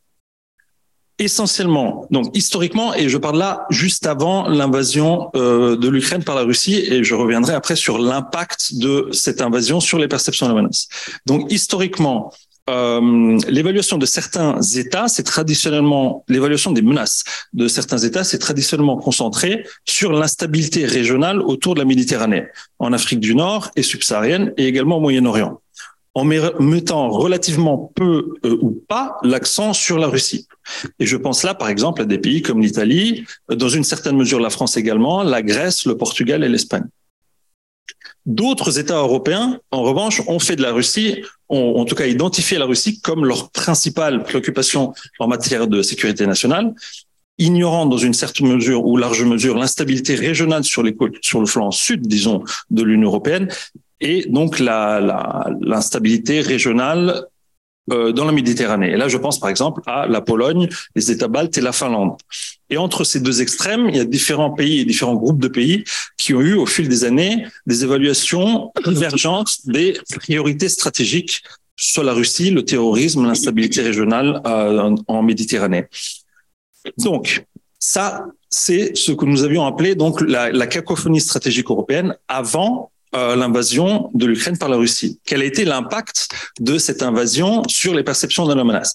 essentiellement, 1.18 2.06
donc 2.10 2.36
historiquement, 2.36 2.94
et 2.94 3.08
je 3.08 3.16
parle 3.16 3.38
là 3.38 3.66
juste 3.70 4.06
avant 4.06 4.48
l'invasion 4.48 5.30
euh, 5.34 5.76
de 5.76 5.88
l'Ukraine 5.88 6.22
par 6.22 6.34
la 6.34 6.42
Russie, 6.42 6.74
et 6.74 7.04
je 7.04 7.14
reviendrai 7.14 7.54
après 7.54 7.76
sur 7.76 7.98
l'impact 7.98 8.74
de 8.74 9.08
cette 9.12 9.40
invasion 9.40 9.80
sur 9.80 9.98
les 9.98 10.08
perceptions 10.08 10.46
de 10.46 10.52
la 10.52 10.62
menace. 10.62 10.88
Donc 11.24 11.50
historiquement, 11.50 12.32
euh, 12.68 13.38
l'évaluation 13.48 13.96
de 13.96 14.06
certains 14.06 14.60
États, 14.60 15.08
c'est 15.08 15.22
traditionnellement 15.22 16.24
l'évaluation 16.28 16.72
des 16.72 16.82
menaces 16.82 17.24
de 17.52 17.68
certains 17.68 17.98
États, 17.98 18.24
c'est 18.24 18.38
traditionnellement 18.38 18.96
concentré 18.96 19.64
sur 19.84 20.12
l'instabilité 20.12 20.84
régionale 20.84 21.40
autour 21.40 21.74
de 21.74 21.80
la 21.80 21.84
Méditerranée, 21.84 22.46
en 22.78 22.92
Afrique 22.92 23.20
du 23.20 23.34
Nord 23.34 23.70
et 23.76 23.82
subsaharienne, 23.82 24.52
et 24.56 24.66
également 24.66 24.96
au 24.96 25.00
Moyen-Orient 25.00 25.60
en 26.16 26.24
mettant 26.24 27.10
relativement 27.10 27.92
peu 27.94 28.38
euh, 28.46 28.56
ou 28.62 28.70
pas 28.88 29.18
l'accent 29.22 29.74
sur 29.74 29.98
la 29.98 30.06
Russie. 30.06 30.48
Et 30.98 31.04
je 31.04 31.14
pense 31.18 31.42
là, 31.42 31.52
par 31.52 31.68
exemple, 31.68 32.00
à 32.00 32.06
des 32.06 32.16
pays 32.16 32.40
comme 32.40 32.62
l'Italie, 32.62 33.26
dans 33.50 33.68
une 33.68 33.84
certaine 33.84 34.16
mesure 34.16 34.40
la 34.40 34.48
France 34.48 34.78
également, 34.78 35.22
la 35.22 35.42
Grèce, 35.42 35.84
le 35.84 35.94
Portugal 35.94 36.42
et 36.42 36.48
l'Espagne. 36.48 36.86
D'autres 38.24 38.78
États 38.78 38.96
européens, 38.96 39.60
en 39.70 39.82
revanche, 39.82 40.22
ont 40.26 40.38
fait 40.38 40.56
de 40.56 40.62
la 40.62 40.72
Russie, 40.72 41.22
ont 41.50 41.74
en 41.76 41.84
tout 41.84 41.94
cas 41.94 42.06
identifié 42.06 42.56
la 42.56 42.64
Russie 42.64 42.98
comme 43.02 43.26
leur 43.26 43.50
principale 43.50 44.22
préoccupation 44.22 44.94
en 45.18 45.28
matière 45.28 45.66
de 45.68 45.82
sécurité 45.82 46.26
nationale, 46.26 46.74
ignorant 47.36 47.84
dans 47.84 47.98
une 47.98 48.14
certaine 48.14 48.48
mesure 48.48 48.86
ou 48.86 48.96
large 48.96 49.22
mesure 49.22 49.58
l'instabilité 49.58 50.14
régionale 50.14 50.64
sur, 50.64 50.82
les, 50.82 50.96
sur 51.20 51.40
le 51.40 51.46
flanc 51.46 51.70
sud, 51.72 52.06
disons, 52.06 52.42
de 52.70 52.82
l'Union 52.82 53.08
européenne 53.08 53.48
et 54.00 54.26
donc 54.28 54.58
l'instabilité 54.58 56.40
régionale 56.40 57.26
euh, 57.92 58.12
dans 58.12 58.24
la 58.24 58.32
Méditerranée. 58.32 58.90
Et 58.90 58.96
là, 58.96 59.06
je 59.06 59.16
pense 59.16 59.38
par 59.38 59.48
exemple 59.48 59.80
à 59.86 60.08
la 60.08 60.20
Pologne, 60.20 60.68
les 60.96 61.12
États 61.12 61.28
baltes 61.28 61.56
et 61.56 61.60
la 61.60 61.70
Finlande. 61.70 62.16
Et 62.68 62.78
entre 62.78 63.04
ces 63.04 63.20
deux 63.20 63.42
extrêmes, 63.42 63.88
il 63.88 63.96
y 63.96 64.00
a 64.00 64.04
différents 64.04 64.50
pays 64.50 64.80
et 64.80 64.84
différents 64.84 65.14
groupes 65.14 65.38
de 65.38 65.46
pays 65.46 65.84
qui 66.16 66.34
ont 66.34 66.40
eu 66.40 66.54
au 66.54 66.66
fil 66.66 66.88
des 66.88 67.04
années 67.04 67.46
des 67.66 67.84
évaluations 67.84 68.72
divergentes 68.84 69.58
des 69.66 70.00
priorités 70.18 70.68
stratégiques 70.68 71.44
sur 71.76 72.02
la 72.02 72.12
Russie, 72.12 72.50
le 72.50 72.64
terrorisme, 72.64 73.24
l'instabilité 73.24 73.82
régionale 73.82 74.40
euh, 74.46 74.96
en 75.06 75.22
Méditerranée. 75.22 75.84
Donc, 76.98 77.44
ça, 77.78 78.26
c'est 78.50 78.96
ce 78.96 79.12
que 79.12 79.24
nous 79.26 79.44
avions 79.44 79.64
appelé 79.64 79.94
donc 79.94 80.22
la, 80.22 80.50
la 80.50 80.66
cacophonie 80.66 81.20
stratégique 81.20 81.70
européenne 81.70 82.16
avant 82.26 82.90
l'invasion 83.16 84.10
de 84.14 84.26
l'Ukraine 84.26 84.58
par 84.58 84.68
la 84.68 84.76
Russie. 84.76 85.18
Quel 85.24 85.40
a 85.40 85.44
été 85.44 85.64
l'impact 85.64 86.28
de 86.60 86.78
cette 86.78 87.02
invasion 87.02 87.62
sur 87.68 87.94
les 87.94 88.02
perceptions 88.02 88.46
de 88.46 88.54
la 88.54 88.64
menace? 88.64 88.94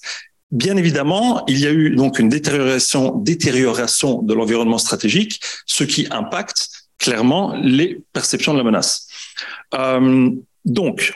Bien 0.52 0.76
évidemment, 0.76 1.46
il 1.48 1.60
y 1.60 1.66
a 1.66 1.72
eu 1.72 1.96
donc 1.96 2.20
une 2.20 2.28
détérioration, 2.28 3.16
détérioration 3.16 4.22
de 4.22 4.34
l'environnement 4.34 4.78
stratégique, 4.78 5.40
ce 5.66 5.86
qui 5.86 6.08
impacte 6.12 6.68
clairement 6.98 7.56
les 7.56 8.02
perceptions 8.12 8.54
de 8.54 8.58
la 8.58 8.66
menace. 8.66 9.08
Euh, 9.74 10.30
donc, 10.66 11.14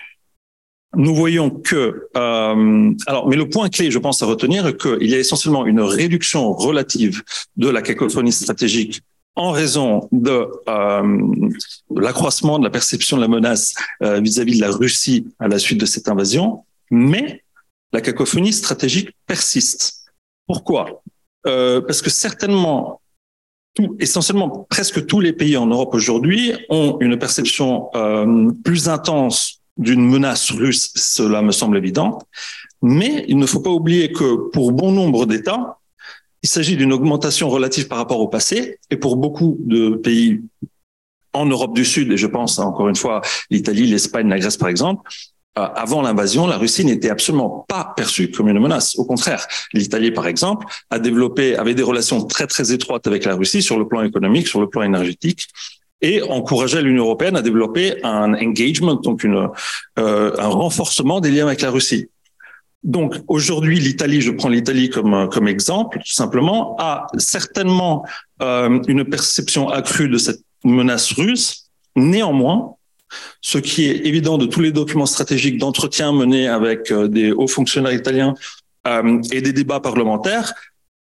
nous 0.96 1.14
voyons 1.14 1.50
que, 1.50 2.08
euh, 2.16 2.94
alors, 3.08 3.28
mais 3.28 3.36
le 3.36 3.50
point 3.50 3.68
clé, 3.70 3.92
je 3.92 4.00
pense, 4.00 4.24
à 4.24 4.26
retenir 4.26 4.78
qu'il 4.78 5.10
y 5.10 5.14
a 5.14 5.20
essentiellement 5.20 5.66
une 5.66 5.82
réduction 5.82 6.54
relative 6.54 7.22
de 7.58 7.68
la 7.68 7.82
cacophonie 7.82 8.32
stratégique 8.32 9.02
en 9.36 9.52
raison 9.52 10.08
de, 10.12 10.48
euh, 10.68 11.48
l'accroissement 11.94 12.58
de 12.60 12.64
la 12.64 12.70
perception 12.70 13.18
de 13.18 13.22
la 13.22 13.28
menace 13.28 13.74
euh, 14.02 14.20
vis-à-vis 14.20 14.58
de 14.58 14.62
la 14.62 14.72
Russie 14.72 15.28
à 15.40 15.48
la 15.48 15.60
suite 15.60 15.80
de 15.80 15.86
cette 15.86 16.08
invasion, 16.08 16.64
mais 16.90 17.44
la 17.92 18.02
cacophonie 18.02 18.54
stratégique 18.54 19.10
persiste. 19.28 20.06
Pourquoi? 20.48 21.02
Euh, 21.48 21.82
Parce 21.82 22.02
que 22.02 22.10
certainement, 22.10 23.02
tout, 23.74 23.96
essentiellement 24.00 24.66
presque 24.70 25.06
tous 25.06 25.20
les 25.20 25.34
pays 25.34 25.58
en 25.58 25.68
Europe 25.68 25.94
aujourd'hui 25.94 26.54
ont 26.70 26.98
une 27.02 27.18
perception 27.18 27.90
euh, 27.96 28.52
plus 28.64 28.90
intense 28.90 29.62
d'une 29.78 30.08
menace 30.10 30.52
russe, 30.52 30.94
cela 30.96 31.42
me 31.42 31.52
semble 31.52 31.78
évident, 31.78 32.20
mais 32.82 33.26
il 33.28 33.38
ne 33.38 33.46
faut 33.46 33.60
pas 33.60 33.70
oublier 33.72 34.14
que 34.14 34.50
pour 34.52 34.72
bon 34.72 34.92
nombre 34.92 35.26
d'États, 35.26 35.80
il 36.46 36.48
s'agit 36.48 36.78
d'une 36.78 36.94
augmentation 36.94 37.50
relative 37.50 37.88
par 37.88 37.98
rapport 37.98 38.20
au 38.20 38.28
passé, 38.28 38.78
et 38.92 38.98
pour 38.98 39.16
beaucoup 39.16 39.58
de 39.62 39.96
pays 39.96 40.42
en 41.34 41.48
Europe 41.48 41.74
du 41.74 41.84
Sud, 41.84 42.12
et 42.12 42.18
je 42.18 42.28
pense 42.28 42.60
encore 42.60 42.88
une 42.88 42.96
fois 42.96 43.22
l'Italie, 43.50 43.88
l'Espagne, 43.88 44.30
la 44.30 44.38
Grèce 44.38 44.56
par 44.56 44.70
exemple, 44.70 45.02
euh, 45.58 45.68
avant 45.74 46.04
l'invasion, 46.04 46.46
la 46.46 46.60
Russie 46.60 46.86
n'était 46.86 47.10
absolument 47.10 47.66
pas 47.68 47.94
perçue 47.98 48.30
comme 48.30 48.48
une 48.48 48.60
menace. 48.60 48.96
Au 49.00 49.06
contraire, 49.06 49.48
l'Italie, 49.74 50.12
par 50.12 50.28
exemple, 50.28 50.68
a 50.92 51.00
développé, 51.00 51.56
avait 51.56 51.74
des 51.74 51.82
relations 51.82 52.24
très 52.24 52.46
très 52.46 52.72
étroites 52.72 53.08
avec 53.08 53.26
la 53.26 53.34
Russie 53.34 53.64
sur 53.64 53.80
le 53.80 53.88
plan 53.88 54.04
économique, 54.04 54.48
sur 54.48 54.62
le 54.62 54.70
plan 54.70 54.84
énergétique, 54.84 55.48
et 56.02 56.22
encourageait 56.22 56.84
l'Union 56.84 57.06
européenne 57.06 57.38
à 57.38 57.42
développer 57.42 58.04
un 58.04 58.36
engagement, 58.36 58.94
donc 58.94 59.24
une, 59.24 59.50
euh, 59.98 60.32
un 60.38 60.48
renforcement 60.50 61.22
des 61.22 61.32
liens 61.32 61.48
avec 61.48 61.62
la 61.62 61.72
Russie. 61.72 62.08
Donc 62.86 63.16
aujourd'hui, 63.28 63.80
l'Italie, 63.80 64.22
je 64.22 64.32
prends 64.32 64.48
l'Italie 64.48 64.90
comme 64.92 65.28
comme 65.32 65.48
exemple, 65.48 65.98
tout 65.98 66.14
simplement, 66.14 66.76
a 66.80 67.08
certainement 67.18 68.06
euh, 68.42 68.80
une 68.88 69.04
perception 69.04 69.70
accrue 69.70 70.08
de 70.08 70.20
cette 70.20 70.42
menace 70.64 71.12
russe. 71.14 71.72
Néanmoins, 71.96 72.76
ce 73.42 73.58
qui 73.58 73.86
est 73.86 74.06
évident 74.06 74.38
de 74.38 74.46
tous 74.46 74.62
les 74.62 74.72
documents 74.72 75.08
stratégiques 75.08 75.58
d'entretien 75.58 76.12
menés 76.12 76.48
avec 76.48 76.92
euh, 76.92 77.08
des 77.08 77.32
hauts 77.32 77.48
fonctionnaires 77.48 77.94
italiens 77.94 78.36
euh, 78.88 79.20
et 79.32 79.42
des 79.42 79.54
débats 79.54 79.80
parlementaires, 79.80 80.54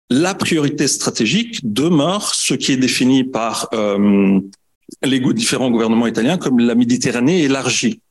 la 0.09 0.33
priorité 0.35 0.87
stratégique 0.87 1.59
demeure 1.63 2.33
ce 2.33 2.53
qui 2.53 2.71
est 2.71 2.77
défini 2.77 3.25
par 3.25 3.67
euh, 3.73 4.39
les 5.01 5.19
différents 5.33 5.71
gouvernements 5.71 6.07
italiens 6.07 6.37
comme 6.37 6.59
la 6.59 6.75
Méditerranée 6.75 7.43
élargie. 7.43 8.01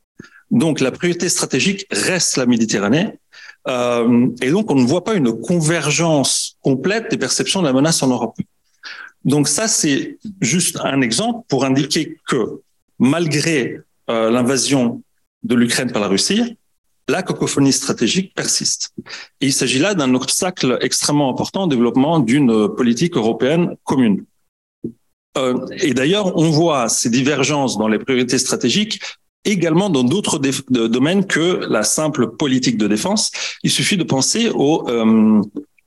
Donc 0.50 0.80
la 0.80 0.90
priorité 0.90 1.28
stratégique 1.28 1.86
reste 1.90 2.36
la 2.36 2.46
Méditerranée. 2.46 3.18
Euh, 3.68 4.28
et 4.40 4.50
donc 4.50 4.70
on 4.70 4.74
ne 4.74 4.86
voit 4.86 5.04
pas 5.04 5.14
une 5.14 5.40
convergence 5.40 6.56
complète 6.60 7.10
des 7.10 7.16
perceptions 7.16 7.60
de 7.60 7.66
la 7.66 7.72
menace 7.72 8.02
en 8.02 8.08
Europe. 8.08 8.36
Donc 9.24 9.46
ça, 9.46 9.68
c'est 9.68 10.18
juste 10.40 10.78
un 10.82 11.00
exemple 11.00 11.44
pour 11.48 11.64
indiquer 11.64 12.18
que 12.26 12.60
malgré 12.98 13.80
euh, 14.10 14.30
l'invasion 14.30 15.02
de 15.44 15.54
l'Ukraine 15.54 15.92
par 15.92 16.02
la 16.02 16.08
Russie, 16.08 16.56
la 17.08 17.22
cacophonie 17.22 17.72
stratégique 17.72 18.34
persiste. 18.34 18.90
Et 19.40 19.46
il 19.46 19.52
s'agit 19.52 19.78
là 19.78 19.94
d'un 19.94 20.14
obstacle 20.14 20.78
extrêmement 20.80 21.30
important 21.30 21.64
au 21.64 21.66
développement 21.68 22.20
d'une 22.20 22.68
politique 22.74 23.16
européenne 23.16 23.76
commune. 23.84 24.24
Euh, 25.38 25.66
et 25.78 25.94
d'ailleurs, 25.94 26.36
on 26.36 26.50
voit 26.50 26.88
ces 26.88 27.10
divergences 27.10 27.78
dans 27.78 27.88
les 27.88 27.98
priorités 27.98 28.38
stratégiques 28.38 29.00
également 29.44 29.90
dans 29.90 30.04
d'autres 30.04 30.40
domaines 30.70 31.26
que 31.26 31.66
la 31.68 31.82
simple 31.82 32.28
politique 32.28 32.76
de 32.76 32.86
défense. 32.86 33.32
Il 33.62 33.70
suffit 33.70 33.96
de 33.96 34.04
penser 34.04 34.50
au 34.54 34.88
euh, 34.88 35.42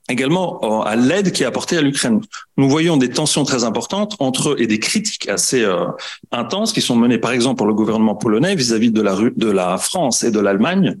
également 0.08 0.82
à 0.84 0.94
l'aide 0.94 1.32
qui 1.32 1.42
est 1.42 1.46
apportée 1.46 1.76
à 1.76 1.82
l'Ukraine. 1.82 2.20
Nous 2.56 2.68
voyons 2.68 2.96
des 2.96 3.10
tensions 3.10 3.44
très 3.44 3.64
importantes 3.64 4.14
entre 4.20 4.60
et 4.60 4.66
des 4.66 4.78
critiques 4.78 5.28
assez 5.28 5.62
euh, 5.64 5.86
intenses 6.30 6.72
qui 6.72 6.80
sont 6.80 6.96
menées 6.96 7.18
par 7.18 7.32
exemple 7.32 7.58
par 7.58 7.66
le 7.66 7.74
gouvernement 7.74 8.14
polonais 8.14 8.54
vis-à-vis 8.54 8.90
de 8.90 9.02
la 9.02 9.16
de 9.36 9.50
la 9.50 9.78
France 9.78 10.22
et 10.22 10.30
de 10.30 10.38
l'Allemagne, 10.38 10.96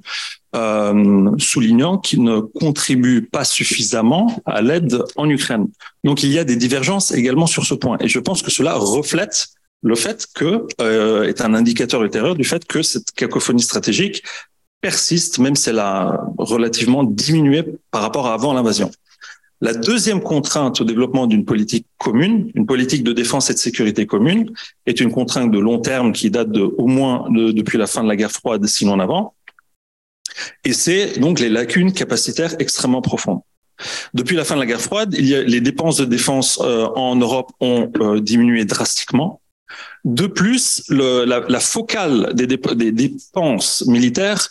euh, 0.56 1.30
soulignant 1.38 1.98
qu'ils 1.98 2.24
ne 2.24 2.40
contribuent 2.40 3.22
pas 3.22 3.44
suffisamment 3.44 4.42
à 4.44 4.60
l'aide 4.60 4.98
en 5.14 5.28
Ukraine. 5.28 5.68
Donc 6.02 6.22
il 6.24 6.32
y 6.32 6.38
a 6.38 6.44
des 6.44 6.56
divergences 6.56 7.12
également 7.12 7.46
sur 7.46 7.64
ce 7.64 7.74
point 7.74 7.98
et 8.00 8.08
je 8.08 8.18
pense 8.18 8.42
que 8.42 8.50
cela 8.50 8.74
reflète 8.74 9.48
le 9.82 9.94
fait 9.94 10.26
que 10.34 10.66
euh, 10.80 11.24
est 11.24 11.40
un 11.40 11.54
indicateur 11.54 12.02
ultérieur 12.02 12.34
du 12.34 12.44
fait 12.44 12.64
que 12.64 12.82
cette 12.82 13.12
cacophonie 13.12 13.62
stratégique 13.62 14.22
persiste, 14.80 15.38
même 15.38 15.56
si 15.56 15.70
elle 15.70 15.78
a 15.78 16.20
relativement 16.38 17.04
diminué 17.04 17.64
par 17.90 18.02
rapport 18.02 18.26
à 18.26 18.34
avant 18.34 18.52
l'invasion. 18.52 18.90
La 19.62 19.72
deuxième 19.72 20.20
contrainte 20.20 20.82
au 20.82 20.84
développement 20.84 21.26
d'une 21.26 21.46
politique 21.46 21.86
commune, 21.96 22.50
une 22.54 22.66
politique 22.66 23.02
de 23.02 23.12
défense 23.12 23.48
et 23.48 23.54
de 23.54 23.58
sécurité 23.58 24.04
commune, 24.06 24.52
est 24.84 25.00
une 25.00 25.10
contrainte 25.10 25.50
de 25.50 25.58
long 25.58 25.78
terme 25.78 26.12
qui 26.12 26.30
date 26.30 26.50
de, 26.50 26.60
au 26.60 26.86
moins 26.86 27.26
depuis 27.30 27.78
la 27.78 27.86
fin 27.86 28.02
de 28.02 28.08
la 28.08 28.16
guerre 28.16 28.32
froide, 28.32 28.66
sinon 28.66 29.00
avant. 29.00 29.34
Et 30.64 30.74
c'est 30.74 31.18
donc 31.18 31.40
les 31.40 31.48
lacunes 31.48 31.92
capacitaires 31.92 32.54
extrêmement 32.58 33.00
profondes. 33.00 33.40
Depuis 34.12 34.36
la 34.36 34.44
fin 34.44 34.56
de 34.56 34.60
la 34.60 34.66
guerre 34.66 34.80
froide, 34.80 35.14
il 35.18 35.26
y 35.26 35.34
a, 35.34 35.42
les 35.42 35.60
dépenses 35.60 35.96
de 35.96 36.04
défense 36.04 36.60
euh, 36.62 36.86
en 36.94 37.16
Europe 37.16 37.50
ont 37.60 37.90
euh, 38.00 38.20
diminué 38.20 38.64
drastiquement. 38.64 39.40
De 40.04 40.26
plus, 40.26 40.82
le, 40.88 41.24
la, 41.24 41.40
la, 41.48 41.60
focale 41.60 42.32
des, 42.34 42.46
dépenses 42.46 43.84
militaires 43.86 44.48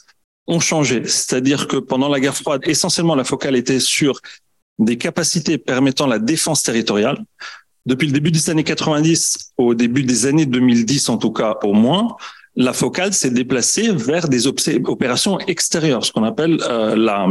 ont 0.47 0.59
changé. 0.59 1.03
C'est-à-dire 1.05 1.67
que 1.67 1.77
pendant 1.77 2.09
la 2.09 2.19
guerre 2.19 2.35
froide, 2.35 2.61
essentiellement, 2.65 3.15
la 3.15 3.23
focale 3.23 3.55
était 3.55 3.79
sur 3.79 4.19
des 4.79 4.97
capacités 4.97 5.57
permettant 5.57 6.07
la 6.07 6.19
défense 6.19 6.63
territoriale. 6.63 7.23
Depuis 7.85 8.07
le 8.07 8.13
début 8.13 8.31
des 8.31 8.49
années 8.49 8.63
90 8.63 9.53
au 9.57 9.73
début 9.73 10.03
des 10.03 10.25
années 10.25 10.45
2010, 10.45 11.09
en 11.09 11.17
tout 11.17 11.31
cas 11.31 11.57
au 11.63 11.73
moins, 11.73 12.15
la 12.55 12.73
focale 12.73 13.13
s'est 13.13 13.31
déplacée 13.31 13.91
vers 13.91 14.27
des 14.27 14.47
opérations 14.47 15.39
extérieures, 15.39 16.05
ce 16.05 16.11
qu'on 16.11 16.23
appelle 16.23 16.59
euh, 16.63 16.95
la 16.95 17.27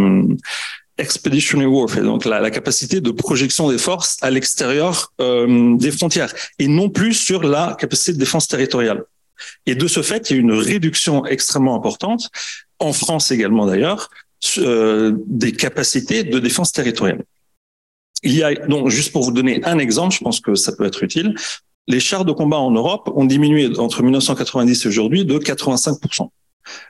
expeditionary 0.98 1.66
warfare, 1.66 2.04
donc 2.04 2.24
la, 2.24 2.40
la, 2.40 2.50
capacité 2.50 3.00
de 3.00 3.10
projection 3.10 3.68
des 3.68 3.78
forces 3.78 4.16
à 4.22 4.30
l'extérieur 4.30 5.12
euh, 5.20 5.76
des 5.76 5.90
frontières, 5.90 6.32
et 6.58 6.68
non 6.68 6.88
plus 6.88 7.14
sur 7.14 7.42
la 7.42 7.76
capacité 7.78 8.12
de 8.12 8.18
défense 8.18 8.46
territoriale. 8.48 9.04
Et 9.66 9.74
de 9.74 9.88
ce 9.88 10.02
fait, 10.02 10.30
il 10.30 10.36
y 10.36 10.38
a 10.38 10.40
une 10.40 10.52
réduction 10.52 11.26
extrêmement 11.26 11.74
importante 11.74 12.30
en 12.78 12.92
France 12.92 13.30
également 13.30 13.66
d'ailleurs, 13.66 14.10
euh, 14.58 15.16
des 15.26 15.52
capacités 15.52 16.22
de 16.22 16.38
défense 16.38 16.72
territoriale. 16.72 17.24
Il 18.22 18.34
y 18.34 18.42
a 18.42 18.54
donc, 18.54 18.88
juste 18.88 19.12
pour 19.12 19.24
vous 19.24 19.32
donner 19.32 19.64
un 19.64 19.78
exemple, 19.78 20.14
je 20.14 20.20
pense 20.20 20.40
que 20.40 20.54
ça 20.54 20.72
peut 20.72 20.84
être 20.84 21.02
utile, 21.02 21.34
les 21.86 22.00
chars 22.00 22.24
de 22.24 22.32
combat 22.32 22.58
en 22.58 22.70
Europe 22.70 23.10
ont 23.14 23.24
diminué 23.24 23.78
entre 23.78 24.02
1990 24.02 24.84
et 24.84 24.88
aujourd'hui 24.88 25.24
de 25.24 25.38
85%, 25.38 26.28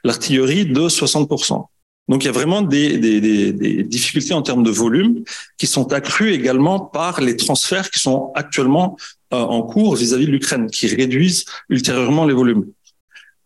l'artillerie 0.05 0.67
de 0.67 0.89
60%. 0.89 1.65
Donc 2.09 2.23
il 2.23 2.27
y 2.27 2.29
a 2.29 2.33
vraiment 2.33 2.61
des, 2.61 2.99
des, 2.99 3.21
des, 3.21 3.53
des, 3.53 3.83
difficultés 3.83 4.35
en 4.35 4.43
termes 4.43 4.63
de 4.63 4.71
volume 4.71 5.25
qui 5.57 5.67
sont 5.67 5.93
accrues 5.93 6.33
également 6.33 6.79
par 6.79 7.21
les 7.21 7.37
transferts 7.37 7.91
qui 7.91 8.01
sont 8.01 8.31
actuellement 8.35 8.97
euh, 9.33 9.39
en 9.39 9.63
cours 9.63 9.97
vis-à-vis 9.97 10.25
-vis 10.25 10.27
de 10.27 10.33
l'Ukraine, 10.33 10.67
qui 10.71 10.87
réduisent 10.87 11.45
ultérieurement 11.71 12.27
les 12.27 12.35
volumes. 12.35 12.67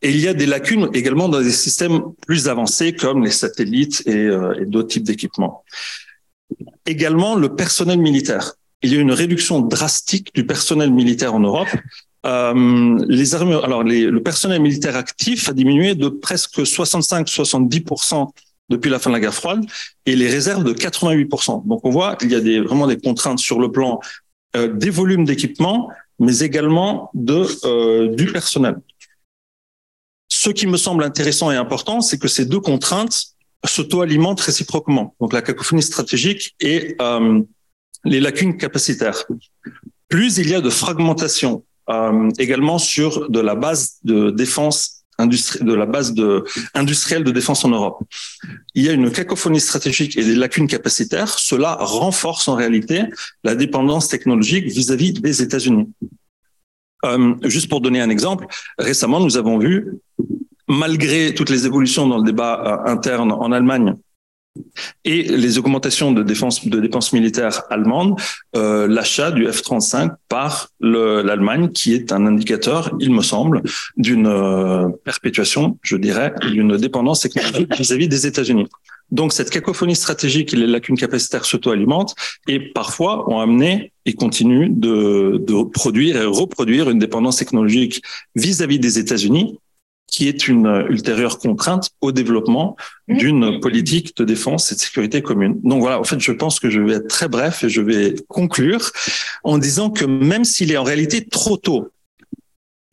Et 0.03 0.11
il 0.11 0.21
y 0.21 0.29
a 0.29 0.35
des 0.35 0.47
lacunes 0.47 0.89
également 0.93 1.29
dans 1.29 1.41
des 1.41 1.51
systèmes 1.51 2.03
plus 2.27 2.49
avancés 2.49 2.93
comme 2.93 3.25
les 3.25 3.31
satellites 3.31 4.03
et, 4.07 4.15
euh, 4.17 4.61
et 4.61 4.67
d'autres 4.67 4.89
types 4.89 5.05
d'équipements. 5.05 5.65
Également, 6.87 7.35
le 7.35 7.55
personnel 7.55 7.99
militaire. 7.99 8.55
Il 8.83 8.93
y 8.93 8.97
a 8.97 9.01
une 9.01 9.13
réduction 9.13 9.61
drastique 9.61 10.33
du 10.35 10.47
personnel 10.47 10.93
militaire 10.93 11.35
en 11.35 11.41
Europe. 11.41 11.69
Euh, 12.27 13.05
les 13.09 13.35
armées, 13.35 13.59
alors 13.63 13.83
les, 13.83 14.05
le 14.07 14.23
personnel 14.23 14.61
militaire 14.61 14.97
actif 14.97 15.49
a 15.49 15.53
diminué 15.53 15.95
de 15.95 16.09
presque 16.09 16.61
65-70% 16.61 18.31
depuis 18.69 18.91
la 18.91 18.99
fin 18.99 19.11
de 19.11 19.15
la 19.15 19.21
guerre 19.21 19.35
froide 19.35 19.65
et 20.07 20.17
les 20.17 20.29
réserves 20.29 20.65
de 20.65 20.73
88%. 20.73 21.67
Donc 21.67 21.85
on 21.85 21.91
voit 21.91 22.17
qu'il 22.17 22.31
y 22.31 22.35
a 22.35 22.41
des, 22.41 22.61
vraiment 22.61 22.87
des 22.87 22.99
contraintes 22.99 23.39
sur 23.39 23.61
le 23.61 23.71
plan 23.71 24.01
euh, 24.57 24.69
des 24.69 24.91
volumes 24.91 25.25
d'équipement, 25.25 25.91
mais 26.19 26.39
également 26.41 27.11
de, 27.15 27.47
euh, 27.65 28.15
du 28.15 28.27
personnel. 28.27 28.77
Ce 30.29 30.51
qui 30.51 30.67
me 30.67 30.77
semble 30.77 31.05
intéressant 31.05 31.51
et 31.51 31.57
important, 31.57 32.01
c'est 32.01 32.19
que 32.19 32.29
ces 32.29 32.45
deux 32.45 32.61
contraintes 32.61 33.35
s'auto-alimentent 33.65 34.41
réciproquement. 34.41 35.15
Donc 35.21 35.33
la 35.33 35.43
cacophonie 35.43 35.83
stratégique 35.83 36.55
et 36.61 36.97
euh, 37.01 37.41
les 38.05 38.21
lacunes 38.21 38.57
capacitaires. 38.57 39.25
Plus 40.09 40.39
il 40.39 40.49
y 40.49 40.55
a 40.55 40.61
de 40.61 40.71
fragmentation 40.71 41.65
également 42.39 42.77
sur 42.77 43.31
de 43.31 43.41
la 43.41 43.55
base 43.55 43.97
de 44.05 44.31
défense 44.31 44.98
de 45.19 45.75
la 45.75 45.87
base 45.87 46.15
de, 46.15 46.45
industrielle 46.75 47.25
de 47.25 47.33
défense 47.33 47.65
en 47.65 47.71
Europe. 47.71 48.03
il 48.75 48.85
y 48.85 48.89
a 48.89 48.93
une 48.93 49.11
cacophonie 49.11 49.61
stratégique 49.61 50.17
et 50.17 50.25
des 50.25 50.37
lacunes 50.37 50.69
capacitaires, 50.69 51.39
cela 51.39 51.75
renforce 51.81 52.47
en 52.47 52.55
réalité 52.55 53.03
la 53.43 53.55
dépendance 53.55 54.09
technologique 54.09 54.67
vis-à-vis 54.67 55.13
des 55.13 55.43
États-Unis. 55.43 55.89
Euh, 57.05 57.35
juste 57.43 57.69
pour 57.69 57.81
donner 57.81 58.01
un 58.01 58.11
exemple, 58.11 58.47
récemment, 58.79 59.21
nous 59.21 59.37
avons 59.37 59.59
vu, 59.59 59.95
malgré 60.69 61.35
toutes 61.35 61.51
les 61.51 61.67
évolutions 61.67 62.07
dans 62.07 62.19
le 62.19 62.25
débat 62.25 62.85
euh, 62.87 62.91
interne 62.91 63.33
en 63.33 63.53
Allemagne 63.53 63.97
et 65.05 65.23
les 65.23 65.59
augmentations 65.59 66.13
de, 66.13 66.23
défense, 66.23 66.67
de 66.67 66.81
dépenses 66.81 67.13
militaires 67.13 67.63
allemandes, 67.71 68.19
euh, 68.57 68.87
l'achat 68.87 69.31
du 69.31 69.47
F-35 69.47 70.11
par 70.29 70.69
l'Allemagne, 70.81 71.71
qui 71.71 71.95
est 71.95 72.13
un 72.13 72.27
indicateur, 72.27 72.95
il 73.01 73.13
me 73.13 73.23
semble, 73.23 73.63
d'une 73.97 74.27
euh, 74.27 74.89
perpétuation, 75.05 75.79
je 75.83 75.97
dirais, 75.97 76.33
d'une 76.51 76.77
dépendance 76.77 77.21
technologique 77.21 77.75
vis-à-vis 77.77 78.09
des 78.09 78.27
États-Unis. 78.27 78.67
Donc 79.11 79.33
cette 79.33 79.51
cacophonie 79.51 79.97
stratégique 79.97 80.53
et 80.53 80.57
les 80.57 80.67
lacunes 80.67 80.99
capacitaires 80.99 81.45
s'auto-alimentent 81.45 82.15
et 82.47 82.61
parfois 82.61 83.31
ont 83.33 83.41
amené 83.41 83.93
et 84.05 84.13
continuent 84.13 84.69
de, 84.71 85.43
de 85.43 85.63
produire 85.63 86.17
et 86.17 86.27
reproduire 86.27 86.91
une 86.91 86.99
dépendance 86.99 87.37
technologique 87.37 88.03
vis-à-vis 88.35 88.79
des 88.79 88.99
États-Unis 88.99 89.59
qui 90.09 90.27
est 90.27 90.49
une 90.49 90.87
ultérieure 90.89 91.39
contrainte 91.39 91.91
au 92.01 92.13
développement 92.13 92.77
d'une 93.07 93.61
politique 93.61 94.17
de 94.17 94.25
défense 94.25 94.73
et 94.73 94.75
de 94.75 94.81
sécurité 94.81 95.23
commune. 95.23 95.61
Donc 95.63 95.81
voilà, 95.81 96.01
en 96.01 96.05
fait, 96.05 96.19
je 96.19 96.33
pense 96.33 96.59
que 96.59 96.71
je 96.71 96.81
vais 96.81 96.95
être 96.95 97.09
très 97.09 97.29
bref 97.29 97.63
et 97.63 97.69
je 97.69 97.83
vais 97.83 98.15
conclure 98.27 98.91
en 99.45 99.59
disant 99.59 99.91
que 99.91 100.05
même 100.05 100.45
s'il 100.45 100.73
est 100.73 100.77
en 100.77 100.83
réalité 100.83 101.27
trop 101.27 101.57
tôt 101.57 101.93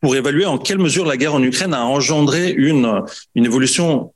pour 0.00 0.14
évaluer 0.14 0.44
en 0.44 0.58
quelle 0.58 0.78
mesure 0.78 1.06
la 1.06 1.16
guerre 1.16 1.34
en 1.34 1.42
Ukraine 1.42 1.74
a 1.74 1.84
engendré 1.84 2.50
une, 2.50 3.02
une 3.34 3.44
évolution 3.44 4.12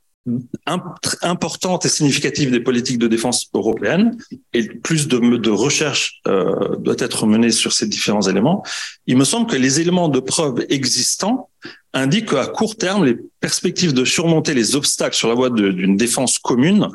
importante 0.65 1.85
et 1.85 1.89
significative 1.89 2.51
des 2.51 2.59
politiques 2.59 2.99
de 2.99 3.07
défense 3.07 3.49
européennes 3.53 4.17
et 4.53 4.67
plus 4.67 5.07
de, 5.07 5.17
de 5.17 5.49
recherche 5.49 6.21
euh, 6.27 6.75
doit 6.77 6.95
être 6.99 7.25
menée 7.25 7.49
sur 7.49 7.73
ces 7.73 7.87
différents 7.87 8.21
éléments. 8.21 8.63
Il 9.07 9.17
me 9.17 9.23
semble 9.23 9.49
que 9.49 9.55
les 9.55 9.79
éléments 9.79 10.09
de 10.09 10.19
preuve 10.19 10.65
existants 10.69 11.49
indiquent 11.93 12.31
qu'à 12.31 12.45
court 12.45 12.75
terme, 12.75 13.05
les 13.05 13.17
perspectives 13.39 13.93
de 13.93 14.05
surmonter 14.05 14.53
les 14.53 14.75
obstacles 14.75 15.15
sur 15.15 15.27
la 15.27 15.33
voie 15.33 15.49
d'une 15.49 15.97
défense 15.97 16.37
commune 16.37 16.89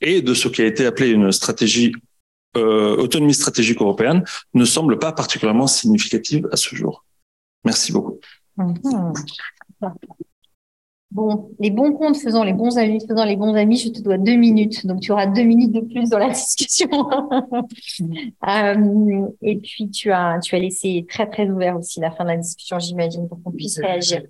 et 0.00 0.20
de 0.20 0.34
ce 0.34 0.48
qui 0.48 0.62
a 0.62 0.66
été 0.66 0.84
appelé 0.84 1.10
une 1.10 1.30
stratégie 1.30 1.92
euh, 2.56 2.96
autonomie 2.96 3.32
stratégique 3.32 3.80
européenne 3.80 4.24
ne 4.54 4.64
semblent 4.64 4.98
pas 4.98 5.12
particulièrement 5.12 5.68
significatives 5.68 6.48
à 6.52 6.56
ce 6.56 6.74
jour. 6.74 7.04
Merci 7.64 7.92
beaucoup. 7.92 8.18
Mhm. 8.56 9.12
Bon, 11.12 11.50
les 11.60 11.70
bons 11.70 11.92
comptes 11.92 12.16
faisant 12.16 12.42
les 12.42 12.54
bons 12.54 12.78
amis, 12.78 12.98
faisant 13.06 13.26
les 13.26 13.36
bons 13.36 13.54
amis, 13.54 13.76
je 13.76 13.90
te 13.90 14.00
dois 14.00 14.16
deux 14.16 14.36
minutes. 14.36 14.86
Donc, 14.86 15.00
tu 15.00 15.12
auras 15.12 15.26
deux 15.26 15.42
minutes 15.42 15.72
de 15.72 15.80
plus 15.80 16.08
dans 16.08 16.16
la 16.16 16.28
discussion. 16.30 16.88
euh, 18.48 19.26
et 19.42 19.56
puis, 19.58 19.90
tu 19.90 20.10
as, 20.10 20.38
tu 20.42 20.54
as 20.54 20.58
laissé 20.58 21.04
très, 21.06 21.28
très 21.28 21.50
ouvert 21.50 21.76
aussi 21.76 22.00
la 22.00 22.10
fin 22.10 22.24
de 22.24 22.30
la 22.30 22.38
discussion, 22.38 22.78
j'imagine, 22.78 23.28
pour 23.28 23.42
qu'on 23.42 23.50
puisse 23.50 23.78
réagir. 23.78 24.22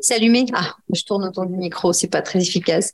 C'est 0.00 0.14
allumé 0.14 0.46
Ah, 0.54 0.74
je 0.94 1.02
tourne 1.02 1.24
autour 1.24 1.44
du 1.46 1.56
micro, 1.56 1.92
c'est 1.92 2.06
pas 2.10 2.22
très 2.22 2.40
efficace. 2.40 2.92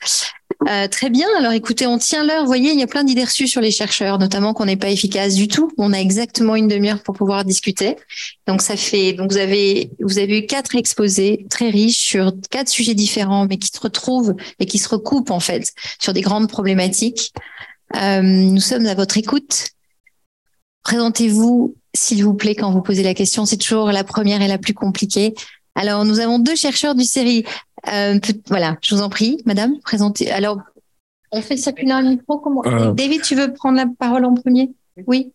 Euh, 0.68 0.88
très 0.88 1.10
bien. 1.10 1.26
Alors, 1.38 1.52
écoutez, 1.52 1.86
on 1.86 1.98
tient 1.98 2.24
l'heure. 2.24 2.40
Vous 2.40 2.46
voyez, 2.46 2.72
il 2.72 2.78
y 2.78 2.82
a 2.82 2.86
plein 2.86 3.04
d'idées 3.04 3.24
reçues 3.24 3.48
sur 3.48 3.60
les 3.60 3.70
chercheurs, 3.70 4.18
notamment 4.18 4.54
qu'on 4.54 4.64
n'est 4.64 4.76
pas 4.76 4.88
efficace 4.88 5.34
du 5.34 5.46
tout. 5.46 5.70
On 5.76 5.92
a 5.92 5.98
exactement 5.98 6.56
une 6.56 6.68
demi-heure 6.68 7.02
pour 7.02 7.14
pouvoir 7.14 7.44
discuter. 7.44 7.96
Donc, 8.46 8.62
ça 8.62 8.76
fait. 8.76 9.12
Donc, 9.12 9.30
vous 9.30 9.36
avez 9.36 9.90
vous 10.00 10.18
avez 10.18 10.38
eu 10.38 10.46
quatre 10.46 10.74
exposés 10.74 11.46
très 11.50 11.68
riches 11.68 11.98
sur 11.98 12.32
quatre 12.50 12.68
sujets 12.68 12.94
différents, 12.94 13.46
mais 13.46 13.58
qui 13.58 13.68
se 13.68 13.80
retrouvent 13.80 14.34
et 14.58 14.66
qui 14.66 14.78
se 14.78 14.88
recoupent 14.88 15.30
en 15.30 15.40
fait 15.40 15.72
sur 16.00 16.12
des 16.12 16.22
grandes 16.22 16.48
problématiques. 16.48 17.32
Euh, 17.96 18.22
nous 18.22 18.60
sommes 18.60 18.86
à 18.86 18.94
votre 18.94 19.18
écoute. 19.18 19.68
Présentez-vous, 20.82 21.76
s'il 21.94 22.24
vous 22.24 22.34
plaît, 22.34 22.54
quand 22.54 22.70
vous 22.70 22.82
posez 22.82 23.02
la 23.02 23.14
question. 23.14 23.44
C'est 23.44 23.56
toujours 23.58 23.92
la 23.92 24.04
première 24.04 24.40
et 24.40 24.48
la 24.48 24.58
plus 24.58 24.74
compliquée. 24.74 25.34
Alors, 25.74 26.04
nous 26.04 26.20
avons 26.20 26.38
deux 26.38 26.54
chercheurs 26.54 26.94
du 26.94 27.04
série 27.04 27.44
euh, 27.92 28.18
voilà, 28.48 28.76
je 28.82 28.94
vous 28.94 29.02
en 29.02 29.08
prie, 29.08 29.42
madame, 29.44 29.78
présentez. 29.80 30.30
Alors, 30.30 30.60
on 31.32 31.42
fait 31.42 31.56
circuler 31.56 31.92
un 31.92 32.02
micro. 32.02 32.38
Comment 32.38 32.64
euh. 32.66 32.92
David, 32.92 33.22
tu 33.22 33.34
veux 33.34 33.52
prendre 33.52 33.76
la 33.76 33.86
parole 33.98 34.24
en 34.24 34.34
premier? 34.34 34.70
Oui? 35.06 35.32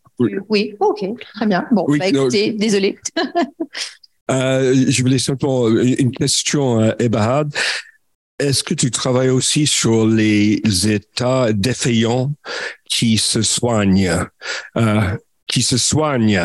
Oui. 0.49 0.75
ok, 0.79 1.05
très 1.35 1.45
bien. 1.45 1.65
Bon, 1.71 1.85
bah, 1.87 2.07
écoutez, 2.07 2.51
désolé. 2.51 2.97
euh, 4.31 4.85
je 4.87 5.01
voulais 5.01 5.19
simplement 5.19 5.69
une 5.69 6.11
question, 6.11 6.93
Ebahad. 6.99 7.53
Est-ce 8.37 8.63
que 8.63 8.73
tu 8.73 8.89
travailles 8.91 9.29
aussi 9.29 9.67
sur 9.67 10.05
les 10.07 10.61
états 10.87 11.51
défaillants 11.51 12.33
qui 12.85 13.17
se 13.17 13.41
soignent? 13.41 14.09
Qui 15.49 15.63
se 15.63 15.77
soigne. 15.77 16.41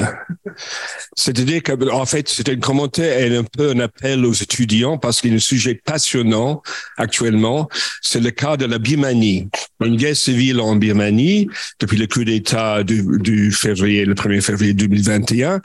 C'est-à-dire 1.15 1.63
que, 1.63 1.91
en 1.91 2.07
fait, 2.07 2.29
c'est 2.29 2.49
un 2.49 2.57
commentaire 2.57 3.21
et 3.21 3.37
un 3.37 3.45
peu 3.45 3.71
un 3.71 3.81
appel 3.81 4.25
aux 4.25 4.33
étudiants 4.33 4.99
parce 4.99 5.21
qu'il 5.21 5.31
y 5.31 5.35
a 5.35 5.37
un 5.37 5.41
sujet 5.41 5.75
passionnant 5.75 6.63
actuellement. 6.97 7.69
C'est 8.03 8.21
le 8.21 8.31
cas 8.31 8.57
de 8.57 8.65
la 8.65 8.79
Birmanie. 8.79 9.49
Une 9.85 9.97
guerre 9.97 10.17
civile 10.17 10.59
en 10.61 10.75
Birmanie 10.75 11.49
depuis 11.79 11.99
le 11.99 12.07
coup 12.07 12.25
d'État 12.25 12.83
du, 12.83 13.05
du 13.21 13.53
février, 13.53 14.07
le 14.07 14.15
1er 14.15 14.41
février 14.41 14.73
2021. 14.73 15.61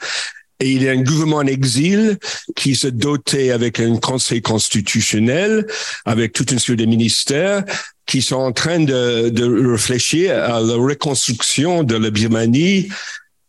Et 0.62 0.72
il 0.72 0.82
y 0.82 0.88
a 0.90 0.92
un 0.92 1.02
gouvernement 1.02 1.38
en 1.38 1.46
exil 1.46 2.18
qui 2.54 2.76
se 2.76 2.88
dotait 2.88 3.50
avec 3.50 3.80
un 3.80 3.96
conseil 3.96 4.42
constitutionnel, 4.42 5.66
avec 6.04 6.34
toute 6.34 6.50
une 6.52 6.58
série 6.58 6.76
de 6.76 6.84
ministères 6.84 7.64
qui 8.04 8.20
sont 8.20 8.36
en 8.36 8.52
train 8.52 8.80
de, 8.80 9.30
de 9.30 9.70
réfléchir 9.70 10.32
à 10.34 10.60
la 10.60 10.74
reconstruction 10.74 11.84
de 11.84 11.96
la 11.96 12.10
Birmanie 12.10 12.90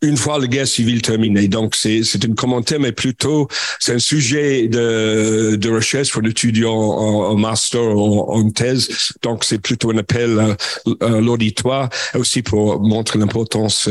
une 0.01 0.17
fois 0.17 0.39
la 0.39 0.47
guerre 0.47 0.67
civile 0.67 1.01
terminée. 1.01 1.47
Donc, 1.47 1.75
c'est, 1.75 2.03
c'est 2.03 2.25
un 2.25 2.33
commentaire, 2.33 2.79
mais 2.79 2.91
plutôt, 2.91 3.47
c'est 3.79 3.93
un 3.93 3.99
sujet 3.99 4.67
de, 4.67 5.55
de 5.55 5.69
recherche 5.69 6.11
pour 6.11 6.21
l'étudiant 6.21 6.73
en, 6.73 7.35
master 7.35 7.81
ou 7.81 8.19
en, 8.19 8.49
thèse. 8.49 9.13
Donc, 9.21 9.43
c'est 9.43 9.59
plutôt 9.59 9.91
un 9.91 9.97
appel 9.97 10.57
à, 11.01 11.07
l'auditoire, 11.19 11.89
aussi 12.15 12.41
pour 12.41 12.81
montrer 12.81 13.19
l'importance 13.19 13.87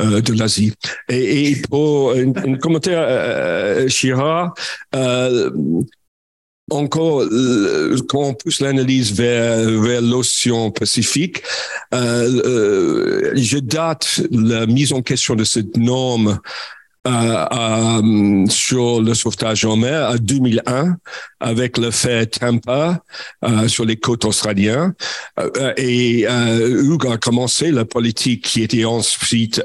euh, 0.00 0.20
de 0.20 0.32
l'Asie. 0.32 0.72
Et, 1.08 1.50
et 1.50 1.56
pour 1.68 2.12
un, 2.12 2.56
commentaire, 2.56 3.04
euh, 3.06 3.88
Chira, 3.88 4.54
euh, 4.94 5.50
encore, 6.72 7.22
euh, 7.22 7.96
quand 8.08 8.20
on 8.20 8.34
pousse 8.34 8.60
l'analyse 8.60 9.12
vers, 9.12 9.70
vers 9.80 10.02
l'océan 10.02 10.70
Pacifique, 10.70 11.42
euh, 11.94 12.42
euh, 12.44 13.32
je 13.34 13.58
date 13.58 14.22
la 14.30 14.66
mise 14.66 14.92
en 14.92 15.02
question 15.02 15.34
de 15.34 15.44
cette 15.44 15.76
norme 15.76 16.40
euh, 17.04 17.46
euh, 17.52 18.46
sur 18.46 19.02
le 19.02 19.12
sauvetage 19.14 19.64
en 19.64 19.76
mer 19.76 20.08
à 20.10 20.18
2001 20.18 20.96
avec 21.40 21.76
le 21.76 21.90
fait 21.90 22.26
Tampa 22.26 23.02
euh, 23.44 23.66
sur 23.66 23.84
les 23.84 23.96
côtes 23.96 24.24
australiennes 24.24 24.94
euh, 25.40 25.72
et 25.76 26.22
Hugues 26.22 27.08
a 27.08 27.16
commencé 27.16 27.72
la 27.72 27.84
politique 27.84 28.44
qui 28.44 28.62
était 28.62 28.84
ensuite 28.84 29.64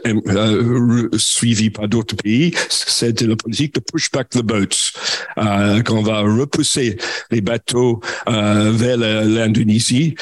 suivie 1.17 1.69
par 1.69 1.87
d'autres 1.87 2.15
pays, 2.15 2.55
c'était 2.69 3.27
la 3.27 3.35
politique 3.35 3.75
de 3.75 3.81
push 3.81 4.09
back 4.11 4.29
the 4.29 4.41
boats, 4.41 5.83
qu'on 5.85 6.01
va 6.01 6.21
repousser 6.21 6.97
les 7.29 7.41
bateaux 7.41 8.01
vers 8.25 8.97
l'Indonésie. 8.97 10.15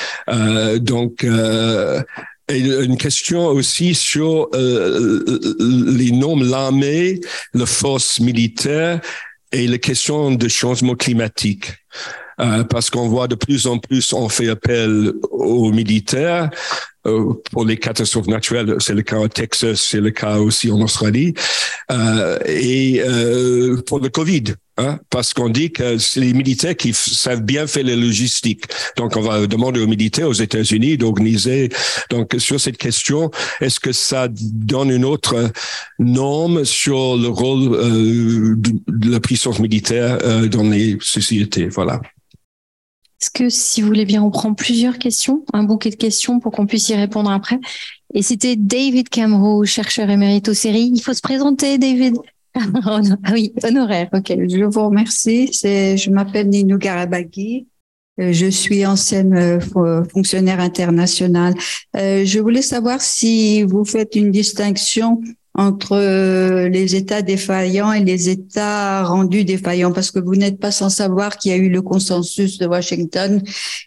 donc 0.79 1.25
et 2.47 2.59
une 2.59 2.97
question 2.97 3.47
aussi 3.47 3.95
sur 3.95 4.49
euh, 4.53 5.23
les 5.59 6.11
normes 6.11 6.47
l'armée, 6.47 7.19
la 7.53 7.65
force 7.65 8.19
militaire 8.19 9.01
et 9.51 9.67
les 9.67 9.79
questions 9.79 10.31
de 10.31 10.47
changement 10.47 10.95
climatique. 10.95 11.73
Euh, 12.41 12.65
parce 12.65 12.89
qu'on 12.89 13.07
voit 13.07 13.27
de 13.27 13.35
plus 13.35 13.65
en 13.65 13.77
plus, 13.77 14.11
on 14.11 14.27
fait 14.27 14.49
appel 14.49 15.13
aux 15.31 15.71
militaires 15.71 16.49
euh, 17.07 17.33
pour 17.51 17.65
les 17.65 17.77
catastrophes 17.77 18.27
naturelles. 18.27 18.75
C'est 18.79 18.93
le 18.93 19.03
cas 19.03 19.19
au 19.19 19.27
Texas, 19.27 19.79
c'est 19.79 20.01
le 20.01 20.11
cas 20.11 20.37
aussi 20.37 20.69
en 20.69 20.81
Australie. 20.81 21.33
Euh, 21.91 22.37
et 22.45 23.01
euh, 23.05 23.81
pour 23.83 23.99
le 23.99 24.09
Covid, 24.09 24.55
Hein, 24.77 24.99
parce 25.09 25.33
qu'on 25.33 25.47
dit 25.47 25.71
que 25.71 25.97
c'est 25.97 26.19
les 26.19 26.33
militaires 26.33 26.75
qui 26.75 26.91
savent 26.93 27.43
bien 27.43 27.65
faire 27.65 27.85
les 27.85 27.95
logistiques. 27.95 28.65
Donc, 28.97 29.15
on 29.15 29.21
va 29.21 29.47
demander 29.47 29.79
aux 29.79 29.87
militaires 29.87 30.27
aux 30.27 30.33
États-Unis 30.33 30.97
d'organiser. 30.97 31.69
Donc, 32.09 32.35
sur 32.39 32.59
cette 32.59 32.75
question, 32.75 33.31
est-ce 33.61 33.79
que 33.79 33.93
ça 33.93 34.27
donne 34.29 34.91
une 34.91 35.05
autre 35.05 35.49
norme 35.97 36.65
sur 36.65 37.15
le 37.15 37.29
rôle 37.29 37.73
euh, 37.73 38.55
de, 38.57 39.09
la 39.09 39.21
puissance 39.21 39.59
militaire 39.59 40.17
euh, 40.23 40.49
dans 40.49 40.63
les 40.63 40.97
sociétés? 40.99 41.67
Voilà. 41.69 42.01
Est-ce 43.21 43.29
que, 43.29 43.49
si 43.49 43.81
vous 43.81 43.87
voulez 43.87 44.05
bien, 44.05 44.21
on 44.23 44.29
prend 44.29 44.53
plusieurs 44.53 44.99
questions, 44.99 45.45
un 45.53 45.63
bouquet 45.63 45.89
de 45.89 45.95
questions 45.95 46.41
pour 46.41 46.51
qu'on 46.51 46.65
puisse 46.65 46.89
y 46.89 46.95
répondre 46.95 47.31
après? 47.31 47.59
Et 48.13 48.21
c'était 48.21 48.57
David 48.57 49.07
Camero, 49.07 49.63
chercheur 49.63 50.09
émérite 50.09 50.49
aux 50.49 50.53
séries. 50.53 50.91
Il 50.93 51.01
faut 51.01 51.13
se 51.13 51.21
présenter, 51.21 51.77
David. 51.77 52.17
ah 52.85 53.01
oui, 53.33 53.53
honoraire, 53.63 54.09
ok. 54.13 54.27
Je 54.47 54.63
vous 54.63 54.85
remercie. 54.85 55.47
Je 55.51 56.09
m'appelle 56.09 56.49
Ninou 56.49 56.77
Garabagui. 56.77 57.67
Je 58.17 58.49
suis 58.49 58.85
ancienne 58.85 59.59
fonctionnaire 59.59 60.61
internationale. 60.61 61.53
Je 61.93 62.39
voulais 62.39 62.61
savoir 62.61 63.01
si 63.01 63.63
vous 63.63 63.83
faites 63.83 64.15
une 64.15 64.31
distinction 64.31 65.21
entre 65.57 65.93
euh, 65.93 66.67
les 66.67 66.95
États 66.95 67.21
défaillants 67.21 67.93
et 67.93 68.03
les 68.03 68.29
États 68.29 69.03
rendus 69.03 69.45
défaillants, 69.45 69.93
parce 69.93 70.11
que 70.11 70.19
vous 70.19 70.35
n'êtes 70.35 70.59
pas 70.59 70.71
sans 70.71 70.89
savoir 70.89 71.37
qu'il 71.37 71.51
y 71.51 71.53
a 71.53 71.57
eu 71.57 71.69
le 71.69 71.81
consensus 71.81 72.57
de 72.57 72.67
Washington 72.67 73.41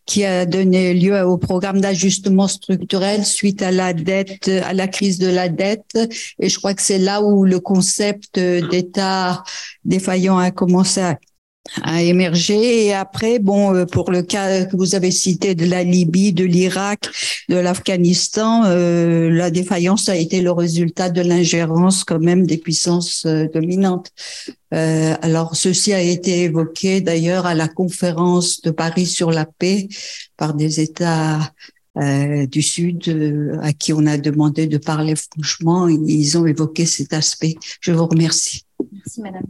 qui 0.07 0.25
a 0.25 0.47
donné 0.47 0.95
lieu 0.95 1.21
au 1.23 1.37
programme 1.37 1.81
d'ajustement 1.81 2.49
structurel 2.49 3.25
suite 3.25 3.63
à 3.63 3.71
la 3.71 3.93
dette, 3.93 4.49
à 4.49 4.73
la 4.73 4.89
crise 4.89 5.19
de 5.19 5.29
la 5.29 5.49
dette. 5.49 5.99
Et 6.39 6.49
je 6.49 6.59
crois 6.59 6.75
que 6.75 6.83
c'est 6.83 6.99
là 6.99 7.23
où 7.23 7.45
le 7.45 7.61
concept 7.61 8.39
d'État 8.39 9.43
défaillant 9.85 10.39
a 10.39 10.51
commencé 10.51 11.01
à 11.01 11.19
a 11.83 12.03
émergé. 12.03 12.87
Et 12.87 12.95
après, 12.95 13.39
bon, 13.39 13.75
euh, 13.75 13.85
pour 13.85 14.11
le 14.11 14.23
cas 14.23 14.65
que 14.65 14.77
vous 14.77 14.95
avez 14.95 15.11
cité 15.11 15.55
de 15.55 15.67
la 15.67 15.85
Libye, 15.85 16.33
de 16.33 16.45
l'Irak, 16.45 17.09
de 17.49 17.57
l'Afghanistan, 17.57 18.65
euh, 18.67 19.31
la 19.31 19.51
défaillance 19.51 20.09
a 20.09 20.17
été 20.17 20.41
le 20.41 20.51
résultat 20.51 21.11
de 21.11 21.21
l'ingérence 21.21 22.05
quand 22.05 22.21
même 22.21 22.47
des 22.47 22.59
puissances 22.59 23.25
euh, 23.27 23.49
dominantes. 23.53 24.11
Euh, 24.75 25.15
alors, 25.23 25.57
ceci 25.57 25.93
a 25.93 26.01
été 26.01 26.43
évoqué 26.43 27.01
d'ailleurs 27.01 27.47
à 27.47 27.55
la 27.55 27.69
conférence 27.69 28.61
de 28.61 28.71
Paris 28.71 29.07
sur 29.07 29.31
la 29.31 29.47
paix 29.47 29.89
par 30.37 30.55
des 30.55 30.81
États 30.81 31.53
euh, 31.97 32.47
du 32.47 32.63
Sud 32.63 33.59
à 33.63 33.73
qui 33.73 33.93
on 33.93 34.07
a 34.07 34.19
demandé 34.19 34.67
de 34.67 34.79
parler 34.79 35.15
franchement. 35.17 35.89
Ils 35.89 36.39
ont 36.39 36.47
évoqué 36.47 36.87
cet 36.87 37.13
aspect. 37.13 37.57
Je 37.81 37.93
vous 37.93 38.07
remercie. 38.07 38.63
Merci, 38.93 39.23
Madame. 39.23 39.43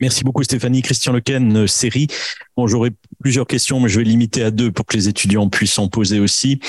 Merci 0.00 0.22
beaucoup 0.22 0.44
Stéphanie. 0.44 0.80
Christian 0.82 1.12
Lequen, 1.12 1.56
euh, 1.56 1.66
série. 1.66 2.06
Bon, 2.56 2.68
j'aurais 2.68 2.92
plusieurs 3.20 3.48
questions, 3.48 3.80
mais 3.80 3.88
je 3.88 3.98
vais 3.98 4.04
limiter 4.04 4.44
à 4.44 4.52
deux 4.52 4.70
pour 4.70 4.86
que 4.86 4.96
les 4.96 5.08
étudiants 5.08 5.48
puissent 5.48 5.78
en 5.78 5.88
poser 5.88 6.20
aussi. 6.20 6.60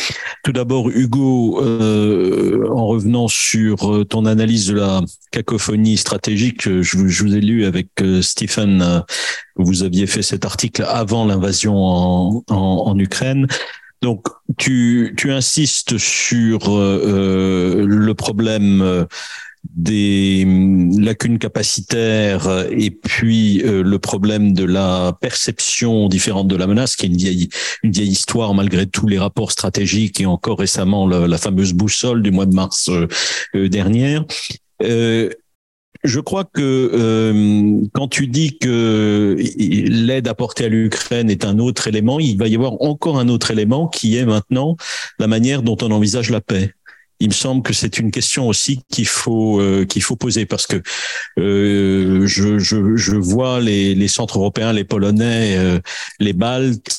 Tout 0.44 0.52
d'abord, 0.52 0.90
Hugo, 0.90 1.62
euh, 1.62 2.68
en 2.72 2.88
revenant 2.88 3.28
sur 3.28 3.94
euh, 3.94 4.04
ton 4.04 4.26
analyse 4.26 4.68
de 4.68 4.76
la 4.76 5.02
cacophonie 5.30 5.98
stratégique, 5.98 6.82
je, 6.82 6.98
vous 6.98 7.36
ai 7.36 7.42
lu 7.42 7.66
avec 7.66 7.90
Stephen, 8.22 9.04
vous 9.58 9.84
aviez 9.84 10.08
fait 10.08 10.24
cet 10.24 10.44
article 10.44 10.84
avant 10.88 11.26
l'invasion 11.26 11.76
en, 11.76 12.44
en, 12.48 12.98
Ukraine. 12.98 13.46
Donc, 14.02 14.26
tu, 14.58 15.14
tu 15.18 15.32
insistes 15.32 16.00
sur 16.00 16.70
le 16.70 18.12
problème 18.14 19.06
des 19.76 20.44
hum, 20.46 21.00
lacunes 21.00 21.40
capacitaires 21.40 22.66
et 22.72 22.92
puis 22.92 23.62
euh, 23.64 23.84
le 23.84 24.00
problème 24.00 24.54
de 24.54 24.64
la 24.64 25.18
perception 25.20 26.08
différente 26.08 26.48
de 26.48 26.56
la 26.56 26.68
menace, 26.68 26.96
qui 26.96 27.06
est 27.06 27.10
une 27.10 27.18
vieille, 27.18 27.50
une 27.84 27.92
vieille 27.92 28.10
histoire 28.10 28.54
malgré 28.54 28.88
tous 28.88 29.08
les 29.08 29.20
rapports 29.20 29.52
stratégiques 29.52 30.22
et 30.22 30.26
encore 30.26 30.60
récemment 30.60 31.08
la, 31.08 31.38
fameuse 31.38 31.74
boussole 31.74 32.22
du 32.22 32.32
mois 32.32 32.46
de 32.46 32.54
mars 32.54 32.90
euh, 32.90 33.08
euh 33.56 33.70
dernière. 33.70 34.26
Euh, 34.84 35.30
je 36.04 36.20
crois 36.22 36.46
que 36.46 37.82
quand 37.94 38.08
tu 38.08 38.28
dis 38.28 38.58
que 38.58 39.36
l'aide 39.68 40.30
apportée 40.30 40.66
à 40.66 40.70
l'Ukraine 40.70 41.30
est 41.30 41.44
un 41.44 41.60
autre 41.60 41.90
élément, 41.90 42.22
il 42.22 42.38
va 42.38 42.48
y 42.48 42.56
avoir 42.56 42.82
encore 42.82 43.20
un 43.20 43.28
autre 43.28 43.52
élément 43.52 43.88
qui 43.88 44.16
est 44.16 44.26
maintenant 44.26 44.78
la 45.20 45.28
manière 45.28 45.62
dont 45.62 45.76
on 45.82 45.92
envisage 45.92 46.30
la 46.30 46.40
paix 46.40 46.74
il 47.20 47.30
me 47.30 47.34
semble 47.34 47.64
que 47.64 47.74
c'est 47.74 48.00
une 48.00 48.12
question 48.12 48.48
aussi 48.48 48.82
qu'il 48.90 49.08
faut 49.08 49.60
euh, 49.60 49.86
qu'il 49.86 50.02
faut 50.02 50.16
poser 50.16 50.46
parce 50.46 50.68
que 50.68 50.82
euh, 51.38 52.26
je, 52.26 52.60
je, 52.60 52.96
je, 52.96 53.16
vois 53.16 53.60
les, 53.60 53.94
les 53.94 54.08
centres 54.08 54.38
européens, 54.38 54.72
les 54.72 54.86
Polonais, 54.86 55.58
euh, 55.58 55.80
les 56.20 56.34
Baltes 56.34 56.90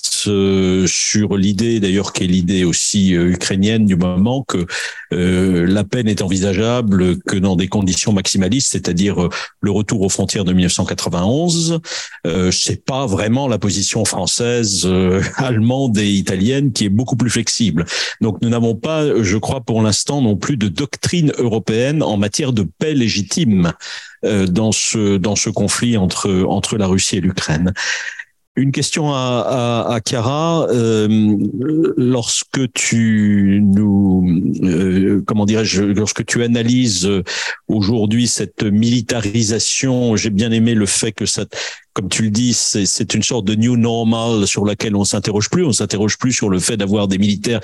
sur 0.87 1.37
l'idée, 1.37 1.81
d'ailleurs 1.81 2.13
qui 2.13 2.25
est 2.25 2.27
l'idée 2.27 2.65
aussi 2.65 3.13
ukrainienne 3.13 3.87
du 3.87 3.97
moment 3.97 4.45
que 4.45 4.67
la 5.11 5.83
paix 5.83 6.03
n'est 6.03 6.21
envisageable 6.21 7.19
que 7.23 7.37
dans 7.37 7.57
des 7.57 7.69
conditions 7.69 8.13
maximalistes, 8.13 8.73
c'est-à-dire 8.73 9.31
le 9.63 9.71
retour 9.71 10.03
aux 10.03 10.11
frontières 10.11 10.45
de 10.45 10.53
1991. 10.53 11.81
Euh, 12.27 12.51
c'est 12.51 12.85
pas 12.85 13.07
vraiment 13.07 13.49
la 13.49 13.59
position 13.59 14.05
française, 14.05 14.87
allemande 15.37 15.97
et 15.97 16.11
italienne 16.11 16.73
qui 16.73 16.85
est 16.85 16.91
beaucoup 16.91 17.17
plus 17.17 17.31
flexible. 17.31 17.87
Donc 18.21 18.43
nous 18.43 18.51
n'avons 18.51 18.75
pas, 18.75 19.23
je 19.23 19.39
crois, 19.39 19.63
pour 19.63 19.81
l'instant 19.83 20.10
non 20.19 20.37
plus 20.37 20.57
de 20.57 20.69
doctrine 20.69 21.33
européenne 21.39 22.03
en 22.03 22.17
matière 22.17 22.53
de 22.53 22.67
paix 22.79 22.95
légitime 22.95 23.73
euh, 24.25 24.47
dans 24.47 24.73
ce 24.73 25.17
dans 25.17 25.37
ce 25.37 25.51
conflit 25.51 25.97
entre 25.97 26.45
entre 26.49 26.77
la 26.77 26.87
Russie 26.87 27.19
et 27.19 27.21
l'Ukraine. 27.21 27.73
Une 28.57 28.73
question 28.73 29.15
à, 29.15 29.47
à, 29.89 30.01
à. 30.17 30.67
Euh, 30.71 31.37
lorsque 31.97 32.73
tu 32.73 33.63
nous, 33.63 34.43
euh, 34.65 35.23
comment 35.25 35.47
dirais-je, 35.47 35.85
lorsque 35.85 36.27
tu 36.27 36.43
analyses 36.43 37.09
aujourd'hui 37.69 38.27
cette 38.27 38.65
militarisation, 38.65 40.17
j'ai 40.17 40.31
bien 40.31 40.51
aimé 40.51 40.75
le 40.75 40.85
fait 40.85 41.13
que 41.13 41.27
ça, 41.27 41.45
comme 41.93 42.09
tu 42.09 42.25
le 42.25 42.31
dis, 42.31 42.53
c'est 42.53 43.15
une 43.15 43.23
sorte 43.23 43.45
de 43.45 43.55
new 43.55 43.77
normal 43.77 44.47
sur 44.49 44.65
laquelle 44.65 44.97
on 44.97 45.05
s'interroge 45.05 45.49
plus. 45.49 45.65
On 45.65 45.73
s'interroge 45.73 46.19
plus 46.19 46.33
sur 46.33 46.49
le 46.49 46.59
fait 46.59 46.77
d'avoir 46.77 47.07
des 47.07 47.19
militaires 47.19 47.61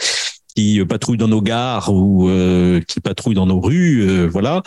qui 0.57 0.81
euh, 0.81 0.87
patrouillent 0.87 1.19
dans 1.19 1.29
nos 1.29 1.43
gares 1.43 1.93
ou 1.93 2.29
euh, 2.29 2.81
qui 2.81 3.01
patrouillent 3.01 3.35
dans 3.35 3.47
nos 3.47 3.61
rues, 3.61 4.09
euh, 4.09 4.27
voilà. 4.27 4.63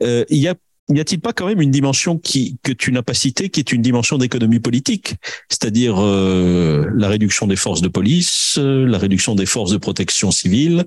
il 0.00 0.24
y 0.30 0.48
a 0.48 0.54
n'y 0.88 1.00
a-t-il 1.00 1.20
pas 1.20 1.32
quand 1.32 1.48
même 1.48 1.60
une 1.60 1.72
dimension 1.72 2.16
qui, 2.16 2.58
que 2.62 2.70
tu 2.70 2.92
n'as 2.92 3.02
pas 3.02 3.12
citée, 3.12 3.48
qui 3.48 3.58
est 3.58 3.72
une 3.72 3.82
dimension 3.82 4.18
d'économie 4.18 4.60
politique, 4.60 5.16
c'est-à-dire 5.48 5.96
la 6.00 7.08
réduction 7.08 7.48
des 7.48 7.56
forces 7.56 7.80
de 7.80 7.88
police, 7.88 8.56
la 8.56 8.96
réduction 8.96 9.34
des 9.34 9.46
forces 9.46 9.72
de 9.72 9.78
protection 9.78 10.30
civile 10.30 10.84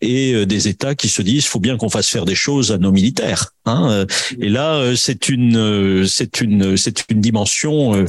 et 0.00 0.46
des 0.46 0.68
États 0.68 0.94
qui 0.94 1.10
se 1.10 1.20
disent 1.20 1.44
faut 1.44 1.60
bien 1.60 1.76
qu'on 1.76 1.90
fasse 1.90 2.08
faire 2.08 2.24
des 2.24 2.34
choses 2.34 2.72
à 2.72 2.78
nos 2.78 2.92
militaires. 2.92 3.50
Hein 3.66 4.06
et 4.40 4.48
là, 4.48 4.96
c'est 4.96 5.28
une, 5.28 6.06
c'est 6.06 6.40
une, 6.40 6.78
c'est 6.78 7.04
une 7.10 7.20
dimension 7.20 8.06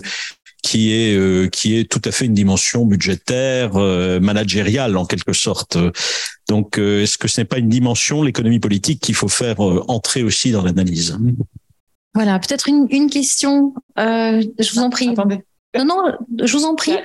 qui 0.63 0.93
est 0.93 1.15
euh, 1.15 1.47
qui 1.49 1.77
est 1.77 1.91
tout 1.91 2.01
à 2.05 2.11
fait 2.11 2.25
une 2.25 2.33
dimension 2.33 2.85
budgétaire, 2.85 3.75
euh, 3.75 4.19
managériale 4.19 4.97
en 4.97 5.05
quelque 5.05 5.33
sorte. 5.33 5.77
Donc, 6.47 6.79
euh, 6.79 7.03
est-ce 7.03 7.17
que 7.19 7.27
ce 7.27 7.41
n'est 7.41 7.45
pas 7.45 7.59
une 7.59 7.69
dimension, 7.69 8.23
l'économie 8.23 8.59
politique, 8.59 9.01
qu'il 9.01 9.13
faut 9.13 9.27
faire 9.27 9.59
entrer 9.59 10.23
aussi 10.23 10.51
dans 10.51 10.63
l'analyse? 10.63 11.19
Voilà, 12.15 12.39
peut-être 12.39 12.67
une, 12.67 12.87
une 12.89 13.09
question. 13.09 13.73
je 13.97 14.73
vous 14.73 14.79
en 14.79 14.89
prie. 14.89 15.09
Attendez. 15.09 15.39
Non, 15.77 15.85
non, 15.85 16.01
je 16.43 16.57
vous 16.57 16.63
en 16.63 16.75
prie. 16.75 16.95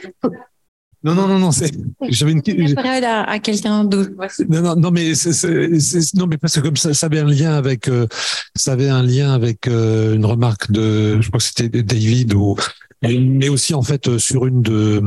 Non, 1.03 1.15
non, 1.15 1.29
non, 1.29 1.39
non, 1.39 1.53
c'est. 1.53 1.73
J'avais 2.09 2.33
une 2.33 2.43
question. 2.43 2.77
À, 2.77 3.31
à 3.31 3.39
quelqu'un 3.39 3.85
d'autre. 3.85 4.11
Non, 4.49 4.63
non, 4.63 4.77
non, 4.77 4.91
mais 4.91 5.15
c'est, 5.15 6.15
non, 6.15 6.27
mais 6.27 6.39
parce 6.39 6.55
que 6.55 6.61
comme 6.61 6.77
ça, 6.77 6.93
ça 6.95 7.07
avait 7.07 7.21
un 7.21 7.31
lien 7.31 7.55
avec, 7.55 7.91
ça 8.55 8.73
avait 8.73 8.89
un 8.89 9.03
lien 9.03 9.33
avec 9.33 9.67
une 9.67 10.25
remarque 10.25 10.71
de, 10.71 11.21
je 11.21 11.29
crois 11.29 11.39
que 11.39 11.45
c'était 11.45 11.83
David 11.83 12.35
ou 12.35 12.57
mais 13.03 13.49
aussi 13.49 13.75
en 13.75 13.83
fait 13.83 14.09
euh, 14.09 14.19
sur 14.19 14.47
une 14.47 14.63
de, 14.63 15.01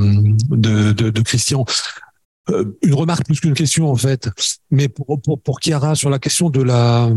de, 0.49 0.91
de, 0.93 1.09
de 1.09 1.21
Christian. 1.21 1.65
Euh, 2.49 2.77
une 2.81 2.93
remarque 2.95 3.25
plus 3.25 3.39
qu'une 3.39 3.53
question 3.53 3.91
en 3.91 3.95
fait, 3.95 4.29
mais 4.71 4.87
pour, 4.89 5.21
pour, 5.21 5.39
pour 5.41 5.59
Chiara 5.61 5.95
sur 5.95 6.09
la 6.09 6.19
question 6.19 6.49
de 6.49 6.61
la 6.61 7.09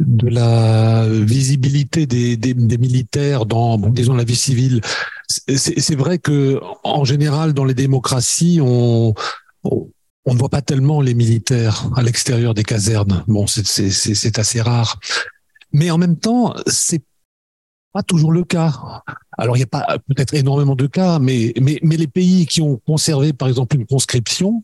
de 0.00 0.28
la 0.28 1.08
visibilité 1.08 2.06
des, 2.06 2.36
des, 2.36 2.54
des 2.54 2.78
militaires 2.78 3.46
dans 3.46 3.76
disons 3.78 4.14
la 4.14 4.24
vie 4.24 4.36
civile. 4.36 4.80
C'est 5.28 5.96
vrai 5.96 6.18
que 6.18 6.60
en 6.84 7.04
général 7.04 7.52
dans 7.52 7.64
les 7.64 7.74
démocraties 7.74 8.60
on, 8.62 9.14
on 9.64 9.90
on 10.28 10.34
ne 10.34 10.38
voit 10.38 10.50
pas 10.50 10.60
tellement 10.60 11.00
les 11.00 11.14
militaires 11.14 11.90
à 11.96 12.02
l'extérieur 12.02 12.52
des 12.52 12.62
casernes. 12.62 13.24
Bon, 13.28 13.46
c'est 13.46 14.38
assez 14.38 14.60
rare. 14.60 15.00
Mais 15.72 15.90
en 15.90 15.96
même 15.96 16.18
temps, 16.18 16.54
c'est 16.66 17.02
pas 17.94 18.02
toujours 18.02 18.32
le 18.32 18.44
cas. 18.44 19.02
Alors, 19.38 19.56
il 19.56 19.60
n'y 19.60 19.64
a 19.64 19.68
pas 19.68 19.86
peut-être 20.08 20.34
énormément 20.34 20.74
de 20.74 20.86
cas, 20.86 21.18
mais, 21.18 21.54
mais, 21.60 21.78
mais 21.82 21.96
les 21.96 22.08
pays 22.08 22.46
qui 22.46 22.60
ont 22.60 22.80
conservé, 22.86 23.32
par 23.32 23.48
exemple, 23.48 23.76
une 23.76 23.86
conscription, 23.86 24.62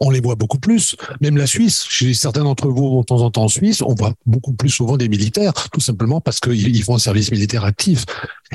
on 0.00 0.10
les 0.10 0.20
voit 0.20 0.34
beaucoup 0.34 0.58
plus. 0.58 0.96
Même 1.20 1.36
la 1.36 1.46
Suisse, 1.46 1.84
chez 1.88 2.14
certains 2.14 2.44
d'entre 2.44 2.68
vous, 2.68 3.00
de 3.00 3.04
temps 3.04 3.20
en 3.20 3.30
temps 3.30 3.44
en 3.44 3.48
Suisse, 3.48 3.82
on 3.82 3.94
voit 3.94 4.14
beaucoup 4.26 4.52
plus 4.52 4.70
souvent 4.70 4.96
des 4.96 5.08
militaires, 5.08 5.52
tout 5.70 5.80
simplement 5.80 6.20
parce 6.20 6.40
qu'ils 6.40 6.82
font 6.82 6.94
un 6.94 7.00
service 7.00 7.30
militaire 7.30 7.64
actif. 7.64 8.04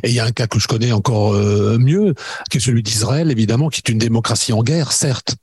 Et 0.03 0.09
il 0.09 0.15
y 0.15 0.19
a 0.19 0.25
un 0.25 0.31
cas 0.31 0.47
que 0.47 0.59
je 0.59 0.67
connais 0.67 0.91
encore 0.91 1.33
euh, 1.33 1.77
mieux, 1.77 2.13
qui 2.49 2.57
est 2.57 2.61
celui 2.61 2.83
d'Israël, 2.83 3.29
évidemment, 3.29 3.69
qui 3.69 3.81
est 3.85 3.91
une 3.91 3.99
démocratie 3.99 4.53
en 4.53 4.63
guerre, 4.63 4.91
certes, 4.91 5.35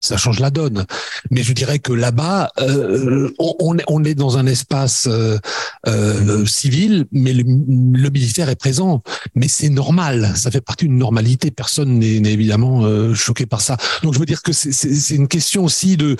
ça 0.00 0.16
change 0.16 0.40
la 0.40 0.50
donne. 0.50 0.86
Mais 1.30 1.42
je 1.42 1.52
dirais 1.52 1.78
que 1.78 1.92
là-bas, 1.92 2.50
euh, 2.60 3.30
on, 3.38 4.04
est 4.04 4.14
dans 4.14 4.38
un 4.38 4.46
espace 4.46 5.08
euh, 5.10 5.38
euh, 5.86 6.46
civil, 6.46 7.06
mais 7.12 7.32
le, 7.32 7.44
militaire 7.44 8.48
est 8.48 8.56
présent. 8.56 9.02
Mais 9.34 9.48
c'est 9.48 9.68
normal, 9.68 10.32
ça 10.36 10.50
fait 10.50 10.60
partie 10.60 10.86
d'une 10.86 10.98
normalité. 10.98 11.50
Personne 11.50 11.98
n'est 11.98 12.32
évidemment 12.32 13.14
choqué 13.14 13.46
par 13.46 13.60
ça. 13.60 13.76
Donc 14.02 14.14
je 14.14 14.18
veux 14.18 14.26
dire 14.26 14.42
que 14.42 14.52
c'est 14.52 15.14
une 15.14 15.28
question 15.28 15.64
aussi 15.64 15.96
de 15.96 16.16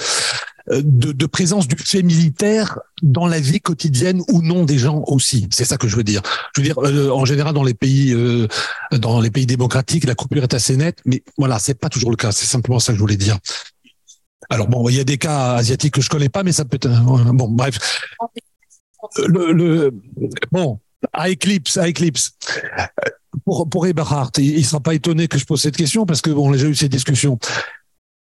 de, 0.68 1.12
de, 1.12 1.26
présence 1.26 1.68
du 1.68 1.76
fait 1.76 2.02
militaire 2.02 2.80
dans 3.02 3.26
la 3.26 3.38
vie 3.38 3.60
quotidienne 3.60 4.22
ou 4.28 4.42
non 4.42 4.64
des 4.64 4.78
gens 4.78 5.04
aussi. 5.06 5.48
C'est 5.50 5.64
ça 5.64 5.76
que 5.76 5.88
je 5.88 5.96
veux 5.96 6.04
dire. 6.04 6.22
Je 6.54 6.60
veux 6.60 6.66
dire, 6.66 6.78
euh, 6.78 7.10
en 7.10 7.24
général, 7.24 7.54
dans 7.54 7.62
les 7.62 7.74
pays, 7.74 8.12
euh, 8.12 8.48
dans 8.92 9.20
les 9.20 9.30
pays 9.30 9.46
démocratiques, 9.46 10.04
la 10.04 10.14
coupure 10.14 10.42
est 10.42 10.54
assez 10.54 10.76
nette, 10.76 10.98
mais 11.04 11.22
voilà, 11.38 11.58
c'est 11.58 11.74
pas 11.74 11.88
toujours 11.88 12.10
le 12.10 12.16
cas. 12.16 12.32
C'est 12.32 12.46
simplement 12.46 12.80
ça 12.80 12.92
que 12.92 12.96
je 12.96 13.02
voulais 13.02 13.16
dire. 13.16 13.38
Alors 14.50 14.68
bon, 14.68 14.88
il 14.88 14.96
y 14.96 15.00
a 15.00 15.04
des 15.04 15.18
cas 15.18 15.54
asiatiques 15.54 15.94
que 15.94 16.00
je 16.00 16.08
connais 16.08 16.28
pas, 16.28 16.42
mais 16.42 16.52
ça 16.52 16.64
peut 16.64 16.76
être 16.76 16.88
bon. 17.32 17.48
Bref, 17.48 17.78
le, 19.26 19.52
le 19.52 19.90
bon 20.52 20.80
à 21.12 21.30
Eclipse, 21.30 21.76
à 21.76 21.88
Eclipse. 21.88 22.32
Pour, 23.44 23.68
pour 23.68 23.86
Eberhard, 23.86 24.30
il 24.38 24.56
ne 24.56 24.62
sera 24.62 24.80
pas 24.80 24.94
étonné 24.94 25.28
que 25.28 25.38
je 25.38 25.44
pose 25.44 25.60
cette 25.60 25.76
question 25.76 26.06
parce 26.06 26.20
que 26.20 26.30
bon, 26.30 26.48
on 26.48 26.52
a 26.52 26.56
déjà 26.56 26.68
eu 26.68 26.74
ces 26.74 26.88
discussions. 26.88 27.38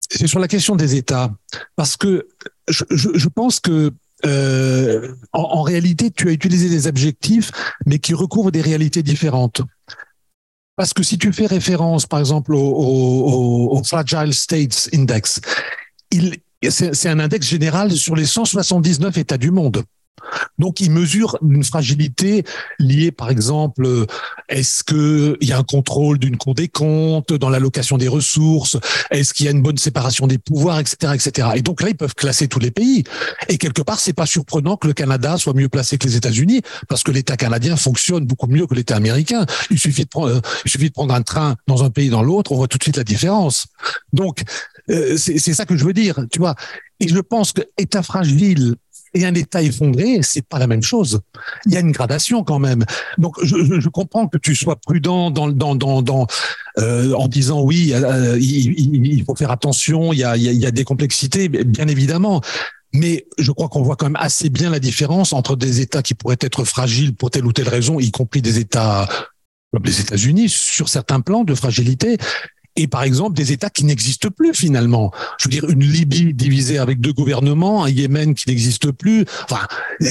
C'est 0.10 0.28
sur 0.28 0.40
la 0.40 0.48
question 0.48 0.76
des 0.76 0.96
États. 0.96 1.32
Parce 1.76 1.96
que 1.98 2.28
je, 2.68 3.28
pense 3.28 3.60
que 3.60 3.92
euh, 4.26 5.14
en, 5.34 5.42
en, 5.42 5.62
réalité, 5.62 6.12
tu 6.12 6.30
as 6.30 6.32
utilisé 6.32 6.70
des 6.70 6.88
adjectifs, 6.88 7.52
mais 7.86 8.00
qui 8.00 8.14
recouvrent 8.14 8.52
des 8.52 8.62
réalités 8.62 9.04
différentes. 9.04 9.62
Parce 10.80 10.94
que 10.94 11.04
si 11.04 11.18
tu 11.18 11.34
fais 11.34 11.46
référence, 11.46 12.06
par 12.06 12.20
exemple, 12.20 12.54
au, 12.56 13.82
Fragile 13.84 14.34
States 14.34 14.90
Index, 14.94 15.42
il, 16.10 16.38
c'est 16.70 17.10
un 17.10 17.20
index 17.20 17.46
général 17.46 17.92
sur 17.92 18.16
les 18.16 18.26
179 18.26 19.18
États 19.18 19.38
du 19.38 19.52
monde. 19.52 19.84
Donc, 20.58 20.82
il 20.82 20.92
mesure 20.92 21.38
une 21.42 21.64
fragilité 21.64 22.44
liée, 22.80 23.12
par 23.12 23.30
exemple, 23.30 24.06
est-ce 24.48 24.84
qu'il 24.84 25.48
y 25.48 25.52
a 25.52 25.58
un 25.58 25.64
contrôle 25.64 26.18
d'une 26.20 26.38
cour 26.38 26.56
des 26.56 26.68
comptes 26.68 27.34
dans 27.34 27.50
l'allocation 27.50 27.98
des 27.98 28.08
ressources? 28.08 28.78
Est-ce 29.12 29.34
qu'il 29.34 29.46
y 29.46 29.50
a 29.50 29.52
une 29.52 29.62
bonne 29.62 29.78
séparation 29.78 30.28
des 30.28 30.38
pouvoirs, 30.38 30.80
etc., 30.80 31.14
etc. 31.14 31.50
Et 31.56 31.62
donc 31.62 31.82
là, 31.82 31.90
ils 31.90 31.98
peuvent 31.98 32.16
classer 32.16 32.48
tous 32.48 32.60
les 32.60 32.72
pays. 32.72 33.04
Et 33.48 33.58
quelque 33.58 33.82
part, 33.82 34.00
c'est 34.00 34.14
pas 34.14 34.26
surprenant 34.26 34.78
que 34.78 34.88
le 34.88 34.94
Canada 34.94 35.38
soit 35.38 35.54
mieux 35.54 35.70
placé 35.70 35.98
que 35.98 36.08
les 36.08 36.16
États-Unis, 36.16 36.62
parce 36.88 37.04
que 37.04 37.12
l'État 37.12 37.38
canadien 37.38 37.76
fonctionne 37.76 38.26
beaucoup 38.26 38.48
mieux 38.48 38.68
que 38.68 38.76
l'État 38.76 38.96
américain. 38.96 39.46
Il 39.70 39.80
suffit 39.80 40.04
de 40.04 40.10
prendre, 40.10 40.42
il 40.66 40.72
suffit 40.72 40.90
de 40.90 40.94
prendre 40.94 41.14
un 41.14 41.22
train 41.22 41.56
dans 41.68 41.84
un 41.84 41.90
pays 41.90 42.10
dans 42.10 42.24
l'autre, 42.24 42.52
on 42.52 42.56
voit 42.56 42.68
tout 42.68 42.78
de 42.78 42.84
suite 42.84 42.98
la 42.98 43.04
différence. 43.04 43.68
Donc, 44.14 44.44
euh, 44.90 45.18
c'est 45.18 45.54
ça 45.54 45.66
que 45.66 45.78
je 45.78 45.86
veux 45.86 45.94
dire, 45.94 46.20
tu 46.32 46.40
vois. 46.40 46.56
Et 47.00 47.08
je 47.08 47.20
pense 47.20 47.54
que 47.54 47.62
État 47.78 48.04
fragile 48.04 48.76
et 49.14 49.26
un 49.26 49.34
État 49.34 49.62
effondré, 49.62 50.20
c'est 50.22 50.46
pas 50.46 50.60
la 50.60 50.68
même 50.68 50.84
chose. 50.84 51.22
Il 51.66 51.74
y 51.74 51.78
a 51.78 51.80
une 51.80 51.92
gradation 51.92 52.44
quand 52.44 52.60
même. 52.60 52.86
Donc, 53.18 53.36
je, 53.44 53.80
je 53.80 53.90
comprends 53.90 54.28
que 54.28 54.38
tu 54.38 54.56
sois 54.56 54.76
prudent 54.76 55.32
dans, 55.32 55.50
dans, 55.50 55.76
dans, 55.76 56.02
dans 56.02 56.28
euh, 56.78 57.14
en 57.14 57.28
disant 57.28 57.62
oui, 57.62 57.92
euh, 57.94 58.38
il, 58.40 59.06
il, 59.06 59.24
faut 59.26 59.36
faire 59.36 59.52
attention. 59.52 60.14
Il 60.14 60.20
y 60.20 60.24
a, 60.24 60.38
il 60.38 60.44
y 60.44 60.66
a 60.66 60.72
des 60.72 60.84
complexités, 60.84 61.50
bien 61.50 61.88
évidemment. 61.88 62.42
Mais 62.94 63.28
je 63.38 63.52
crois 63.52 63.70
qu'on 63.70 63.84
voit 63.84 63.96
quand 63.96 64.08
même 64.08 64.18
assez 64.20 64.50
bien 64.50 64.70
la 64.70 64.80
différence 64.80 65.34
entre 65.34 65.56
des 65.56 65.80
États 65.82 66.02
qui 66.02 66.16
pourraient 66.16 66.38
être 66.40 66.64
fragiles 66.64 67.14
pour 67.14 67.30
telle 67.30 67.46
ou 67.46 67.54
telle 67.54 67.70
raison, 67.70 68.00
y 68.00 68.10
compris 68.12 68.42
des 68.42 68.58
États 68.58 69.08
comme 69.72 69.84
les 69.84 70.02
États-Unis 70.02 70.50
sur 70.50 70.90
certains 70.90 71.22
plans 71.22 71.44
de 71.44 71.54
fragilité, 71.54 72.18
et 72.76 72.88
par 72.88 73.04
exemple 73.04 73.36
des 73.36 73.52
États 73.52 73.70
qui 73.70 73.84
n'existent 73.86 74.30
plus 74.30 74.54
finalement. 74.54 75.12
Je 75.38 75.46
veux 75.46 75.52
dire, 75.52 75.70
une 75.70 75.84
Libye 75.84 76.34
divisée 76.34 76.78
avec 76.78 77.02
deux 77.02 77.14
gouvernements, 77.14 77.84
un 77.84 77.90
Yémen 77.90 78.36
qui 78.36 78.50
n'existe 78.50 78.92
plus. 78.92 79.26
Enfin, 79.44 79.68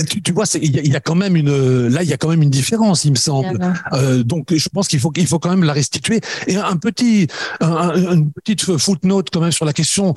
tu, 0.09 0.23
tu 0.23 0.33
vois, 0.33 0.45
il 0.61 0.75
y, 0.75 0.79
a, 0.79 0.83
il 0.83 0.93
y, 0.93 0.97
a 0.97 1.01
quand 1.01 1.15
même 1.15 1.37
une 1.37 1.89
là, 1.89 2.03
il 2.03 2.09
y 2.09 2.13
a 2.13 2.17
quand 2.17 2.29
même 2.29 2.43
une 2.43 2.51
différence, 2.51 3.05
il 3.05 3.13
me 3.13 3.17
semble. 3.17 3.59
Euh, 3.93 4.23
donc, 4.23 4.55
je 4.55 4.69
pense 4.69 4.89
qu'il 4.89 5.01
faut 5.01 5.11
qu'il 5.11 5.27
faut 5.27 5.39
quand 5.39 5.51
même 5.51 5.65
la 5.65 5.73
restituer. 5.73 6.21
Et 6.47 6.57
un 6.57 6.77
petit, 6.77 7.29
un, 7.61 7.95
une 8.13 8.31
petite 8.33 8.77
footnote 8.77 9.29
quand 9.33 9.41
même 9.41 9.53
sur 9.53 9.65
la 9.65 9.73
question 9.73 10.15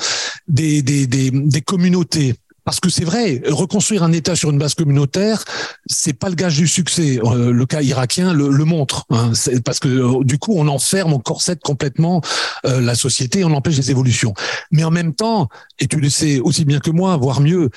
des 0.47 0.81
des, 0.81 1.07
des, 1.07 1.31
des 1.31 1.61
communautés. 1.61 2.35
Parce 2.63 2.79
que 2.79 2.89
c'est 2.89 3.03
vrai, 3.03 3.41
reconstruire 3.47 4.03
un 4.03 4.11
État 4.11 4.35
sur 4.35 4.51
une 4.51 4.59
base 4.59 4.75
communautaire, 4.75 5.43
c'est 5.87 6.13
pas 6.13 6.29
le 6.29 6.35
gage 6.35 6.57
du 6.57 6.67
succès. 6.67 7.19
Euh, 7.23 7.51
le 7.51 7.65
cas 7.65 7.81
irakien 7.81 8.33
le, 8.33 8.49
montre, 8.65 9.05
hein. 9.09 9.31
parce 9.65 9.79
que 9.79 9.87
euh, 9.87 10.23
du 10.23 10.37
coup, 10.37 10.53
on 10.55 10.67
enferme, 10.67 11.13
on 11.13 11.19
corsette 11.19 11.61
complètement 11.61 12.21
euh, 12.65 12.79
la 12.79 12.93
société, 12.93 13.43
on 13.43 13.51
empêche 13.51 13.77
les 13.77 13.89
évolutions. 13.89 14.33
Mais 14.71 14.83
en 14.83 14.91
même 14.91 15.13
temps, 15.15 15.49
et 15.79 15.87
tu 15.87 15.97
le 15.99 16.09
sais 16.09 16.39
aussi 16.39 16.63
bien 16.63 16.79
que 16.79 16.91
moi, 16.91 17.17
voire 17.17 17.41
mieux, 17.41 17.69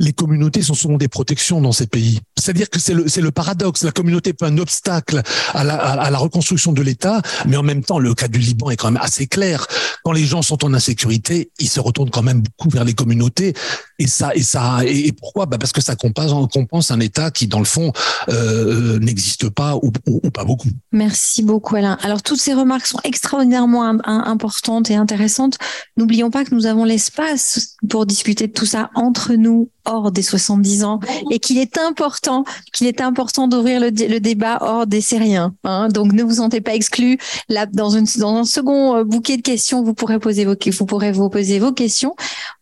les 0.00 0.14
communautés 0.14 0.62
sont 0.62 0.74
souvent 0.74 0.96
des 0.96 1.08
protections 1.08 1.60
dans 1.60 1.72
ces 1.72 1.86
pays. 1.86 2.20
C'est-à-dire 2.36 2.70
que 2.70 2.80
c'est 2.80 2.94
le, 2.94 3.04
le 3.04 3.30
paradoxe. 3.30 3.84
La 3.84 3.92
communauté 3.92 4.32
peut 4.32 4.46
un 4.46 4.56
obstacle 4.58 5.22
à 5.52 5.62
la, 5.62 5.76
à 5.76 6.10
la 6.10 6.18
reconstruction 6.18 6.72
de 6.72 6.80
l'État, 6.82 7.20
mais 7.46 7.56
en 7.58 7.62
même 7.62 7.84
temps, 7.84 7.98
le 7.98 8.14
cas 8.14 8.26
du 8.26 8.38
Liban 8.38 8.70
est 8.70 8.76
quand 8.76 8.90
même 8.90 9.02
assez 9.02 9.26
clair. 9.26 9.66
Quand 10.02 10.12
les 10.12 10.24
gens 10.24 10.40
sont 10.40 10.64
en 10.64 10.72
insécurité, 10.72 11.50
ils 11.58 11.68
se 11.68 11.80
retournent 11.80 12.10
quand 12.10 12.22
même 12.22 12.40
beaucoup 12.40 12.70
vers 12.70 12.84
les 12.84 12.94
communautés. 12.94 13.52
Et 13.98 14.06
ça, 14.06 14.34
et 14.34 14.42
ça, 14.42 14.78
et 14.86 15.12
pourquoi? 15.12 15.44
Bah 15.44 15.58
Parce 15.58 15.72
que 15.72 15.82
ça 15.82 15.96
compense, 15.96 16.90
un 16.90 17.00
État 17.00 17.30
qui, 17.30 17.46
dans 17.46 17.58
le 17.58 17.66
fond, 17.66 17.92
euh, 18.30 18.98
n'existe 19.00 19.50
pas 19.50 19.76
ou, 19.76 19.90
pas 20.30 20.44
beaucoup. 20.44 20.68
Merci 20.92 21.42
beaucoup, 21.42 21.76
Alain. 21.76 21.98
Alors, 22.02 22.22
toutes 22.22 22.40
ces 22.40 22.54
remarques 22.54 22.86
sont 22.86 23.00
extraordinairement 23.04 23.84
importantes 24.04 24.90
et 24.90 24.94
intéressantes. 24.94 25.58
N'oublions 25.98 26.30
pas 26.30 26.46
que 26.46 26.54
nous 26.54 26.64
avons 26.64 26.84
l'espace 26.84 27.76
pour 27.90 28.06
discuter 28.06 28.46
de 28.46 28.52
tout 28.52 28.66
ça 28.66 28.90
entre 28.94 29.34
nous 29.34 29.68
hors 29.84 30.12
des 30.12 30.22
70 30.22 30.84
ans 30.84 31.00
et 31.30 31.38
qu'il 31.38 31.58
est 31.58 31.78
important 31.78 32.44
qu'il 32.72 32.86
est 32.86 33.00
important 33.00 33.48
d'ouvrir 33.48 33.80
le, 33.80 33.88
le, 33.88 34.20
débat 34.20 34.58
hors 34.60 34.86
des 34.86 35.00
Syriens. 35.00 35.54
Hein. 35.64 35.88
Donc 35.88 36.12
ne 36.12 36.22
vous 36.22 36.34
sentez 36.34 36.60
pas 36.60 36.74
exclus. 36.74 37.18
Là, 37.48 37.66
dans, 37.66 37.90
une, 37.90 38.06
dans 38.18 38.36
un 38.36 38.44
second 38.44 38.96
euh, 38.96 39.04
bouquet 39.04 39.36
de 39.36 39.42
questions, 39.42 39.82
vous 39.82 39.94
pourrez 39.94 40.18
poser 40.18 40.44
vos 40.44 40.54
vous 40.72 40.86
pourrez 40.86 41.12
vous 41.12 41.28
poser 41.28 41.58
vos 41.58 41.72
questions. 41.72 42.14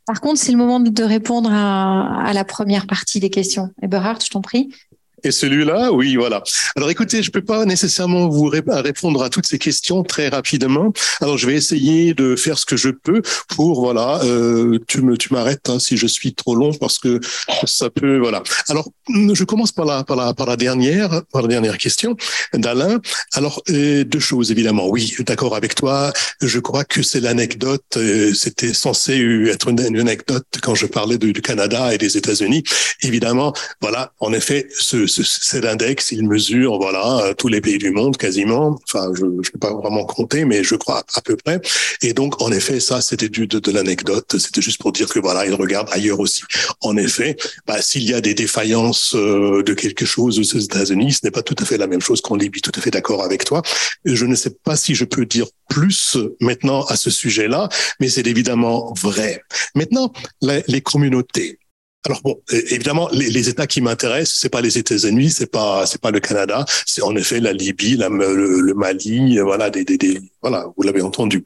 Par 0.07 0.21
contre, 0.21 0.41
c'est 0.41 0.53
le 0.53 0.59
moment 0.59 0.81
de 0.81 1.03
répondre 1.03 1.51
à, 1.53 2.25
à 2.25 2.33
la 2.33 2.45
première 2.45 2.87
partie 2.87 3.21
des 3.21 3.31
questions. 3.31 3.71
Eberhard, 3.83 4.19
je 4.25 4.31
t'en 4.31 4.41
prie. 4.41 4.71
Et 5.25 5.31
celui-là, 5.31 5.93
oui, 5.93 6.17
voilà. 6.17 6.43
Alors 6.77 6.91
écoutez, 6.91 7.23
je 7.23 7.31
peux 7.31 7.43
pas 7.43 7.65
nécessairement 7.65 8.29
vous 8.29 8.47
répondre 8.47 9.23
à 9.23 9.31
toutes 9.31 9.47
ces 9.47 9.59
questions 9.59 10.05
très 10.05 10.29
rapidement. 10.29 10.93
Alors 11.21 11.39
je 11.39 11.47
vais 11.47 11.55
essayer 11.55 12.15
de 12.15 12.37
faire 12.37 12.59
ce 12.59 12.67
que 12.67 12.77
je 12.77 12.91
peux 12.91 13.23
pour 13.49 13.81
voilà. 13.81 14.21
Euh, 14.23 14.79
tu 14.87 15.03
me 15.03 15.17
tu 15.17 15.33
m'arrêtes 15.33 15.69
hein, 15.69 15.79
si 15.79 15.97
je 15.97 16.07
suis 16.07 16.35
trop 16.35 16.55
long 16.55 16.73
parce 16.73 16.99
que 16.99 17.21
ça 17.65 17.91
peut 17.91 18.19
voilà. 18.19 18.43
Alors 18.69 18.91
je 19.09 19.45
commence 19.45 19.73
par 19.73 19.87
la 19.87 20.05
par 20.05 20.17
la 20.17 20.35
par 20.35 20.47
la 20.47 20.57
dernière 20.57 21.23
par 21.33 21.43
la 21.43 21.49
dernière 21.49 21.79
question 21.79 22.17
d'Alain. 22.55 23.01
Alors 23.33 23.63
euh, 23.71 24.05
deux 24.05 24.21
choses 24.21 24.51
évidemment. 24.53 24.89
Oui, 24.89 25.17
d'accord 25.21 25.57
avec 25.57 25.75
toi. 25.75 26.13
Je 26.41 26.61
crois 26.61 26.85
que 26.85 27.03
c'est 27.03 27.21
l'anecdote. 27.21 27.97
Euh, 27.97 28.33
C'était 28.35 28.73
censé 28.73 29.19
être 29.51 29.69
une, 29.69 29.81
anecdote 29.99 30.47
quand 30.63 30.75
je 30.75 30.87
parlais 30.87 31.19
du 31.19 31.33
Canada 31.33 31.93
et 31.93 31.99
des 31.99 32.17
États-Unis. 32.17 32.63
Évidemment, 33.03 33.53
voilà. 33.81 34.13
En 34.21 34.33
effet, 34.33 34.69
ce 34.79 35.08
c'est 35.09 35.61
l'index, 35.61 36.13
il 36.13 36.27
mesure 36.27 36.79
voilà 36.79 37.35
tous 37.37 37.49
les 37.49 37.61
pays 37.61 37.79
du 37.79 37.91
monde 37.91 38.17
quasiment. 38.17 38.79
Enfin, 38.85 39.11
je 39.15 39.25
ne 39.25 39.41
peux 39.41 39.59
pas 39.59 39.73
vraiment 39.75 40.05
compter, 40.05 40.45
mais 40.45 40.63
je 40.63 40.75
crois 40.75 41.05
à 41.15 41.21
peu 41.21 41.37
près. 41.37 41.61
Et 42.03 42.13
donc, 42.13 42.41
en 42.43 42.53
effet, 42.53 42.81
ça, 42.81 43.01
c'était 43.01 43.29
du 43.29 43.47
de, 43.47 43.71
l'anecdote. 43.71 44.37
C'était 44.39 44.63
juste 44.63 44.81
pour 44.81 44.93
dire 44.93 45.09
que 45.09 45.19
voilà, 45.19 45.47
il 45.47 45.55
regarde 45.55 45.89
ailleurs 45.91 46.21
aussi. 46.21 46.43
En 46.81 46.97
effet, 46.97 47.37
bah, 47.67 47.81
s'il 47.83 48.05
y 48.05 48.15
a 48.15 48.21
des 48.21 48.35
défaillances 48.35 49.15
euh, 49.15 49.63
de 49.63 49.75
quelque 49.75 50.05
chose 50.05 50.39
aux 50.39 50.59
États-Unis, 50.59 51.15
ce 51.15 51.21
n'est 51.25 51.31
pas 51.31 51.43
tout 51.43 51.57
à 51.59 51.65
fait 51.65 51.79
la 51.79 51.87
même 51.87 52.01
chose 52.01 52.21
qu'en 52.21 52.37
Libye. 52.37 52.61
Tout 52.61 52.73
à 52.75 52.81
fait 52.81 52.91
d'accord 52.91 53.23
avec 53.23 53.45
toi. 53.45 53.63
Je 54.05 54.25
ne 54.25 54.35
sais 54.35 54.51
pas 54.51 54.77
si 54.77 54.95
je 54.95 55.05
peux 55.05 55.27
dire 55.27 55.47
plus 55.69 56.17
maintenant 56.41 56.85
à 56.87 56.97
ce 56.97 57.11
sujet-là, 57.11 57.69
mais 58.01 58.09
c'est 58.09 58.27
évidemment 58.27 58.93
vrai. 58.95 59.43
Maintenant, 59.75 60.13
les, 60.41 60.63
les 60.67 60.81
communautés. 60.81 61.59
Alors 62.07 62.23
bon, 62.23 62.41
évidemment, 62.71 63.09
les, 63.13 63.49
États 63.49 63.67
qui 63.67 63.81
m'intéressent, 63.81 64.39
c'est 64.41 64.49
pas 64.49 64.61
les 64.61 64.79
États-Unis, 64.79 65.31
c'est 65.31 65.51
pas 65.51 65.85
c'est 65.85 66.01
pas 66.01 66.13
le 66.13 66.21
Canada, 66.21 66.65
c'est 66.87 67.03
en 67.03 67.15
effet 67.17 67.41
la 67.41 67.53
Libye, 67.53 67.97
le, 67.97 68.73
Mali, 68.75 69.39
voilà, 69.41 69.69
des, 69.69 69.85
des, 69.85 69.99
des 69.99 70.21
voilà, 70.41 70.67
vous 70.77 70.85
l'avez 70.85 71.03
entendu. 71.03 71.45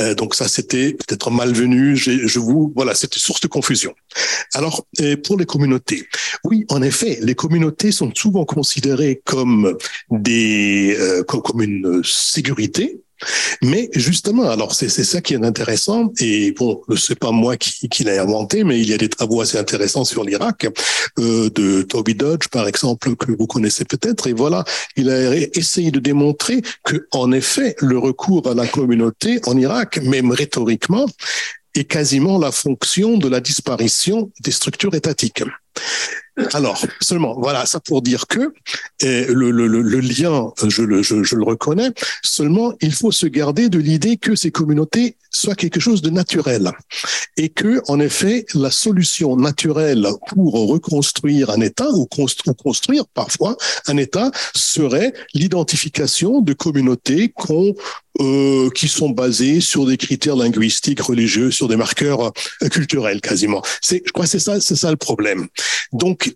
Euh, 0.00 0.14
donc 0.14 0.34
ça, 0.34 0.46
c'était 0.46 0.92
peut-être 0.92 1.30
malvenu. 1.30 1.96
Je 1.96 2.38
vous 2.38 2.70
voilà, 2.76 2.94
c'était 2.94 3.18
source 3.18 3.40
de 3.40 3.48
confusion. 3.48 3.94
Alors 4.52 4.86
pour 5.24 5.38
les 5.38 5.46
communautés, 5.46 6.06
oui, 6.44 6.66
en 6.68 6.82
effet, 6.82 7.18
les 7.22 7.34
communautés 7.34 7.90
sont 7.90 8.12
souvent 8.14 8.44
considérées 8.44 9.22
comme 9.24 9.76
des 10.10 10.96
euh, 10.98 11.22
comme 11.22 11.62
une 11.62 12.02
sécurité 12.04 13.00
mais 13.62 13.88
justement, 13.94 14.50
alors 14.50 14.74
c'est 14.74 14.88
ça 14.88 15.20
qui 15.20 15.34
est 15.34 15.44
intéressant. 15.44 16.12
Et 16.20 16.52
bon, 16.52 16.82
c'est 16.96 17.18
pas 17.18 17.30
moi 17.30 17.56
qui, 17.56 17.88
qui 17.88 18.04
l'ai 18.04 18.18
inventé, 18.18 18.64
mais 18.64 18.80
il 18.80 18.88
y 18.88 18.94
a 18.94 18.98
des 18.98 19.08
travaux 19.08 19.40
assez 19.40 19.58
intéressants 19.58 20.04
sur 20.04 20.24
l'Irak 20.24 20.66
euh, 21.18 21.50
de 21.50 21.82
Toby 21.82 22.14
Dodge, 22.14 22.48
par 22.48 22.68
exemple, 22.68 23.16
que 23.16 23.32
vous 23.32 23.46
connaissez 23.46 23.84
peut-être. 23.84 24.26
Et 24.26 24.32
voilà, 24.32 24.64
il 24.96 25.10
a 25.10 25.34
essayé 25.36 25.90
de 25.90 26.00
démontrer 26.00 26.62
que, 26.84 27.06
en 27.12 27.32
effet, 27.32 27.76
le 27.78 27.98
recours 27.98 28.48
à 28.48 28.54
la 28.54 28.66
communauté 28.66 29.40
en 29.46 29.56
Irak, 29.56 30.00
même 30.02 30.32
rhétoriquement, 30.32 31.06
est 31.74 31.84
quasiment 31.84 32.38
la 32.38 32.52
fonction 32.52 33.18
de 33.18 33.28
la 33.28 33.40
disparition 33.40 34.30
des 34.40 34.52
structures 34.52 34.94
étatiques. 34.94 35.42
Alors, 36.52 36.82
seulement, 37.00 37.38
voilà, 37.38 37.64
ça 37.64 37.78
pour 37.78 38.02
dire 38.02 38.26
que 38.26 38.52
eh, 39.00 39.26
le, 39.26 39.50
lien, 40.00 40.52
je 40.66 40.82
le, 40.82 41.02
je, 41.02 41.36
le 41.36 41.44
reconnais, 41.44 41.90
seulement 42.22 42.72
il 42.80 42.92
faut 42.92 43.12
se 43.12 43.26
garder 43.26 43.68
de 43.68 43.78
l'idée 43.78 44.16
que 44.16 44.34
ces 44.34 44.50
communautés 44.50 45.16
soient 45.30 45.54
quelque 45.54 45.78
chose 45.78 46.02
de 46.02 46.10
naturel. 46.10 46.72
Et 47.36 47.50
que, 47.50 47.82
en 47.86 48.00
effet, 48.00 48.46
la 48.54 48.70
solution 48.70 49.36
naturelle 49.36 50.06
pour 50.28 50.54
reconstruire 50.68 51.50
un 51.50 51.60
État 51.60 51.88
ou 51.90 52.06
construire 52.06 53.06
parfois 53.06 53.56
un 53.86 53.96
État 53.96 54.30
serait 54.54 55.12
l'identification 55.34 56.40
de 56.40 56.52
communautés 56.52 57.28
qu'on 57.28 57.74
euh, 58.20 58.70
qui 58.70 58.88
sont 58.88 59.10
basés 59.10 59.60
sur 59.60 59.86
des 59.86 59.96
critères 59.96 60.36
linguistiques, 60.36 61.00
religieux, 61.00 61.50
sur 61.50 61.68
des 61.68 61.76
marqueurs 61.76 62.32
euh, 62.62 62.68
culturels 62.68 63.20
quasiment. 63.20 63.62
C'est, 63.80 64.02
je 64.06 64.12
crois, 64.12 64.24
que 64.24 64.30
c'est 64.30 64.38
ça, 64.38 64.60
c'est 64.60 64.76
ça 64.76 64.90
le 64.90 64.96
problème. 64.96 65.48
Donc, 65.92 66.34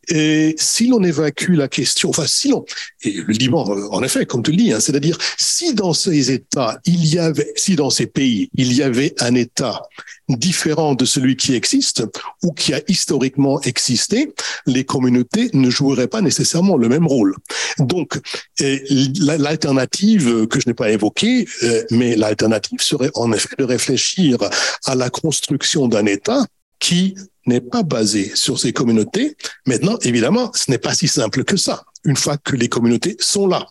si 0.57 0.87
l'on 0.89 1.03
évacue 1.03 1.55
la 1.55 1.69
question, 1.69 2.11
enfin, 2.11 2.27
si 2.27 2.49
l'on, 2.49 2.65
et 3.03 3.13
le 3.13 3.33
Liban, 3.33 3.69
euh, 3.71 3.89
en 3.91 4.03
effet, 4.03 4.27
comme 4.27 4.43
tu 4.43 4.51
le 4.51 4.57
dis, 4.57 4.73
hein, 4.73 4.81
c'est-à-dire 4.81 5.19
si 5.37 5.75
dans 5.75 5.93
ces 5.93 6.31
États 6.31 6.81
il 6.85 7.07
y 7.07 7.19
avait, 7.19 7.53
si 7.57 7.77
dans 7.77 7.91
ces 7.91 8.07
pays 8.07 8.51
il 8.55 8.73
y 8.73 8.83
avait 8.83 9.15
un 9.21 9.35
État 9.35 9.83
différent 10.29 10.95
de 10.95 11.05
celui 11.05 11.37
qui 11.37 11.55
existe 11.55 12.05
ou 12.43 12.53
qui 12.53 12.75
a 12.75 12.81
historiquement 12.89 13.61
existé, 13.63 14.33
les 14.67 14.85
communautés 14.85 15.51
ne 15.55 15.71
joueraient 15.71 16.09
pas 16.09 16.21
nécessairement 16.21 16.77
le 16.77 16.89
même 16.89 17.07
rôle. 17.07 17.35
Donc, 17.79 18.21
l'alternative 18.59 20.47
que 20.47 20.61
je 20.61 20.69
n'ai 20.69 20.75
pas 20.75 20.91
évoquée, 20.91 21.47
euh, 21.63 21.85
mais 21.91 22.17
l'alternative 22.17 22.81
serait 22.81 23.11
en 23.15 23.33
effet 23.33 23.57
de 23.59 23.65
réfléchir 23.65 24.39
à 24.85 24.95
la 24.95 25.11
construction 25.11 25.89
d'un 25.89 26.07
État 26.07 26.45
qui 26.79 27.15
n'est 27.47 27.61
pas 27.61 27.83
basé 27.83 28.33
sur 28.35 28.59
ces 28.59 28.73
communautés. 28.73 29.37
Maintenant, 29.67 29.99
évidemment, 30.03 30.51
ce 30.55 30.71
n'est 30.71 30.79
pas 30.79 30.95
si 30.95 31.09
simple 31.09 31.45
que 31.45 31.57
ça. 31.57 31.85
Une 32.05 32.17
fois 32.17 32.37
que 32.37 32.55
les 32.55 32.69
communautés 32.69 33.17
sont 33.19 33.47
là, 33.47 33.67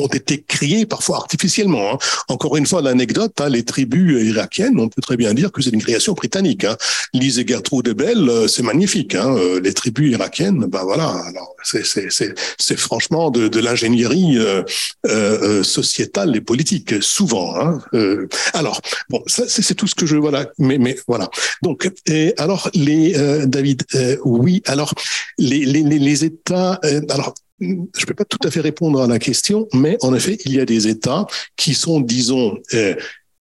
ont 0.00 0.08
été 0.08 0.42
créés 0.46 0.86
parfois 0.86 1.16
artificiellement. 1.18 1.94
Hein. 1.94 1.98
Encore 2.28 2.56
une 2.56 2.66
fois, 2.66 2.82
l'anecdote, 2.82 3.40
hein, 3.40 3.48
les 3.48 3.64
tribus 3.64 4.22
irakiennes, 4.24 4.78
on 4.78 4.88
peut 4.88 5.02
très 5.02 5.16
bien 5.16 5.34
dire 5.34 5.52
que 5.52 5.62
c'est 5.62 5.70
une 5.70 5.82
création 5.82 6.14
britannique. 6.14 6.64
Hein. 6.64 6.76
Lise 7.12 7.38
et 7.38 7.46
Gertrude 7.46 7.90
Bell, 7.90 8.28
euh, 8.28 8.48
c'est 8.48 8.62
magnifique. 8.62 9.14
Hein. 9.14 9.34
Euh, 9.36 9.60
les 9.60 9.74
tribus 9.74 10.12
irakiennes, 10.12 10.66
ben 10.66 10.82
voilà, 10.84 11.14
c'est 11.62 12.78
franchement 12.78 13.30
de, 13.30 13.48
de 13.48 13.60
l'ingénierie 13.60 14.38
euh, 14.38 14.62
euh, 15.06 15.62
sociétale 15.62 16.36
et 16.36 16.40
politique, 16.40 17.02
souvent. 17.02 17.56
Hein. 17.56 17.80
Euh, 17.94 18.28
alors, 18.54 18.80
bon, 19.08 19.22
c'est 19.26 19.74
tout 19.74 19.86
ce 19.86 19.94
que 19.94 20.06
je 20.06 20.16
voilà, 20.16 20.46
mais 20.58 20.78
mais 20.78 20.96
voilà. 21.06 21.30
Donc, 21.62 21.90
et 22.06 22.34
alors 22.36 22.70
les 22.74 23.14
David, 23.46 23.82
oui, 24.24 24.62
alors 24.66 24.94
les 25.38 25.64
les 25.64 25.82
les, 25.82 25.98
les 25.98 26.24
États, 26.24 26.80
alors 27.08 27.34
je 27.60 27.66
ne 27.66 28.06
peux 28.06 28.14
pas 28.14 28.24
tout 28.24 28.38
à 28.44 28.50
fait 28.50 28.60
répondre 28.60 29.00
à 29.00 29.06
la 29.06 29.18
question, 29.18 29.68
mais 29.74 29.96
en 30.02 30.14
effet, 30.14 30.38
il 30.44 30.54
y 30.54 30.60
a 30.60 30.64
des 30.64 30.88
États 30.88 31.26
qui 31.56 31.74
sont, 31.74 32.00
disons, 32.00 32.58
euh, 32.74 32.94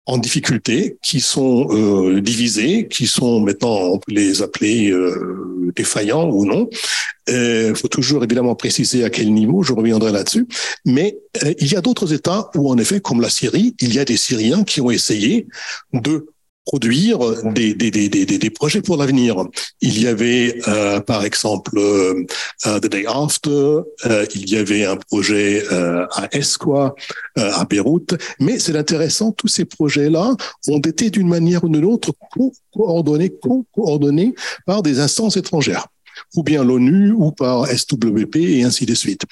en 0.06 0.18
difficulté, 0.18 0.98
qui 1.04 1.20
sont 1.20 1.68
euh, 1.72 2.22
divisés, 2.22 2.88
qui 2.88 3.08
sont 3.08 3.40
maintenant, 3.40 3.76
on 3.76 3.98
peut 3.98 4.14
les 4.14 4.44
appeler 4.44 4.92
euh, 4.92 5.72
défaillants 5.76 6.30
ou 6.30 6.46
non. 6.46 6.70
Il 7.28 7.74
faut 7.76 7.88
toujours 7.88 8.24
évidemment 8.24 8.54
préciser 8.54 9.04
à 9.04 9.10
quel 9.10 9.34
niveau, 9.34 9.64
je 9.64 9.74
reviendrai 9.74 10.12
là-dessus. 10.12 10.48
Mais 10.86 11.18
il 11.58 11.74
y 11.74 11.76
a 11.76 11.82
d'autres 11.82 12.14
États 12.14 12.52
où, 12.54 12.70
en 12.70 12.78
effet, 12.78 13.00
comme 13.00 13.20
la 13.20 13.32
Syrie, 13.32 13.76
il 13.82 13.96
y 13.96 14.00
a 14.00 14.06
des 14.06 14.16
Syriens 14.16 14.64
qui 14.64 14.80
ont 14.80 14.92
essayé 14.92 15.48
de 15.92 16.28
produire 16.66 17.20
des, 17.54 17.74
des, 17.74 17.92
des, 17.92 18.10
des, 18.10 18.26
des 18.26 18.50
projets 18.50 18.82
pour 18.82 18.98
l'avenir. 18.98 19.36
Il 19.82 20.02
y 20.02 20.08
avait, 20.08 20.60
euh, 20.68 21.00
par 21.00 21.24
exemple, 21.24 21.78
euh, 21.78 22.26
The 22.64 22.88
Day 22.88 23.06
After, 23.08 23.50
euh, 24.06 24.26
il 24.34 24.50
y 24.50 24.58
avait 24.58 24.86
un 24.86 24.98
projet 24.98 25.64
euh, 25.72 26.06
à 26.16 26.28
Esqua, 26.36 26.96
euh, 27.38 27.52
à 27.54 27.66
Beyrouth, 27.66 28.16
mais 28.40 28.60
c'est 28.60 28.76
intéressant, 28.76 29.32
tous 29.32 29.48
ces 29.48 29.66
projets-là 29.66 30.36
ont 30.68 30.80
été 30.80 31.10
d'une 31.10 31.28
manière 31.28 31.64
ou 31.64 31.70
d'une 31.70 31.86
autre 31.86 32.14
coordonnés, 32.74 33.30
co-coordonnés 33.30 34.34
par 34.66 34.82
des 34.82 35.00
instances 35.00 35.38
étrangères 35.38 35.88
ou 36.36 36.44
bien 36.44 36.64
l'ONU 36.64 37.12
ou 37.12 37.32
par 37.32 37.68
SWP 37.68 38.36
et 38.38 38.64
ainsi 38.64 38.86
de 38.86 38.94
suite. 38.94 39.24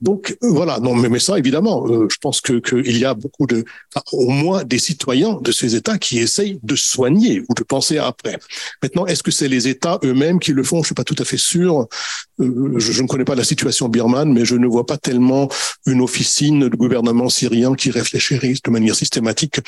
Donc 0.00 0.36
euh, 0.42 0.50
voilà, 0.50 0.80
non 0.80 0.94
mais, 0.94 1.18
ça 1.18 1.38
évidemment, 1.38 1.86
euh, 1.88 2.06
je 2.10 2.16
pense 2.20 2.40
que 2.40 2.58
qu'il 2.58 2.98
y 2.98 3.04
a 3.04 3.14
beaucoup 3.14 3.46
de, 3.46 3.64
au 4.12 4.28
moins 4.30 4.64
des 4.64 4.78
citoyens 4.78 5.38
de 5.40 5.52
ces 5.52 5.74
États 5.74 5.98
qui 5.98 6.18
essayent 6.18 6.60
de 6.62 6.76
soigner 6.76 7.42
ou 7.48 7.54
de 7.54 7.62
penser 7.62 7.98
après. 7.98 8.38
Maintenant, 8.82 9.06
est-ce 9.06 9.22
que 9.22 9.30
c'est 9.30 9.48
les 9.48 9.68
États 9.68 9.98
eux-mêmes 10.04 10.40
qui 10.40 10.52
le 10.52 10.62
font? 10.62 10.82
Je 10.82 10.86
suis 10.86 10.94
pas 10.94 11.04
tout 11.04 11.16
à 11.18 11.24
fait 11.24 11.38
sûr. 11.38 11.86
Euh, 12.40 12.74
je, 12.78 12.92
je, 12.92 13.02
ne 13.02 13.08
connais 13.08 13.24
pas 13.24 13.34
la 13.34 13.44
situation 13.44 13.88
birmane, 13.88 14.32
mais 14.32 14.44
je 14.44 14.54
ne 14.56 14.66
vois 14.66 14.86
pas 14.86 14.96
tellement 14.96 15.48
une 15.86 16.00
officine 16.00 16.68
de 16.68 16.76
gouvernement 16.76 17.28
syrien 17.28 17.74
qui 17.74 17.90
réfléchirait 17.90 18.54
de 18.64 18.70
manière 18.70 18.94
systématique 18.94 19.60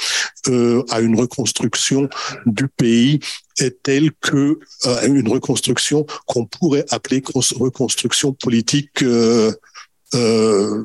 euh, 0.49 0.82
à 0.91 1.01
une 1.01 1.19
reconstruction 1.19 2.09
du 2.47 2.69
pays 2.69 3.20
est 3.61 3.82
telle 3.82 4.12
que 4.20 4.59
euh, 4.87 5.07
une 5.07 5.28
reconstruction 5.28 6.07
qu'on 6.27 6.47
pourrait 6.47 6.85
appeler 6.91 7.23
reconstruction 7.57 8.32
politique 8.32 9.03
euh, 9.03 9.53
euh, 10.15 10.85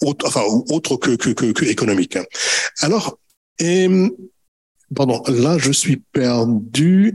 autre, 0.00 0.26
enfin 0.26 0.42
autre 0.70 0.96
que, 0.96 1.16
que, 1.16 1.30
que, 1.30 1.52
que 1.52 1.64
économique. 1.64 2.18
Alors, 2.80 3.18
et, 3.58 3.88
pardon, 4.94 5.22
là 5.28 5.58
je 5.58 5.72
suis 5.72 5.96
perdu. 6.12 7.14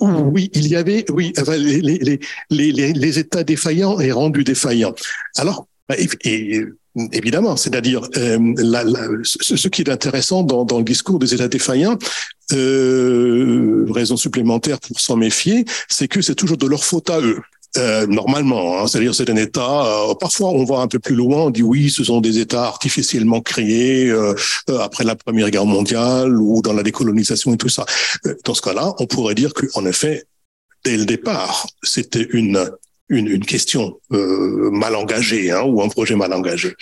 Oui, 0.00 0.50
il 0.54 0.68
y 0.68 0.76
avait, 0.76 1.04
oui, 1.10 1.32
les, 1.48 1.80
les, 1.80 2.20
les, 2.50 2.92
les, 2.92 3.18
États 3.18 3.42
défaillants 3.42 3.98
et 3.98 4.12
rendus 4.12 4.44
défaillants. 4.44 4.94
Alors, 5.36 5.66
et, 5.96 6.08
et 6.24 6.64
Évidemment, 7.10 7.56
c'est-à-dire 7.56 8.02
euh, 8.16 8.54
la, 8.56 8.84
ce, 9.24 9.66
qui 9.66 9.82
est 9.82 9.90
intéressant 9.90 10.44
dans, 10.44 10.64
dans, 10.64 10.78
le 10.78 10.84
discours 10.84 11.18
des 11.18 11.34
États 11.34 11.48
défaillants, 11.48 11.98
euh, 12.52 13.84
raison 13.90 14.16
supplémentaire 14.16 14.78
pour 14.78 15.00
s'en 15.00 15.16
méfier, 15.16 15.64
c'est 15.88 16.06
que 16.06 16.22
c'est 16.22 16.36
toujours 16.36 16.56
de 16.56 16.68
leur 16.68 16.84
faute 16.84 17.10
à 17.10 17.20
eux. 17.20 17.40
Euh, 17.76 18.06
normalement, 18.06 18.78
hein, 18.78 18.86
c'est-à-dire 18.86 19.12
c'est 19.12 19.28
un 19.28 19.34
État. 19.34 19.86
Euh, 19.86 20.14
parfois, 20.14 20.50
on 20.50 20.64
va 20.64 20.76
un 20.78 20.86
peu 20.86 21.00
plus 21.00 21.16
loin. 21.16 21.38
On 21.38 21.50
dit 21.50 21.64
oui, 21.64 21.90
ce 21.90 22.04
sont 22.04 22.20
des 22.20 22.38
États 22.38 22.66
artificiellement 22.66 23.40
créés 23.40 24.08
euh, 24.08 24.32
euh 24.70 24.78
après 24.78 25.02
la 25.02 25.16
Première 25.16 25.50
Guerre 25.50 25.66
mondiale 25.66 26.40
ou 26.40 26.62
dans 26.62 26.72
la 26.72 26.84
décolonisation 26.84 27.52
et 27.52 27.56
tout 27.56 27.68
ça. 27.68 27.84
Euh, 28.26 28.36
dans 28.44 28.54
ce 28.54 28.62
cas-là, 28.62 28.94
on 29.00 29.06
pourrait 29.06 29.34
dire 29.34 29.52
qu'en 29.52 29.84
effet, 29.86 30.26
dès 30.84 30.96
le 30.96 31.06
départ, 31.06 31.66
c'était 31.82 32.28
une 32.32 32.70
une, 33.08 33.28
une 33.28 33.44
question 33.44 34.00
euh, 34.12 34.70
mal 34.70 34.96
engagée 34.96 35.50
hein, 35.50 35.62
ou 35.62 35.82
un 35.82 35.88
projet 35.88 36.16
mal 36.16 36.32
engagé. 36.32 36.74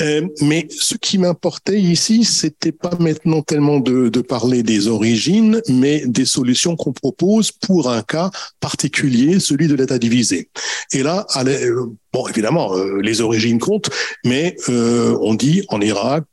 Euh, 0.00 0.26
mais 0.40 0.66
ce 0.70 0.94
qui 0.94 1.18
m'importait 1.18 1.78
ici, 1.78 2.24
c'était 2.24 2.72
pas 2.72 2.92
maintenant 2.98 3.42
tellement 3.42 3.80
de, 3.80 4.08
de, 4.08 4.20
parler 4.20 4.62
des 4.62 4.88
origines, 4.88 5.60
mais 5.68 6.04
des 6.06 6.24
solutions 6.24 6.76
qu'on 6.76 6.92
propose 6.92 7.52
pour 7.52 7.90
un 7.90 8.02
cas 8.02 8.30
particulier, 8.60 9.40
celui 9.40 9.66
de 9.68 9.74
l'État 9.74 9.98
divisé. 9.98 10.48
Et 10.92 11.02
là, 11.02 11.26
allez, 11.34 11.66
euh, 11.66 11.92
bon, 12.12 12.26
évidemment, 12.28 12.74
euh, 12.74 13.00
les 13.02 13.20
origines 13.20 13.58
comptent, 13.58 13.90
mais 14.24 14.56
euh, 14.68 15.16
on 15.20 15.34
dit 15.34 15.64
en 15.68 15.80
Irak, 15.80 16.24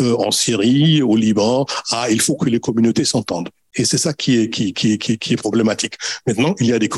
en 0.00 0.30
Syrie, 0.30 1.02
au 1.02 1.16
Liban, 1.16 1.66
ah, 1.90 2.06
il 2.10 2.20
faut 2.20 2.36
que 2.36 2.48
les 2.48 2.60
communautés 2.60 3.04
s'entendent. 3.04 3.50
Et 3.76 3.84
c'est 3.84 3.98
ça 3.98 4.12
qui 4.12 4.38
est, 4.38 4.50
qui, 4.50 4.72
qui, 4.72 4.98
qui, 4.98 5.18
qui, 5.18 5.32
est 5.32 5.36
problématique. 5.36 5.94
Maintenant, 6.26 6.54
il 6.58 6.66
y 6.66 6.72
a 6.72 6.78
des, 6.78 6.88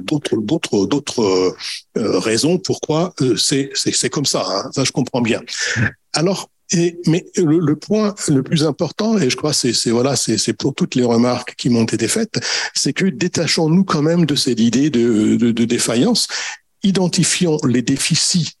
d'autres, 0.00 0.36
d'autres, 0.36 0.86
d'autres 0.86 1.56
euh, 1.96 2.18
raisons 2.18 2.58
pourquoi 2.58 3.14
euh, 3.20 3.36
c'est, 3.36 3.72
comme 4.10 4.26
ça. 4.26 4.44
Hein. 4.48 4.70
Ça, 4.72 4.84
je 4.84 4.92
comprends 4.92 5.22
bien. 5.22 5.40
Alors, 6.12 6.50
et, 6.72 6.98
mais 7.06 7.26
le, 7.36 7.58
le, 7.58 7.76
point 7.76 8.14
le 8.28 8.42
plus 8.42 8.64
important, 8.64 9.18
et 9.18 9.28
je 9.28 9.36
crois 9.36 9.52
c'est, 9.52 9.90
voilà, 9.90 10.16
c'est 10.16 10.52
pour 10.54 10.74
toutes 10.74 10.94
les 10.94 11.04
remarques 11.04 11.54
qui 11.56 11.68
m'ont 11.68 11.84
été 11.84 12.08
faites, 12.08 12.40
c'est 12.74 12.92
que 12.92 13.04
détachons-nous 13.04 13.84
quand 13.84 14.02
même 14.02 14.24
de 14.24 14.34
cette 14.34 14.60
idée 14.60 14.90
de, 14.90 15.36
de, 15.36 15.50
de 15.50 15.64
défaillance, 15.64 16.26
identifions 16.82 17.58
les 17.66 17.82
déficits 17.82 18.54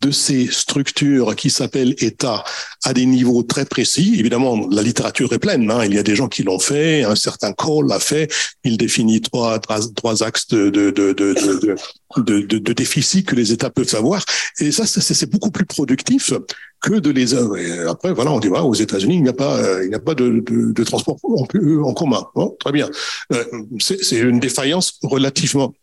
de 0.00 0.10
ces 0.10 0.46
structures 0.46 1.36
qui 1.36 1.50
s'appellent 1.50 1.94
État 1.98 2.42
à 2.84 2.94
des 2.94 3.04
niveaux 3.04 3.42
très 3.42 3.66
précis. 3.66 4.14
Évidemment, 4.18 4.66
la 4.70 4.82
littérature 4.82 5.32
est 5.32 5.38
pleine. 5.38 5.70
Hein. 5.70 5.84
Il 5.84 5.94
y 5.94 5.98
a 5.98 6.02
des 6.02 6.16
gens 6.16 6.28
qui 6.28 6.42
l'ont 6.42 6.58
fait. 6.58 7.04
Un 7.04 7.14
certain 7.14 7.52
Cole 7.52 7.88
l'a 7.88 8.00
fait. 8.00 8.32
Il 8.64 8.78
définit 8.78 9.20
trois, 9.20 9.58
trois, 9.58 10.22
axes 10.22 10.48
de, 10.48 10.70
de, 10.70 10.90
de, 10.90 11.12
de, 11.12 11.76
de, 12.16 12.58
de, 12.58 12.72
déficit 12.72 13.26
que 13.26 13.36
les 13.36 13.52
États 13.52 13.70
peuvent 13.70 13.94
avoir. 13.94 14.24
Et 14.58 14.72
ça, 14.72 14.86
c'est 14.86 15.30
beaucoup 15.30 15.50
plus 15.50 15.66
productif 15.66 16.32
que 16.80 16.94
de 16.94 17.10
les. 17.10 17.34
après, 17.86 18.12
voilà, 18.12 18.32
on 18.32 18.40
dit 18.40 18.48
voilà, 18.48 18.64
aux 18.64 18.74
États-Unis, 18.74 19.16
il 19.16 19.22
n'y 19.22 19.28
a 19.28 19.34
pas, 19.34 19.82
il 19.82 19.90
n'y 19.90 19.94
a 19.94 20.00
pas 20.00 20.14
de, 20.14 20.42
de, 20.46 20.72
de 20.72 20.84
transport 20.84 21.18
en, 21.22 21.92
commun. 21.92 22.26
Bon, 22.34 22.56
très 22.58 22.72
bien. 22.72 22.88
Euh, 23.34 23.44
c'est 23.78 24.16
une 24.16 24.40
défaillance 24.40 24.98
relativement 25.02 25.74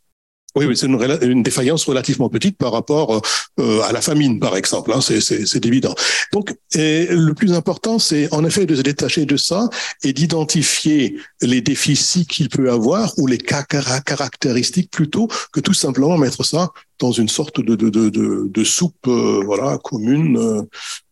Oui, 0.56 0.66
mais 0.66 0.76
c'est 0.76 0.88
une, 0.88 1.44
défaillance 1.44 1.86
relativement 1.86 2.30
petite 2.30 2.58
par 2.58 2.72
rapport 2.72 3.22
euh, 3.60 3.82
à 3.82 3.92
la 3.92 4.02
famine, 4.02 4.40
par 4.40 4.58
exemple. 4.58 4.92
Hein, 4.92 5.02
c'est 5.02 5.66
évident. 5.66 5.94
Donc, 6.34 6.56
le 6.74 7.32
plus 7.34 7.54
important, 7.54 8.00
c'est 8.00 8.34
en 8.34 8.44
effet 8.44 8.66
de 8.66 8.76
se 8.76 8.82
détacher 8.82 9.26
de 9.26 9.38
ça 9.38 9.70
et 10.04 10.14
d'identifier 10.14 11.18
les 11.42 11.62
déficits 11.62 12.26
qu'il 12.26 12.50
peut 12.50 12.72
avoir 12.72 13.14
ou 13.20 13.28
les 13.28 13.38
caractéristiques 13.38 14.90
plutôt 14.90 15.28
que 15.52 15.60
tout 15.60 15.74
simplement 15.74 16.18
mettre 16.18 16.44
ça 16.44 16.72
dans 17.00 17.12
une 17.12 17.30
sorte 17.30 17.62
de, 17.62 17.76
de, 17.76 17.90
de, 17.90 18.10
de, 18.10 18.48
de 18.48 18.64
soupe 18.64 19.08
euh, 19.08 19.42
voilà 19.46 19.78
commune 19.84 20.38
euh, 20.38 20.62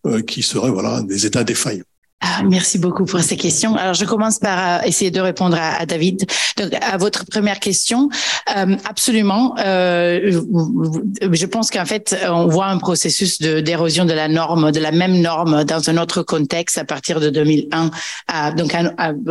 euh, 0.07 0.22
qui 0.22 0.41
serait 0.41 0.72
voilà 0.72 1.02
des 1.03 1.26
états 1.26 1.44
défaillants. 1.44 1.84
Ah, 2.27 2.41
merci 2.43 2.80
beaucoup 2.80 3.06
pour 3.06 3.19
ces 3.19 3.38
questions. 3.38 3.76
Alors, 3.76 3.93
je 3.93 4.03
commence 4.03 4.39
par 4.39 4.81
euh, 4.81 4.88
essayer 4.88 5.11
de 5.11 5.22
répondre 5.22 5.57
à, 5.60 5.85
David. 5.85 6.26
Donc, 6.57 6.72
à 6.81 6.97
votre 6.97 7.23
première 7.26 7.60
question, 7.60 8.10
euh, 8.57 8.76
absolument. 8.89 9.53
Euh, 9.60 10.41
je 11.31 11.45
pense 11.45 11.69
qu'en 11.69 11.85
fait, 11.85 12.18
on 12.27 12.47
voit 12.47 12.65
un 12.65 12.80
processus 12.80 13.39
d'érosion 13.39 14.06
de, 14.06 14.14
la 14.14 14.27
norme, 14.27 14.72
de 14.72 14.80
la 14.80 14.91
même 14.91 15.22
norme, 15.22 15.65
dans 15.65 15.88
un 15.88 15.97
autre 15.97 16.23
contexte 16.23 16.80
à 16.80 16.84
partir 16.84 17.19
de 17.19 17.30
2001. 17.30 17.91
À, 18.27 18.52
donc, 18.52 18.76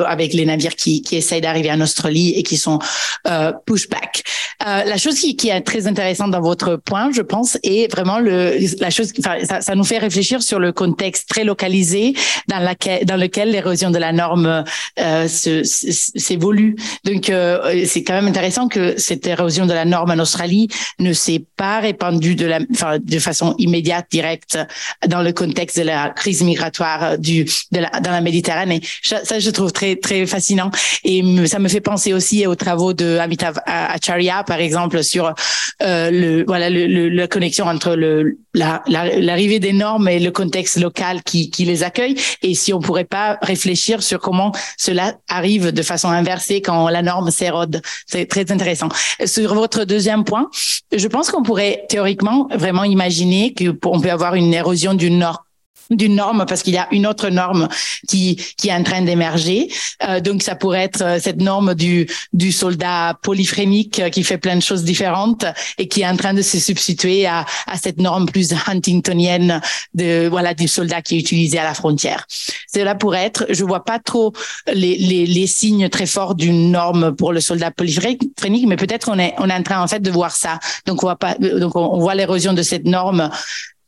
avec 0.07 0.33
les 0.33 0.47
navires 0.47 0.77
qui, 0.77 1.03
qui 1.03 1.16
essayent 1.16 1.41
d'arriver 1.41 1.73
en 1.73 1.81
Australie 1.81 2.35
et 2.37 2.45
qui 2.45 2.57
sont 2.57 2.79
euh, 3.27 3.53
pushback. 3.66 4.23
Euh, 4.66 4.85
la 4.85 4.99
chose 4.99 5.19
qui, 5.19 5.35
qui, 5.35 5.49
est 5.49 5.61
très 5.62 5.87
intéressante 5.87 6.31
dans 6.31 6.41
votre 6.41 6.77
point, 6.77 7.11
je 7.11 7.23
pense, 7.23 7.59
est 7.62 7.91
vraiment 7.91 8.19
le 8.19 8.59
la 8.81 8.91
chose. 8.91 9.12
Enfin, 9.19 9.37
ça, 9.45 9.61
ça 9.61 9.75
nous 9.75 9.85
fait 9.85 9.99
réfléchir 9.99 10.43
sur 10.43 10.59
le 10.59 10.73
contexte 10.73 11.29
très 11.29 11.43
localisé 11.43 12.15
dans 12.49 12.59
dans 13.05 13.16
lequel 13.16 13.51
l'érosion 13.51 13.90
de 13.90 13.98
la 13.98 14.12
norme 14.12 14.65
euh, 14.98 15.28
s'évolue. 15.28 16.77
Donc, 17.05 17.31
euh, 17.31 17.85
c'est 17.86 18.02
quand 18.02 18.15
même 18.15 18.28
intéressant 18.28 18.69
que 18.69 18.94
cette 18.98 19.27
érosion 19.27 19.66
de 19.66 19.73
la 19.73 19.85
norme 19.85 20.11
en 20.11 20.19
Australie 20.19 20.69
ne 20.98 21.12
s'est 21.12 21.44
pas 21.56 21.81
répandue 21.81 22.35
de, 22.35 22.47
la, 22.47 22.61
enfin, 22.73 22.98
de 22.98 23.19
façon 23.19 23.55
immédiate, 23.59 24.06
directe, 24.11 24.59
dans 25.06 25.23
le 25.23 25.32
contexte 25.32 25.78
de 25.78 25.85
la 25.85 26.11
crise 26.11 26.43
migratoire 26.43 27.19
du, 27.19 27.44
de 27.73 27.81
la, 27.81 27.90
dans 28.01 28.11
la 28.11 28.20
Méditerranée. 28.20 28.81
Ça, 29.02 29.39
je 29.39 29.51
trouve 29.51 29.73
très, 29.73 29.97
très 29.97 30.27
fascinant. 30.27 30.70
Et 31.05 31.23
ça 31.47 31.59
me 31.59 31.69
fait 31.69 31.81
penser 31.81 32.12
aussi 32.12 32.47
aux 32.47 32.55
travaux 32.55 32.93
de 32.93 33.19
Amitav 33.19 33.61
Acharya, 33.66 34.44
par 34.44 34.61
exemple, 34.61 35.02
sur 35.02 35.35
euh, 35.82 36.11
le, 36.11 36.44
voilà, 36.47 36.70
le, 36.70 37.09
la 37.09 37.27
connexion 37.27 37.66
entre 37.66 37.94
le, 37.94 38.39
l'arrivée 38.55 39.55
la, 39.55 39.59
des 39.59 39.73
normes 39.73 40.09
et 40.09 40.19
le 40.19 40.31
contexte 40.31 40.78
local 40.78 41.23
qui, 41.23 41.51
qui 41.51 41.65
les 41.65 41.82
accueille. 41.82 42.16
Si 42.65 42.73
on 42.73 42.81
pourrait 42.81 43.05
pas 43.05 43.39
réfléchir 43.43 44.03
sur 44.03 44.20
comment 44.20 44.53
cela 44.78 45.15
arrive 45.28 45.73
de 45.73 45.82
façon 45.82 46.09
inversée 46.09 46.62
quand 46.62 46.89
la 46.89 47.03
norme 47.03 47.31
s'érode. 47.31 47.82
C'est 48.07 48.27
très 48.27 48.51
intéressant. 48.51 48.89
Sur 49.24 49.55
votre 49.55 49.85
deuxième 49.85 50.24
point, 50.24 50.49
je 50.95 51.09
pense 51.09 51.31
qu'on 51.31 51.43
pourrait 51.43 51.85
théoriquement 51.89 52.49
vraiment 52.55 52.85
imaginer 52.85 53.55
qu'on 53.55 54.01
peut 54.01 54.11
avoir 54.11 54.35
une 54.35 54.55
érosion 54.55 54.95
du 54.95 55.11
nord 55.11 55.45
d'une 55.90 56.16
norme 56.16 56.44
parce 56.47 56.62
qu'il 56.62 56.74
y 56.74 56.78
a 56.78 56.89
une 56.90 57.06
autre 57.06 57.28
norme 57.28 57.69
qui 58.09 58.36
qui 58.56 58.69
est 58.69 58.74
en 58.74 58.82
train 58.82 59.02
d'émerger. 59.02 59.69
Euh, 60.09 60.20
donc 60.20 60.43
ça 60.43 60.55
pourrait 60.55 60.82
être 60.82 61.02
euh, 61.02 61.19
cette 61.20 61.40
norme 61.40 61.74
du 61.74 62.06
du 62.32 62.52
soldat 62.52 63.19
polyphrénique 63.23 64.01
euh, 64.01 64.11
qui 64.11 64.23
fait 64.23 64.39
plein 64.39 64.56
de 64.56 64.62
choses 64.62 64.85
différentes 64.85 65.44
et 65.78 65.89
qui 65.89 66.02
est 66.02 66.09
en 66.09 66.16
train 66.16 66.35
de 66.35 66.43
se 66.43 66.59
substituer 66.59 67.27
à 67.27 67.44
à 67.66 67.77
cette 67.77 67.98
norme 67.98 68.27
plus 68.27 68.52
huntingtonienne 68.66 69.61
de 69.94 70.28
voilà 70.28 70.55
du 70.55 70.69
soldat 70.69 71.02
qui 71.02 71.16
est 71.16 71.20
utilisé 71.20 71.59
à 71.59 71.65
la 71.65 71.74
frontière. 71.74 72.27
Cela 72.73 72.94
pourrait 72.94 73.24
être, 73.24 73.47
je 73.51 73.65
vois 73.65 73.85
pas 73.85 73.98
trop 73.98 74.32
les 74.73 74.97
les, 74.97 75.27
les 75.27 75.47
signes 75.47 75.89
très 75.89 76.06
forts 76.06 76.35
d'une 76.35 76.70
norme 76.70 77.15
pour 77.15 77.32
le 77.32 77.40
soldat 77.40 77.70
polyphrénique, 77.70 78.66
mais 78.66 78.77
peut-être 78.77 79.11
on 79.11 79.19
est 79.19 79.35
on 79.39 79.48
est 79.48 79.55
en 79.55 79.62
train 79.62 79.82
en 79.82 79.86
fait 79.86 80.01
de 80.01 80.11
voir 80.11 80.32
ça. 80.32 80.59
Donc 80.86 81.02
on 81.02 81.06
voit 81.06 81.16
pas 81.16 81.35
donc 81.35 81.77
on 81.77 81.98
voit 81.98 82.15
l'érosion 82.15 82.52
de 82.52 82.62
cette 82.62 82.85
norme 82.85 83.31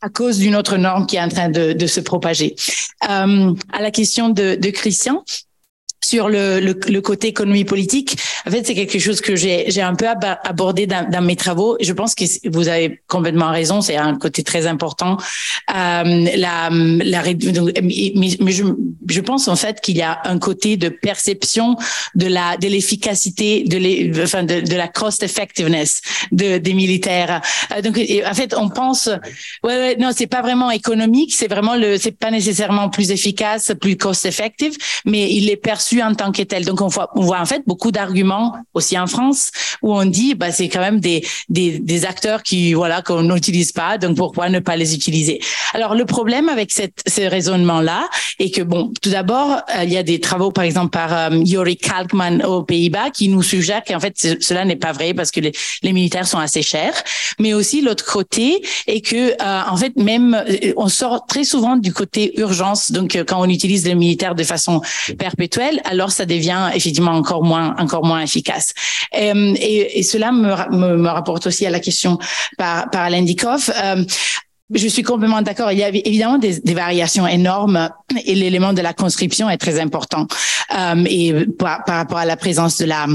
à 0.01 0.09
cause 0.09 0.37
d'une 0.37 0.55
autre 0.55 0.77
norme 0.77 1.05
qui 1.07 1.15
est 1.15 1.21
en 1.21 1.29
train 1.29 1.49
de, 1.49 1.87
se 1.87 1.99
propager. 1.99 2.55
Euh, 3.09 3.53
à 3.73 3.81
la 3.81 3.91
question 3.91 4.29
de 4.29 4.69
Christian, 4.69 5.23
sur 6.03 6.29
le, 6.29 6.59
le, 6.59 6.79
le, 6.87 7.01
côté 7.01 7.27
économie 7.27 7.65
politique, 7.65 8.17
en 8.45 8.51
fait, 8.51 8.65
c'est 8.65 8.75
quelque 8.75 8.99
chose 8.99 9.19
que 9.19 9.35
j'ai 9.35 9.81
un 9.81 9.95
peu 9.95 10.05
abordé 10.07 10.87
dans, 10.87 11.09
dans, 11.09 11.21
mes 11.21 11.35
travaux. 11.35 11.75
Je 11.81 11.91
pense 11.91 12.15
que 12.15 12.23
vous 12.49 12.67
avez 12.67 13.01
complètement 13.07 13.51
raison, 13.51 13.81
c'est 13.81 13.97
un 13.97 14.15
côté 14.15 14.43
très 14.43 14.67
important. 14.67 15.17
Euh, 15.75 16.27
la, 16.37 16.69
la, 16.69 17.23
mais, 17.81 18.51
je, 18.51 18.63
je 19.09 19.21
pense 19.21 19.47
en 19.47 19.55
fait 19.55 19.81
qu'il 19.81 19.97
y 19.97 20.01
a 20.01 20.21
un 20.25 20.37
côté 20.37 20.77
de 20.77 20.89
perception 20.89 21.75
de 22.15 22.27
la 22.27 22.57
de 22.57 22.67
l'efficacité, 22.67 23.63
de, 23.63 24.23
enfin 24.23 24.43
de, 24.43 24.75
la 24.75 24.87
cost 24.87 25.23
effectiveness 25.23 26.01
de, 26.31 26.57
des 26.57 26.73
militaires. 26.73 27.41
Euh, 27.75 27.81
donc, 27.81 27.97
en 27.97 28.33
fait, 28.33 28.53
on 28.55 28.69
pense, 28.69 29.07
ouais, 29.63 29.77
ouais 29.77 29.95
non, 29.97 30.11
c'est 30.15 30.27
pas 30.27 30.41
vraiment 30.41 30.71
économique, 30.71 31.33
c'est 31.35 31.47
vraiment 31.47 31.75
le, 31.75 31.97
c'est 31.97 32.17
pas 32.17 32.31
nécessairement 32.31 32.89
plus 32.89 33.11
efficace, 33.11 33.73
plus 33.81 33.97
cost 33.97 34.25
effective, 34.25 34.77
mais 35.05 35.31
il 35.31 35.49
est 35.49 35.57
perçu 35.57 35.86
en 35.95 36.13
tant 36.13 36.31
que 36.31 36.41
tel. 36.43 36.65
Donc 36.65 36.81
on 36.81 36.87
voit, 36.87 37.09
on 37.15 37.21
voit 37.21 37.39
en 37.39 37.45
fait 37.45 37.63
beaucoup 37.65 37.91
d'arguments 37.91 38.55
aussi 38.73 38.97
en 38.97 39.07
France 39.07 39.51
où 39.81 39.93
on 39.93 40.05
dit 40.05 40.35
bah 40.35 40.51
c'est 40.51 40.69
quand 40.69 40.79
même 40.79 40.99
des, 40.99 41.25
des, 41.49 41.79
des 41.79 42.05
acteurs 42.05 42.43
qui 42.43 42.73
voilà 42.73 43.01
qu'on 43.01 43.23
n'utilise 43.23 43.71
pas, 43.71 43.97
donc 43.97 44.17
pourquoi 44.17 44.49
ne 44.49 44.59
pas 44.59 44.75
les 44.75 44.93
utiliser? 44.93 45.39
Alors 45.73 45.95
le 45.95 46.05
problème 46.05 46.49
avec 46.49 46.71
cette, 46.71 47.01
ce 47.07 47.21
raisonnement 47.21 47.81
là 47.81 48.07
est 48.39 48.53
que 48.53 48.61
bon, 48.61 48.91
tout 49.01 49.09
d'abord 49.09 49.61
euh, 49.75 49.83
il 49.83 49.91
y 49.91 49.97
a 49.97 50.03
des 50.03 50.19
travaux 50.19 50.51
par 50.51 50.63
exemple 50.63 50.89
par 50.89 51.13
euh, 51.13 51.29
Yuri 51.43 51.77
Kalkman 51.77 52.43
aux 52.45 52.63
Pays-Bas 52.63 53.09
qui 53.11 53.29
nous 53.29 53.43
suggèrent 53.43 53.83
qu'en 53.83 53.99
fait 53.99 54.15
cela 54.39 54.65
n'est 54.65 54.75
pas 54.75 54.91
vrai 54.91 55.13
parce 55.13 55.31
que 55.31 55.39
les, 55.39 55.51
les, 55.83 55.93
militaires 55.93 56.27
sont 56.27 56.39
assez 56.39 56.61
chers, 56.61 56.93
mais 57.39 57.53
aussi 57.53 57.81
l'autre 57.81 58.05
côté 58.05 58.61
est 58.87 59.01
que 59.01 59.31
euh, 59.31 59.61
en 59.69 59.77
fait 59.77 59.95
même 59.95 60.43
on 60.75 60.87
sort 60.87 61.25
très 61.25 61.43
souvent 61.43 61.77
du 61.77 61.93
côté 61.93 62.39
urgence, 62.39 62.91
donc 62.91 63.17
quand 63.27 63.39
on 63.39 63.49
utilise 63.49 63.85
les 63.85 63.95
militaires 63.95 64.35
de 64.35 64.43
façon 64.43 64.81
perpétuelle 65.17 65.76
alors 65.85 66.11
ça 66.11 66.25
devient 66.25 66.69
effectivement 66.73 67.11
encore 67.11 67.43
moins, 67.43 67.75
encore 67.77 68.05
moins 68.05 68.21
efficace. 68.21 68.73
Euh, 69.15 69.53
et, 69.59 69.99
et, 69.99 70.03
cela 70.03 70.31
me, 70.31 70.49
me, 70.75 70.97
me, 70.97 71.09
rapporte 71.09 71.47
aussi 71.47 71.65
à 71.65 71.69
la 71.69 71.79
question 71.79 72.17
par, 72.57 72.89
par 72.89 73.01
Alain. 73.03 73.25
Euh, 73.25 74.03
je 74.73 74.87
suis 74.87 75.03
complètement 75.03 75.41
d'accord. 75.41 75.71
Il 75.71 75.79
y 75.79 75.83
a 75.83 75.89
évidemment 75.89 76.37
des, 76.37 76.59
des 76.59 76.73
variations 76.73 77.25
énormes 77.25 77.89
et 78.25 78.35
l'élément 78.35 78.73
de 78.73 78.81
la 78.81 78.93
conscription 78.93 79.49
est 79.49 79.57
très 79.57 79.79
important. 79.79 80.27
Euh, 80.77 81.03
et 81.07 81.33
par, 81.57 81.83
par, 81.85 81.95
rapport 81.97 82.17
à 82.17 82.25
la 82.25 82.35
présence 82.35 82.77
de 82.77 82.85
la 82.85 83.07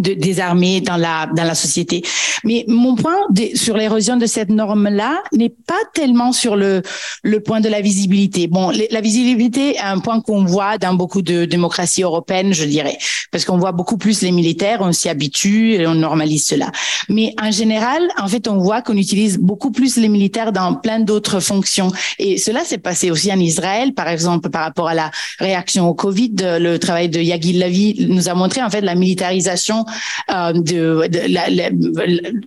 de, 0.00 0.14
des 0.14 0.40
armées 0.40 0.80
dans 0.80 0.96
la 0.96 1.26
dans 1.34 1.44
la 1.44 1.54
société. 1.54 2.02
Mais 2.44 2.64
mon 2.68 2.94
point 2.94 3.18
sur 3.54 3.76
l'érosion 3.76 4.16
de 4.16 4.26
cette 4.26 4.50
norme-là 4.50 5.22
n'est 5.32 5.54
pas 5.66 5.82
tellement 5.94 6.32
sur 6.32 6.56
le 6.56 6.82
le 7.22 7.40
point 7.40 7.60
de 7.60 7.68
la 7.68 7.80
visibilité. 7.80 8.46
Bon, 8.46 8.70
la 8.90 9.00
visibilité 9.00 9.76
est 9.76 9.80
un 9.80 9.98
point 9.98 10.20
qu'on 10.20 10.44
voit 10.44 10.78
dans 10.78 10.94
beaucoup 10.94 11.22
de 11.22 11.44
démocraties 11.44 12.02
européennes, 12.02 12.52
je 12.52 12.64
dirais, 12.64 12.98
parce 13.30 13.44
qu'on 13.44 13.58
voit 13.58 13.72
beaucoup 13.72 13.96
plus 13.96 14.22
les 14.22 14.32
militaires, 14.32 14.78
on 14.80 14.92
s'y 14.92 15.08
habitue 15.08 15.74
et 15.74 15.86
on 15.86 15.94
normalise 15.94 16.44
cela. 16.46 16.70
Mais 17.08 17.34
en 17.40 17.50
général, 17.50 18.02
en 18.18 18.28
fait, 18.28 18.48
on 18.48 18.58
voit 18.58 18.82
qu'on 18.82 18.96
utilise 18.96 19.38
beaucoup 19.38 19.70
plus 19.70 19.96
les 19.96 20.08
militaires 20.08 20.52
dans 20.52 20.74
plein 20.74 21.00
d'autres 21.00 21.40
fonctions. 21.40 21.90
Et 22.18 22.38
cela 22.38 22.64
s'est 22.64 22.78
passé 22.78 23.10
aussi 23.10 23.32
en 23.32 23.38
Israël, 23.38 23.94
par 23.94 24.08
exemple, 24.08 24.50
par 24.50 24.62
rapport 24.62 24.88
à 24.88 24.94
la 24.94 25.10
réaction 25.38 25.88
au 25.88 25.94
Covid. 25.94 26.34
Le 26.38 26.78
travail 26.78 27.08
de 27.08 27.20
Yagil 27.20 27.58
Lavi 27.58 28.06
nous 28.08 28.28
a 28.28 28.34
montré 28.34 28.62
en 28.62 28.70
fait 28.70 28.80
la 28.80 28.94
militarisation 28.94 29.84
euh, 30.30 30.52
de, 30.52 31.08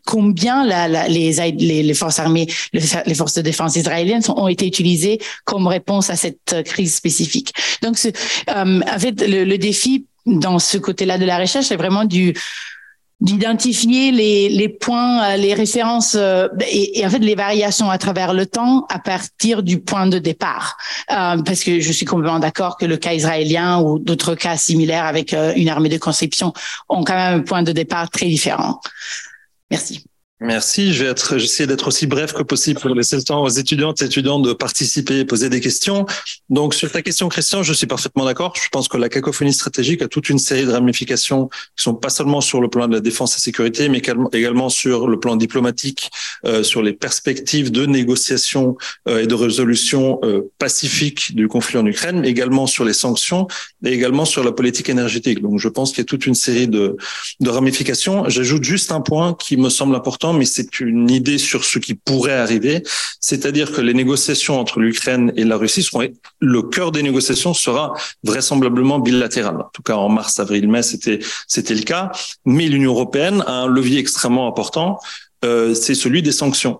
combien 0.05 0.65
la, 0.65 0.87
la, 0.87 1.07
les, 1.07 1.31
les, 1.57 1.83
les, 1.83 1.93
forces 1.93 2.19
armées, 2.19 2.47
les, 2.73 3.15
forces 3.15 3.35
de 3.35 3.41
défense 3.41 3.75
israéliennes 3.75 4.21
ont 4.35 4.47
été 4.47 4.67
utilisées 4.67 5.19
comme 5.45 5.67
réponse 5.67 6.09
à 6.09 6.15
cette 6.15 6.63
crise 6.65 6.93
spécifique. 6.95 7.53
Donc, 7.81 7.97
euh, 8.05 8.81
en 8.81 8.99
fait, 8.99 9.21
le, 9.27 9.43
le 9.43 9.57
défi 9.57 10.05
dans 10.25 10.59
ce 10.59 10.77
côté-là 10.77 11.17
de 11.17 11.25
la 11.25 11.37
recherche, 11.37 11.65
c'est 11.65 11.75
vraiment 11.75 12.05
du 12.05 12.33
d'identifier 13.23 14.11
les, 14.11 14.49
les 14.49 14.67
points, 14.67 15.23
euh, 15.23 15.37
les 15.37 15.53
références 15.53 16.15
euh, 16.15 16.49
et, 16.69 16.99
et, 16.99 17.05
en 17.05 17.09
fait 17.09 17.19
les 17.19 17.35
variations 17.35 17.89
à 17.89 17.97
travers 17.97 18.33
le 18.33 18.45
temps 18.45 18.85
à 18.89 18.99
partir 18.99 19.63
du 19.63 19.79
point 19.79 20.07
de 20.07 20.19
départ. 20.19 20.77
Euh, 21.09 21.41
parce 21.41 21.63
que 21.63 21.79
je 21.79 21.91
suis 21.93 22.05
complètement 22.05 22.39
d'accord 22.39 22.77
que 22.77 22.85
le 22.85 22.97
cas 22.97 23.13
israélien 23.13 23.79
ou 23.79 23.97
d'autres 23.97 24.35
cas 24.35 24.57
similaires 24.57 25.05
avec 25.05 25.33
euh, 25.33 25.53
une 25.55 25.69
armée 25.69 25.87
de 25.87 25.97
conception 25.97 26.51
ont 26.89 27.05
quand 27.05 27.15
même 27.15 27.39
un 27.39 27.43
point 27.43 27.63
de 27.63 27.71
départ 27.71 28.09
très 28.09 28.25
différent. 28.25 28.81
Merci. 29.71 30.03
Merci. 30.39 30.93
Je 30.93 31.03
vais 31.03 31.09
être, 31.11 31.37
j'essaie 31.37 31.67
d'être 31.67 31.87
aussi 31.87 32.05
bref 32.05 32.33
que 32.33 32.43
possible 32.43 32.79
pour 32.79 32.89
laisser 32.89 33.15
le 33.15 33.23
temps 33.23 33.43
aux 33.43 33.49
étudiantes 33.49 34.01
et 34.01 34.05
étudiants 34.05 34.39
de 34.39 34.51
participer 34.51 35.19
et 35.19 35.25
poser 35.25 35.47
des 35.47 35.61
questions. 35.61 36.05
Donc, 36.49 36.73
sur 36.73 36.91
ta 36.91 37.01
question, 37.01 37.29
Christian, 37.29 37.63
je 37.63 37.71
suis 37.71 37.87
parfaitement 37.87 38.25
d'accord. 38.25 38.53
Je 38.61 38.67
pense 38.69 38.87
que 38.87 38.97
la 38.97 39.09
cacophonie 39.09 39.53
stratégique 39.53 40.01
a 40.01 40.07
toute 40.07 40.29
une 40.29 40.39
série 40.39 40.65
de 40.65 40.71
ramifications 40.71 41.47
qui 41.47 41.83
sont 41.83 41.93
pas 41.93 42.09
seulement 42.09 42.41
sur 42.41 42.59
le 42.59 42.67
plan 42.67 42.87
de 42.87 42.93
la 42.93 42.99
défense 42.99 43.37
et 43.37 43.39
sécurité, 43.39 43.87
mais 43.89 44.01
également 44.33 44.69
sur 44.69 45.07
le 45.07 45.19
plan 45.19 45.35
diplomatique, 45.35 46.09
euh, 46.45 46.63
sur 46.63 46.81
les 46.81 46.93
perspectives 46.93 47.71
de 47.71 47.85
négociation 47.85 48.75
euh, 49.07 49.21
et 49.21 49.27
de 49.27 49.35
résolution 49.35 50.19
euh, 50.23 50.51
pacifique 50.57 51.35
du 51.35 51.47
conflit 51.47 51.77
en 51.77 51.85
Ukraine, 51.85 52.19
mais 52.19 52.29
également 52.29 52.67
sur 52.67 52.83
les 52.83 52.93
sanctions 52.93 53.47
et 53.85 53.93
également 53.93 54.25
sur 54.25 54.43
la 54.43 54.51
politique 54.51 54.89
énergétique. 54.89 55.41
Donc, 55.41 55.59
je 55.59 55.69
pense 55.69 55.91
qu'il 55.91 55.99
y 55.99 56.01
a 56.01 56.05
toute 56.05 56.25
une 56.25 56.35
série 56.35 56.67
de, 56.67 56.97
de 57.39 57.49
ramifications. 57.49 58.27
J'ajoute 58.27 58.63
juste 58.63 58.91
un 58.91 59.01
point 59.01 59.35
qui 59.35 59.55
me 59.55 59.69
semble 59.69 59.95
important 59.95 60.22
mais 60.31 60.45
c'est 60.45 60.79
une 60.79 61.09
idée 61.09 61.37
sur 61.37 61.65
ce 61.65 61.79
qui 61.79 61.95
pourrait 61.95 62.37
arriver. 62.37 62.83
C'est-à-dire 63.19 63.73
que 63.73 63.81
les 63.81 63.93
négociations 63.93 64.59
entre 64.59 64.79
l'Ukraine 64.79 65.33
et 65.35 65.43
la 65.43 65.57
Russie 65.57 65.83
seront, 65.83 66.07
le 66.39 66.61
cœur 66.61 66.91
des 66.93 67.03
négociations 67.03 67.53
sera 67.53 67.93
vraisemblablement 68.23 68.99
bilatéral. 68.99 69.57
En 69.57 69.69
tout 69.73 69.81
cas, 69.81 69.95
en 69.95 70.07
mars, 70.07 70.39
avril, 70.39 70.69
mai, 70.69 70.83
c'était, 70.83 71.19
c'était 71.47 71.75
le 71.75 71.81
cas. 71.83 72.11
Mais 72.45 72.67
l'Union 72.67 72.91
européenne 72.91 73.43
a 73.47 73.53
un 73.63 73.67
levier 73.67 73.99
extrêmement 73.99 74.47
important, 74.47 74.99
euh, 75.43 75.73
c'est 75.73 75.95
celui 75.95 76.21
des 76.21 76.31
sanctions. 76.31 76.79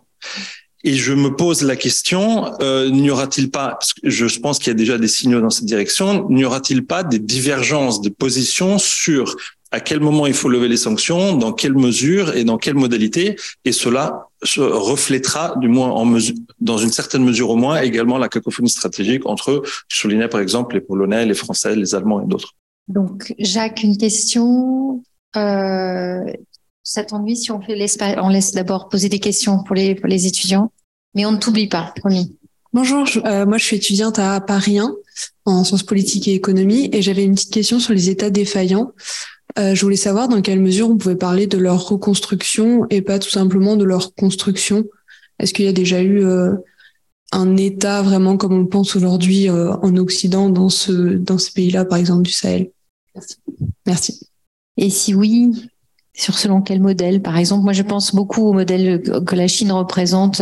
Et 0.86 0.96
je 0.96 1.14
me 1.14 1.34
pose 1.34 1.64
la 1.64 1.78
question, 1.78 2.54
euh, 2.62 2.90
n'y 2.90 3.10
aura-t-il 3.10 3.50
pas, 3.50 3.80
je 4.04 4.26
pense 4.40 4.60
qu'il 4.60 4.68
y 4.68 4.72
a 4.72 4.74
déjà 4.74 4.98
des 4.98 5.08
signaux 5.08 5.40
dans 5.40 5.50
cette 5.50 5.66
direction, 5.66 6.28
n'y 6.30 6.44
aura-t-il 6.44 6.86
pas 6.86 7.04
des 7.04 7.20
divergences 7.20 8.02
de 8.02 8.10
positions 8.10 8.78
sur 8.78 9.38
à 9.74 9.80
quel 9.80 10.00
moment 10.00 10.28
il 10.28 10.36
faut 10.36 10.50
lever 10.50 10.68
les 10.68 10.78
sanctions, 10.78 11.36
dans 11.36 11.52
quelle 11.52 11.74
mesure 11.74 12.36
et 12.36 12.44
dans 12.44 12.60
quelle 12.60 12.76
modalité, 12.76 13.36
et 13.66 13.72
cela 13.72 14.28
se 14.44 14.62
reflètera, 14.62 15.56
du 15.58 15.68
moins 15.68 15.90
en 15.90 16.06
mesure, 16.06 16.36
dans 16.62 16.78
une 16.78 16.92
certaine 16.92 17.24
mesure 17.24 17.50
au 17.50 17.56
moins, 17.56 17.82
également 17.82 18.20
la 18.20 18.30
cacophonie 18.30 18.70
stratégique 18.70 19.26
entre, 19.26 19.64
je 19.88 19.98
soulignais 19.98 20.28
par 20.28 20.42
exemple 20.42 20.76
les 20.76 20.82
Polonais, 20.82 21.26
les 21.26 21.34
Français, 21.34 21.76
les 21.76 21.96
Allemands 21.96 22.22
et 22.22 22.28
d'autres. 22.28 22.54
Donc, 22.88 23.34
Jacques, 23.40 23.82
une 23.82 23.98
question. 23.98 25.04
Euh, 25.36 26.22
ça 26.84 27.04
t'ennuie 27.04 27.36
si 27.36 27.50
on 27.52 27.60
fait 27.60 27.76
l'espace, 27.76 28.16
on 28.22 28.30
laisse 28.30 28.52
d'abord 28.52 28.90
poser 28.90 29.10
des 29.10 29.20
questions 29.20 29.64
pour 29.64 29.76
les, 29.76 29.96
pour 29.96 30.08
les 30.08 30.28
étudiants, 30.28 30.72
mais 31.16 31.26
on 31.26 31.32
ne 31.32 31.38
t'oublie 31.38 31.68
pas, 31.68 31.94
promis. 31.96 32.38
Bonjour, 32.74 33.08
euh, 33.26 33.46
moi 33.48 33.58
je 33.58 33.66
suis 33.66 33.78
étudiante 33.78 34.20
à 34.20 34.40
Paris 34.40 34.78
1 34.78 34.94
en 35.46 35.64
sciences 35.64 35.84
politiques 35.84 36.28
et 36.28 36.34
économie 36.34 36.90
et 36.92 37.02
j'avais 37.02 37.24
une 37.24 37.36
petite 37.36 37.54
question 37.54 37.80
sur 37.80 37.94
les 37.94 38.10
États 38.10 38.30
défaillants. 38.30 38.92
Euh, 39.60 39.76
je 39.76 39.82
voulais 39.82 39.96
savoir 39.96 40.28
dans 40.28 40.42
quelle 40.42 40.60
mesure 40.60 40.90
on 40.90 40.98
pouvait 40.98 41.16
parler 41.16 41.48
de 41.48 41.58
leur 41.58 41.88
reconstruction 41.88 42.86
et 42.90 43.02
pas 43.02 43.20
tout 43.20 43.30
simplement 43.30 43.76
de 43.76 43.84
leur 43.84 44.16
construction. 44.16 44.86
Est-ce 45.40 45.54
qu'il 45.54 45.66
y 45.66 45.68
a 45.68 45.74
déjà 45.74 46.02
eu 46.02 46.24
euh, 46.24 46.54
un 47.32 47.56
État 47.58 48.02
vraiment 48.02 48.38
comme 48.38 48.54
on 48.54 48.62
le 48.62 48.68
pense 48.68 48.96
aujourd'hui 48.96 49.50
euh, 49.50 49.74
en 49.82 49.96
Occident 49.98 50.50
dans 50.50 50.70
ce 50.70 50.92
dans 50.92 51.38
ces 51.38 51.52
pays-là, 51.52 51.86
par 51.86 52.00
exemple 52.00 52.24
du 52.24 52.32
Sahel? 52.32 52.72
Merci. 53.14 53.36
Merci. 53.86 54.28
Et 54.78 54.90
si 54.90 55.14
oui, 55.14 55.70
sur 56.16 56.38
selon 56.38 56.62
quel 56.62 56.82
modèle? 56.82 57.22
Par 57.22 57.38
exemple, 57.38 57.64
moi 57.64 57.74
je 57.74 57.84
pense 57.84 58.16
beaucoup 58.16 58.42
au 58.42 58.54
modèle 58.54 59.02
que 59.02 59.36
la 59.36 59.48
Chine 59.48 59.72
représente 59.72 60.42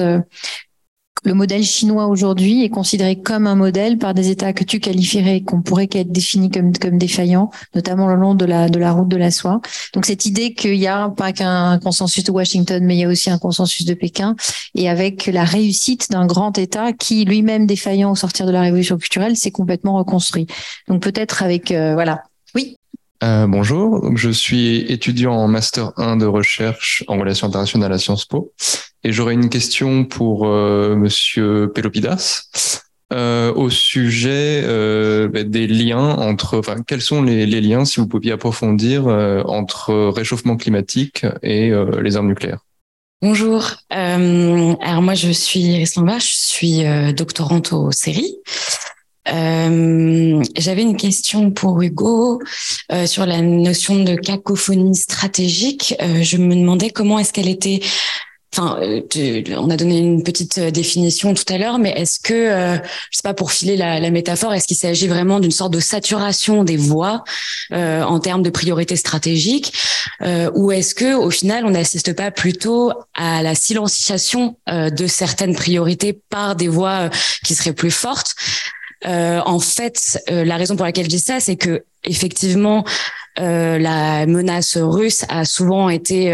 le 1.24 1.34
modèle 1.34 1.64
chinois 1.64 2.08
aujourd'hui 2.08 2.64
est 2.64 2.70
considéré 2.70 3.16
comme 3.16 3.46
un 3.46 3.56
modèle 3.56 3.98
par 3.98 4.14
des 4.14 4.30
États 4.30 4.54
que 4.54 4.64
tu 4.64 4.80
qualifierais, 4.80 5.42
qu'on 5.42 5.62
pourrait 5.62 5.90
être 5.92 6.12
définis 6.12 6.50
comme, 6.50 6.74
comme 6.74 6.98
défaillants, 6.98 7.52
notamment 7.76 8.08
le 8.08 8.16
long 8.16 8.34
de 8.34 8.46
la, 8.46 8.70
de 8.70 8.80
la 8.80 8.92
route 8.92 9.08
de 9.08 9.18
la 9.18 9.30
soie. 9.30 9.62
Donc 9.94 10.06
cette 10.06 10.26
idée 10.26 10.54
qu'il 10.54 10.76
y 10.76 10.88
a 10.88 11.10
pas 11.10 11.32
qu'un 11.32 11.78
consensus 11.80 12.24
de 12.24 12.32
Washington, 12.32 12.84
mais 12.84 12.96
il 12.96 13.00
y 13.00 13.06
a 13.06 13.08
aussi 13.08 13.30
un 13.30 13.38
consensus 13.38 13.86
de 13.86 13.94
Pékin, 13.94 14.36
et 14.74 14.90
avec 14.90 15.28
la 15.28 15.44
réussite 15.44 16.10
d'un 16.10 16.26
grand 16.26 16.58
État 16.58 16.92
qui 16.92 17.24
lui-même 17.26 17.68
défaillant 17.68 18.12
au 18.12 18.16
sortir 18.16 18.48
de 18.48 18.52
la 18.52 18.62
révolution 18.62 18.98
culturelle 18.98 19.38
s'est 19.38 19.52
complètement 19.52 19.98
reconstruit. 19.98 20.48
Donc 20.88 21.04
peut-être 21.04 21.44
avec, 21.44 21.72
euh, 21.72 21.94
voilà. 21.94 22.24
Oui. 22.56 22.76
Euh, 23.24 23.46
bonjour, 23.46 24.18
je 24.18 24.32
suis 24.32 24.80
étudiant 24.92 25.34
en 25.34 25.48
master 25.48 25.92
1 25.98 26.18
de 26.18 26.26
recherche 26.26 27.04
en 27.08 27.20
relations 27.20 27.46
internationales 27.46 27.94
à 27.94 28.00
Sciences 28.00 28.26
Po 28.26 28.52
et 29.04 29.12
j'aurais 29.12 29.34
une 29.34 29.50
question 29.50 30.06
pour 30.06 30.48
euh, 30.48 30.96
Monsieur 30.96 31.72
Pelopidas 31.74 32.82
euh, 33.12 33.54
au 33.54 33.70
sujet 33.70 34.62
euh, 34.64 35.28
bah, 35.28 35.44
des 35.44 35.68
liens 35.68 36.16
entre, 36.16 36.62
quels 36.88 37.02
sont 37.02 37.22
les, 37.22 37.46
liens, 37.46 37.84
si 37.84 38.00
vous 38.00 38.08
pouviez 38.08 38.32
approfondir, 38.32 39.08
euh, 39.08 39.42
entre 39.44 39.94
réchauffement 40.16 40.56
climatique 40.56 41.26
et 41.44 41.74
les 42.02 42.16
armes 42.16 42.28
nucléaires? 42.28 42.60
Bonjour. 43.22 43.76
alors 43.90 45.02
moi, 45.02 45.14
je 45.14 45.32
suis 45.32 45.60
Iris 45.60 45.96
Lamba, 45.96 46.20
je 46.20 46.34
suis 46.34 46.84
doctorante 47.14 47.74
au 47.74 47.92
séries. 47.92 48.36
Euh, 49.32 50.42
J'avais 50.58 50.82
une 50.82 50.98
question 50.98 51.52
pour 51.52 51.82
Hugo 51.82 52.42
sur 53.06 53.26
la 53.26 53.42
notion 53.42 54.04
de 54.04 54.16
cacophonie 54.16 54.96
stratégique. 54.96 55.96
Je 56.00 56.38
me 56.38 56.56
demandais 56.56 56.90
comment 56.90 57.20
est-ce 57.20 57.34
qu'elle 57.34 57.50
était 57.50 57.82
Enfin, 58.54 58.80
euh, 58.82 59.02
on 59.58 59.70
a 59.70 59.78
donné 59.78 60.00
une 60.00 60.24
petite 60.24 60.58
euh, 60.58 60.72
définition 60.72 61.34
tout 61.34 61.46
à 61.48 61.58
l'heure, 61.58 61.80
mais 61.80 61.92
est-ce 61.92 62.20
que, 62.20 62.34
euh, 62.34 62.76
je 63.10 63.18
sais 63.18 63.24
pas 63.24 63.34
pour 63.34 63.54
filer 63.54 63.78
la, 63.78 64.02
la 64.02 64.10
métaphore, 64.10 64.54
est-ce 64.54 64.68
qu'il 64.68 64.76
s'agit 64.76 65.08
vraiment 65.08 65.40
d'une 65.40 65.52
sorte 65.52 65.72
de 65.72 65.80
saturation 65.80 66.66
des 66.66 66.76
voix 66.76 67.24
euh, 67.72 68.04
en 68.04 68.20
termes 68.20 68.44
de 68.44 68.50
priorité 68.50 68.98
stratégique, 68.98 69.72
euh, 70.22 70.52
ou 70.54 70.74
est-ce 70.74 70.94
que, 70.94 71.16
au 71.16 71.30
final, 71.30 71.66
on 71.66 71.70
n'assiste 71.70 72.14
pas 72.14 72.30
plutôt 72.30 72.92
à 73.16 73.42
la 73.42 73.56
silenciation 73.56 74.58
de 74.68 75.08
certaines 75.08 75.56
priorités 75.56 76.12
par 76.12 76.58
des 76.58 76.68
voix 76.68 77.10
qui 77.46 77.56
seraient 77.56 77.74
plus 77.74 77.92
fortes? 77.92 78.36
En 79.06 79.60
fait, 79.60 80.20
la 80.28 80.58
raison 80.58 80.76
pour 80.76 80.86
laquelle 80.86 81.06
je 81.06 81.10
dis 81.10 81.20
ça, 81.20 81.40
c'est 81.40 81.56
que 81.56 81.84
effectivement, 82.04 82.84
la 83.38 84.26
menace 84.26 84.78
russe 84.78 85.26
a 85.30 85.46
souvent 85.46 85.90
été 85.90 86.34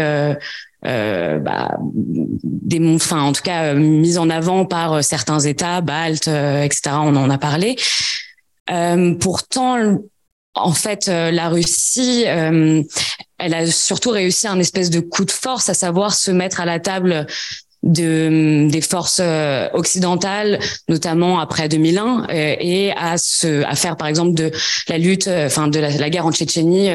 euh, 0.86 1.38
bah, 1.40 1.76
des, 1.82 2.94
enfin 2.94 3.20
en 3.22 3.32
tout 3.32 3.42
cas 3.42 3.74
euh, 3.74 3.74
mise 3.74 4.16
en 4.16 4.30
avant 4.30 4.64
par 4.64 4.94
euh, 4.94 5.02
certains 5.02 5.40
États, 5.40 5.80
baltes, 5.80 6.28
etc. 6.28 6.96
On 7.02 7.16
en 7.16 7.30
a 7.30 7.38
parlé. 7.38 7.76
pourtant, 9.20 9.98
en 10.54 10.72
fait, 10.72 11.06
la 11.06 11.48
Russie, 11.48 12.24
elle 12.24 13.54
a 13.54 13.66
surtout 13.66 14.10
réussi 14.10 14.46
un 14.48 14.58
espèce 14.58 14.90
de 14.90 15.00
coup 15.00 15.24
de 15.24 15.30
force, 15.30 15.68
à 15.68 15.74
savoir 15.74 16.14
se 16.14 16.30
mettre 16.30 16.60
à 16.60 16.64
la 16.64 16.80
table 16.80 17.26
de 17.84 18.68
des 18.68 18.80
forces 18.80 19.22
occidentales, 19.72 20.58
notamment 20.88 21.38
après 21.38 21.68
2001, 21.68 22.26
et 22.30 22.92
à 22.96 23.18
se 23.18 23.62
à 23.64 23.74
faire 23.76 23.96
par 23.96 24.08
exemple 24.08 24.34
de 24.34 24.50
la 24.88 24.98
lutte, 24.98 25.28
enfin 25.28 25.68
de 25.68 25.78
la 25.78 26.10
guerre 26.10 26.26
en 26.26 26.32
Tchétchénie 26.32 26.90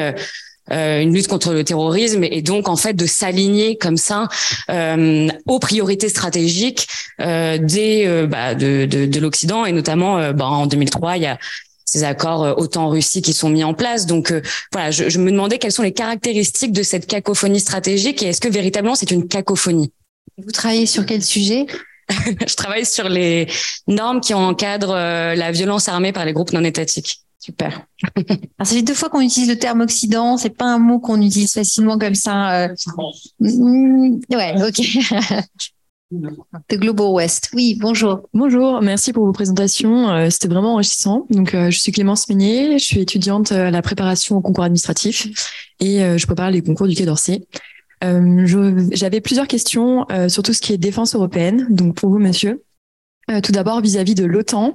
euh, 0.72 1.00
une 1.02 1.12
lutte 1.12 1.28
contre 1.28 1.52
le 1.52 1.62
terrorisme 1.62 2.24
et 2.24 2.42
donc 2.42 2.68
en 2.68 2.76
fait 2.76 2.94
de 2.94 3.06
s'aligner 3.06 3.76
comme 3.76 3.96
ça 3.96 4.28
euh, 4.70 5.28
aux 5.46 5.58
priorités 5.58 6.08
stratégiques 6.08 6.88
euh, 7.20 7.58
des 7.58 8.04
euh, 8.06 8.26
bah, 8.26 8.54
de, 8.54 8.86
de, 8.86 9.06
de 9.06 9.20
l'Occident 9.20 9.66
et 9.66 9.72
notamment 9.72 10.32
bah, 10.32 10.46
en 10.46 10.66
2003 10.66 11.18
il 11.18 11.24
y 11.24 11.26
a 11.26 11.38
ces 11.84 12.02
accords 12.02 12.58
OTAN-Russie 12.58 13.20
qui 13.20 13.34
sont 13.34 13.50
mis 13.50 13.62
en 13.62 13.74
place. 13.74 14.06
Donc 14.06 14.32
voilà, 14.72 14.90
je, 14.90 15.10
je, 15.10 15.18
me 15.20 15.30
demandais 15.30 15.58
quelles 15.58 15.70
sont 15.70 15.82
les 15.82 15.92
caractéristiques 15.92 16.72
de 16.72 16.82
cette 16.82 17.06
cacophonie 17.06 17.60
stratégique 17.60 18.22
et 18.22 18.28
est-ce 18.28 18.40
que 18.40 18.48
véritablement 18.48 18.94
c'est 18.94 19.10
une 19.10 19.28
cacophonie? 19.28 19.92
Vous 20.38 20.50
travaillez 20.50 20.86
sur 20.86 21.04
quel 21.04 21.22
sujet? 21.22 21.66
Je 22.08 22.54
travaille 22.54 22.86
sur 22.86 23.08
les 23.08 23.46
normes 23.86 24.20
qui 24.20 24.34
encadrent 24.34 24.94
la 24.94 25.52
violence 25.52 25.88
armée 25.88 26.12
par 26.12 26.24
les 26.24 26.32
groupes 26.32 26.52
non 26.52 26.64
étatiques. 26.64 27.23
Super. 27.44 27.86
Alors, 28.16 28.38
ça 28.62 28.74
fait 28.74 28.80
deux 28.80 28.94
fois 28.94 29.10
qu'on 29.10 29.20
utilise 29.20 29.50
le 29.50 29.58
terme 29.58 29.82
Occident. 29.82 30.38
C'est 30.38 30.48
pas 30.56 30.64
un 30.64 30.78
mot 30.78 30.98
qu'on 30.98 31.20
utilise 31.20 31.52
facilement 31.52 31.98
comme 31.98 32.14
ça. 32.14 32.68
Euh... 32.68 32.74
Mm, 33.38 34.20
ouais, 34.32 34.54
ok. 34.62 34.80
The 36.68 36.76
Global 36.76 37.08
West. 37.12 37.50
Oui, 37.52 37.76
bonjour. 37.78 38.22
Bonjour, 38.32 38.80
merci 38.80 39.12
pour 39.12 39.26
vos 39.26 39.32
présentations. 39.32 40.08
Euh, 40.08 40.30
C'était 40.30 40.48
vraiment 40.48 40.72
enrichissant. 40.72 41.26
Donc, 41.28 41.54
euh, 41.54 41.70
je 41.70 41.78
suis 41.78 41.92
Clémence 41.92 42.30
Meignet, 42.30 42.78
je 42.78 42.84
suis 42.84 43.00
étudiante 43.00 43.52
à 43.52 43.70
la 43.70 43.82
préparation 43.82 44.38
au 44.38 44.40
concours 44.40 44.64
administratif 44.64 45.28
et 45.80 46.02
euh, 46.02 46.16
je 46.16 46.24
prépare 46.24 46.50
les 46.50 46.62
concours 46.62 46.88
du 46.88 46.94
Quai 46.94 47.04
d'Orsay. 47.04 47.46
J'avais 48.00 49.20
plusieurs 49.20 49.48
questions 49.48 50.06
sur 50.28 50.42
tout 50.42 50.52
ce 50.52 50.60
qui 50.60 50.72
est 50.74 50.78
défense 50.78 51.14
européenne. 51.14 51.66
Donc, 51.70 51.94
pour 51.94 52.08
vous, 52.10 52.18
monsieur. 52.18 52.62
Euh, 53.30 53.40
tout 53.40 53.52
d'abord, 53.52 53.80
vis-à-vis 53.80 54.14
de 54.14 54.24
l'OTAN, 54.24 54.74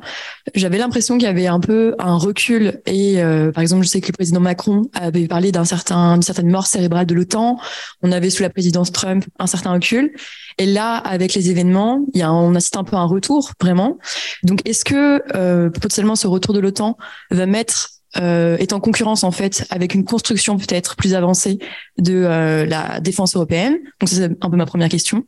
j'avais 0.55 0.77
l'impression 0.77 1.17
qu'il 1.17 1.27
y 1.27 1.29
avait 1.29 1.47
un 1.47 1.59
peu 1.59 1.95
un 1.99 2.17
recul. 2.17 2.81
Et 2.85 3.21
euh, 3.21 3.51
par 3.51 3.61
exemple, 3.61 3.83
je 3.83 3.89
sais 3.89 4.01
que 4.01 4.07
le 4.07 4.13
président 4.13 4.39
Macron 4.39 4.83
avait 4.93 5.27
parlé 5.27 5.51
d'un 5.51 5.65
certain, 5.65 6.13
d'une 6.13 6.21
certaine 6.21 6.49
mort 6.49 6.67
cérébrale 6.67 7.05
de 7.05 7.13
l'OTAN. 7.13 7.59
On 8.01 8.11
avait 8.11 8.29
sous 8.29 8.43
la 8.43 8.49
présidence 8.49 8.91
Trump 8.91 9.25
un 9.37 9.47
certain 9.47 9.73
recul. 9.73 10.13
Et 10.57 10.65
là, 10.65 10.95
avec 10.95 11.33
les 11.33 11.49
événements, 11.49 12.05
il 12.13 12.19
y 12.19 12.23
a, 12.23 12.31
on 12.31 12.55
assiste 12.55 12.77
un 12.77 12.83
peu 12.83 12.95
à 12.95 12.99
un 12.99 13.05
retour, 13.05 13.53
vraiment. 13.61 13.97
Donc, 14.43 14.67
est-ce 14.67 14.83
que 14.83 15.21
euh, 15.35 15.69
potentiellement 15.69 16.15
ce 16.15 16.27
retour 16.27 16.53
de 16.53 16.59
l'OTAN 16.59 16.97
va 17.31 17.45
mettre 17.45 17.89
euh, 18.17 18.57
est 18.57 18.73
en 18.73 18.79
concurrence 18.79 19.23
en 19.23 19.29
fait 19.29 19.67
avec 19.69 19.93
une 19.93 20.03
construction 20.03 20.57
peut-être 20.57 20.95
plus 20.95 21.13
avancée 21.13 21.59
de 21.99 22.23
euh, 22.25 22.65
la 22.65 22.99
défense 22.99 23.35
européenne? 23.35 23.77
Donc 23.99 24.09
c'est 24.09 24.23
un 24.23 24.49
peu 24.49 24.57
ma 24.57 24.65
première 24.65 24.89
question. 24.89 25.25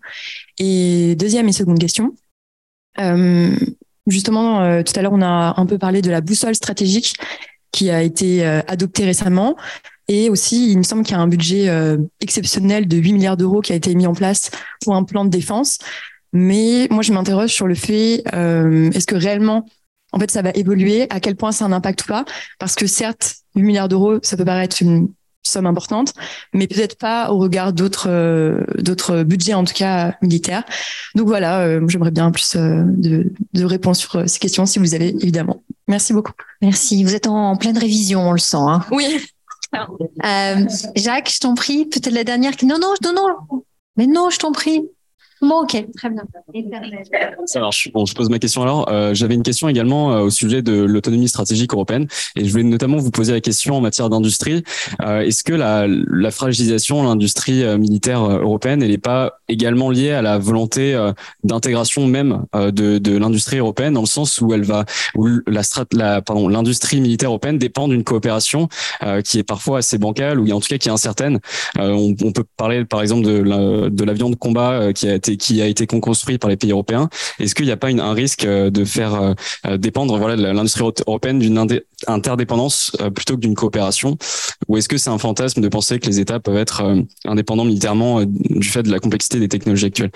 Et 0.57 1.15
deuxième 1.15 1.47
et 1.47 1.53
seconde 1.53 1.77
question. 1.77 2.15
Euh, 2.99 3.55
justement, 4.07 4.61
euh, 4.61 4.83
tout 4.83 4.93
à 4.97 5.01
l'heure 5.01 5.13
on 5.13 5.21
a 5.21 5.53
un 5.57 5.65
peu 5.65 5.77
parlé 5.77 6.01
de 6.01 6.11
la 6.11 6.21
boussole 6.21 6.55
stratégique 6.55 7.15
qui 7.71 7.89
a 7.89 8.01
été 8.01 8.45
euh, 8.45 8.61
adoptée 8.67 9.05
récemment. 9.05 9.55
Et 10.07 10.29
aussi, 10.29 10.71
il 10.71 10.77
me 10.77 10.83
semble 10.83 11.03
qu'il 11.03 11.15
y 11.15 11.19
a 11.19 11.21
un 11.21 11.27
budget 11.27 11.69
exceptionnel 12.19 12.85
de 12.85 12.97
8 12.97 13.13
milliards 13.13 13.37
d'euros 13.37 13.61
qui 13.61 13.71
a 13.71 13.75
été 13.75 13.95
mis 13.95 14.07
en 14.07 14.13
place 14.13 14.51
pour 14.81 14.93
un 14.93 15.03
plan 15.05 15.23
de 15.23 15.29
défense. 15.29 15.77
Mais 16.33 16.87
moi, 16.89 17.01
je 17.01 17.13
m'interroge 17.13 17.51
sur 17.51 17.65
le 17.65 17.75
fait, 17.75 18.23
est-ce 18.25 19.05
que 19.05 19.15
réellement 19.15 19.65
en 20.11 20.19
fait, 20.19 20.29
ça 20.29 20.41
va 20.41 20.51
évoluer, 20.51 21.07
à 21.09 21.21
quel 21.21 21.37
point 21.37 21.53
c'est 21.53 21.63
un 21.63 21.71
impact 21.71 22.03
ou 22.03 22.07
pas? 22.07 22.25
Parce 22.59 22.75
que 22.75 22.87
certes, 22.87 23.35
8 23.55 23.63
milliards 23.63 23.87
d'euros, 23.87 24.19
ça 24.21 24.35
peut 24.35 24.43
paraître 24.43 24.81
une 24.81 25.13
somme 25.43 25.65
importante, 25.65 26.13
mais 26.53 26.67
peut-être 26.67 26.97
pas 26.97 27.31
au 27.31 27.37
regard 27.37 27.73
d'autres 27.73 28.09
euh, 28.09 28.63
d'autres 28.77 29.23
budgets, 29.23 29.53
en 29.53 29.63
tout 29.63 29.73
cas 29.73 30.15
militaires. 30.21 30.63
Donc 31.15 31.27
voilà, 31.27 31.61
euh, 31.61 31.81
j'aimerais 31.87 32.11
bien 32.11 32.31
plus 32.31 32.55
euh, 32.55 32.83
de, 32.85 33.31
de 33.53 33.65
réponses 33.65 33.99
sur 33.99 34.29
ces 34.29 34.39
questions, 34.39 34.65
si 34.65 34.79
vous 34.79 34.93
avez 34.93 35.09
évidemment. 35.09 35.63
Merci 35.87 36.13
beaucoup. 36.13 36.33
Merci. 36.61 37.03
Vous 37.03 37.15
êtes 37.15 37.27
en, 37.27 37.55
pleine 37.57 37.77
révision, 37.77 38.29
on 38.29 38.31
le 38.33 38.39
sent. 38.39 38.57
Hein. 38.57 38.85
Oui. 38.91 39.19
Jacques, 40.95 41.31
je 41.33 41.39
t'en 41.39 41.55
prie, 41.55 41.85
peut-être 41.85 42.13
la 42.13 42.23
dernière. 42.23 42.53
Non, 42.63 42.77
non, 42.79 42.93
non, 43.03 43.13
non. 43.13 43.63
Mais 43.97 44.07
non, 44.07 44.29
je 44.29 44.37
t'en 44.37 44.51
prie. 44.51 44.83
Bon, 45.41 45.63
ok, 45.63 45.85
très 45.97 46.09
bien. 46.11 46.23
Ça 47.45 47.59
marche. 47.59 47.89
Bon, 47.93 48.05
je 48.05 48.13
pose 48.13 48.29
ma 48.29 48.37
question 48.37 48.61
alors. 48.61 48.87
Euh, 48.89 49.15
J'avais 49.15 49.33
une 49.33 49.41
question 49.41 49.67
également 49.67 50.13
euh, 50.13 50.19
au 50.19 50.29
sujet 50.29 50.61
de 50.61 50.83
l'autonomie 50.83 51.27
stratégique 51.27 51.73
européenne 51.73 52.07
et 52.35 52.45
je 52.45 52.51
voulais 52.51 52.63
notamment 52.63 52.97
vous 52.97 53.09
poser 53.09 53.33
la 53.33 53.41
question 53.41 53.75
en 53.77 53.81
matière 53.81 54.09
d'industrie. 54.09 54.63
Euh, 55.01 55.21
Est-ce 55.21 55.43
que 55.43 55.53
la, 55.53 55.87
la 55.87 56.29
fragilisation 56.29 57.01
de 57.01 57.07
l'industrie 57.07 57.63
euh, 57.63 57.79
militaire 57.79 58.23
euh, 58.23 58.39
européenne, 58.41 58.83
elle 58.83 58.91
n'est 58.91 58.99
pas 58.99 59.39
également 59.47 59.89
liée 59.89 60.11
à 60.11 60.21
la 60.21 60.37
volonté 60.37 60.97
d'intégration 61.43 62.07
même 62.07 62.45
de, 62.53 62.99
de 62.99 63.17
l'industrie 63.17 63.57
européenne 63.57 63.93
dans 63.95 64.01
le 64.01 64.05
sens 64.05 64.39
où 64.39 64.53
elle 64.53 64.63
va, 64.63 64.85
où 65.15 65.27
la, 65.45 65.63
strat, 65.63 65.83
la 65.91 66.21
pardon, 66.21 66.47
l'industrie 66.47 67.01
militaire 67.01 67.29
européenne 67.29 67.57
dépend 67.57 67.89
d'une 67.89 68.05
coopération 68.05 68.69
qui 69.25 69.39
est 69.39 69.43
parfois 69.43 69.79
assez 69.79 69.97
bancale 69.97 70.39
ou 70.39 70.49
en 70.51 70.61
tout 70.61 70.69
cas 70.69 70.77
qui 70.77 70.87
est 70.87 70.91
incertaine. 70.91 71.39
On, 71.77 72.15
on, 72.23 72.31
peut 72.31 72.45
parler 72.55 72.85
par 72.85 73.01
exemple 73.01 73.25
de 73.25 74.03
l'avion 74.05 74.29
de, 74.29 74.35
de 74.35 74.39
combat 74.39 74.93
qui 74.93 75.09
a 75.09 75.15
été 75.15 75.30
qui 75.37 75.61
a 75.61 75.67
été 75.67 75.87
construit 75.87 76.37
par 76.37 76.49
les 76.49 76.57
pays 76.57 76.71
européens. 76.71 77.09
Est-ce 77.39 77.55
qu'il 77.55 77.65
n'y 77.65 77.71
a 77.71 77.77
pas 77.77 77.89
un 77.89 78.13
risque 78.13 78.45
euh, 78.45 78.69
de 78.69 78.85
faire 78.85 79.13
euh, 79.13 79.33
euh, 79.65 79.77
dépendre 79.77 80.17
l'industrie 80.17 80.83
européenne 81.07 81.39
d'une 81.39 81.67
interdépendance 82.07 82.95
plutôt 83.13 83.35
que 83.35 83.41
d'une 83.41 83.55
coopération? 83.55 84.17
Ou 84.67 84.77
est-ce 84.77 84.89
que 84.89 84.97
c'est 84.97 85.09
un 85.09 85.17
fantasme 85.17 85.61
de 85.61 85.67
penser 85.67 85.99
que 85.99 86.07
les 86.07 86.19
États 86.19 86.39
peuvent 86.39 86.57
être 86.57 86.83
indépendants 87.25 87.65
militairement 87.65 88.23
du 88.25 88.67
fait 88.67 88.83
de 88.83 88.91
la 88.91 88.99
complexité 88.99 89.39
des 89.39 89.47
technologies 89.47 89.87
actuelles? 89.87 90.11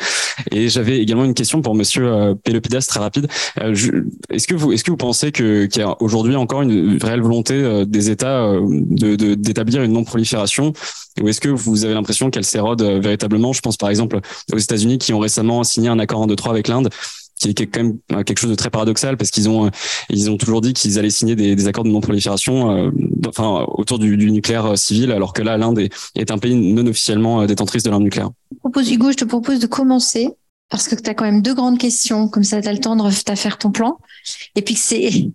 Et 0.52 0.70
j'avais 0.70 1.00
également 1.00 1.26
une 1.26 1.34
question 1.34 1.62
pour 1.62 1.76
Monsieur 1.76 2.36
Pelopidas 2.44 2.86
très 2.88 3.00
rapide. 3.00 3.28
Est-ce 3.58 4.48
que 4.48 4.56
vous 4.90 4.98
pensez 4.98 5.32
qu'il 5.32 5.70
y 5.76 5.82
a 5.82 6.02
aujourd'hui 6.02 6.36
encore 6.36 6.62
une 6.62 6.98
réelle 7.02 7.22
volonté 7.22 7.86
des 7.86 8.10
États 8.10 8.52
d'établir 8.92 9.84
une 9.84 9.94
non-prolifération? 9.94 10.74
Ou 11.22 11.30
est-ce 11.30 11.40
que 11.40 11.50
vous 11.50 11.86
avez 11.86 11.94
l'impression 11.94 12.30
qu'elle 12.30 12.46
s'érode 12.46 12.82
véritablement? 12.82 13.54
Je 13.54 13.62
pense 13.62 13.78
par 13.78 13.90
exemple 13.90 14.20
aux 14.52 14.58
États-Unis 14.58 14.98
qui 15.06 15.14
ont 15.14 15.20
récemment 15.20 15.64
signé 15.64 15.90
un 15.90 16.00
accord 16.00 16.22
en 16.22 16.28
2-3 16.28 16.50
avec 16.50 16.68
l'Inde 16.68 16.90
qui 17.38 17.50
est 17.50 17.68
quand 17.68 17.84
même 17.84 17.98
euh, 18.14 18.24
quelque 18.24 18.40
chose 18.40 18.50
de 18.50 18.56
très 18.56 18.70
paradoxal 18.70 19.18
parce 19.18 19.30
qu'ils 19.30 19.50
ont 19.50 19.66
euh, 19.66 19.70
ils 20.10 20.32
ont 20.32 20.38
toujours 20.38 20.62
dit 20.62 20.74
qu'ils 20.74 20.98
allaient 20.98 21.10
signer 21.10 21.36
des, 21.36 21.68
accords 21.68 21.84
de 21.84 21.90
non-prolifération 21.90 22.72
euh, 22.72 22.92
enfin 23.28 23.66
autour 23.68 24.00
du, 24.00 24.16
nucléaire 24.32 24.78
civil 24.78 25.12
alors 25.12 25.34
que 25.34 25.42
là 25.42 25.58
l'Inde 25.58 25.80
est, 26.16 26.32
un 26.32 26.38
pays 26.38 26.56
non 26.56 26.88
officiellement 26.88 27.46
détentrice 27.46 27.84
de 27.84 27.90
l'arme 27.90 28.04
nucléaire. 28.04 28.30
Je 28.52 28.58
propose 28.60 28.92
Hugo, 28.92 29.12
je 29.12 29.18
te 29.18 29.26
propose 29.26 29.60
de 29.60 29.68
commencer 29.68 30.30
parce 30.70 30.88
que 30.88 30.96
tu 30.96 31.10
as 31.10 31.14
quand 31.14 31.26
même 31.26 31.42
deux 31.42 31.54
grandes 31.54 31.78
questions 31.78 32.28
comme 32.30 32.44
ça 32.44 32.62
tu 32.62 32.68
as 32.68 32.74
le 32.74 32.80
temps 32.80 32.96
de 32.96 33.36
faire 33.36 33.58
ton 33.58 33.72
plan 33.72 33.98
et 34.56 34.62
puis 34.62 34.76
c'est 34.76 35.32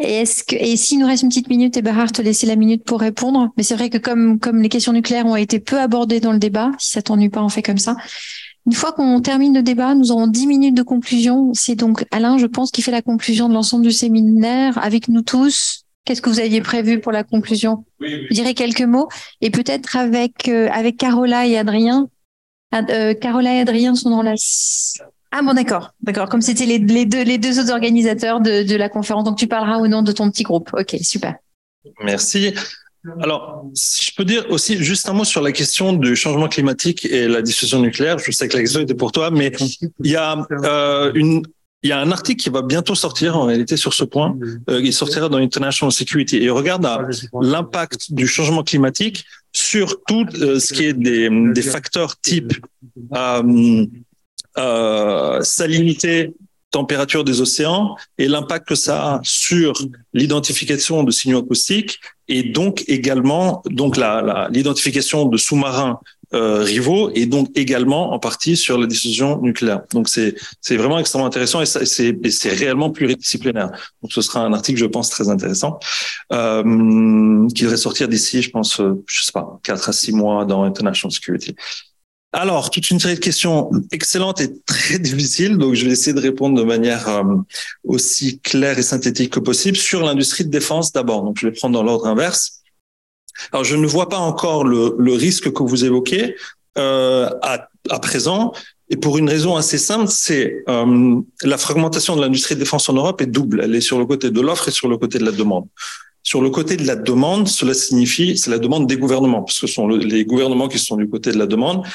est-ce 0.00 0.44
que 0.44 0.54
et 0.54 0.76
s'il 0.76 1.00
nous 1.00 1.06
reste 1.06 1.22
une 1.22 1.28
petite 1.28 1.48
minute, 1.48 1.76
et 1.76 1.82
te 1.82 2.22
laisser 2.22 2.46
la 2.46 2.54
minute 2.54 2.84
pour 2.84 3.00
répondre. 3.00 3.48
Mais 3.56 3.64
c'est 3.64 3.74
vrai 3.74 3.90
que 3.90 3.98
comme 3.98 4.38
comme 4.38 4.62
les 4.62 4.68
questions 4.68 4.92
nucléaires 4.92 5.26
ont 5.26 5.34
été 5.34 5.58
peu 5.58 5.80
abordées 5.80 6.20
dans 6.20 6.32
le 6.32 6.38
débat, 6.38 6.70
si 6.78 6.92
ça 6.92 7.02
t'ennuie 7.02 7.30
pas, 7.30 7.42
on 7.42 7.48
fait 7.48 7.62
comme 7.62 7.78
ça. 7.78 7.96
Une 8.68 8.74
fois 8.74 8.92
qu'on 8.92 9.18
termine 9.22 9.54
le 9.54 9.62
débat, 9.62 9.94
nous 9.94 10.12
aurons 10.12 10.26
dix 10.26 10.46
minutes 10.46 10.76
de 10.76 10.82
conclusion. 10.82 11.54
C'est 11.54 11.74
donc 11.74 12.04
Alain, 12.10 12.36
je 12.36 12.44
pense, 12.44 12.70
qui 12.70 12.82
fait 12.82 12.90
la 12.90 13.00
conclusion 13.00 13.48
de 13.48 13.54
l'ensemble 13.54 13.82
du 13.82 13.92
séminaire 13.92 14.76
avec 14.76 15.08
nous 15.08 15.22
tous. 15.22 15.86
Qu'est-ce 16.04 16.20
que 16.20 16.28
vous 16.28 16.38
aviez 16.38 16.60
prévu 16.60 17.00
pour 17.00 17.10
la 17.10 17.24
conclusion? 17.24 17.86
Oui, 17.98 18.26
Je 18.28 18.34
dirais 18.34 18.52
quelques 18.52 18.82
mots 18.82 19.08
et 19.40 19.48
peut-être 19.48 19.96
avec 19.96 20.48
euh, 20.48 20.68
avec 20.70 20.98
Carola 20.98 21.46
et 21.46 21.56
Adrien. 21.56 22.10
Euh, 22.74 23.14
Carola 23.14 23.54
et 23.54 23.60
Adrien 23.60 23.94
sont 23.94 24.10
dans 24.10 24.22
la 24.22 24.34
ah 25.30 25.42
bon, 25.42 25.54
d'accord, 25.54 25.94
d'accord. 26.02 26.28
Comme 26.28 26.42
c'était 26.42 26.66
les, 26.66 26.78
les, 26.78 27.06
deux, 27.06 27.22
les 27.22 27.38
deux 27.38 27.58
autres 27.60 27.72
organisateurs 27.72 28.40
de, 28.40 28.64
de 28.64 28.76
la 28.76 28.90
conférence, 28.90 29.24
donc 29.24 29.38
tu 29.38 29.46
parleras 29.46 29.78
au 29.78 29.86
nom 29.86 30.02
de 30.02 30.12
ton 30.12 30.30
petit 30.30 30.42
groupe. 30.42 30.70
Ok, 30.74 30.96
super. 31.00 31.36
Merci. 32.02 32.52
Alors, 33.20 33.64
si 33.74 34.04
je 34.06 34.14
peux 34.16 34.24
dire 34.24 34.44
aussi 34.50 34.82
juste 34.82 35.08
un 35.08 35.12
mot 35.12 35.24
sur 35.24 35.40
la 35.40 35.52
question 35.52 35.92
du 35.92 36.16
changement 36.16 36.48
climatique 36.48 37.04
et 37.04 37.28
la 37.28 37.42
dissuasion 37.42 37.80
nucléaire. 37.80 38.18
Je 38.18 38.30
sais 38.32 38.48
que 38.48 38.54
la 38.54 38.60
question 38.60 38.80
était 38.80 38.94
pour 38.94 39.12
toi, 39.12 39.30
mais 39.30 39.52
il 40.04 40.10
y 40.10 40.16
a 40.16 40.46
euh, 40.64 41.12
une 41.14 41.42
il 41.82 41.90
y 41.90 41.92
a 41.92 42.00
un 42.00 42.10
article 42.10 42.42
qui 42.42 42.50
va 42.50 42.62
bientôt 42.62 42.94
sortir 42.94 43.36
en 43.36 43.44
réalité 43.44 43.76
sur 43.76 43.94
ce 43.94 44.02
point. 44.04 44.36
Euh, 44.68 44.80
il 44.82 44.92
sortira 44.92 45.28
dans 45.28 45.38
International 45.38 45.92
Security 45.92 46.38
et 46.38 46.50
regarde 46.50 46.86
l'impact 47.40 48.12
du 48.12 48.26
changement 48.26 48.64
climatique 48.64 49.24
sur 49.52 50.02
tout 50.04 50.26
euh, 50.40 50.58
ce 50.58 50.72
qui 50.72 50.86
est 50.86 50.92
des, 50.92 51.62
facteurs 51.62 52.18
type 52.20 52.52
euh, 54.58 55.40
salinité 55.42 56.32
température 56.70 57.24
des 57.24 57.40
océans 57.40 57.96
et 58.18 58.28
l'impact 58.28 58.68
que 58.68 58.74
ça 58.74 59.14
a 59.14 59.20
sur 59.22 59.72
l'identification 60.12 61.02
de 61.02 61.10
signaux 61.10 61.38
acoustiques 61.38 61.98
et 62.28 62.42
donc 62.42 62.84
également 62.88 63.62
donc 63.70 63.96
la 63.96 64.48
l'identification 64.50 65.24
de 65.24 65.36
sous-marins 65.38 65.98
euh, 66.34 66.62
rivaux 66.62 67.10
et 67.14 67.24
donc 67.24 67.48
également 67.54 68.12
en 68.12 68.18
partie 68.18 68.54
sur 68.54 68.76
la 68.76 68.86
décision 68.86 69.40
nucléaire. 69.40 69.80
Donc 69.94 70.10
c'est 70.10 70.34
c'est 70.60 70.76
vraiment 70.76 70.98
extrêmement 70.98 71.26
intéressant 71.26 71.62
et 71.62 71.66
c'est 71.66 72.18
c'est 72.30 72.50
réellement 72.50 72.90
pluridisciplinaire. 72.90 73.70
Donc 74.02 74.12
ce 74.12 74.20
sera 74.20 74.40
un 74.40 74.52
article 74.52 74.78
je 74.78 74.84
pense 74.84 75.08
très 75.08 75.30
intéressant 75.30 75.78
euh, 76.34 77.48
qui 77.54 77.62
devrait 77.62 77.78
sortir 77.78 78.08
d'ici 78.08 78.42
je 78.42 78.50
pense 78.50 78.78
euh, 78.78 79.02
je 79.06 79.22
sais 79.22 79.32
pas 79.32 79.58
quatre 79.62 79.88
à 79.88 79.92
six 79.92 80.12
mois 80.12 80.44
dans 80.44 80.64
International 80.64 81.10
Security. 81.10 81.54
Alors, 82.32 82.70
toute 82.70 82.90
une 82.90 83.00
série 83.00 83.14
de 83.14 83.20
questions 83.20 83.70
excellentes 83.90 84.40
et 84.40 84.50
très 84.66 84.98
difficiles, 84.98 85.56
donc 85.56 85.74
je 85.74 85.86
vais 85.86 85.92
essayer 85.92 86.12
de 86.12 86.20
répondre 86.20 86.58
de 86.58 86.64
manière 86.64 87.08
euh, 87.08 87.22
aussi 87.84 88.38
claire 88.40 88.78
et 88.78 88.82
synthétique 88.82 89.32
que 89.32 89.40
possible 89.40 89.76
sur 89.76 90.02
l'industrie 90.02 90.44
de 90.44 90.50
défense 90.50 90.92
d'abord. 90.92 91.22
Donc, 91.22 91.38
je 91.38 91.48
vais 91.48 91.52
prendre 91.52 91.74
dans 91.74 91.82
l'ordre 91.82 92.06
inverse. 92.06 92.60
Alors, 93.52 93.64
je 93.64 93.76
ne 93.76 93.86
vois 93.86 94.08
pas 94.08 94.18
encore 94.18 94.64
le, 94.64 94.94
le 94.98 95.12
risque 95.14 95.52
que 95.52 95.62
vous 95.62 95.84
évoquez 95.84 96.36
euh, 96.76 97.30
à, 97.40 97.68
à, 97.88 97.98
présent, 97.98 98.52
et 98.90 98.96
pour 98.96 99.16
une 99.16 99.28
raison 99.28 99.56
assez 99.56 99.78
simple, 99.78 100.08
c'est 100.08 100.64
euh, 100.68 101.20
la 101.42 101.58
fragmentation 101.58 102.14
de 102.16 102.20
l'industrie 102.20 102.54
de 102.54 102.60
défense 102.60 102.88
en 102.88 102.94
Europe 102.94 103.20
est 103.20 103.26
double. 103.26 103.60
Elle 103.62 103.74
est 103.74 103.80
sur 103.80 103.98
le 103.98 104.06
côté 104.06 104.30
de 104.30 104.40
l'offre 104.40 104.68
et 104.68 104.70
sur 104.70 104.88
le 104.88 104.98
côté 104.98 105.18
de 105.18 105.24
la 105.24 105.32
demande. 105.32 105.66
Sur 106.22 106.42
le 106.42 106.50
côté 106.50 106.76
de 106.76 106.86
la 106.86 106.96
demande, 106.96 107.48
cela 107.48 107.74
signifie, 107.74 108.36
c'est 108.36 108.50
la 108.50 108.58
demande 108.58 108.86
des 108.86 108.96
gouvernements, 108.96 109.42
parce 109.42 109.60
que 109.60 109.66
ce 109.66 109.72
sont 109.72 109.88
les 109.88 110.24
gouvernements 110.24 110.68
qui 110.68 110.78
sont 110.78 110.96
du 110.96 111.08
côté 111.08 111.32
de 111.32 111.38
la 111.38 111.46
demande. 111.46 111.86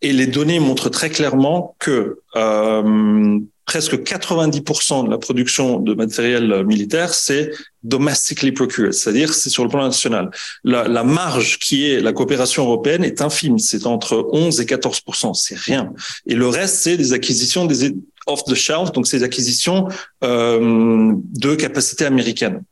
Et 0.00 0.12
les 0.12 0.26
données 0.26 0.60
montrent 0.60 0.90
très 0.90 1.10
clairement 1.10 1.74
que 1.80 2.20
euh, 2.36 3.38
presque 3.64 3.94
90% 3.94 5.04
de 5.04 5.10
la 5.10 5.18
production 5.18 5.80
de 5.80 5.92
matériel 5.94 6.64
militaire, 6.64 7.12
c'est 7.12 7.50
domestically 7.82 8.52
procured, 8.52 8.92
c'est-à-dire 8.92 9.34
c'est 9.34 9.50
sur 9.50 9.64
le 9.64 9.70
plan 9.70 9.84
national. 9.84 10.30
La, 10.64 10.88
la, 10.88 11.04
marge 11.04 11.58
qui 11.58 11.90
est 11.90 12.00
la 12.00 12.12
coopération 12.12 12.64
européenne 12.64 13.04
est 13.04 13.20
infime, 13.20 13.58
c'est 13.58 13.86
entre 13.86 14.28
11 14.32 14.60
et 14.60 14.64
14%, 14.64 15.34
c'est 15.34 15.58
rien. 15.58 15.92
Et 16.26 16.34
le 16.34 16.48
reste, 16.48 16.76
c'est 16.76 16.96
des 16.96 17.12
acquisitions 17.12 17.66
des 17.66 17.92
off 18.28 18.44
the 18.44 18.54
shelf, 18.54 18.92
donc 18.92 19.06
ces 19.06 19.22
acquisitions 19.22 19.88
euh, 20.22 21.12
de 21.16 21.54
capacités 21.54 22.06
américaines. 22.06 22.62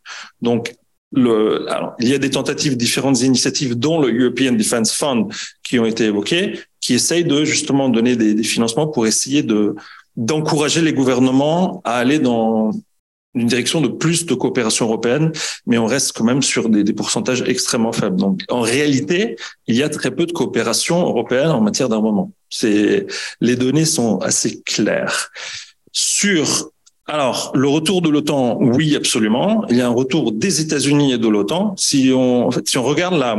Donc 0.40 0.74
le, 1.12 1.70
alors, 1.70 1.94
il 2.00 2.08
y 2.08 2.14
a 2.14 2.18
des 2.18 2.30
tentatives, 2.30 2.76
différentes 2.76 3.20
initiatives, 3.22 3.74
dont 3.74 4.00
le 4.00 4.12
European 4.12 4.52
Defence 4.52 4.92
Fund, 4.92 5.32
qui 5.62 5.78
ont 5.78 5.86
été 5.86 6.04
évoquées, 6.04 6.60
qui 6.86 6.94
essayent 6.94 7.24
de 7.24 7.44
justement 7.44 7.88
donner 7.88 8.14
des, 8.14 8.44
financements 8.44 8.86
pour 8.86 9.08
essayer 9.08 9.42
de 9.42 9.74
d'encourager 10.14 10.82
les 10.82 10.92
gouvernements 10.92 11.82
à 11.84 11.96
aller 11.96 12.20
dans 12.20 12.70
une 13.34 13.48
direction 13.48 13.80
de 13.80 13.88
plus 13.88 14.24
de 14.24 14.34
coopération 14.34 14.86
européenne, 14.86 15.32
mais 15.66 15.78
on 15.78 15.86
reste 15.86 16.12
quand 16.12 16.22
même 16.22 16.42
sur 16.42 16.68
des, 16.68 16.92
pourcentages 16.92 17.42
extrêmement 17.42 17.92
faibles. 17.92 18.16
Donc, 18.16 18.44
en 18.48 18.60
réalité, 18.60 19.36
il 19.66 19.74
y 19.74 19.82
a 19.82 19.88
très 19.88 20.12
peu 20.12 20.26
de 20.26 20.32
coopération 20.32 21.00
européenne 21.00 21.50
en 21.50 21.60
matière 21.60 21.88
d'armement. 21.88 22.30
C'est 22.50 23.06
les 23.40 23.56
données 23.56 23.84
sont 23.84 24.18
assez 24.18 24.62
claires 24.62 25.30
sur 25.90 26.70
Alors, 27.08 27.50
le 27.54 27.68
retour 27.68 28.00
de 28.00 28.10
l'OTAN, 28.10 28.58
oui, 28.60 28.94
absolument. 28.94 29.64
Il 29.70 29.76
y 29.76 29.80
a 29.80 29.86
un 29.86 29.96
retour 30.02 30.30
des 30.30 30.60
États-Unis 30.60 31.14
et 31.14 31.18
de 31.18 31.28
l'OTAN. 31.28 31.74
Si 31.76 32.12
on, 32.14 32.50
si 32.64 32.78
on 32.78 32.84
regarde 32.84 33.18
la, 33.18 33.36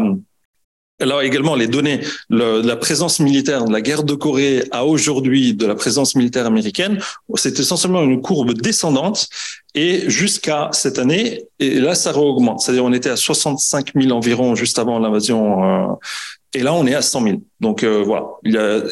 alors 1.00 1.22
également 1.22 1.56
les 1.56 1.68
données 1.68 2.02
de 2.30 2.62
la 2.66 2.76
présence 2.76 3.20
militaire 3.20 3.66
de 3.66 3.72
la 3.72 3.82
guerre 3.82 4.04
de 4.04 4.14
Corée 4.16 4.64
à 4.72 4.86
aujourd'hui 4.86 5.54
de 5.54 5.66
la 5.66 5.76
présence 5.76 6.16
militaire 6.16 6.46
américaine, 6.46 7.00
c'est 7.36 7.60
essentiellement 7.60 8.04
une 8.04 8.22
courbe 8.22 8.54
descendante 8.54 9.28
et 9.76 10.10
jusqu'à 10.10 10.70
cette 10.72 10.98
année, 10.98 11.46
et 11.60 11.80
là 11.80 11.94
ça 11.94 12.12
réaugmente. 12.12 12.62
C'est-à-dire 12.62 12.84
on 12.84 12.94
était 12.94 13.12
à 13.12 13.16
65 13.16 13.92
000 13.96 14.12
environ 14.12 14.56
juste 14.56 14.80
avant 14.80 14.98
l'invasion, 14.98 15.64
euh, 15.64 15.94
et 16.54 16.64
là 16.64 16.74
on 16.74 16.88
est 16.88 16.96
à 16.96 17.04
100 17.04 17.24
000. 17.24 17.36
Donc 17.60 17.84
euh, 17.84 18.04
voilà, 18.04 18.26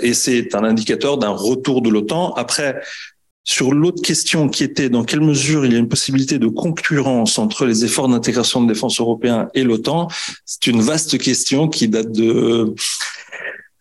et 0.03 0.14
c'est 0.14 0.53
un 0.53 0.64
indicateur 0.64 1.18
d'un 1.18 1.30
retour 1.30 1.82
de 1.82 1.90
l'OTAN. 1.90 2.34
Après, 2.34 2.82
sur 3.45 3.73
l'autre 3.73 4.01
question 4.01 4.49
qui 4.49 4.63
était 4.63 4.89
dans 4.89 5.03
quelle 5.03 5.22
mesure 5.22 5.65
il 5.65 5.72
y 5.72 5.76
a 5.76 5.80
une 5.80 5.88
possibilité 5.88 6.39
de 6.39 6.47
concurrence 6.47 7.38
entre 7.38 7.65
les 7.65 7.85
efforts 7.85 8.09
d'intégration 8.09 8.63
de 8.63 8.67
défense 8.67 8.99
européens 8.99 9.49
et 9.53 9.63
l'OTAN, 9.63 10.07
c'est 10.45 10.65
une 10.67 10.81
vaste 10.81 11.19
question 11.19 11.67
qui 11.67 11.88
date 11.88 12.11
de 12.11 12.73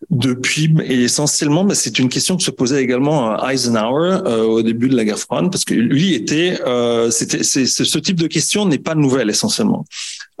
depuis 0.09 0.73
et 0.83 1.03
essentiellement 1.03 1.63
bah, 1.63 1.75
c'est 1.75 1.99
une 1.99 2.09
question 2.09 2.37
que 2.37 2.43
se 2.43 2.51
posait 2.51 2.81
également 2.81 3.37
Eisenhower 3.47 4.19
euh, 4.25 4.43
au 4.43 4.61
début 4.61 4.87
de 4.89 4.95
la 4.95 5.03
guerre 5.03 5.19
froide 5.19 5.51
parce 5.51 5.65
que 5.65 5.73
lui 5.73 6.13
était 6.13 6.59
euh, 6.65 7.09
c'était 7.09 7.43
c'est, 7.43 7.65
ce 7.65 7.97
type 7.99 8.19
de 8.19 8.27
question 8.27 8.65
n'est 8.65 8.77
pas 8.77 8.95
nouvelle 8.95 9.29
essentiellement 9.29 9.85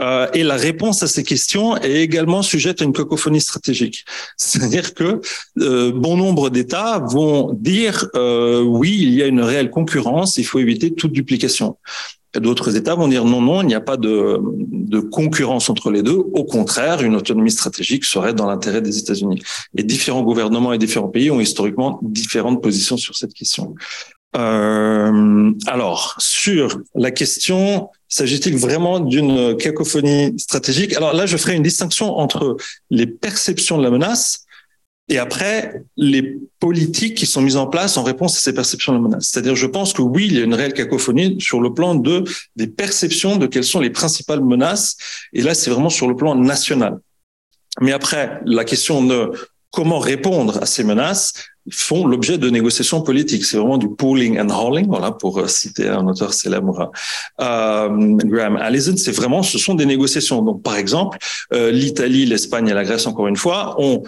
euh, 0.01 0.27
et 0.33 0.43
la 0.43 0.55
réponse 0.55 1.03
à 1.03 1.07
ces 1.07 1.23
questions 1.23 1.77
est 1.77 2.01
également 2.01 2.41
sujette 2.41 2.81
à 2.81 2.85
une 2.85 2.93
cacophonie 2.93 3.39
stratégique. 3.39 4.05
C'est-à-dire 4.37 4.93
que 4.93 5.21
euh, 5.59 5.91
bon 5.93 6.17
nombre 6.17 6.49
d'États 6.49 6.99
vont 6.99 7.53
dire 7.53 8.07
euh, 8.15 8.61
oui, 8.61 8.97
il 8.99 9.13
y 9.13 9.23
a 9.23 9.27
une 9.27 9.41
réelle 9.41 9.69
concurrence, 9.69 10.37
il 10.37 10.45
faut 10.45 10.59
éviter 10.59 10.93
toute 10.93 11.13
duplication. 11.13 11.77
D'autres 12.39 12.75
États 12.75 12.95
vont 12.95 13.07
dire 13.07 13.25
non, 13.25 13.41
non, 13.41 13.61
il 13.61 13.67
n'y 13.67 13.75
a 13.75 13.81
pas 13.81 13.97
de, 13.97 14.39
de, 14.41 14.99
concurrence 14.99 15.69
entre 15.69 15.91
les 15.91 16.03
deux. 16.03 16.17
Au 16.33 16.43
contraire, 16.43 17.01
une 17.01 17.15
autonomie 17.15 17.51
stratégique 17.51 18.05
serait 18.05 18.33
dans 18.33 18.47
l'intérêt 18.47 18.81
des 18.81 18.97
États-Unis. 18.97 19.41
Et 19.77 19.83
différents 19.83 20.23
gouvernements 20.23 20.73
et 20.73 20.77
différents 20.77 21.07
pays 21.07 21.31
ont 21.31 21.39
historiquement 21.39 21.99
différentes 22.01 22.61
positions 22.61 22.97
sur 22.97 23.15
cette 23.15 23.33
question. 23.33 23.75
Euh, 24.35 25.51
alors, 25.67 26.15
sur 26.17 26.81
la 26.93 27.11
question, 27.11 27.89
s'agit-il 28.09 28.57
vraiment 28.57 28.99
d'une 28.99 29.55
cacophonie 29.55 30.37
stratégique? 30.37 30.93
Alors 30.95 31.13
là, 31.13 31.25
je 31.25 31.37
ferai 31.37 31.55
une 31.55 31.63
distinction 31.63 32.17
entre 32.17 32.57
les 32.89 33.07
perceptions 33.07 33.77
de 33.77 33.83
la 33.83 33.91
menace 33.91 34.44
et 35.07 35.17
après 35.19 35.83
les 35.97 36.37
politiques 36.59 37.15
qui 37.15 37.25
sont 37.25 37.41
mises 37.41 37.57
en 37.57 37.67
place 37.67 37.97
en 37.97 38.03
réponse 38.03 38.37
à 38.37 38.39
ces 38.39 38.53
perceptions 38.53 38.93
de 38.93 38.97
la 38.97 39.03
menace. 39.03 39.29
C'est-à-dire, 39.31 39.55
je 39.55 39.67
pense 39.67 39.93
que 39.93 40.01
oui, 40.01 40.27
il 40.27 40.37
y 40.37 40.39
a 40.39 40.43
une 40.43 40.53
réelle 40.53 40.73
cacophonie 40.73 41.39
sur 41.39 41.61
le 41.61 41.73
plan 41.73 41.95
de 41.95 42.23
des 42.55 42.67
perceptions 42.67 43.35
de 43.35 43.45
quelles 43.45 43.63
sont 43.63 43.79
les 43.79 43.91
principales 43.91 44.41
menaces. 44.41 44.97
Et 45.33 45.41
là, 45.41 45.53
c'est 45.53 45.69
vraiment 45.69 45.89
sur 45.89 46.07
le 46.07 46.15
plan 46.15 46.35
national. 46.35 46.99
Mais 47.81 47.91
après, 47.91 48.41
la 48.45 48.63
question 48.63 49.03
de 49.03 49.31
comment 49.69 49.99
répondre 49.99 50.57
à 50.61 50.65
ces 50.65 50.83
menaces 50.83 51.33
font 51.69 52.07
l'objet 52.07 52.37
de 52.37 52.49
négociations 52.49 53.01
politiques. 53.01 53.45
C'est 53.45 53.57
vraiment 53.57 53.77
du 53.77 53.89
pooling 53.89 54.39
and 54.39 54.49
hauling, 54.49 54.87
voilà, 54.87 55.11
pour 55.11 55.39
euh, 55.39 55.47
citer 55.47 55.89
un 55.89 56.07
auteur 56.07 56.33
célèbre, 56.33 56.91
euh, 57.41 57.89
Graham 58.23 58.55
Allison. 58.57 58.95
C'est 58.97 59.11
vraiment, 59.11 59.43
ce 59.43 59.57
sont 59.57 59.73
des 59.73 59.85
négociations. 59.85 60.41
Donc, 60.41 60.63
par 60.63 60.77
exemple, 60.77 61.17
euh, 61.53 61.71
l'Italie, 61.71 62.25
l'Espagne 62.25 62.69
et 62.69 62.73
la 62.73 62.83
Grèce, 62.83 63.07
encore 63.07 63.27
une 63.27 63.35
fois, 63.35 63.75
ont 63.79 64.03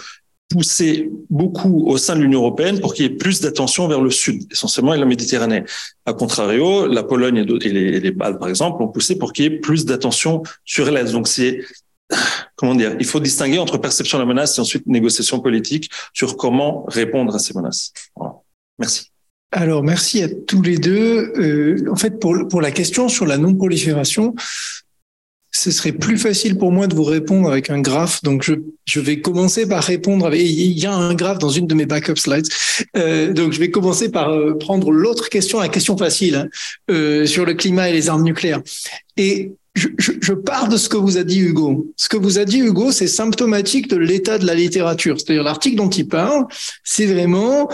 poussé 0.50 1.10
beaucoup 1.30 1.86
au 1.88 1.98
sein 1.98 2.16
de 2.16 2.22
l'Union 2.22 2.40
européenne 2.40 2.80
pour 2.80 2.94
qu'il 2.94 3.06
y 3.06 3.08
ait 3.08 3.18
plus 3.18 3.42
d'attention 3.42 3.88
vers 3.88 4.02
le 4.02 4.12
sud, 4.12 4.44
essentiellement 4.52 4.94
et 4.94 4.98
la 4.98 5.06
Méditerranée. 5.06 5.64
A 6.06 6.14
contrario, 6.14 6.88
la 6.88 7.04
Pologne 7.04 7.38
et, 7.38 7.70
les, 7.70 8.00
les 8.00 8.12
Baltes, 8.12 8.40
par 8.40 8.50
exemple, 8.50 8.82
ont 8.82 8.88
poussé 8.88 9.18
pour 9.18 9.34
qu'il 9.34 9.46
y 9.46 9.48
ait 9.48 9.60
plus 9.60 9.86
d'attention 9.86 10.44
sur 10.64 10.90
l'Est. 10.90 11.12
Donc, 11.12 11.28
c'est 11.28 11.60
comment 12.56 12.76
dire, 12.76 12.96
il 13.00 13.06
faut 13.06 13.20
distinguer 13.20 13.60
entre 13.60 13.78
perception 13.78 14.18
de 14.18 14.24
la 14.24 14.28
menace 14.28 14.58
et 14.58 14.62
ensuite 14.62 14.88
négociation 14.88 15.40
politique 15.40 15.90
sur 16.14 16.38
comment 16.38 16.86
répondre 16.88 17.36
à 17.36 17.40
ces 17.40 17.54
menaces. 17.54 17.92
Merci. 18.80 19.12
Alors, 19.52 19.84
merci 19.84 20.24
à 20.24 20.30
tous 20.30 20.62
les 20.62 20.78
deux. 20.78 21.32
Euh, 21.38 21.92
en 21.92 21.96
fait, 21.96 22.20
pour, 22.20 22.36
pour 22.50 22.62
la 22.62 22.72
question 22.72 23.08
sur 23.10 23.26
la 23.26 23.38
non-prolifération, 23.38 24.36
ce 25.58 25.72
serait 25.72 25.92
plus 25.92 26.18
facile 26.18 26.58
pour 26.58 26.72
moi 26.72 26.86
de 26.86 26.94
vous 26.94 27.04
répondre 27.04 27.50
avec 27.50 27.72
un 27.72 27.80
graphe. 27.80 28.22
Donc, 28.22 28.44
je, 28.44 29.00
vais 29.00 29.22
commencer 29.22 29.68
par 29.68 29.84
répondre. 29.84 30.34
Il 30.36 30.78
y 30.78 30.86
a 30.86 30.94
un 30.94 31.16
graphe 31.16 31.40
dans 31.40 31.50
une 31.50 31.66
de 31.66 31.74
mes 31.74 31.88
backup 31.88 32.16
slides. 32.16 32.48
Euh, 32.96 33.34
donc, 33.34 33.54
je 33.54 33.60
vais 33.60 33.72
commencer 33.72 34.10
par 34.10 34.30
euh, 34.30 34.54
prendre 34.54 34.92
l'autre 34.92 35.30
question, 35.30 35.60
la 35.60 35.70
question 35.70 35.98
facile 35.98 36.36
hein, 36.36 36.48
euh, 36.92 37.26
sur 37.26 37.44
le 37.44 37.56
climat 37.56 37.90
et 37.90 37.94
les 37.94 38.08
armes 38.08 38.24
nucléaires. 38.24 38.62
Et 39.18 39.52
je, 39.74 40.34
pars 40.34 40.70
de 40.70 40.78
ce 40.78 40.90
que 40.90 40.98
vous 40.98 41.18
a 41.18 41.24
dit 41.24 41.40
Hugo. 41.40 41.92
Ce 41.98 42.08
que 42.08 42.18
vous 42.18 42.38
a 42.38 42.46
dit 42.46 42.60
Hugo, 42.60 42.92
c'est 42.92 43.08
symptomatique 43.08 43.88
de 43.90 43.98
l'état 43.98 44.38
de 44.38 44.46
la 44.46 44.54
littérature. 44.54 45.20
C'est-à-dire 45.20 45.44
l'article 45.44 45.78
dont 45.78 45.90
il 45.90 46.08
parle, 46.08 46.46
c'est 46.84 47.06
vraiment 47.08 47.70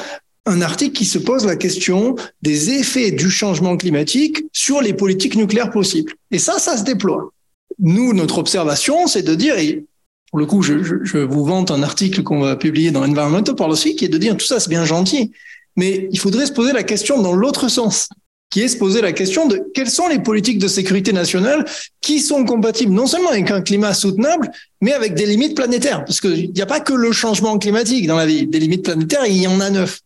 un 0.45 0.61
article 0.61 0.93
qui 0.93 1.05
se 1.05 1.17
pose 1.17 1.45
la 1.45 1.55
question 1.55 2.15
des 2.41 2.71
effets 2.71 3.11
du 3.11 3.29
changement 3.29 3.77
climatique 3.77 4.43
sur 4.51 4.81
les 4.81 4.93
politiques 4.93 5.35
nucléaires 5.35 5.71
possibles. 5.71 6.13
Et 6.31 6.39
ça, 6.39 6.59
ça 6.59 6.77
se 6.77 6.83
déploie. 6.83 7.31
Nous, 7.79 8.13
notre 8.13 8.37
observation, 8.37 9.07
c'est 9.07 9.23
de 9.23 9.35
dire, 9.35 9.57
et 9.57 9.85
pour 10.31 10.39
le 10.39 10.45
coup, 10.45 10.61
je, 10.61 11.17
vous 11.17 11.45
vante 11.45 11.71
un 11.71 11.83
article 11.83 12.23
qu'on 12.23 12.39
va 12.39 12.55
publier 12.55 12.91
dans 12.91 13.03
Environmental 13.03 13.55
Policy, 13.55 13.95
qui 13.95 14.05
est 14.05 14.09
de 14.09 14.17
dire 14.17 14.35
tout 14.37 14.45
ça, 14.45 14.59
c'est 14.59 14.69
bien 14.69 14.85
gentil, 14.85 15.31
mais 15.75 16.07
il 16.11 16.19
faudrait 16.19 16.45
se 16.45 16.51
poser 16.51 16.73
la 16.73 16.83
question 16.83 17.21
dans 17.21 17.33
l'autre 17.33 17.67
sens 17.67 18.09
qui 18.53 18.61
est 18.61 18.67
se 18.67 18.77
poser 18.77 19.01
la 19.01 19.13
question 19.13 19.47
de 19.47 19.59
quelles 19.73 19.89
sont 19.89 20.07
les 20.07 20.19
politiques 20.19 20.59
de 20.59 20.67
sécurité 20.67 21.11
nationale 21.11 21.65
qui 22.01 22.19
sont 22.19 22.45
compatibles 22.45 22.93
non 22.93 23.07
seulement 23.07 23.29
avec 23.29 23.49
un 23.49 23.61
climat 23.61 23.95
soutenable, 23.95 24.51
mais 24.79 24.93
avec 24.93 25.15
des 25.15 25.25
limites 25.25 25.55
planétaires. 25.55 26.05
Parce 26.05 26.21
qu'il 26.21 26.51
n'y 26.51 26.61
a 26.61 26.67
pas 26.67 26.79
que 26.79 26.93
le 26.93 27.11
changement 27.11 27.57
climatique 27.57 28.05
dans 28.05 28.15
la 28.15 28.27
vie. 28.27 28.45
Des 28.45 28.59
limites 28.59 28.83
planétaires, 28.83 29.25
il 29.25 29.37
y 29.37 29.47
en 29.47 29.59
a 29.59 29.71
neuf. 29.71 30.01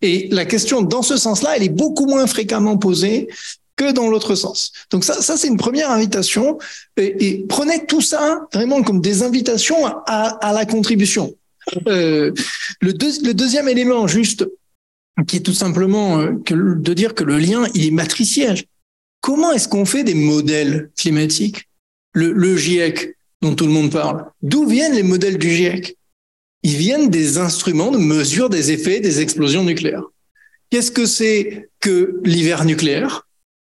Et 0.00 0.28
la 0.30 0.44
question, 0.44 0.82
dans 0.82 1.02
ce 1.02 1.16
sens-là, 1.16 1.56
elle 1.56 1.64
est 1.64 1.70
beaucoup 1.70 2.06
moins 2.06 2.28
fréquemment 2.28 2.78
posée 2.78 3.26
que 3.78 3.92
dans 3.92 4.08
l'autre 4.08 4.34
sens. 4.34 4.72
Donc 4.90 5.04
ça, 5.04 5.22
ça 5.22 5.38
c'est 5.38 5.48
une 5.48 5.56
première 5.56 5.90
invitation. 5.90 6.58
Et, 6.98 7.46
prenez 7.48 7.86
tout 7.86 8.02
ça 8.02 8.46
vraiment 8.52 8.82
comme 8.82 9.00
des 9.00 9.22
invitations 9.22 9.86
à, 10.06 10.52
la 10.52 10.66
contribution. 10.66 11.34
Euh, 11.86 12.32
le, 12.80 12.92
deux, 12.92 13.12
le 13.24 13.32
deuxième 13.32 13.68
élément, 13.68 14.06
juste 14.06 14.46
qui 15.26 15.36
est 15.36 15.40
tout 15.40 15.54
simplement 15.54 16.20
euh, 16.20 16.32
de 16.50 16.94
dire 16.94 17.14
que 17.14 17.24
le 17.24 17.38
lien, 17.38 17.66
il 17.74 17.86
est 17.86 17.90
matriciel. 17.90 18.62
Comment 19.20 19.52
est-ce 19.52 19.68
qu'on 19.68 19.84
fait 19.84 20.04
des 20.04 20.14
modèles 20.14 20.90
climatiques 20.96 21.68
le 22.14 22.56
GIEC 22.56 23.16
dont 23.42 23.54
tout 23.54 23.66
le 23.66 23.72
monde 23.72 23.92
parle, 23.92 24.26
d'où 24.42 24.66
viennent 24.66 24.94
les 24.94 25.02
modèles 25.02 25.38
du 25.38 25.50
GIEC 25.50 25.96
Ils 26.62 26.76
viennent 26.76 27.10
des 27.10 27.38
instruments 27.38 27.90
de 27.90 27.98
mesure 27.98 28.50
des 28.50 28.72
effets 28.72 29.00
des 29.00 29.20
explosions 29.20 29.64
nucléaires. 29.64 30.04
Qu'est-ce 30.70 30.90
que 30.90 31.06
c'est 31.06 31.70
que 31.80 32.20
l'hiver 32.24 32.64
nucléaire? 32.64 33.27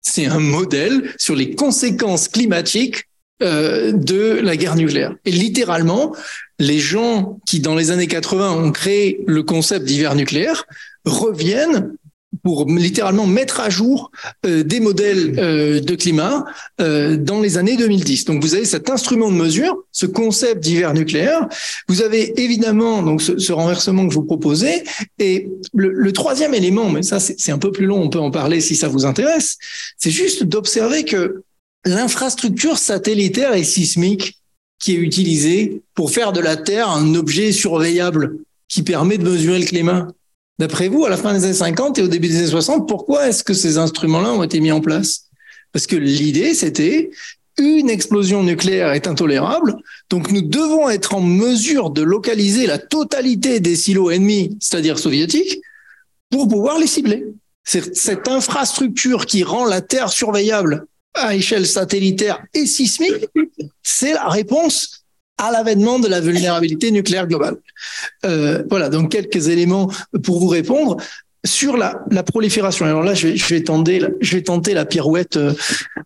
C'est 0.01 0.25
un 0.25 0.39
modèle 0.39 1.13
sur 1.17 1.35
les 1.35 1.55
conséquences 1.55 2.27
climatiques 2.27 3.07
euh, 3.41 3.91
de 3.91 4.39
la 4.41 4.55
guerre 4.55 4.75
nucléaire. 4.75 5.15
Et 5.25 5.31
littéralement, 5.31 6.15
les 6.59 6.79
gens 6.79 7.39
qui, 7.47 7.59
dans 7.59 7.75
les 7.75 7.89
années 7.89 8.07
80, 8.07 8.51
ont 8.51 8.71
créé 8.71 9.23
le 9.25 9.41
concept 9.41 9.85
d'hiver 9.85 10.13
nucléaire 10.15 10.65
reviennent 11.05 11.93
pour 12.43 12.65
littéralement 12.65 13.27
mettre 13.27 13.59
à 13.59 13.69
jour 13.69 14.11
euh, 14.45 14.63
des 14.63 14.79
modèles 14.79 15.35
euh, 15.37 15.79
de 15.79 15.95
climat 15.95 16.45
euh, 16.79 17.17
dans 17.17 17.39
les 17.39 17.57
années 17.57 17.77
2010. 17.77 18.25
Donc 18.25 18.41
vous 18.41 18.55
avez 18.55 18.65
cet 18.65 18.89
instrument 18.89 19.29
de 19.29 19.35
mesure, 19.35 19.83
ce 19.91 20.05
concept 20.05 20.61
d'hiver 20.61 20.93
nucléaire. 20.93 21.47
Vous 21.87 22.01
avez 22.01 22.41
évidemment 22.41 23.03
donc 23.03 23.21
ce, 23.21 23.37
ce, 23.37 23.51
renversement 23.51 24.07
que 24.07 24.13
je 24.13 24.19
vous 24.19 24.25
proposez. 24.25 24.83
Et 25.19 25.49
le, 25.73 25.91
le 25.91 26.11
troisième 26.13 26.53
élément, 26.53 26.89
mais 26.89 27.03
ça 27.03 27.19
c'est 27.19 27.51
un 27.51 27.59
peu 27.59 27.71
plus 27.71 27.85
long, 27.85 28.01
on 28.01 28.09
peut 28.09 28.19
en 28.19 28.31
parler 28.31 28.61
si 28.61 28.75
ça 28.75 28.87
vous 28.87 29.05
intéresse, 29.05 29.57
c'est 29.97 30.11
juste 30.11 30.43
d'observer 30.43 31.03
que 31.03 31.43
l'infrastructure 31.85 32.77
satellitaire 32.77 33.53
et 33.53 33.63
sismique 33.63 34.37
qui 34.79 34.93
est 34.93 34.99
utilisée 34.99 35.83
pour 35.93 36.11
faire 36.11 36.31
de 36.31 36.39
la 36.39 36.57
Terre 36.57 36.89
un 36.89 37.13
objet 37.15 37.51
surveillable 37.51 38.39
qui 38.67 38.83
permet 38.83 39.17
de 39.17 39.29
mesurer 39.29 39.59
le 39.59 39.65
climat. 39.65 40.07
D'après 40.61 40.89
vous, 40.89 41.05
à 41.05 41.09
la 41.09 41.17
fin 41.17 41.33
des 41.33 41.43
années 41.43 41.55
50 41.55 41.97
et 41.97 42.03
au 42.03 42.07
début 42.07 42.27
des 42.27 42.37
années 42.37 42.45
60, 42.45 42.87
pourquoi 42.87 43.27
est-ce 43.27 43.43
que 43.43 43.55
ces 43.55 43.79
instruments-là 43.79 44.31
ont 44.33 44.43
été 44.43 44.59
mis 44.59 44.71
en 44.71 44.79
place? 44.79 45.23
Parce 45.71 45.87
que 45.87 45.95
l'idée, 45.95 46.53
c'était 46.53 47.09
une 47.57 47.89
explosion 47.89 48.43
nucléaire 48.43 48.91
est 48.91 49.07
intolérable, 49.07 49.77
donc 50.11 50.29
nous 50.29 50.43
devons 50.43 50.87
être 50.87 51.15
en 51.15 51.21
mesure 51.21 51.89
de 51.89 52.03
localiser 52.03 52.67
la 52.67 52.77
totalité 52.77 53.59
des 53.59 53.75
silos 53.75 54.11
ennemis, 54.11 54.55
c'est-à-dire 54.59 54.99
soviétiques, 54.99 55.61
pour 56.29 56.47
pouvoir 56.47 56.77
les 56.77 56.85
cibler. 56.85 57.25
Cette 57.63 58.27
infrastructure 58.27 59.25
qui 59.25 59.43
rend 59.43 59.65
la 59.65 59.81
Terre 59.81 60.11
surveillable 60.11 60.85
à 61.15 61.33
échelle 61.33 61.65
satellitaire 61.65 62.39
et 62.53 62.67
sismique, 62.67 63.25
c'est 63.81 64.13
la 64.13 64.29
réponse 64.29 65.00
à 65.41 65.51
l'avènement 65.51 65.97
de 65.97 66.07
la 66.07 66.21
vulnérabilité 66.21 66.91
nucléaire 66.91 67.27
globale. 67.27 67.57
Euh, 68.25 68.63
voilà, 68.69 68.89
donc 68.89 69.11
quelques 69.11 69.47
éléments 69.47 69.91
pour 70.23 70.39
vous 70.39 70.47
répondre. 70.47 70.97
sur 71.43 71.75
la, 71.75 71.95
prolifération. 72.23 72.85
Alors 72.85 73.01
là, 73.01 73.15
je 73.15 73.27
vais, 73.27 73.63
tenter, 73.63 73.99
la- 74.73 74.85
pirouette 74.85 75.37
euh, 75.37 75.53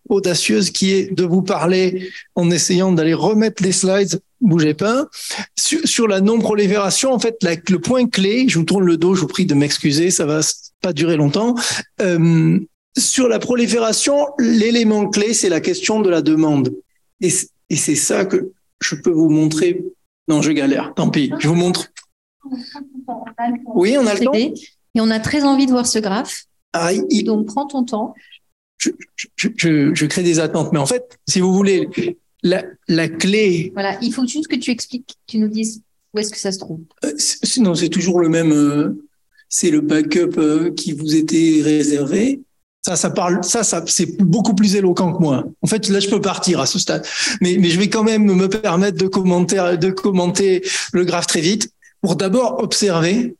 audacieuse 0.07 0.71
qui 0.71 0.93
est 0.93 1.13
de 1.13 1.25
vous 1.25 1.41
parler 1.41 2.09
en 2.35 2.49
essayant 2.49 2.93
d'aller 2.93 3.13
remettre 3.13 3.61
les 3.61 3.73
slides. 3.73 4.21
Bougez 4.39 4.73
pas. 4.73 5.07
Sur, 5.57 6.07
la 6.07 6.21
non-prolifération, 6.21 7.11
en 7.11 7.19
fait, 7.19 7.35
le 7.43 7.79
point 7.79 8.07
clé, 8.07 8.45
je 8.47 8.57
vous 8.59 8.63
tourne 8.63 8.85
le 8.85 8.95
dos, 8.95 9.13
je 9.15 9.21
vous 9.21 9.27
prie 9.27 9.45
de 9.45 9.55
m'excuser, 9.55 10.09
ça 10.09 10.25
va 10.25 10.39
pas 10.81 10.93
durer 10.93 11.17
longtemps. 11.17 11.55
Euh, 11.99 12.57
sur 12.97 13.27
la 13.27 13.39
prolifération, 13.39 14.27
l'élément 14.39 15.09
clé, 15.09 15.33
c'est 15.33 15.49
la 15.49 15.59
question 15.59 15.99
de 15.99 16.09
la 16.09 16.21
demande. 16.21 16.73
Et 17.19 17.75
c'est 17.75 17.95
ça 17.95 18.23
que 18.23 18.51
je 18.81 18.95
peux 18.95 19.11
vous 19.11 19.29
montrer. 19.29 19.83
Non, 20.27 20.41
je 20.41 20.51
galère. 20.51 20.93
Tant 20.95 21.09
pis. 21.09 21.31
Je 21.39 21.47
vous 21.47 21.55
montre. 21.55 21.91
Oui, 23.73 23.95
on 23.99 24.05
a 24.07 24.13
le 24.13 24.19
temps. 24.25 24.33
Et 24.33 24.53
on 25.01 25.09
a 25.09 25.19
très 25.19 25.43
envie 25.43 25.65
de 25.65 25.71
voir 25.71 25.85
ce 25.87 25.99
graphe. 25.99 26.45
Ah, 26.73 26.91
il- 27.09 27.23
Donc, 27.25 27.47
prends 27.47 27.65
ton 27.67 27.83
temps. 27.83 28.13
je, 28.77 28.89
je- 29.35 29.93
je 29.93 30.05
crée 30.05 30.23
des 30.23 30.39
attentes. 30.39 30.71
Mais 30.73 30.79
en 30.79 30.85
fait, 30.85 31.17
si 31.27 31.39
vous 31.39 31.53
voulez, 31.53 31.89
la, 32.43 32.63
la 32.87 33.07
clé, 33.09 33.71
Voilà, 33.73 33.97
il 34.01 34.13
faut 34.13 34.25
juste 34.27 34.47
que 34.47 34.55
tu 34.55 34.71
expliques, 34.71 35.07
que 35.07 35.13
tu 35.27 35.37
nous 35.39 35.47
dises 35.47 35.81
où 36.13 36.19
est-ce 36.19 36.31
que 36.31 36.37
ça 36.37 36.51
se 36.51 36.59
trouve. 36.59 36.81
euh, 37.03 37.13
sinon 37.17 37.73
c'est 37.75 37.89
toujours 37.89 38.19
le 38.19 38.29
même, 38.29 38.51
euh, 38.51 39.03
c'est 39.49 39.71
le 39.71 39.81
backup 39.81 40.37
euh, 40.37 40.71
qui 40.71 40.91
vous 40.91 41.15
était 41.15 41.61
réservé. 41.63 42.41
Ça, 42.85 42.95
ça 42.95 43.09
parle, 43.09 43.43
ça, 43.43 43.63
ça, 43.63 43.83
c'est 43.87 44.15
beaucoup 44.21 44.53
plus 44.53 44.75
éloquent 44.75 45.11
que 45.11 45.19
moi. 45.19 45.43
En 45.63 45.65
fait, 45.65 45.89
là, 45.89 45.99
je 45.99 46.07
peux 46.07 46.21
partir 46.21 46.59
à 46.59 46.67
ce 46.67 46.77
stade, 46.77 47.03
mais, 47.41 47.57
je 47.67 47.79
vais 47.79 47.89
quand 47.89 48.03
même 48.03 48.25
me 48.25 48.47
permettre 48.47 48.95
de 48.95 49.07
commenter, 49.07 49.57
de 49.77 49.89
commenter 49.89 50.61
le 50.93 51.03
graphe 51.03 51.25
très 51.25 51.41
vite 51.41 51.71
pour 52.03 52.15
d'abord 52.15 52.61
observer. 52.61 53.35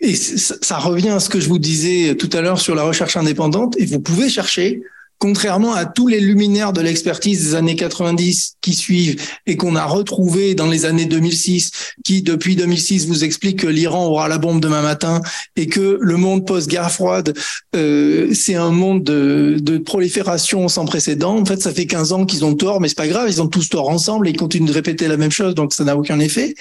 Et 0.00 0.14
ça 0.14 0.76
revient 0.76 1.08
à 1.08 1.20
ce 1.20 1.30
que 1.30 1.40
je 1.40 1.48
vous 1.48 1.58
disais 1.58 2.16
tout 2.16 2.28
à 2.34 2.42
l'heure 2.42 2.60
sur 2.60 2.74
la 2.74 2.82
recherche 2.82 3.16
indépendante. 3.16 3.76
Et 3.78 3.86
vous 3.86 3.98
pouvez 3.98 4.28
chercher, 4.28 4.82
contrairement 5.22 5.72
à 5.72 5.84
tous 5.84 6.08
les 6.08 6.18
luminaires 6.18 6.72
de 6.72 6.80
l'expertise 6.80 7.44
des 7.44 7.54
années 7.54 7.76
90 7.76 8.56
qui 8.60 8.74
suivent 8.74 9.22
et 9.46 9.56
qu'on 9.56 9.76
a 9.76 9.84
retrouvé 9.84 10.56
dans 10.56 10.66
les 10.66 10.84
années 10.84 11.04
2006, 11.04 11.70
qui 12.04 12.22
depuis 12.22 12.56
2006 12.56 13.06
vous 13.06 13.22
expliquent 13.22 13.60
que 13.60 13.68
l'Iran 13.68 14.04
aura 14.06 14.26
la 14.26 14.38
bombe 14.38 14.60
demain 14.60 14.82
matin 14.82 15.20
et 15.54 15.68
que 15.68 15.96
le 16.00 16.16
monde 16.16 16.44
post-guerre 16.44 16.90
froide, 16.90 17.34
euh, 17.76 18.34
c'est 18.34 18.56
un 18.56 18.72
monde 18.72 19.04
de, 19.04 19.58
de 19.60 19.78
prolifération 19.78 20.66
sans 20.66 20.86
précédent. 20.86 21.38
En 21.38 21.44
fait, 21.44 21.62
ça 21.62 21.72
fait 21.72 21.86
15 21.86 22.12
ans 22.12 22.26
qu'ils 22.26 22.44
ont 22.44 22.56
tort, 22.56 22.80
mais 22.80 22.88
c'est 22.88 22.96
pas 22.96 23.06
grave, 23.06 23.28
ils 23.30 23.40
ont 23.40 23.46
tous 23.46 23.68
tort 23.68 23.90
ensemble 23.90 24.26
et 24.26 24.32
ils 24.32 24.36
continuent 24.36 24.66
de 24.66 24.72
répéter 24.72 25.06
la 25.06 25.16
même 25.16 25.30
chose, 25.30 25.54
donc 25.54 25.72
ça 25.72 25.84
n'a 25.84 25.96
aucun 25.96 26.18
effet. 26.18 26.56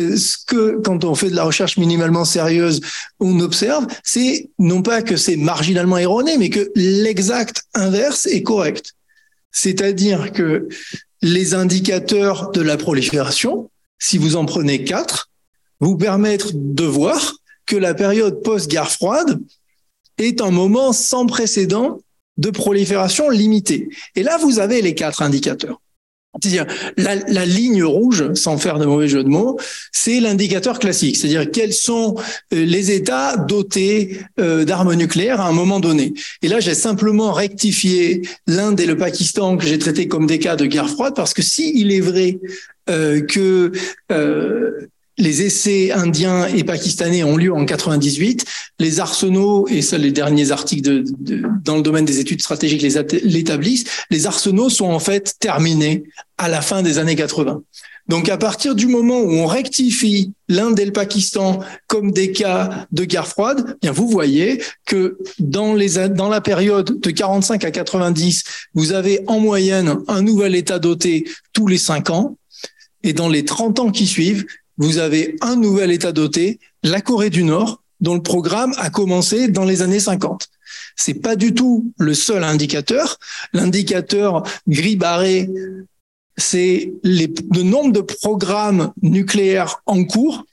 Euh, 0.00 0.16
ce 0.16 0.38
que, 0.46 0.80
quand 0.82 1.04
on 1.04 1.14
fait 1.14 1.28
de 1.28 1.36
la 1.36 1.44
recherche 1.44 1.76
minimalement 1.76 2.24
sérieuse, 2.24 2.80
on 3.20 3.38
observe, 3.40 3.86
c'est 4.02 4.48
non 4.58 4.80
pas 4.80 5.02
que 5.02 5.18
c'est 5.18 5.36
marginalement 5.36 5.98
erroné, 5.98 6.38
mais 6.38 6.48
que 6.48 6.70
l'exact 6.74 7.64
inverse 7.74 7.97
est 8.26 8.42
correct. 8.42 8.94
C'est-à-dire 9.50 10.32
que 10.32 10.68
les 11.22 11.54
indicateurs 11.54 12.50
de 12.50 12.60
la 12.60 12.76
prolifération, 12.76 13.70
si 13.98 14.18
vous 14.18 14.36
en 14.36 14.44
prenez 14.44 14.84
quatre, 14.84 15.30
vous 15.80 15.96
permettent 15.96 16.52
de 16.54 16.84
voir 16.84 17.34
que 17.66 17.76
la 17.76 17.94
période 17.94 18.42
post-guerre 18.42 18.90
froide 18.90 19.40
est 20.18 20.40
un 20.40 20.50
moment 20.50 20.92
sans 20.92 21.26
précédent 21.26 22.00
de 22.36 22.50
prolifération 22.50 23.28
limitée. 23.30 23.88
Et 24.14 24.22
là, 24.22 24.38
vous 24.38 24.58
avez 24.58 24.80
les 24.80 24.94
quatre 24.94 25.22
indicateurs. 25.22 25.80
C'est-à-dire, 26.40 26.66
la, 26.96 27.46
ligne 27.46 27.82
rouge, 27.82 28.32
sans 28.34 28.58
faire 28.58 28.78
de 28.78 28.84
mauvais 28.84 29.08
jeu 29.08 29.24
de 29.24 29.28
mots, 29.28 29.58
c'est 29.92 30.20
l'indicateur 30.20 30.78
classique. 30.78 31.16
C'est-à-dire, 31.16 31.50
quels 31.50 31.72
sont 31.72 32.16
euh, 32.52 32.64
les 32.64 32.92
États 32.92 33.36
dotés 33.36 34.18
euh, 34.38 34.64
d'armes 34.64 34.94
nucléaires 34.94 35.40
à 35.40 35.48
un 35.48 35.52
moment 35.52 35.80
donné. 35.80 36.12
Et 36.42 36.48
là, 36.48 36.60
j'ai 36.60 36.74
simplement 36.74 37.32
rectifié 37.32 38.22
l'Inde 38.46 38.78
et 38.78 38.86
le 38.86 38.96
Pakistan 38.96 39.56
que 39.56 39.66
j'ai 39.66 39.78
traités 39.78 40.06
comme 40.06 40.26
des 40.26 40.38
cas 40.38 40.56
de 40.56 40.66
guerre 40.66 40.90
froide, 40.90 41.14
parce 41.16 41.34
que 41.34 41.42
si 41.42 41.72
il 41.74 41.92
est 41.92 42.00
vrai 42.00 42.38
euh, 42.88 43.20
que 43.20 43.72
euh, 44.12 44.88
les 45.18 45.42
essais 45.42 45.90
indiens 45.90 46.46
et 46.46 46.64
pakistanais 46.64 47.24
ont 47.24 47.36
lieu 47.36 47.52
en 47.52 47.64
98. 47.64 48.44
Les 48.78 49.00
arsenaux, 49.00 49.66
et 49.68 49.82
ça 49.82 49.98
les 49.98 50.12
derniers 50.12 50.52
articles 50.52 51.02
dans 51.64 51.76
le 51.76 51.82
domaine 51.82 52.04
des 52.04 52.20
études 52.20 52.40
stratégiques 52.40 52.82
l'établissent, 53.24 53.84
les 54.10 54.26
arsenaux 54.26 54.70
sont 54.70 54.86
en 54.86 55.00
fait 55.00 55.34
terminés 55.40 56.04
à 56.38 56.48
la 56.48 56.62
fin 56.62 56.82
des 56.82 56.98
années 56.98 57.16
80. 57.16 57.62
Donc 58.06 58.30
à 58.30 58.38
partir 58.38 58.74
du 58.74 58.86
moment 58.86 59.20
où 59.20 59.32
on 59.32 59.46
rectifie 59.46 60.32
l'Inde 60.48 60.78
et 60.80 60.86
le 60.86 60.92
Pakistan 60.92 61.60
comme 61.88 62.10
des 62.10 62.32
cas 62.32 62.86
de 62.90 63.04
guerre 63.04 63.28
froide, 63.28 63.76
eh 63.76 63.78
bien 63.82 63.92
vous 63.92 64.08
voyez 64.08 64.62
que 64.86 65.18
dans, 65.38 65.76
dans 66.08 66.28
la 66.28 66.40
période 66.40 67.00
de 67.00 67.10
45 67.10 67.64
à 67.64 67.70
90, 67.70 68.44
vous 68.74 68.92
avez 68.92 69.20
en 69.26 69.40
moyenne 69.40 69.98
un 70.08 70.22
nouvel 70.22 70.54
État 70.54 70.78
doté 70.78 71.28
tous 71.52 71.66
les 71.66 71.76
cinq 71.76 72.08
ans. 72.08 72.38
Et 73.04 73.12
dans 73.12 73.28
les 73.28 73.44
30 73.44 73.78
ans 73.78 73.90
qui 73.90 74.06
suivent, 74.06 74.46
vous 74.78 74.98
avez 74.98 75.36
un 75.40 75.56
nouvel 75.56 75.90
État 75.90 76.12
doté, 76.12 76.60
la 76.82 77.00
Corée 77.00 77.30
du 77.30 77.44
Nord, 77.44 77.82
dont 78.00 78.14
le 78.14 78.22
programme 78.22 78.72
a 78.78 78.90
commencé 78.90 79.48
dans 79.48 79.64
les 79.64 79.82
années 79.82 80.00
50. 80.00 80.48
C'est 80.96 81.14
pas 81.14 81.36
du 81.36 81.52
tout 81.52 81.92
le 81.98 82.14
seul 82.14 82.44
indicateur. 82.44 83.18
L'indicateur 83.52 84.44
gris 84.68 84.96
barré, 84.96 85.50
c'est 86.36 86.92
le 87.02 87.62
nombre 87.62 87.92
de 87.92 88.00
programmes 88.00 88.92
nucléaires 89.02 89.82
en 89.86 90.04
cours, 90.04 90.44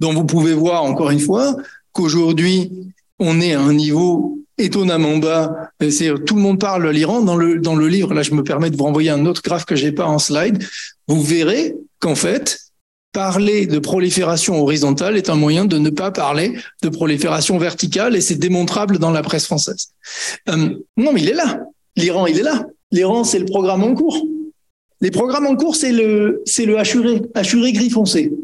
dont 0.00 0.14
vous 0.14 0.24
pouvez 0.24 0.54
voir 0.54 0.84
encore 0.84 1.10
une 1.10 1.20
fois 1.20 1.56
qu'aujourd'hui, 1.92 2.70
on 3.18 3.40
est 3.40 3.54
à 3.54 3.60
un 3.60 3.74
niveau 3.74 4.38
étonnamment 4.58 5.18
bas. 5.18 5.70
C'est 5.90 6.12
tout 6.24 6.36
le 6.36 6.42
monde 6.42 6.60
parle 6.60 6.84
de 6.84 6.90
l'Iran 6.90 7.20
dans 7.20 7.36
le 7.36 7.58
dans 7.58 7.76
le 7.76 7.88
livre. 7.88 8.14
Là, 8.14 8.22
je 8.22 8.32
me 8.32 8.42
permets 8.42 8.70
de 8.70 8.76
vous 8.76 8.84
renvoyer 8.84 9.10
un 9.10 9.26
autre 9.26 9.42
graphe 9.42 9.66
que 9.66 9.76
j'ai 9.76 9.92
pas 9.92 10.06
en 10.06 10.18
slide. 10.18 10.64
Vous 11.08 11.22
verrez 11.22 11.74
qu'en 11.98 12.14
fait, 12.14 12.65
parler 13.16 13.66
de 13.66 13.78
prolifération 13.78 14.60
horizontale 14.62 15.16
est 15.16 15.30
un 15.30 15.36
moyen 15.36 15.64
de 15.64 15.78
ne 15.78 15.88
pas 15.88 16.10
parler 16.10 16.52
de 16.82 16.90
prolifération 16.90 17.56
verticale 17.56 18.14
et 18.14 18.20
c'est 18.20 18.34
démontrable 18.36 18.98
dans 18.98 19.10
la 19.10 19.22
presse 19.22 19.46
française. 19.46 19.94
Euh, 20.50 20.76
non, 20.98 21.14
mais 21.14 21.22
il 21.22 21.30
est 21.30 21.40
là. 21.42 21.62
L'Iran, 21.96 22.26
il 22.26 22.38
est 22.38 22.42
là. 22.42 22.66
L'Iran, 22.92 23.24
c'est 23.24 23.38
le 23.38 23.46
programme 23.46 23.82
en 23.84 23.94
cours. 23.94 24.22
Les 25.00 25.10
programmes 25.10 25.46
en 25.46 25.56
cours, 25.56 25.76
c'est 25.76 25.92
le, 25.92 26.42
c'est 26.44 26.66
hachuré, 26.76 27.22
hachuré 27.34 27.72
gris 27.72 27.88
foncé. 27.88 28.34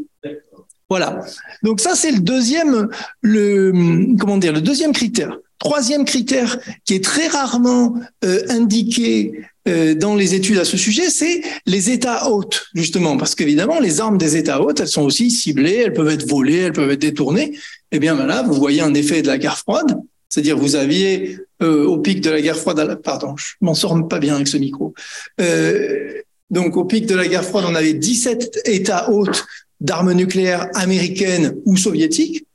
Voilà. 0.89 1.21
Donc 1.63 1.79
ça, 1.79 1.95
c'est 1.95 2.11
le 2.11 2.21
deuxième, 2.21 2.89
le, 3.21 4.17
comment 4.19 4.39
dire, 4.39 4.55
le 4.55 4.63
deuxième 4.63 4.95
critère. 4.95 5.37
Troisième 5.59 6.07
critère 6.07 6.59
qui 6.87 6.95
est 6.95 7.05
très 7.05 7.27
rarement 7.27 7.95
euh, 8.25 8.41
indiqué 8.49 9.33
euh, 9.69 9.95
dans 9.95 10.15
les 10.15 10.35
études 10.35 10.59
à 10.59 10.65
ce 10.65 10.77
sujet, 10.77 11.09
c'est 11.09 11.43
les 11.67 11.91
États 11.91 12.29
hôtes, 12.29 12.67
justement, 12.75 13.17
parce 13.17 13.35
qu'évidemment, 13.35 13.79
les 13.79 14.01
armes 14.01 14.19
des 14.19 14.37
États 14.37 14.61
hôtes, 14.61 14.81
elles 14.81 14.89
sont 14.89 15.03
aussi 15.03 15.31
ciblées, 15.31 15.83
elles 15.87 15.93
peuvent 15.93 16.11
être 16.11 16.27
volées, 16.29 16.59
elles 16.59 16.73
peuvent 16.73 16.91
être 16.91 17.01
détournées. 17.01 17.57
Eh 17.93 17.99
bien, 17.99 18.17
ben 18.17 18.27
là, 18.27 18.43
vous 18.43 18.55
voyez 18.55 18.81
un 18.81 18.95
effet 18.95 19.23
de 19.23 19.29
la 19.29 19.39
guerre 19.39 19.59
froide, 19.59 19.99
c'est-à-dire 20.29 20.57
vous 20.57 20.75
aviez 20.75 21.39
euh, 21.63 21.85
au 21.85 21.99
pic 21.99 22.21
de 22.21 22.31
la 22.31 22.41
guerre 22.41 22.59
froide, 22.59 23.01
pardon, 23.05 23.37
je 23.37 23.53
m'en 23.61 23.75
sors 23.75 24.09
pas 24.09 24.19
bien 24.19 24.35
avec 24.35 24.49
ce 24.49 24.57
micro. 24.57 24.95
Euh, 25.41 26.13
donc, 26.51 26.77
au 26.77 26.85
pic 26.85 27.07
de 27.07 27.15
la 27.15 27.29
guerre 27.29 27.45
froide, 27.45 27.65
on 27.69 27.75
avait 27.75 27.95
17 27.95 28.63
États 28.65 29.11
hôtes 29.11 29.47
d'armes 29.81 30.13
nucléaires 30.13 30.69
américaines 30.75 31.55
ou 31.65 31.77
soviétiques. 31.77 32.47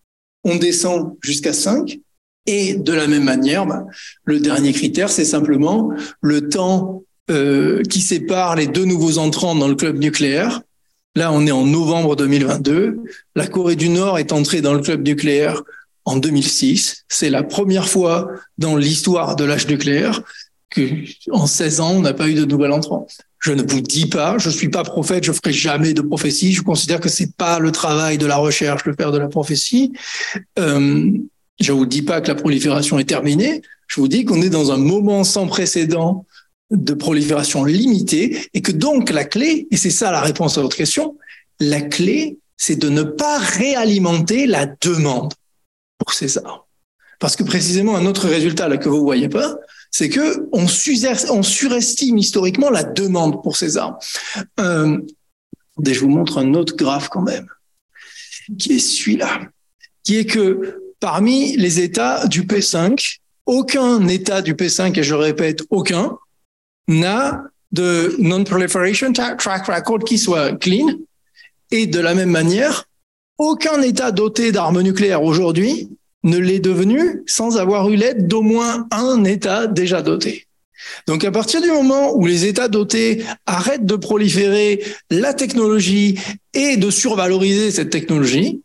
On 0.44 0.56
descend 0.56 1.16
jusqu'à 1.22 1.54
5. 1.54 2.00
Et 2.48 2.76
de 2.76 2.94
la 2.94 3.08
même 3.08 3.26
manière, 3.26 3.66
bah, 3.66 3.86
le 4.24 4.40
dernier 4.40 4.72
critère, 4.72 5.10
c'est 5.10 5.26
simplement 5.26 5.92
le 6.22 6.50
temps 6.50 7.04
euh, 7.30 7.84
qui 7.84 8.02
sépare 8.02 8.56
les 8.56 8.68
deux 8.68 8.86
nouveaux 8.86 9.18
entrants 9.18 9.54
dans 9.54 9.68
le 9.68 9.76
club 9.76 9.98
nucléaire. 9.98 10.62
Là, 11.16 11.32
on 11.34 11.46
est 11.46 11.52
en 11.52 11.66
novembre 11.66 12.16
2022. 12.16 13.00
La 13.36 13.48
Corée 13.48 13.76
du 13.76 13.90
Nord 13.90 14.18
est 14.18 14.32
entrée 14.32 14.62
dans 14.62 14.74
le 14.74 14.80
club 14.80 15.06
nucléaire 15.06 15.64
en 16.06 16.16
2006. 16.16 17.04
C'est 17.10 17.30
la 17.30 17.44
première 17.44 17.90
fois 17.90 18.30
dans 18.58 18.78
l'histoire 18.78 19.36
de 19.36 19.44
l'âge 19.44 19.68
nucléaire 19.68 20.22
que, 20.70 20.82
en 21.32 21.48
16 21.48 21.82
ans, 21.82 21.92
on 21.96 22.02
n'a 22.02 22.14
pas 22.14 22.30
eu 22.30 22.34
de 22.34 22.46
nouvel 22.46 22.72
entrant. 22.72 23.08
Je 23.40 23.52
ne 23.52 23.62
vous 23.62 23.82
dis 23.82 24.06
pas, 24.06 24.38
je 24.38 24.50
suis 24.50 24.70
pas 24.70 24.84
prophète, 24.84 25.26
je 25.26 25.32
ferai 25.34 25.52
jamais 25.52 25.94
de 25.94 26.02
prophétie. 26.02 26.54
Je 26.54 26.62
considère 26.62 27.02
que 27.02 27.10
c'est 27.10 27.36
pas 27.36 27.60
le 27.60 27.72
travail 27.72 28.18
de 28.18 28.26
la 28.26 28.38
recherche 28.38 28.84
de 28.86 28.94
faire 28.94 29.12
de 29.12 29.18
la 29.18 29.28
prophétie. 29.28 29.92
Euh, 30.60 31.12
je 31.60 31.72
vous 31.72 31.86
dis 31.86 32.02
pas 32.02 32.22
que 32.22 32.28
la 32.28 32.36
prolifération 32.36 33.00
est 33.00 33.06
terminée. 33.06 33.62
Je 33.88 34.00
vous 34.00 34.08
dis 34.08 34.26
qu'on 34.26 34.42
est 34.42 34.50
dans 34.50 34.72
un 34.72 34.78
moment 34.78 35.24
sans 35.24 35.48
précédent 35.48 36.26
de 36.72 36.94
prolifération 36.94 37.64
limitée 37.64 38.40
et 38.54 38.62
que 38.62 38.72
donc 38.72 39.10
la 39.10 39.24
clé, 39.24 39.68
et 39.72 39.78
c'est 39.78 39.90
ça 39.90 40.12
la 40.12 40.22
réponse 40.22 40.58
à 40.58 40.62
votre 40.62 40.76
question, 40.76 41.18
la 41.60 41.82
clé, 41.82 42.38
c'est 42.58 42.76
de 42.76 42.90
ne 42.90 43.04
pas 43.04 43.38
réalimenter 43.38 44.46
la 44.46 44.66
demande 44.66 45.34
pour 45.98 46.14
ces 46.14 46.38
armes. 46.38 46.62
Parce 47.20 47.36
que 47.36 47.44
précisément 47.44 47.96
un 47.96 48.06
autre 48.06 48.28
résultat 48.28 48.68
là 48.68 48.78
que 48.78 48.90
vous 48.90 49.02
voyez 49.02 49.30
pas, 49.30 49.56
c'est 49.90 50.10
que 50.10 50.48
on, 50.52 50.68
surestime 50.68 52.18
historiquement 52.18 52.70
la 52.70 52.84
demande 52.84 53.42
pour 53.42 53.58
ces 53.58 53.78
armes. 53.78 53.98
Euh, 54.60 55.00
je 55.84 56.00
vous 56.00 56.10
montre 56.10 56.38
un 56.38 56.54
autre 56.54 56.76
graphe 56.76 57.10
quand 57.10 57.22
même, 57.22 57.48
qui 58.60 58.74
est 58.74 58.80
celui-là, 58.80 59.42
qui 60.04 60.18
est 60.18 60.26
que 60.26 60.87
parmi 61.00 61.56
les 61.58 61.80
États 61.80 62.28
du 62.28 62.44
P5, 62.44 63.18
aucun 63.46 64.08
État 64.08 64.42
du 64.42 64.54
P5, 64.54 64.98
et 65.00 65.04
je 65.04 65.16
répète, 65.16 65.64
aucun, 65.70 66.18
n'a 66.88 67.44
de 67.72 68.16
non-proliferation 68.20 69.12
track 69.14 69.66
record 69.66 70.00
qui 70.00 70.18
soit 70.18 70.54
clean. 70.54 70.88
Et 71.72 71.86
de 71.86 72.00
la 72.00 72.14
même 72.14 72.32
manière, 72.32 72.86
aucun 73.38 73.82
État 73.82 74.12
doté 74.12 74.52
d'armes 74.52 74.82
nucléaires 74.82 75.24
aujourd'hui 75.24 75.90
ne 76.24 76.38
l'est 76.38 76.60
devenu 76.60 77.24
sans 77.26 77.58
avoir 77.58 77.90
eu 77.90 77.96
l'aide 77.96 78.28
d'au 78.28 78.42
moins 78.42 78.88
un 78.92 79.24
État 79.24 79.68
déjà 79.68 80.02
doté. 80.02 80.48
Donc 81.08 81.24
à 81.24 81.32
partir 81.32 81.62
du 81.62 81.70
moment 81.70 82.16
où 82.16 82.26
les 82.26 82.46
États 82.46 82.68
dotés 82.68 83.24
arrêtent 83.46 83.86
de 83.86 83.96
proliférer 83.96 84.84
la 85.10 85.34
technologie 85.34 86.20
et 86.54 86.78
de 86.78 86.90
survaloriser 86.90 87.72
cette 87.72 87.90
technologie, 87.90 88.62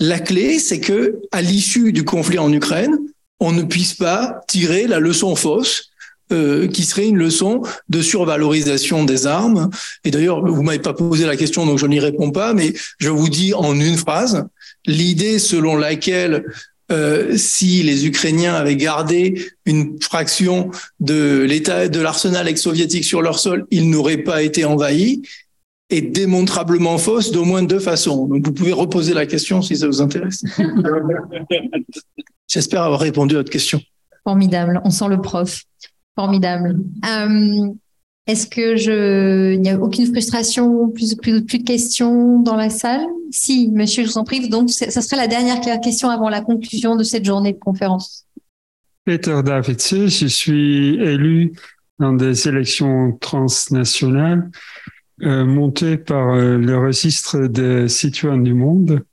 la 0.00 0.18
clé, 0.18 0.58
c'est 0.58 0.80
que 0.80 1.20
à 1.30 1.42
l'issue 1.42 1.92
du 1.92 2.04
conflit 2.04 2.38
en 2.38 2.52
Ukraine, 2.52 2.98
on 3.38 3.52
ne 3.52 3.62
puisse 3.62 3.94
pas 3.94 4.40
tirer 4.48 4.86
la 4.86 4.98
leçon 4.98 5.36
fausse 5.36 5.90
euh, 6.32 6.68
qui 6.68 6.84
serait 6.84 7.08
une 7.08 7.16
leçon 7.16 7.62
de 7.88 8.00
survalorisation 8.00 9.04
des 9.04 9.26
armes. 9.26 9.68
Et 10.04 10.10
d'ailleurs, 10.10 10.46
vous 10.46 10.62
m'avez 10.62 10.78
pas 10.78 10.94
posé 10.94 11.26
la 11.26 11.36
question, 11.36 11.66
donc 11.66 11.78
je 11.78 11.86
n'y 11.86 11.98
réponds 11.98 12.30
pas, 12.30 12.54
mais 12.54 12.72
je 12.98 13.10
vous 13.10 13.28
dis 13.28 13.52
en 13.52 13.74
une 13.78 13.96
phrase, 13.96 14.46
l'idée 14.86 15.38
selon 15.38 15.76
laquelle 15.76 16.44
euh, 16.92 17.36
si 17.36 17.82
les 17.82 18.06
Ukrainiens 18.06 18.54
avaient 18.54 18.76
gardé 18.76 19.50
une 19.66 20.00
fraction 20.00 20.70
de 20.98 21.44
l'état 21.48 21.88
de 21.88 22.00
l'arsenal 22.00 22.48
ex-soviétique 22.48 23.04
sur 23.04 23.22
leur 23.22 23.38
sol, 23.38 23.66
ils 23.70 23.90
n'auraient 23.90 24.18
pas 24.18 24.42
été 24.42 24.64
envahis 24.64 25.22
est 25.90 26.02
démontrablement 26.02 26.98
fausse 26.98 27.32
d'au 27.32 27.44
moins 27.44 27.62
deux 27.62 27.80
façons. 27.80 28.26
Donc 28.26 28.46
vous 28.46 28.52
pouvez 28.52 28.72
reposer 28.72 29.12
la 29.12 29.26
question 29.26 29.60
si 29.60 29.76
ça 29.76 29.86
vous 29.86 30.00
intéresse. 30.00 30.42
J'espère 32.48 32.82
avoir 32.82 33.00
répondu 33.00 33.34
à 33.34 33.38
votre 33.38 33.50
question. 33.50 33.80
Formidable, 34.24 34.80
on 34.84 34.90
sent 34.90 35.08
le 35.08 35.20
prof. 35.20 35.64
Formidable. 36.16 36.78
Euh, 37.08 37.68
Est-ce 38.26 38.46
que 38.46 38.76
je, 38.76 39.54
il 39.54 39.60
n'y 39.60 39.70
a 39.70 39.78
aucune 39.78 40.06
frustration, 40.06 40.88
plus, 40.90 41.14
plus, 41.16 41.44
plus 41.44 41.58
de 41.58 41.64
questions 41.64 42.40
dans 42.40 42.56
la 42.56 42.70
salle? 42.70 43.06
Si, 43.30 43.70
monsieur, 43.70 44.04
je 44.04 44.08
vous 44.10 44.18
en 44.18 44.24
prie. 44.24 44.48
Donc, 44.48 44.70
ça 44.70 44.90
sera 45.00 45.16
la 45.16 45.28
dernière 45.28 45.60
question 45.80 46.10
avant 46.10 46.28
la 46.28 46.40
conclusion 46.40 46.96
de 46.96 47.04
cette 47.04 47.24
journée 47.24 47.52
de 47.52 47.58
conférence. 47.58 48.26
Peter 49.04 49.40
David, 49.44 49.80
je 49.80 50.26
suis 50.26 50.96
élu 50.96 51.52
dans 51.98 52.12
des 52.12 52.48
élections 52.48 53.16
transnationales 53.20 54.50
euh, 55.22 55.44
montées 55.44 55.98
par 55.98 56.34
euh, 56.34 56.56
le 56.56 56.78
registre 56.78 57.46
des 57.46 57.88
citoyens 57.88 58.38
du 58.38 58.54
monde. 58.54 59.04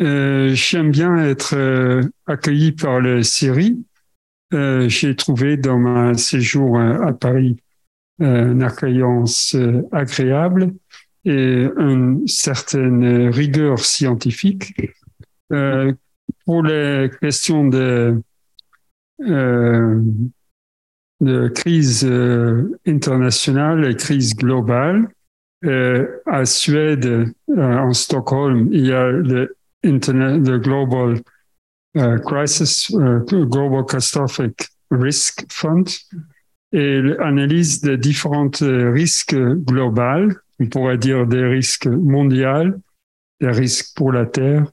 Euh, 0.00 0.54
J'aime 0.54 0.90
bien 0.90 1.16
être 1.16 1.54
accueilli 2.26 2.72
par 2.72 3.00
le. 3.00 3.22
Euh, 4.52 4.88
J'ai 4.88 5.16
trouvé 5.16 5.56
dans 5.56 5.78
ma 5.78 6.14
séjour 6.14 6.78
à 6.78 7.12
Paris 7.14 7.56
une 8.18 8.62
accueillance 8.62 9.56
agréable 9.90 10.74
et 11.24 11.66
une 11.78 12.26
certaine 12.26 13.28
rigueur 13.30 13.78
scientifique. 13.78 14.74
Pour 15.48 16.62
les 16.62 17.10
questions 17.20 17.66
de 17.68 18.20
crise 21.54 22.08
internationale 22.86 23.86
et 23.86 23.96
crise 23.96 24.36
globale, 24.36 25.08
euh, 25.64 26.06
à 26.26 26.44
Suède, 26.44 27.32
en 27.56 27.92
Stockholm, 27.92 28.68
il 28.72 28.86
y 28.86 28.92
a 28.92 29.08
le, 29.08 29.56
Internet, 29.84 30.46
le 30.46 30.58
Global 30.58 31.20
uh, 31.94 32.20
Crisis, 32.24 32.90
uh, 32.90 33.24
Global 33.26 33.84
Catastrophic 33.84 34.68
Risk 34.90 35.44
Fund, 35.50 35.84
et 36.72 37.00
l'analyse 37.02 37.80
des 37.82 37.98
différents 37.98 38.50
risques 38.60 39.36
globaux, 39.36 40.32
on 40.58 40.66
pourrait 40.66 40.98
dire 40.98 41.26
des 41.26 41.44
risques 41.44 41.86
mondiaux, 41.86 42.72
des 43.40 43.50
risques 43.50 43.94
pour 43.96 44.12
la 44.12 44.24
Terre, 44.24 44.64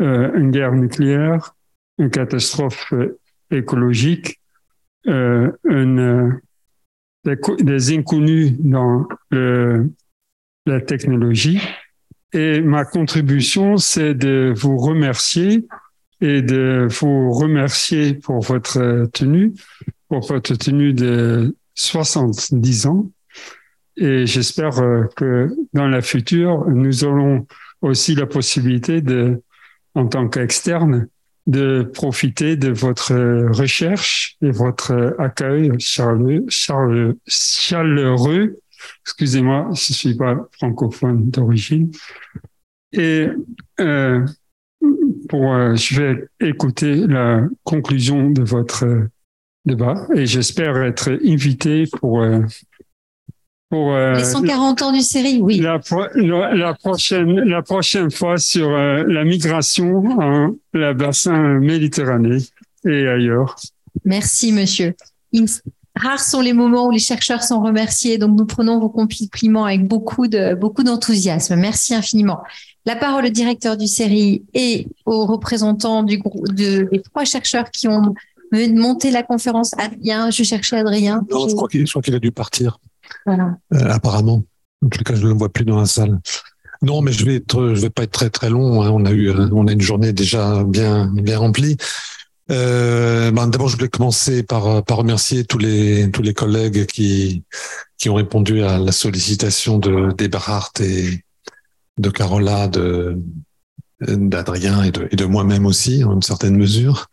euh, 0.00 0.32
une 0.34 0.50
guerre 0.50 0.72
nucléaire, 0.72 1.54
une 1.98 2.10
catastrophe 2.10 2.92
écologique, 3.50 4.40
euh, 5.08 5.50
des, 7.24 7.36
des, 7.60 7.96
inconnus 7.96 8.52
dans 8.58 9.08
le, 9.30 9.90
la 10.66 10.80
technologie. 10.80 11.60
Et 12.32 12.60
ma 12.60 12.84
contribution, 12.84 13.76
c'est 13.76 14.14
de 14.14 14.52
vous 14.56 14.78
remercier 14.78 15.66
et 16.20 16.40
de 16.40 16.86
vous 16.88 17.32
remercier 17.32 18.14
pour 18.14 18.40
votre 18.40 19.06
tenue, 19.12 19.52
pour 20.08 20.20
votre 20.26 20.54
tenue 20.54 20.94
de 20.94 21.56
70 21.74 22.86
ans. 22.86 23.10
Et 23.96 24.26
j'espère 24.26 24.70
que 25.16 25.50
dans 25.74 25.88
la 25.88 26.00
future, 26.00 26.66
nous 26.68 27.04
aurons 27.04 27.46
aussi 27.82 28.14
la 28.14 28.26
possibilité 28.26 29.02
en 29.94 30.06
tant 30.06 30.28
qu'externe, 30.28 31.08
de 31.46 31.82
profiter 31.82 32.56
de 32.56 32.70
votre 32.70 33.12
recherche 33.52 34.36
et 34.42 34.52
votre 34.52 35.16
accueil 35.18 35.72
chaleureux. 35.78 36.46
Excusez-moi, 39.04 39.70
je 39.74 39.92
suis 39.92 40.14
pas 40.14 40.36
francophone 40.58 41.30
d'origine. 41.30 41.90
Et 42.92 43.28
euh, 43.80 44.26
pour, 45.28 45.54
euh, 45.54 45.74
je 45.74 46.00
vais 46.00 46.28
écouter 46.40 47.06
la 47.06 47.46
conclusion 47.64 48.30
de 48.30 48.42
votre 48.42 48.84
euh, 48.84 49.08
débat 49.64 50.06
et 50.14 50.26
j'espère 50.26 50.76
être 50.82 51.18
invité 51.24 51.84
pour 52.00 52.26
pour 53.70 53.96
les 53.96 54.24
140 54.24 54.82
ans 54.82 54.92
du 54.92 55.00
série, 55.00 55.40
oui. 55.40 55.58
La, 55.60 55.80
la, 56.14 56.54
la, 56.54 56.74
prochaine 56.74 57.40
la 57.40 57.62
prochaine 57.62 58.10
fois 58.10 58.36
sur 58.36 58.70
la 58.70 59.24
migration 59.24 60.04
en 60.20 60.54
la 60.74 60.92
bassin 60.92 61.58
méditerranéen 61.60 62.38
et 62.84 63.06
ailleurs. 63.06 63.56
Merci 64.04 64.52
monsieur. 64.52 64.94
Rares 65.94 66.20
sont 66.20 66.40
les 66.40 66.54
moments 66.54 66.86
où 66.86 66.90
les 66.90 66.98
chercheurs 66.98 67.42
sont 67.42 67.62
remerciés, 67.62 68.16
donc 68.16 68.38
nous 68.38 68.46
prenons 68.46 68.80
vos 68.80 68.88
compliments 68.88 69.66
avec 69.66 69.86
beaucoup 69.86 70.26
de 70.26 70.54
beaucoup 70.54 70.82
d'enthousiasme. 70.82 71.56
Merci 71.56 71.94
infiniment. 71.94 72.40
La 72.86 72.96
parole 72.96 73.26
au 73.26 73.28
directeur 73.28 73.76
du 73.76 73.86
série 73.86 74.42
et 74.54 74.88
aux 75.04 75.26
représentants 75.26 76.02
du 76.02 76.18
groupe 76.18 76.48
de, 76.48 76.88
des 76.90 77.02
trois 77.02 77.24
chercheurs 77.24 77.70
qui 77.70 77.88
ont 77.88 78.14
monté 78.52 79.10
la 79.10 79.22
conférence. 79.22 79.72
Adrien, 79.78 80.30
je 80.30 80.42
cherchais 80.42 80.76
Adrien. 80.76 81.24
Non, 81.30 81.48
je 81.48 81.54
crois 81.54 81.68
qu'il 81.68 81.84
qu 81.84 82.14
a 82.14 82.18
dû 82.18 82.32
partir. 82.32 82.78
Voilà. 83.26 83.56
Euh, 83.74 83.90
apparemment. 83.90 84.42
En 84.84 84.88
tout 84.88 85.04
cas, 85.04 85.14
je 85.14 85.22
ne 85.22 85.28
le 85.28 85.34
vois 85.34 85.48
plus 85.48 85.64
dans 85.64 85.78
la 85.78 85.86
salle. 85.86 86.18
Non, 86.82 87.00
mais 87.02 87.12
je 87.12 87.24
vais 87.24 87.36
être, 87.36 87.74
je 87.74 87.80
vais 87.80 87.90
pas 87.90 88.02
être 88.02 88.10
très 88.10 88.30
très 88.30 88.50
long. 88.50 88.82
Hein. 88.82 88.90
On 88.90 89.04
a 89.04 89.12
eu, 89.12 89.30
on 89.30 89.68
a 89.68 89.72
une 89.72 89.80
journée 89.80 90.12
déjà 90.12 90.64
bien 90.64 91.12
bien 91.14 91.38
remplie. 91.38 91.76
Euh, 92.50 93.30
ben 93.30 93.46
D'abord, 93.46 93.68
je 93.68 93.76
voulais 93.76 93.88
commencer 93.88 94.42
par, 94.42 94.84
par 94.84 94.98
remercier 94.98 95.44
tous 95.44 95.58
les 95.58 96.10
tous 96.10 96.22
les 96.22 96.34
collègues 96.34 96.86
qui 96.86 97.44
qui 97.98 98.08
ont 98.08 98.14
répondu 98.14 98.62
à 98.62 98.78
la 98.78 98.92
sollicitation 98.92 99.78
de 99.78 100.12
d'Eberhard 100.12 100.72
et 100.80 101.22
de 101.98 102.10
Carola, 102.10 102.68
d'Adrien 104.00 104.82
et 104.82 104.90
de, 104.90 105.08
et 105.10 105.16
de 105.16 105.24
moi-même 105.24 105.66
aussi, 105.66 106.04
en 106.04 106.14
une 106.14 106.22
certaine 106.22 106.56
mesure. 106.56 107.08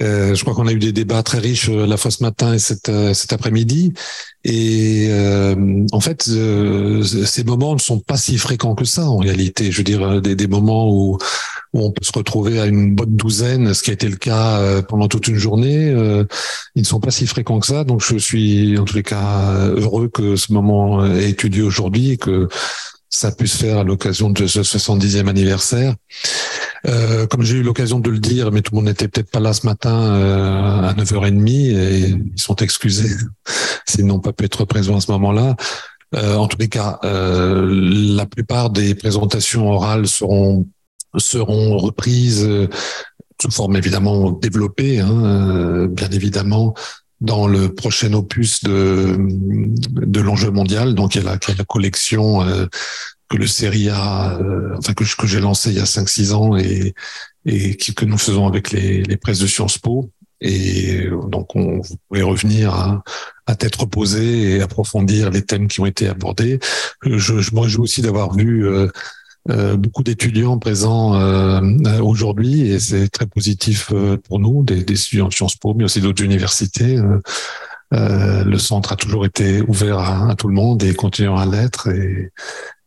Euh, 0.00 0.34
je 0.34 0.40
crois 0.42 0.54
qu'on 0.54 0.66
a 0.66 0.72
eu 0.72 0.78
des 0.78 0.92
débats 0.92 1.22
très 1.22 1.38
riches 1.38 1.68
euh, 1.68 1.86
la 1.86 1.98
fois 1.98 2.10
ce 2.10 2.22
matin 2.22 2.54
et 2.54 2.58
cet, 2.58 2.88
euh, 2.88 3.12
cet 3.12 3.34
après-midi. 3.34 3.92
Et 4.42 5.08
euh, 5.10 5.84
en 5.92 6.00
fait, 6.00 6.28
euh, 6.28 7.02
ces 7.02 7.44
moments 7.44 7.74
ne 7.74 7.80
sont 7.80 8.00
pas 8.00 8.16
si 8.16 8.38
fréquents 8.38 8.74
que 8.74 8.86
ça 8.86 9.04
en 9.04 9.18
réalité. 9.18 9.70
Je 9.70 9.78
veux 9.78 9.84
dire, 9.84 10.22
des, 10.22 10.34
des 10.34 10.46
moments 10.46 10.90
où, 10.90 11.18
où, 11.72 11.84
on 11.84 11.90
peut 11.90 12.04
se 12.04 12.12
retrouver 12.14 12.60
à 12.60 12.66
une 12.66 12.94
bonne 12.94 13.16
douzaine, 13.16 13.74
ce 13.74 13.82
qui 13.82 13.90
a 13.90 13.94
été 13.94 14.08
le 14.08 14.16
cas 14.16 14.82
pendant 14.82 15.08
toute 15.08 15.28
une 15.28 15.36
journée, 15.36 15.88
ils 16.74 16.82
ne 16.82 16.86
sont 16.86 17.00
pas 17.00 17.10
si 17.10 17.26
fréquents 17.26 17.60
que 17.60 17.66
ça. 17.66 17.84
Donc, 17.84 18.02
je 18.02 18.16
suis 18.16 18.78
en 18.78 18.84
tous 18.84 18.96
les 18.96 19.02
cas 19.02 19.54
heureux 19.76 20.08
que 20.08 20.36
ce 20.36 20.52
moment 20.52 21.04
ait 21.04 21.30
étudié 21.30 21.62
aujourd'hui 21.62 22.12
et 22.12 22.16
que 22.16 22.48
ça 23.12 23.28
a 23.28 23.30
pu 23.30 23.46
se 23.46 23.58
faire 23.58 23.78
à 23.78 23.84
l'occasion 23.84 24.30
de 24.30 24.46
ce 24.46 24.60
70e 24.60 25.28
anniversaire. 25.28 25.94
Euh, 26.86 27.26
comme 27.26 27.42
j'ai 27.42 27.58
eu 27.58 27.62
l'occasion 27.62 28.00
de 28.00 28.10
le 28.10 28.18
dire, 28.18 28.50
mais 28.50 28.62
tout 28.62 28.72
le 28.72 28.76
monde 28.76 28.86
n'était 28.86 29.06
peut-être 29.06 29.30
pas 29.30 29.38
là 29.38 29.52
ce 29.52 29.66
matin 29.66 30.14
euh, 30.14 30.88
à 30.88 30.94
9h30 30.94 31.48
et 31.48 31.98
ils 32.08 32.40
sont 32.40 32.56
excusés 32.56 33.14
s'ils 33.86 34.06
n'ont 34.06 34.18
pas 34.18 34.32
pu 34.32 34.44
être 34.44 34.64
présents 34.64 34.96
à 34.96 35.00
ce 35.00 35.12
moment-là. 35.12 35.56
Euh, 36.14 36.36
en 36.36 36.48
tous 36.48 36.58
les 36.58 36.68
cas, 36.68 36.98
euh, 37.04 37.68
la 38.16 38.26
plupart 38.26 38.70
des 38.70 38.94
présentations 38.94 39.70
orales 39.70 40.08
seront 40.08 40.66
seront 41.18 41.76
reprises 41.76 42.44
euh, 42.44 42.68
sous 43.40 43.50
forme 43.50 43.76
évidemment 43.76 44.30
développée, 44.30 45.00
hein, 45.00 45.24
euh, 45.24 45.88
bien 45.88 46.08
évidemment, 46.10 46.74
dans 47.20 47.46
le 47.46 47.74
prochain 47.74 48.12
opus 48.12 48.62
de, 48.64 49.16
de 49.18 50.20
l'enjeu 50.20 50.50
mondial. 50.50 50.94
Donc, 50.94 51.14
il 51.14 51.22
y 51.22 51.26
a 51.26 51.30
la, 51.32 51.38
la 51.56 51.64
collection 51.64 52.42
euh, 52.42 52.66
que 53.28 53.36
le 53.36 53.46
série 53.46 53.88
a, 53.88 54.38
euh, 54.38 54.74
enfin 54.78 54.94
que, 54.94 55.04
que 55.16 55.26
j'ai 55.26 55.40
lancé 55.40 55.70
il 55.70 55.76
y 55.76 55.80
a 55.80 55.84
5-6 55.84 56.32
ans 56.32 56.56
et, 56.56 56.94
et 57.46 57.76
que 57.76 58.04
nous 58.04 58.18
faisons 58.18 58.46
avec 58.46 58.70
les, 58.70 59.02
les 59.02 59.16
presses 59.16 59.40
de 59.40 59.46
Sciences 59.46 59.78
Po. 59.78 60.10
Et 60.40 61.08
donc, 61.28 61.54
on, 61.54 61.80
vous 61.80 61.96
pouvez 62.08 62.22
revenir 62.22 62.74
à, 62.74 63.04
à 63.46 63.54
tête 63.54 63.76
reposée 63.76 64.56
et 64.56 64.60
approfondir 64.60 65.30
les 65.30 65.42
thèmes 65.42 65.68
qui 65.68 65.80
ont 65.80 65.86
été 65.86 66.08
abordés. 66.08 66.58
Je, 67.04 67.38
je 67.40 67.54
moi, 67.54 67.68
je 67.68 67.78
aussi 67.78 68.02
d'avoir 68.02 68.34
vu 68.34 68.66
euh, 68.66 68.88
euh, 68.88 68.88
beaucoup 69.46 70.02
d'étudiants 70.02 70.58
présents 70.58 71.14
euh, 71.14 71.60
aujourd'hui 72.00 72.70
et 72.70 72.78
c'est 72.78 73.08
très 73.08 73.26
positif 73.26 73.90
euh, 73.92 74.16
pour 74.16 74.38
nous, 74.38 74.62
des, 74.62 74.84
des, 74.84 74.94
étudiants 74.94 75.28
de 75.28 75.32
Sciences 75.32 75.56
Po, 75.56 75.74
mais 75.74 75.84
aussi 75.84 76.00
d'autres 76.00 76.22
universités. 76.22 77.00
Euh, 77.92 78.44
le 78.44 78.58
centre 78.58 78.92
a 78.92 78.96
toujours 78.96 79.26
été 79.26 79.60
ouvert 79.62 79.98
à, 79.98 80.30
à 80.30 80.34
tout 80.34 80.48
le 80.48 80.54
monde 80.54 80.82
et 80.82 80.94
continuera 80.94 81.42
à 81.42 81.46
l'être. 81.46 81.88
Et, 81.88 82.32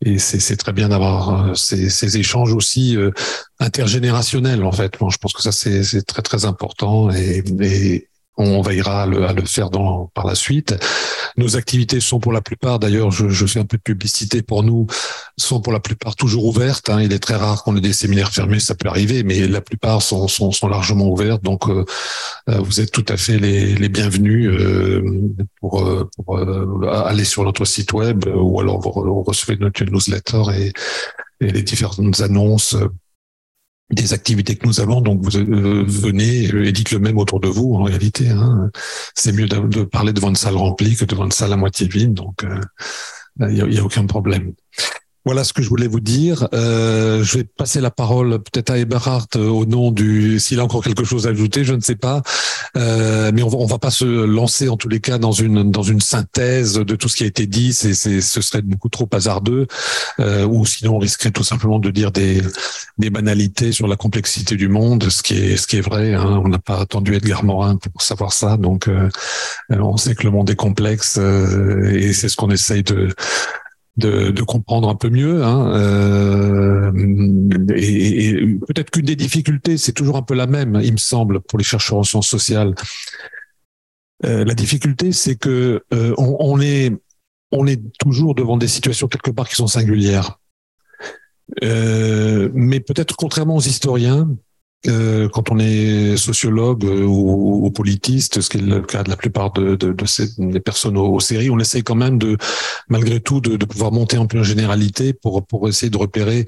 et 0.02 0.18
c'est 0.20 0.58
très 0.58 0.74
bien 0.74 0.90
d'avoir 0.90 1.56
ces, 1.56 1.90
ces, 1.90 2.18
échanges 2.18 2.54
aussi 2.54 2.98
euh, 2.98 3.12
intergénérationnels, 3.60 4.64
en 4.64 4.72
fait. 4.72 4.98
Bon, 5.00 5.10
je 5.10 5.18
pense 5.18 5.34
que 5.34 5.42
ça, 5.42 5.52
c'est 5.52 6.02
très, 6.06 6.22
très 6.22 6.46
important. 6.46 7.12
Et, 7.12 7.44
et, 7.62 8.08
on 8.38 8.62
veillera 8.62 9.04
à 9.04 9.06
le, 9.06 9.26
à 9.26 9.34
le 9.34 9.46
faire 9.46 9.70
dans, 9.70 10.12
par 10.14 10.26
la 10.26 10.36
suite. 10.36 10.76
Nos 11.38 11.58
activités 11.58 12.00
sont 12.00 12.20
pour 12.20 12.32
la 12.32 12.42
plupart, 12.42 12.80
d'ailleurs, 12.80 13.12
je, 13.12 13.30
je, 13.30 13.46
fais 13.46 13.60
un 13.60 13.66
peu 13.66 13.78
de 13.78 13.82
publicité 13.82 14.42
pour 14.42 14.64
nous, 14.64 14.88
sont 15.38 15.62
pour 15.62 15.74
la 15.74 15.80
plupart 15.80 16.16
toujours 16.16 16.46
ouvertes. 16.46 16.90
Hein. 16.90 17.02
Il 17.02 17.12
est 17.14 17.20
très 17.20 17.36
rare 17.36 17.64
qu'on 17.64 17.76
ait 17.76 17.82
des 17.82 17.94
séminaires 17.94 18.32
fermés, 18.32 18.60
ça 18.60 18.76
peut 18.76 18.88
arriver, 18.88 19.24
mais 19.24 19.48
la 19.48 19.62
plupart 19.62 20.02
sont, 20.02 20.28
sont, 20.28 20.52
sont 20.52 20.68
largement 20.68 21.08
ouvertes. 21.08 21.44
Donc, 21.44 21.70
euh, 21.70 21.86
euh 22.50 22.60
vous 22.60 22.80
êtes 22.80 22.92
tout 22.92 23.06
à 23.10 23.18
fait 23.18 23.38
les, 23.38 23.76
les 23.76 23.90
bienvenus 23.90 24.50
euh, 24.50 25.04
pour, 25.60 25.86
euh, 25.86 26.10
pour 26.16 26.38
euh, 26.38 26.88
aller 27.06 27.26
sur 27.26 27.44
notre 27.44 27.66
site 27.66 27.94
web 27.94 28.26
ou 28.34 28.60
alors 28.60 28.80
vous 28.80 29.24
recevez 29.24 29.58
notre 29.58 29.84
newsletter 29.84 30.44
et, 30.58 30.74
et 31.42 31.52
les 31.52 31.64
différentes 31.64 32.20
annonces 32.22 32.76
des 33.92 34.14
activités 34.14 34.56
que 34.56 34.66
nous 34.66 34.80
avons. 34.80 35.02
Donc, 35.02 35.22
vous 35.22 35.38
euh, 35.38 35.84
venez 35.88 36.46
et 36.46 36.72
dites 36.72 36.92
le 36.92 37.00
même 37.00 37.18
autour 37.18 37.40
de 37.40 37.48
vous. 37.48 37.76
En 37.76 37.84
réalité, 37.84 38.30
hein. 38.30 38.72
c'est 39.14 39.32
mieux 39.32 39.48
de, 39.48 39.84
parler 39.84 40.14
devant 40.14 40.30
une 40.30 40.36
salle 40.36 40.58
remplie 40.58 40.96
que 40.96 41.06
devant 41.06 41.26
une 41.26 41.32
salle 41.32 41.54
à 41.54 41.58
moitié 41.58 41.88
vide. 41.88 42.14
Donc, 42.14 42.44
euh, 42.44 42.60
il 43.42 43.48
n'y 43.48 43.62
a, 43.62 43.68
y 43.68 43.78
a, 43.80 43.84
aucun 43.84 44.06
problème. 44.06 44.54
Voilà 45.26 45.44
ce 45.44 45.54
que 45.54 45.64
je 45.64 45.70
voulais 45.70 45.88
vous 45.88 46.00
dire. 46.00 46.48
Euh, 46.54 47.24
je 47.24 47.40
vais 47.40 47.44
passer 47.44 47.82
la 47.82 47.90
parole 47.90 48.38
peut-être 48.44 48.70
à 48.70 48.78
Eberhard 48.78 49.26
euh, 49.36 49.48
au 49.48 49.66
nom 49.66 49.90
du. 49.90 50.40
S'il 50.40 50.60
a 50.60 50.64
encore 50.64 50.84
quelque 50.84 51.04
chose 51.04 51.26
à 51.26 51.32
ajouter, 51.32 51.64
je 51.64 51.74
ne 51.74 51.82
sais 51.82 51.96
pas. 51.96 52.22
Euh, 52.78 53.32
mais 53.34 53.42
on 53.42 53.50
va, 53.50 53.66
va 53.66 53.80
pas 53.80 53.90
se 53.90 54.06
lancer 54.06 54.70
en 54.70 54.78
tous 54.78 54.88
les 54.88 55.00
cas 55.00 55.18
dans 55.18 55.32
une 55.32 55.72
dans 55.72 55.82
une 55.82 56.00
synthèse 56.00 56.76
de 56.76 56.96
tout 56.96 57.10
ce 57.10 57.16
qui 57.16 57.24
a 57.24 57.26
été 57.26 57.48
dit. 57.48 57.74
C'est, 57.74 57.96
c'est 57.96 58.22
ce 58.22 58.42
serait 58.42 58.62
beaucoup 58.62 58.90
trop 58.90 59.10
hasardeux. 59.14 59.66
Euh, 60.20 60.46
ou 60.46 60.64
sinon 60.66 60.98
on 60.98 61.00
risquerait 61.00 61.32
tout 61.32 61.44
simplement 61.44 61.80
de 61.80 61.90
dire 61.90 62.12
des 62.12 62.44
des 63.00 63.10
banalités 63.10 63.72
sur 63.72 63.88
la 63.88 63.96
complexité 63.96 64.56
du 64.56 64.68
monde, 64.68 65.10
ce 65.10 65.24
qui 65.24 65.34
est 65.34 65.58
ce 65.58 65.66
qui 65.66 65.78
est 65.78 65.82
vrai. 65.82 66.14
Hein. 66.14 66.42
On 66.46 66.50
n'a 66.50 66.60
pas 66.60 66.80
attendu 66.82 67.16
Edgar 67.16 67.44
Morin 67.44 67.78
pour 67.78 68.02
savoir 68.04 68.32
ça. 68.32 68.58
Donc 68.58 68.88
euh, 68.88 69.10
on 69.72 69.98
sait 69.98 70.14
que 70.14 70.24
le 70.24 70.30
monde 70.32 70.50
est 70.52 70.56
complexe 70.56 71.18
euh, 71.18 71.92
et 71.92 72.14
c'est 72.14 72.30
ce 72.30 72.36
qu'on 72.36 72.52
essaye 72.52 72.84
de 72.84 73.10
de, 73.98 74.32
de, 74.32 74.42
comprendre 74.44 74.90
un 74.90 74.96
peu 74.96 75.10
mieux. 75.10 75.44
Hein, 75.44 75.74
euh, 75.76 76.92
et, 77.74 78.28
et 78.28 78.46
peut-être 78.68 78.92
qu'une 78.92 79.06
des 79.06 79.16
difficultés, 79.16 79.78
c'est 79.78 79.94
toujours 79.94 80.18
un 80.18 80.22
peu 80.22 80.34
la 80.34 80.48
même, 80.48 80.80
il 80.84 80.94
me 80.94 80.98
semble, 80.98 81.40
pour 81.42 81.58
les 81.58 81.64
chercheurs 81.64 81.98
en 81.98 82.04
sciences 82.04 82.28
sociales. 82.28 82.76
Euh, 84.24 84.46
la 84.46 84.54
difficulté, 84.54 85.12
c'est 85.12 85.36
que 85.36 85.84
euh, 85.94 86.14
on, 86.18 86.38
on, 86.40 86.62
est 86.62 86.92
on 87.52 87.68
est 87.68 87.82
toujours 88.00 88.36
devant 88.36 88.58
des 88.58 88.68
situations 88.68 89.08
quelque 89.08 89.32
part 89.32 89.48
qui 89.48 89.56
sont 89.56 89.68
singulières. 89.68 90.40
Euh, 91.64 92.50
mais 92.54 92.80
peut-être 92.80 93.16
contrairement 93.16 93.58
aux 93.58 93.62
historiens, 93.62 94.30
euh, 94.88 95.30
quand 95.30 95.52
on 95.52 95.60
est 95.60 96.18
sociologue 96.18 96.86
euh, 96.86 97.04
ou, 97.04 97.66
ou, 97.66 97.72
politiste, 97.72 98.42
ce 98.42 98.50
qui 98.50 98.58
est 98.58 98.62
le 98.62 98.82
cas 98.82 99.04
de 99.04 99.10
la 99.10 99.16
plupart 99.16 99.52
de, 99.54 99.76
de, 99.76 99.92
de 99.92 100.06
ces 100.06 100.28
des 100.38 100.60
personnes 100.60 100.98
aux, 100.98 101.14
aux, 101.14 101.20
séries, 101.20 101.50
on 101.50 101.60
essaye 101.60 101.84
quand 101.84 101.96
même 101.96 102.18
de, 102.18 102.38
malgré 102.90 103.20
tout, 103.20 103.42
de, 103.42 103.58
de 103.58 103.66
pouvoir 103.66 103.92
monter 103.92 104.18
en 104.18 104.28
pleine 104.28 104.44
généralité 104.44 105.14
pour, 105.14 105.46
pour 105.46 105.68
essayer 105.68 105.90
de 105.90 105.98
repérer 105.98 106.46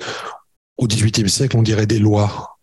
au 0.77 0.87
XVIIIe 0.87 1.29
siècle, 1.29 1.57
on 1.57 1.63
dirait 1.63 1.87
des 1.87 1.99
lois. 1.99 2.57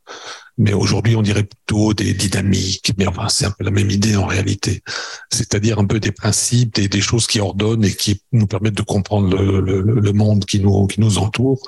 Mais 0.56 0.72
aujourd'hui, 0.72 1.16
on 1.16 1.22
dirait 1.22 1.42
plutôt 1.42 1.94
des 1.94 2.14
dynamiques. 2.14 2.92
Mais 2.96 3.08
enfin, 3.08 3.28
c'est 3.28 3.44
un 3.44 3.50
peu 3.50 3.64
la 3.64 3.72
même 3.72 3.90
idée 3.90 4.14
en 4.14 4.26
réalité. 4.26 4.82
C'est-à-dire 5.30 5.80
un 5.80 5.84
peu 5.84 5.98
des 5.98 6.12
principes, 6.12 6.74
des, 6.74 6.86
des, 6.86 7.00
choses 7.00 7.26
qui 7.26 7.40
ordonnent 7.40 7.84
et 7.84 7.92
qui 7.92 8.22
nous 8.30 8.46
permettent 8.46 8.76
de 8.76 8.82
comprendre 8.82 9.36
le, 9.36 9.60
le, 9.60 9.80
le 9.82 10.12
monde 10.12 10.44
qui 10.44 10.60
nous, 10.60 10.86
qui 10.86 11.00
nous 11.00 11.18
entoure. 11.18 11.60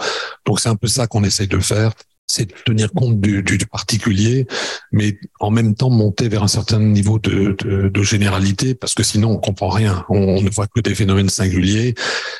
Donc, 0.44 0.60
c'est 0.60 0.68
un 0.68 0.76
peu 0.76 0.86
ça 0.86 1.08
qu'on 1.08 1.24
essaye 1.24 1.48
de 1.48 1.58
faire 1.58 1.92
c'est 2.26 2.46
de 2.46 2.54
tenir 2.64 2.92
compte 2.92 3.20
du, 3.20 3.42
du, 3.42 3.56
du, 3.56 3.66
particulier, 3.66 4.46
mais 4.90 5.18
en 5.38 5.50
même 5.50 5.74
temps 5.74 5.90
monter 5.90 6.28
vers 6.28 6.42
un 6.42 6.48
certain 6.48 6.80
niveau 6.80 7.18
de, 7.18 7.56
de, 7.58 7.88
de 7.88 8.02
généralité, 8.02 8.74
parce 8.74 8.94
que 8.94 9.02
sinon 9.02 9.30
on 9.30 9.36
comprend 9.38 9.68
rien. 9.68 10.04
On, 10.08 10.42
ne 10.42 10.50
voit 10.50 10.66
que 10.66 10.80
des 10.80 10.94
phénomènes 10.94 11.28
singuliers, 11.28 11.94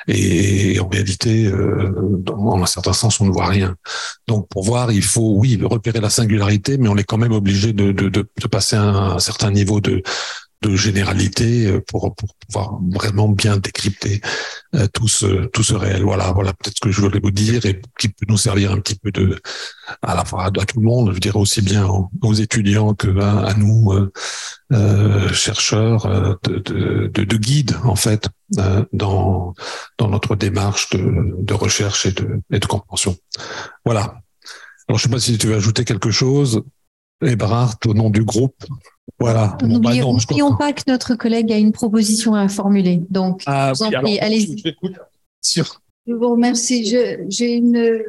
et, 0.08 0.78
en 0.80 0.88
réalité, 0.88 1.46
euh, 1.46 1.92
dans 2.18 2.56
un 2.56 2.66
certain 2.66 2.92
sens, 2.92 3.20
on 3.20 3.26
ne 3.26 3.30
voit 3.30 3.46
rien. 3.46 3.76
Donc 4.26 4.48
pour 4.48 4.64
voir, 4.64 4.90
il 4.92 5.02
faut, 5.02 5.34
oui, 5.36 5.58
repérer 5.62 6.00
la 6.00 6.10
singularité, 6.10 6.78
mais 6.78 6.88
on 6.88 6.96
est 6.96 7.04
quand 7.04 7.18
même 7.18 7.32
obligé 7.32 7.72
de, 7.72 7.92
de, 7.92 8.08
de, 8.08 8.46
passer 8.50 8.76
un, 8.76 8.94
un 8.94 9.18
certain 9.18 9.50
niveau 9.50 9.80
de, 9.80 10.02
de 10.66 10.76
généralité 10.76 11.66
euh, 11.66 11.80
pour, 11.86 12.14
pouvoir 12.14 12.80
vraiment 12.90 13.28
bien 13.28 13.56
décrypter 13.56 14.20
euh, 14.74 14.86
tout 14.92 15.08
ce 15.08 15.46
tout 15.46 15.62
ce 15.62 15.74
réel. 15.74 16.02
Voilà, 16.02 16.32
voilà 16.32 16.52
peut-être 16.52 16.76
ce 16.76 16.80
que 16.80 16.90
je 16.90 17.00
voulais 17.00 17.20
vous 17.22 17.30
dire 17.30 17.64
et 17.66 17.80
qui 17.98 18.08
peut 18.08 18.26
nous 18.28 18.36
servir 18.36 18.72
un 18.72 18.80
petit 18.80 18.96
peu 18.96 19.10
de 19.10 19.40
à 20.02 20.14
la 20.14 20.24
fois 20.24 20.46
à, 20.46 20.50
tout 20.50 20.80
le 20.80 20.86
monde, 20.86 21.12
je 21.14 21.20
dirais 21.20 21.38
aussi 21.38 21.62
bien 21.62 21.86
aux, 21.86 22.34
étudiants 22.34 22.94
que 22.94 23.08
à, 23.20 23.54
nous 23.54 23.92
euh, 24.72 25.32
chercheurs 25.32 26.38
de, 26.42 26.58
de, 26.58 27.10
de, 27.14 27.24
de 27.24 27.36
guides 27.36 27.76
en 27.84 27.96
fait 27.96 28.28
dans 28.92 29.54
dans 29.98 30.08
notre 30.08 30.34
démarche 30.34 30.90
de, 30.90 31.54
recherche 31.54 32.06
et 32.06 32.12
de 32.12 32.40
et 32.50 32.58
de 32.58 32.66
compréhension. 32.66 33.16
Voilà. 33.84 34.20
Alors 34.88 34.98
je 34.98 35.04
sais 35.04 35.10
pas 35.10 35.20
si 35.20 35.38
tu 35.38 35.46
veux 35.46 35.56
ajouter 35.56 35.84
quelque 35.84 36.10
chose. 36.10 36.62
Ebrard, 37.22 37.76
au 37.86 37.94
nom 37.94 38.10
du 38.10 38.24
groupe. 38.24 38.62
Voilà. 39.18 39.56
N'oublions 39.62 40.50
bah 40.50 40.56
pas 40.58 40.72
que 40.72 40.82
notre 40.88 41.14
collègue 41.14 41.52
a 41.52 41.58
une 41.58 41.72
proposition 41.72 42.34
à 42.34 42.48
formuler. 42.48 43.02
Donc, 43.08 43.42
ah, 43.46 43.72
vous 43.74 43.82
en 43.84 43.90
prie, 43.90 44.18
allez-y. 44.18 44.62
Sûr. 45.40 45.80
Je 46.06 46.12
vous 46.12 46.30
remercie. 46.30 46.84
J'ai 47.28 47.54
une 47.54 48.02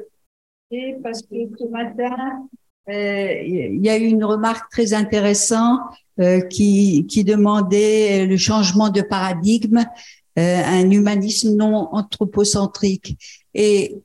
parce 1.03 1.21
que 1.21 1.35
ce 1.57 1.69
matin, 1.69 2.47
euh, 2.89 3.41
il 3.45 3.83
y 3.83 3.89
a 3.89 3.97
eu 3.97 4.05
une 4.05 4.23
remarque 4.23 4.69
très 4.71 4.93
intéressante 4.93 5.79
euh, 6.19 6.41
qui, 6.41 7.05
qui 7.07 7.23
demandait 7.23 8.25
le 8.25 8.37
changement 8.37 8.89
de 8.89 9.01
paradigme, 9.01 9.85
euh, 10.37 10.61
un 10.65 10.89
humanisme 10.89 11.55
non 11.55 11.89
anthropocentrique. 11.93 13.17
Et 13.53 13.97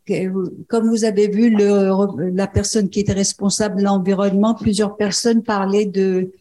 comme 0.68 0.88
vous 0.88 1.04
avez 1.04 1.28
vu, 1.28 1.50
le, 1.50 2.30
la 2.30 2.46
personne 2.46 2.88
qui 2.88 3.00
était 3.00 3.12
responsable 3.12 3.78
de 3.78 3.84
l'environnement, 3.84 4.54
plusieurs 4.54 4.96
personnes 4.96 5.42
parlaient 5.42 5.84
de 5.84 6.32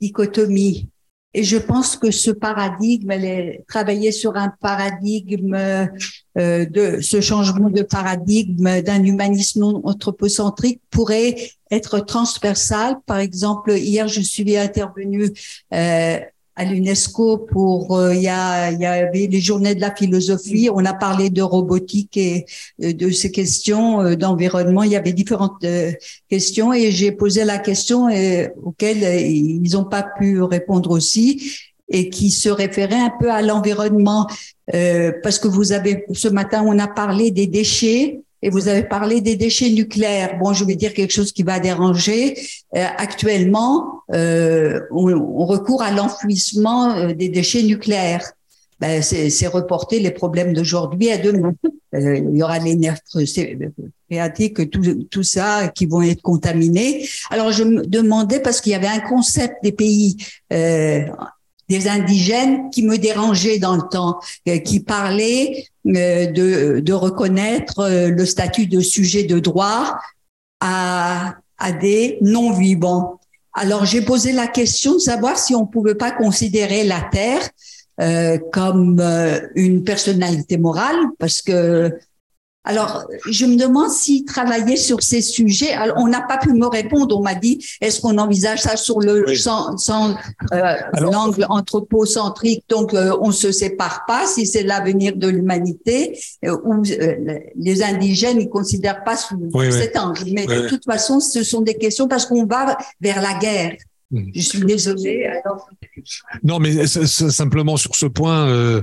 dichotomie. 0.00 0.88
Et 1.34 1.44
je 1.44 1.58
pense 1.58 1.98
que 1.98 2.10
ce 2.10 2.30
paradigme, 2.30 3.10
elle 3.10 3.24
est 3.26 3.64
travailler 3.68 4.10
sur 4.10 4.36
un 4.36 4.48
paradigme 4.48 5.54
euh, 5.54 6.64
de 6.64 7.00
ce 7.02 7.20
changement 7.20 7.68
de 7.68 7.82
paradigme 7.82 8.80
d'un 8.80 9.04
humanisme 9.04 9.60
non 9.60 9.82
anthropocentrique 9.84 10.80
pourrait 10.88 11.36
être 11.70 11.98
transversal. 12.00 12.96
Par 13.04 13.18
exemple, 13.18 13.72
hier, 13.72 14.08
je 14.08 14.22
suis 14.22 14.56
intervenue 14.56 15.30
euh, 15.74 16.20
à 16.56 16.64
l'UNESCO 16.64 17.36
pour 17.36 17.96
euh, 17.96 18.14
il 18.14 18.22
y 18.22 18.28
a 18.28 18.72
y 18.72 18.86
avait 18.86 19.26
les 19.26 19.40
journées 19.40 19.74
de 19.74 19.80
la 19.80 19.94
philosophie. 19.94 20.70
On 20.72 20.84
a 20.86 20.94
parlé 20.94 21.28
de 21.28 21.42
robotique 21.42 22.16
et 22.16 22.46
euh, 22.82 22.94
de 22.94 23.10
ces 23.10 23.30
questions 23.30 24.00
euh, 24.00 24.16
d'environnement. 24.16 24.82
Il 24.82 24.92
y 24.92 24.96
avait 24.96 25.12
différentes 25.12 25.64
questions 26.30 26.72
et 26.72 26.90
j'ai 26.90 27.12
posé 27.12 27.44
la 27.44 27.58
question 27.58 28.08
auxquelles 28.64 29.20
ils 29.26 29.72
n'ont 29.72 29.84
pas 29.84 30.06
pu 30.18 30.40
répondre 30.42 30.90
aussi 30.90 31.52
et 31.88 32.08
qui 32.08 32.30
se 32.30 32.48
référait 32.48 32.98
un 32.98 33.12
peu 33.20 33.30
à 33.30 33.42
l'environnement. 33.42 34.26
Parce 35.22 35.38
que 35.38 35.48
vous 35.48 35.72
avez 35.72 36.04
ce 36.12 36.28
matin 36.28 36.64
on 36.66 36.78
a 36.78 36.88
parlé 36.88 37.30
des 37.30 37.46
déchets 37.46 38.22
et 38.46 38.48
vous 38.48 38.68
avez 38.68 38.84
parlé 38.84 39.20
des 39.20 39.34
déchets 39.34 39.70
nucléaires. 39.70 40.38
Bon, 40.38 40.52
je 40.52 40.64
vais 40.64 40.76
dire 40.76 40.94
quelque 40.94 41.12
chose 41.12 41.32
qui 41.32 41.42
va 41.42 41.58
déranger. 41.58 42.38
Euh, 42.76 42.84
actuellement, 42.96 44.02
euh, 44.14 44.82
on, 44.92 45.12
on, 45.12 45.46
recourt 45.46 45.82
à 45.82 45.90
l'enfouissement 45.90 46.94
euh, 46.94 47.12
des 47.12 47.28
déchets 47.28 47.64
nucléaires. 47.64 48.24
Ben, 48.78 49.02
c'est 49.02 49.46
reporter 49.48 49.98
les 49.98 50.12
problèmes 50.12 50.52
d'aujourd'hui 50.52 51.10
à 51.10 51.18
demain. 51.18 51.54
Euh, 51.94 52.18
il 52.18 52.36
y 52.36 52.42
aura 52.42 52.58
les 52.58 52.76
nerfs 52.76 53.00
phréatiques, 54.08 54.70
tout, 54.70 55.06
tout 55.10 55.22
ça 55.22 55.68
qui 55.68 55.86
vont 55.86 56.02
être 56.02 56.22
contaminés. 56.22 57.08
Alors, 57.30 57.50
je 57.50 57.64
me 57.64 57.86
demandais, 57.86 58.38
parce 58.38 58.60
qu'il 58.60 58.72
y 58.72 58.74
avait 58.76 58.86
un 58.86 59.00
concept 59.00 59.56
des 59.62 59.72
pays 59.72 60.18
euh, 60.52 61.06
des 61.68 61.88
indigènes 61.88 62.70
qui 62.70 62.82
me 62.82 62.96
dérangeaient 62.96 63.58
dans 63.58 63.76
le 63.76 63.88
temps, 63.90 64.20
qui 64.64 64.80
parlaient 64.80 65.66
de, 65.84 66.80
de 66.80 66.92
reconnaître 66.92 67.88
le 68.08 68.24
statut 68.26 68.66
de 68.66 68.80
sujet 68.80 69.24
de 69.24 69.38
droit 69.38 69.98
à, 70.60 71.34
à 71.58 71.72
des 71.72 72.18
non-vivants. 72.20 73.20
Alors 73.52 73.84
j'ai 73.84 74.02
posé 74.02 74.32
la 74.32 74.46
question 74.46 74.94
de 74.94 74.98
savoir 74.98 75.38
si 75.38 75.54
on 75.54 75.66
pouvait 75.66 75.94
pas 75.94 76.10
considérer 76.10 76.84
la 76.84 77.00
Terre 77.00 77.48
euh, 78.00 78.38
comme 78.52 79.00
euh, 79.00 79.40
une 79.54 79.82
personnalité 79.82 80.58
morale, 80.58 80.96
parce 81.18 81.40
que 81.40 81.90
alors, 82.66 83.06
je 83.30 83.46
me 83.46 83.56
demande 83.56 83.90
s'il 83.90 84.24
travaillait 84.24 84.76
sur 84.76 85.00
ces 85.00 85.22
sujets. 85.22 85.72
Alors, 85.72 85.96
on 85.98 86.08
n'a 86.08 86.20
pas 86.20 86.36
pu 86.36 86.52
me 86.52 86.66
répondre. 86.66 87.16
On 87.16 87.22
m'a 87.22 87.36
dit, 87.36 87.64
est-ce 87.80 88.00
qu'on 88.00 88.18
envisage 88.18 88.62
ça 88.62 88.76
sur 88.76 88.98
le 88.98 89.24
sans, 89.36 89.76
sans 89.76 90.16
euh, 90.52 90.74
l'angle 91.00 91.46
anthropocentrique? 91.48 92.64
Donc, 92.68 92.92
euh, 92.92 93.16
on 93.20 93.30
se 93.30 93.52
sépare 93.52 94.04
pas 94.08 94.26
si 94.26 94.46
c'est 94.46 94.64
l'avenir 94.64 95.14
de 95.14 95.28
l'humanité 95.28 96.18
euh, 96.44 96.56
ou 96.64 96.82
euh, 96.90 97.38
les 97.54 97.82
indigènes 97.84 98.40
ils 98.40 98.48
considèrent 98.48 99.04
pas 99.04 99.16
sous 99.16 99.50
cet 99.70 99.96
angle. 99.96 100.24
Mais 100.32 100.46
de 100.46 100.68
toute 100.68 100.84
façon, 100.84 101.20
ce 101.20 101.44
sont 101.44 101.60
des 101.60 101.74
questions 101.74 102.08
parce 102.08 102.26
qu'on 102.26 102.46
va 102.46 102.76
vers 103.00 103.22
la 103.22 103.34
guerre. 103.38 103.76
Hmm. 104.12 104.30
Je 104.32 104.40
suis 104.40 104.60
désolée. 104.60 105.28
Non, 106.44 106.60
mais 106.60 106.86
simplement 106.86 107.76
sur 107.76 107.96
ce 107.96 108.06
point, 108.06 108.48
euh, 108.48 108.80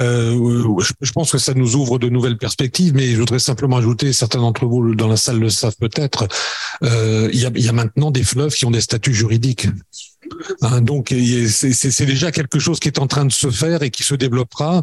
euh, 0.00 0.82
je 1.00 1.12
pense 1.12 1.30
que 1.30 1.38
ça 1.38 1.54
nous 1.54 1.76
ouvre 1.76 2.00
de 2.00 2.08
nouvelles 2.08 2.38
perspectives, 2.38 2.92
mais 2.92 3.12
je 3.12 3.18
voudrais 3.18 3.38
simplement 3.38 3.76
ajouter, 3.76 4.12
certains 4.12 4.40
d'entre 4.40 4.66
vous 4.66 4.96
dans 4.96 5.06
la 5.06 5.16
salle 5.16 5.38
le 5.38 5.48
savent 5.48 5.76
peut-être, 5.78 6.26
euh, 6.82 7.30
il, 7.32 7.38
y 7.38 7.46
a, 7.46 7.50
y 7.54 7.68
a 7.68 7.72
maintenant 7.72 8.10
des 8.10 8.24
fleuves 8.24 8.54
qui 8.54 8.66
ont 8.66 8.72
des 8.72 8.80
statuts 8.80 9.14
juridiques. 9.14 9.68
Hein, 10.62 10.80
donc 10.80 11.14
c'est 11.48 12.06
déjà 12.06 12.32
quelque 12.32 12.58
chose 12.58 12.80
qui 12.80 12.88
est 12.88 12.98
en 12.98 13.06
train 13.06 13.26
de 13.26 13.32
se 13.32 13.50
faire 13.50 13.82
et 13.84 13.90
qui 13.90 14.02
se 14.02 14.16
développera. 14.16 14.82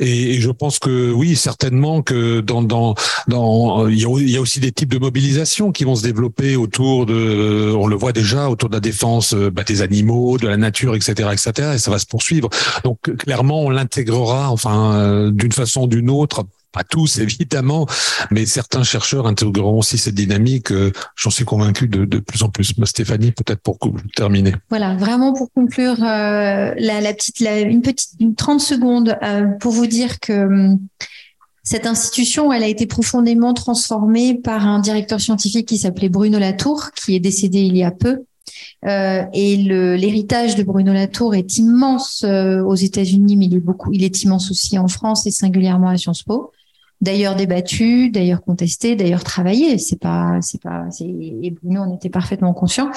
Et, 0.00 0.40
je 0.40 0.50
pense 0.50 0.78
que 0.78 1.10
oui, 1.12 1.36
certainement 1.36 2.02
que 2.02 2.40
dans 2.40 2.62
dans 2.62 2.94
dans 3.26 3.88
il 3.88 3.98
y, 3.98 4.36
a, 4.36 4.40
aussi 4.40 4.60
des 4.60 4.72
types 4.72 4.92
de 4.92 4.98
mobilisation 4.98 5.72
qui 5.72 5.84
vont 5.84 5.96
se 5.96 6.02
développer 6.02 6.56
autour 6.56 7.06
de, 7.06 7.72
on 7.76 7.86
le 7.86 7.96
voit 7.96 8.12
déjà 8.12 8.48
autour 8.48 8.68
de 8.68 8.74
la 8.74 8.80
défense 8.80 9.34
bah, 9.34 9.64
des 9.64 9.82
animaux, 9.82 10.38
de 10.38 10.46
la 10.46 10.56
nature, 10.56 10.94
etc., 10.94 11.30
etc. 11.32 11.72
Et 11.74 11.78
ça 11.78 11.90
va 11.90 11.98
se 11.98 12.06
poursuivre. 12.06 12.48
Donc 12.84 12.98
clairement, 13.16 13.62
on 13.62 13.70
l'intégrera, 13.70 14.50
enfin 14.50 14.94
euh, 14.94 15.30
d'une 15.30 15.52
façon 15.52 15.82
ou 15.82 15.86
d'une 15.86 16.10
autre, 16.10 16.44
pas 16.78 16.84
tous 16.84 17.18
évidemment, 17.26 17.86
mais 18.30 18.46
certains 18.46 18.84
chercheurs 18.84 19.26
intégreront 19.26 19.78
aussi 19.78 19.98
cette 19.98 20.14
dynamique. 20.14 20.70
Euh, 20.70 20.92
j'en 21.16 21.30
suis 21.30 21.44
convaincu 21.44 21.88
de, 21.88 22.18
plus 22.18 22.42
en 22.42 22.48
plus. 22.50 22.72
Stéphanie, 22.84 23.32
peut-être 23.32 23.60
pour 23.60 23.78
terminer. 24.16 24.54
Voilà, 24.70 24.94
vraiment 24.94 25.32
pour 25.32 25.52
conclure, 25.52 26.02
euh, 26.02 26.72
la, 26.76 27.12
petite, 27.12 27.40
une 27.40 27.82
petite 27.82 28.12
une 28.20 28.34
30 28.34 28.60
secondes 28.60 29.16
euh, 29.22 29.46
pour 29.60 29.72
vous 29.72 29.86
dire 29.86 30.20
que 30.20 30.46
hum, 30.46 30.78
cette 31.64 31.86
institution, 31.86 32.52
elle 32.52 32.62
a 32.62 32.68
été 32.68 32.86
profondément 32.86 33.52
transformée 33.52 34.34
par 34.34 34.66
un 34.66 34.78
directeur 34.78 35.20
scientifique 35.20 35.66
qui 35.66 35.78
s'appelait 35.78 36.08
Bruno 36.08 36.38
Latour, 36.38 36.92
qui 36.92 37.14
est 37.14 37.20
décédé 37.20 37.60
il 37.60 37.76
y 37.76 37.82
a 37.82 37.90
peu. 37.90 38.22
Et 38.84 39.56
l'héritage 39.56 40.54
de 40.54 40.62
Bruno 40.62 40.94
Latour 40.94 41.34
est 41.34 41.58
immense 41.58 42.24
aux 42.24 42.74
États-Unis, 42.74 43.36
mais 43.36 43.46
il 43.46 43.56
est 43.56 43.60
beaucoup, 43.60 43.92
il 43.92 44.02
est 44.02 44.22
immense 44.22 44.50
aussi 44.50 44.78
en 44.78 44.88
France 44.88 45.26
et 45.26 45.30
singulièrement 45.30 45.88
à 45.88 45.98
Sciences 45.98 46.22
Po 46.22 46.52
d'ailleurs 47.00 47.36
débattu, 47.36 48.10
d'ailleurs 48.10 48.42
contesté, 48.42 48.96
d'ailleurs 48.96 49.24
travaillé. 49.24 49.78
C'est 49.78 50.00
pas, 50.00 50.38
c'est 50.40 50.60
pas, 50.60 50.86
et 51.00 51.50
Bruno 51.50 51.82
en 51.82 51.94
était 51.94 52.10
parfaitement 52.10 52.52
conscient. 52.52 52.90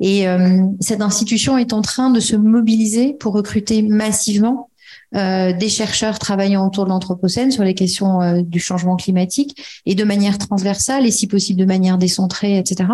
Et 0.00 0.28
euh, 0.28 0.62
cette 0.80 1.00
institution 1.02 1.56
est 1.58 1.72
en 1.72 1.82
train 1.82 2.10
de 2.10 2.20
se 2.20 2.36
mobiliser 2.36 3.14
pour 3.14 3.32
recruter 3.34 3.82
massivement 3.82 4.70
euh, 5.14 5.52
des 5.52 5.68
chercheurs 5.68 6.18
travaillant 6.18 6.66
autour 6.66 6.84
de 6.84 6.90
l'anthropocène 6.90 7.52
sur 7.52 7.62
les 7.62 7.74
questions 7.74 8.20
euh, 8.20 8.42
du 8.42 8.58
changement 8.58 8.96
climatique 8.96 9.56
et 9.86 9.94
de 9.94 10.02
manière 10.02 10.36
transversale 10.36 11.06
et 11.06 11.12
si 11.12 11.28
possible 11.28 11.60
de 11.60 11.64
manière 11.64 11.96
décentrée, 11.96 12.58
etc. 12.58 12.88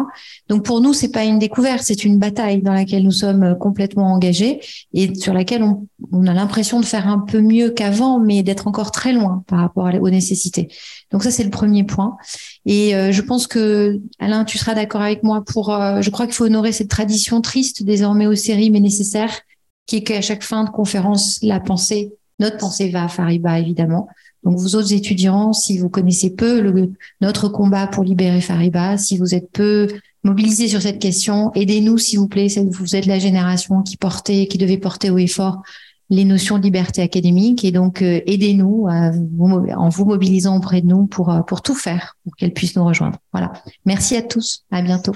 Donc 0.49 0.63
pour 0.63 0.83
nous, 0.83 0.93
c'est 0.93 1.11
pas 1.11 1.25
une 1.25 1.39
découverte, 1.39 1.83
c'est 1.83 2.05
une 2.05 2.19
bataille 2.19 2.61
dans 2.61 2.75
laquelle 2.75 3.05
nous 3.05 3.11
sommes 3.11 3.43
euh, 3.43 3.55
complètement 3.55 4.13
engagés 4.13 4.61
et 4.93 5.15
sur 5.15 5.33
laquelle 5.33 5.63
on, 5.63 5.87
on 6.13 6.27
a 6.27 6.35
l'impression 6.35 6.81
de 6.81 6.85
faire 6.85 7.09
un 7.09 7.19
peu 7.19 7.41
mieux 7.41 7.71
qu'avant, 7.71 8.19
mais 8.19 8.43
d'être 8.43 8.69
encore 8.69 8.91
très 8.91 9.15
loin 9.15 9.43
par 9.47 9.61
rapport 9.61 9.89
aux 10.01 10.11
nécessités. 10.11 10.69
Donc 11.13 11.23
ça, 11.23 11.31
c'est 11.31 11.45
le 11.45 11.51
premier 11.51 11.85
point. 11.85 12.17
Et 12.67 12.95
euh, 12.95 13.11
je 13.11 13.23
pense 13.23 13.47
que 13.47 14.01
Alain, 14.19 14.45
tu 14.45 14.59
seras 14.59 14.75
d'accord 14.75 15.01
avec 15.01 15.23
moi 15.23 15.43
pour. 15.45 15.71
je 16.01 16.11
crois 16.11 16.27
qu'il 16.27 16.35
faut 16.35 16.45
honorer 16.45 16.73
cette 16.73 16.89
tradition 16.89 17.41
triste 17.41 17.83
désormais 17.83 18.27
aux 18.27 18.35
séries, 18.35 18.71
mais 18.71 18.81
nécessaire 18.81 19.31
qui 19.87 19.97
est 19.97 20.03
qu'à 20.03 20.21
chaque 20.21 20.43
fin 20.43 20.65
de 20.65 20.71
conférence, 20.71 21.39
la 21.43 21.61
pensée, 21.61 22.13
notre 22.39 22.59
pensée 22.59 22.91
va 22.91 23.05
à 23.05 23.09
Fariba, 23.09 23.59
évidemment. 23.59 24.09
Donc, 24.45 24.59
vous 24.59 24.75
autres 24.75 24.93
étudiants, 24.93 25.53
si 25.53 25.79
vous 25.79 25.89
connaissez 25.89 26.35
peu 26.35 26.61
le, 26.61 26.93
notre 27.21 27.49
combat 27.49 27.87
pour 27.87 28.03
libérer 28.03 28.41
Fariba, 28.41 28.99
si 28.99 29.17
vous 29.17 29.35
êtes 29.35 29.51
peu 29.53 29.89
mobilisés 30.25 30.69
sur 30.69 30.83
cette 30.83 30.99
question, 30.99 31.53
aidez-nous, 31.55 31.99
s'il 31.99 32.19
vous 32.19 32.29
plaît. 32.29 32.49
Vous 32.71 32.97
êtes 32.97 33.07
la 33.07 33.19
génération 33.19 33.83
qui 33.83 33.97
portait, 33.97 34.47
qui 34.47 34.59
devait 34.59 34.79
porter 34.79 35.11
haut 35.11 35.19
et 35.19 35.27
fort 35.27 35.63
les 36.11 36.25
notions 36.25 36.59
de 36.59 36.63
liberté 36.63 37.01
académique. 37.03 37.65
Et 37.65 37.73
donc, 37.73 38.03
euh, 38.03 38.21
aidez-nous 38.27 38.87
en 38.89 39.89
vous 39.89 40.05
mobilisant 40.05 40.57
auprès 40.57 40.83
de 40.83 40.87
nous 40.87 41.07
pour, 41.07 41.31
euh, 41.31 41.41
pour 41.41 41.63
tout 41.63 41.75
faire, 41.75 42.17
pour 42.25 42.37
qu'elle 42.37 42.53
puisse 42.53 42.77
nous 42.77 42.85
rejoindre. 42.85 43.19
Voilà. 43.33 43.53
Merci 43.87 44.17
à 44.17 44.23
tous. 44.23 44.65
À 44.71 44.83
bientôt. 44.83 45.15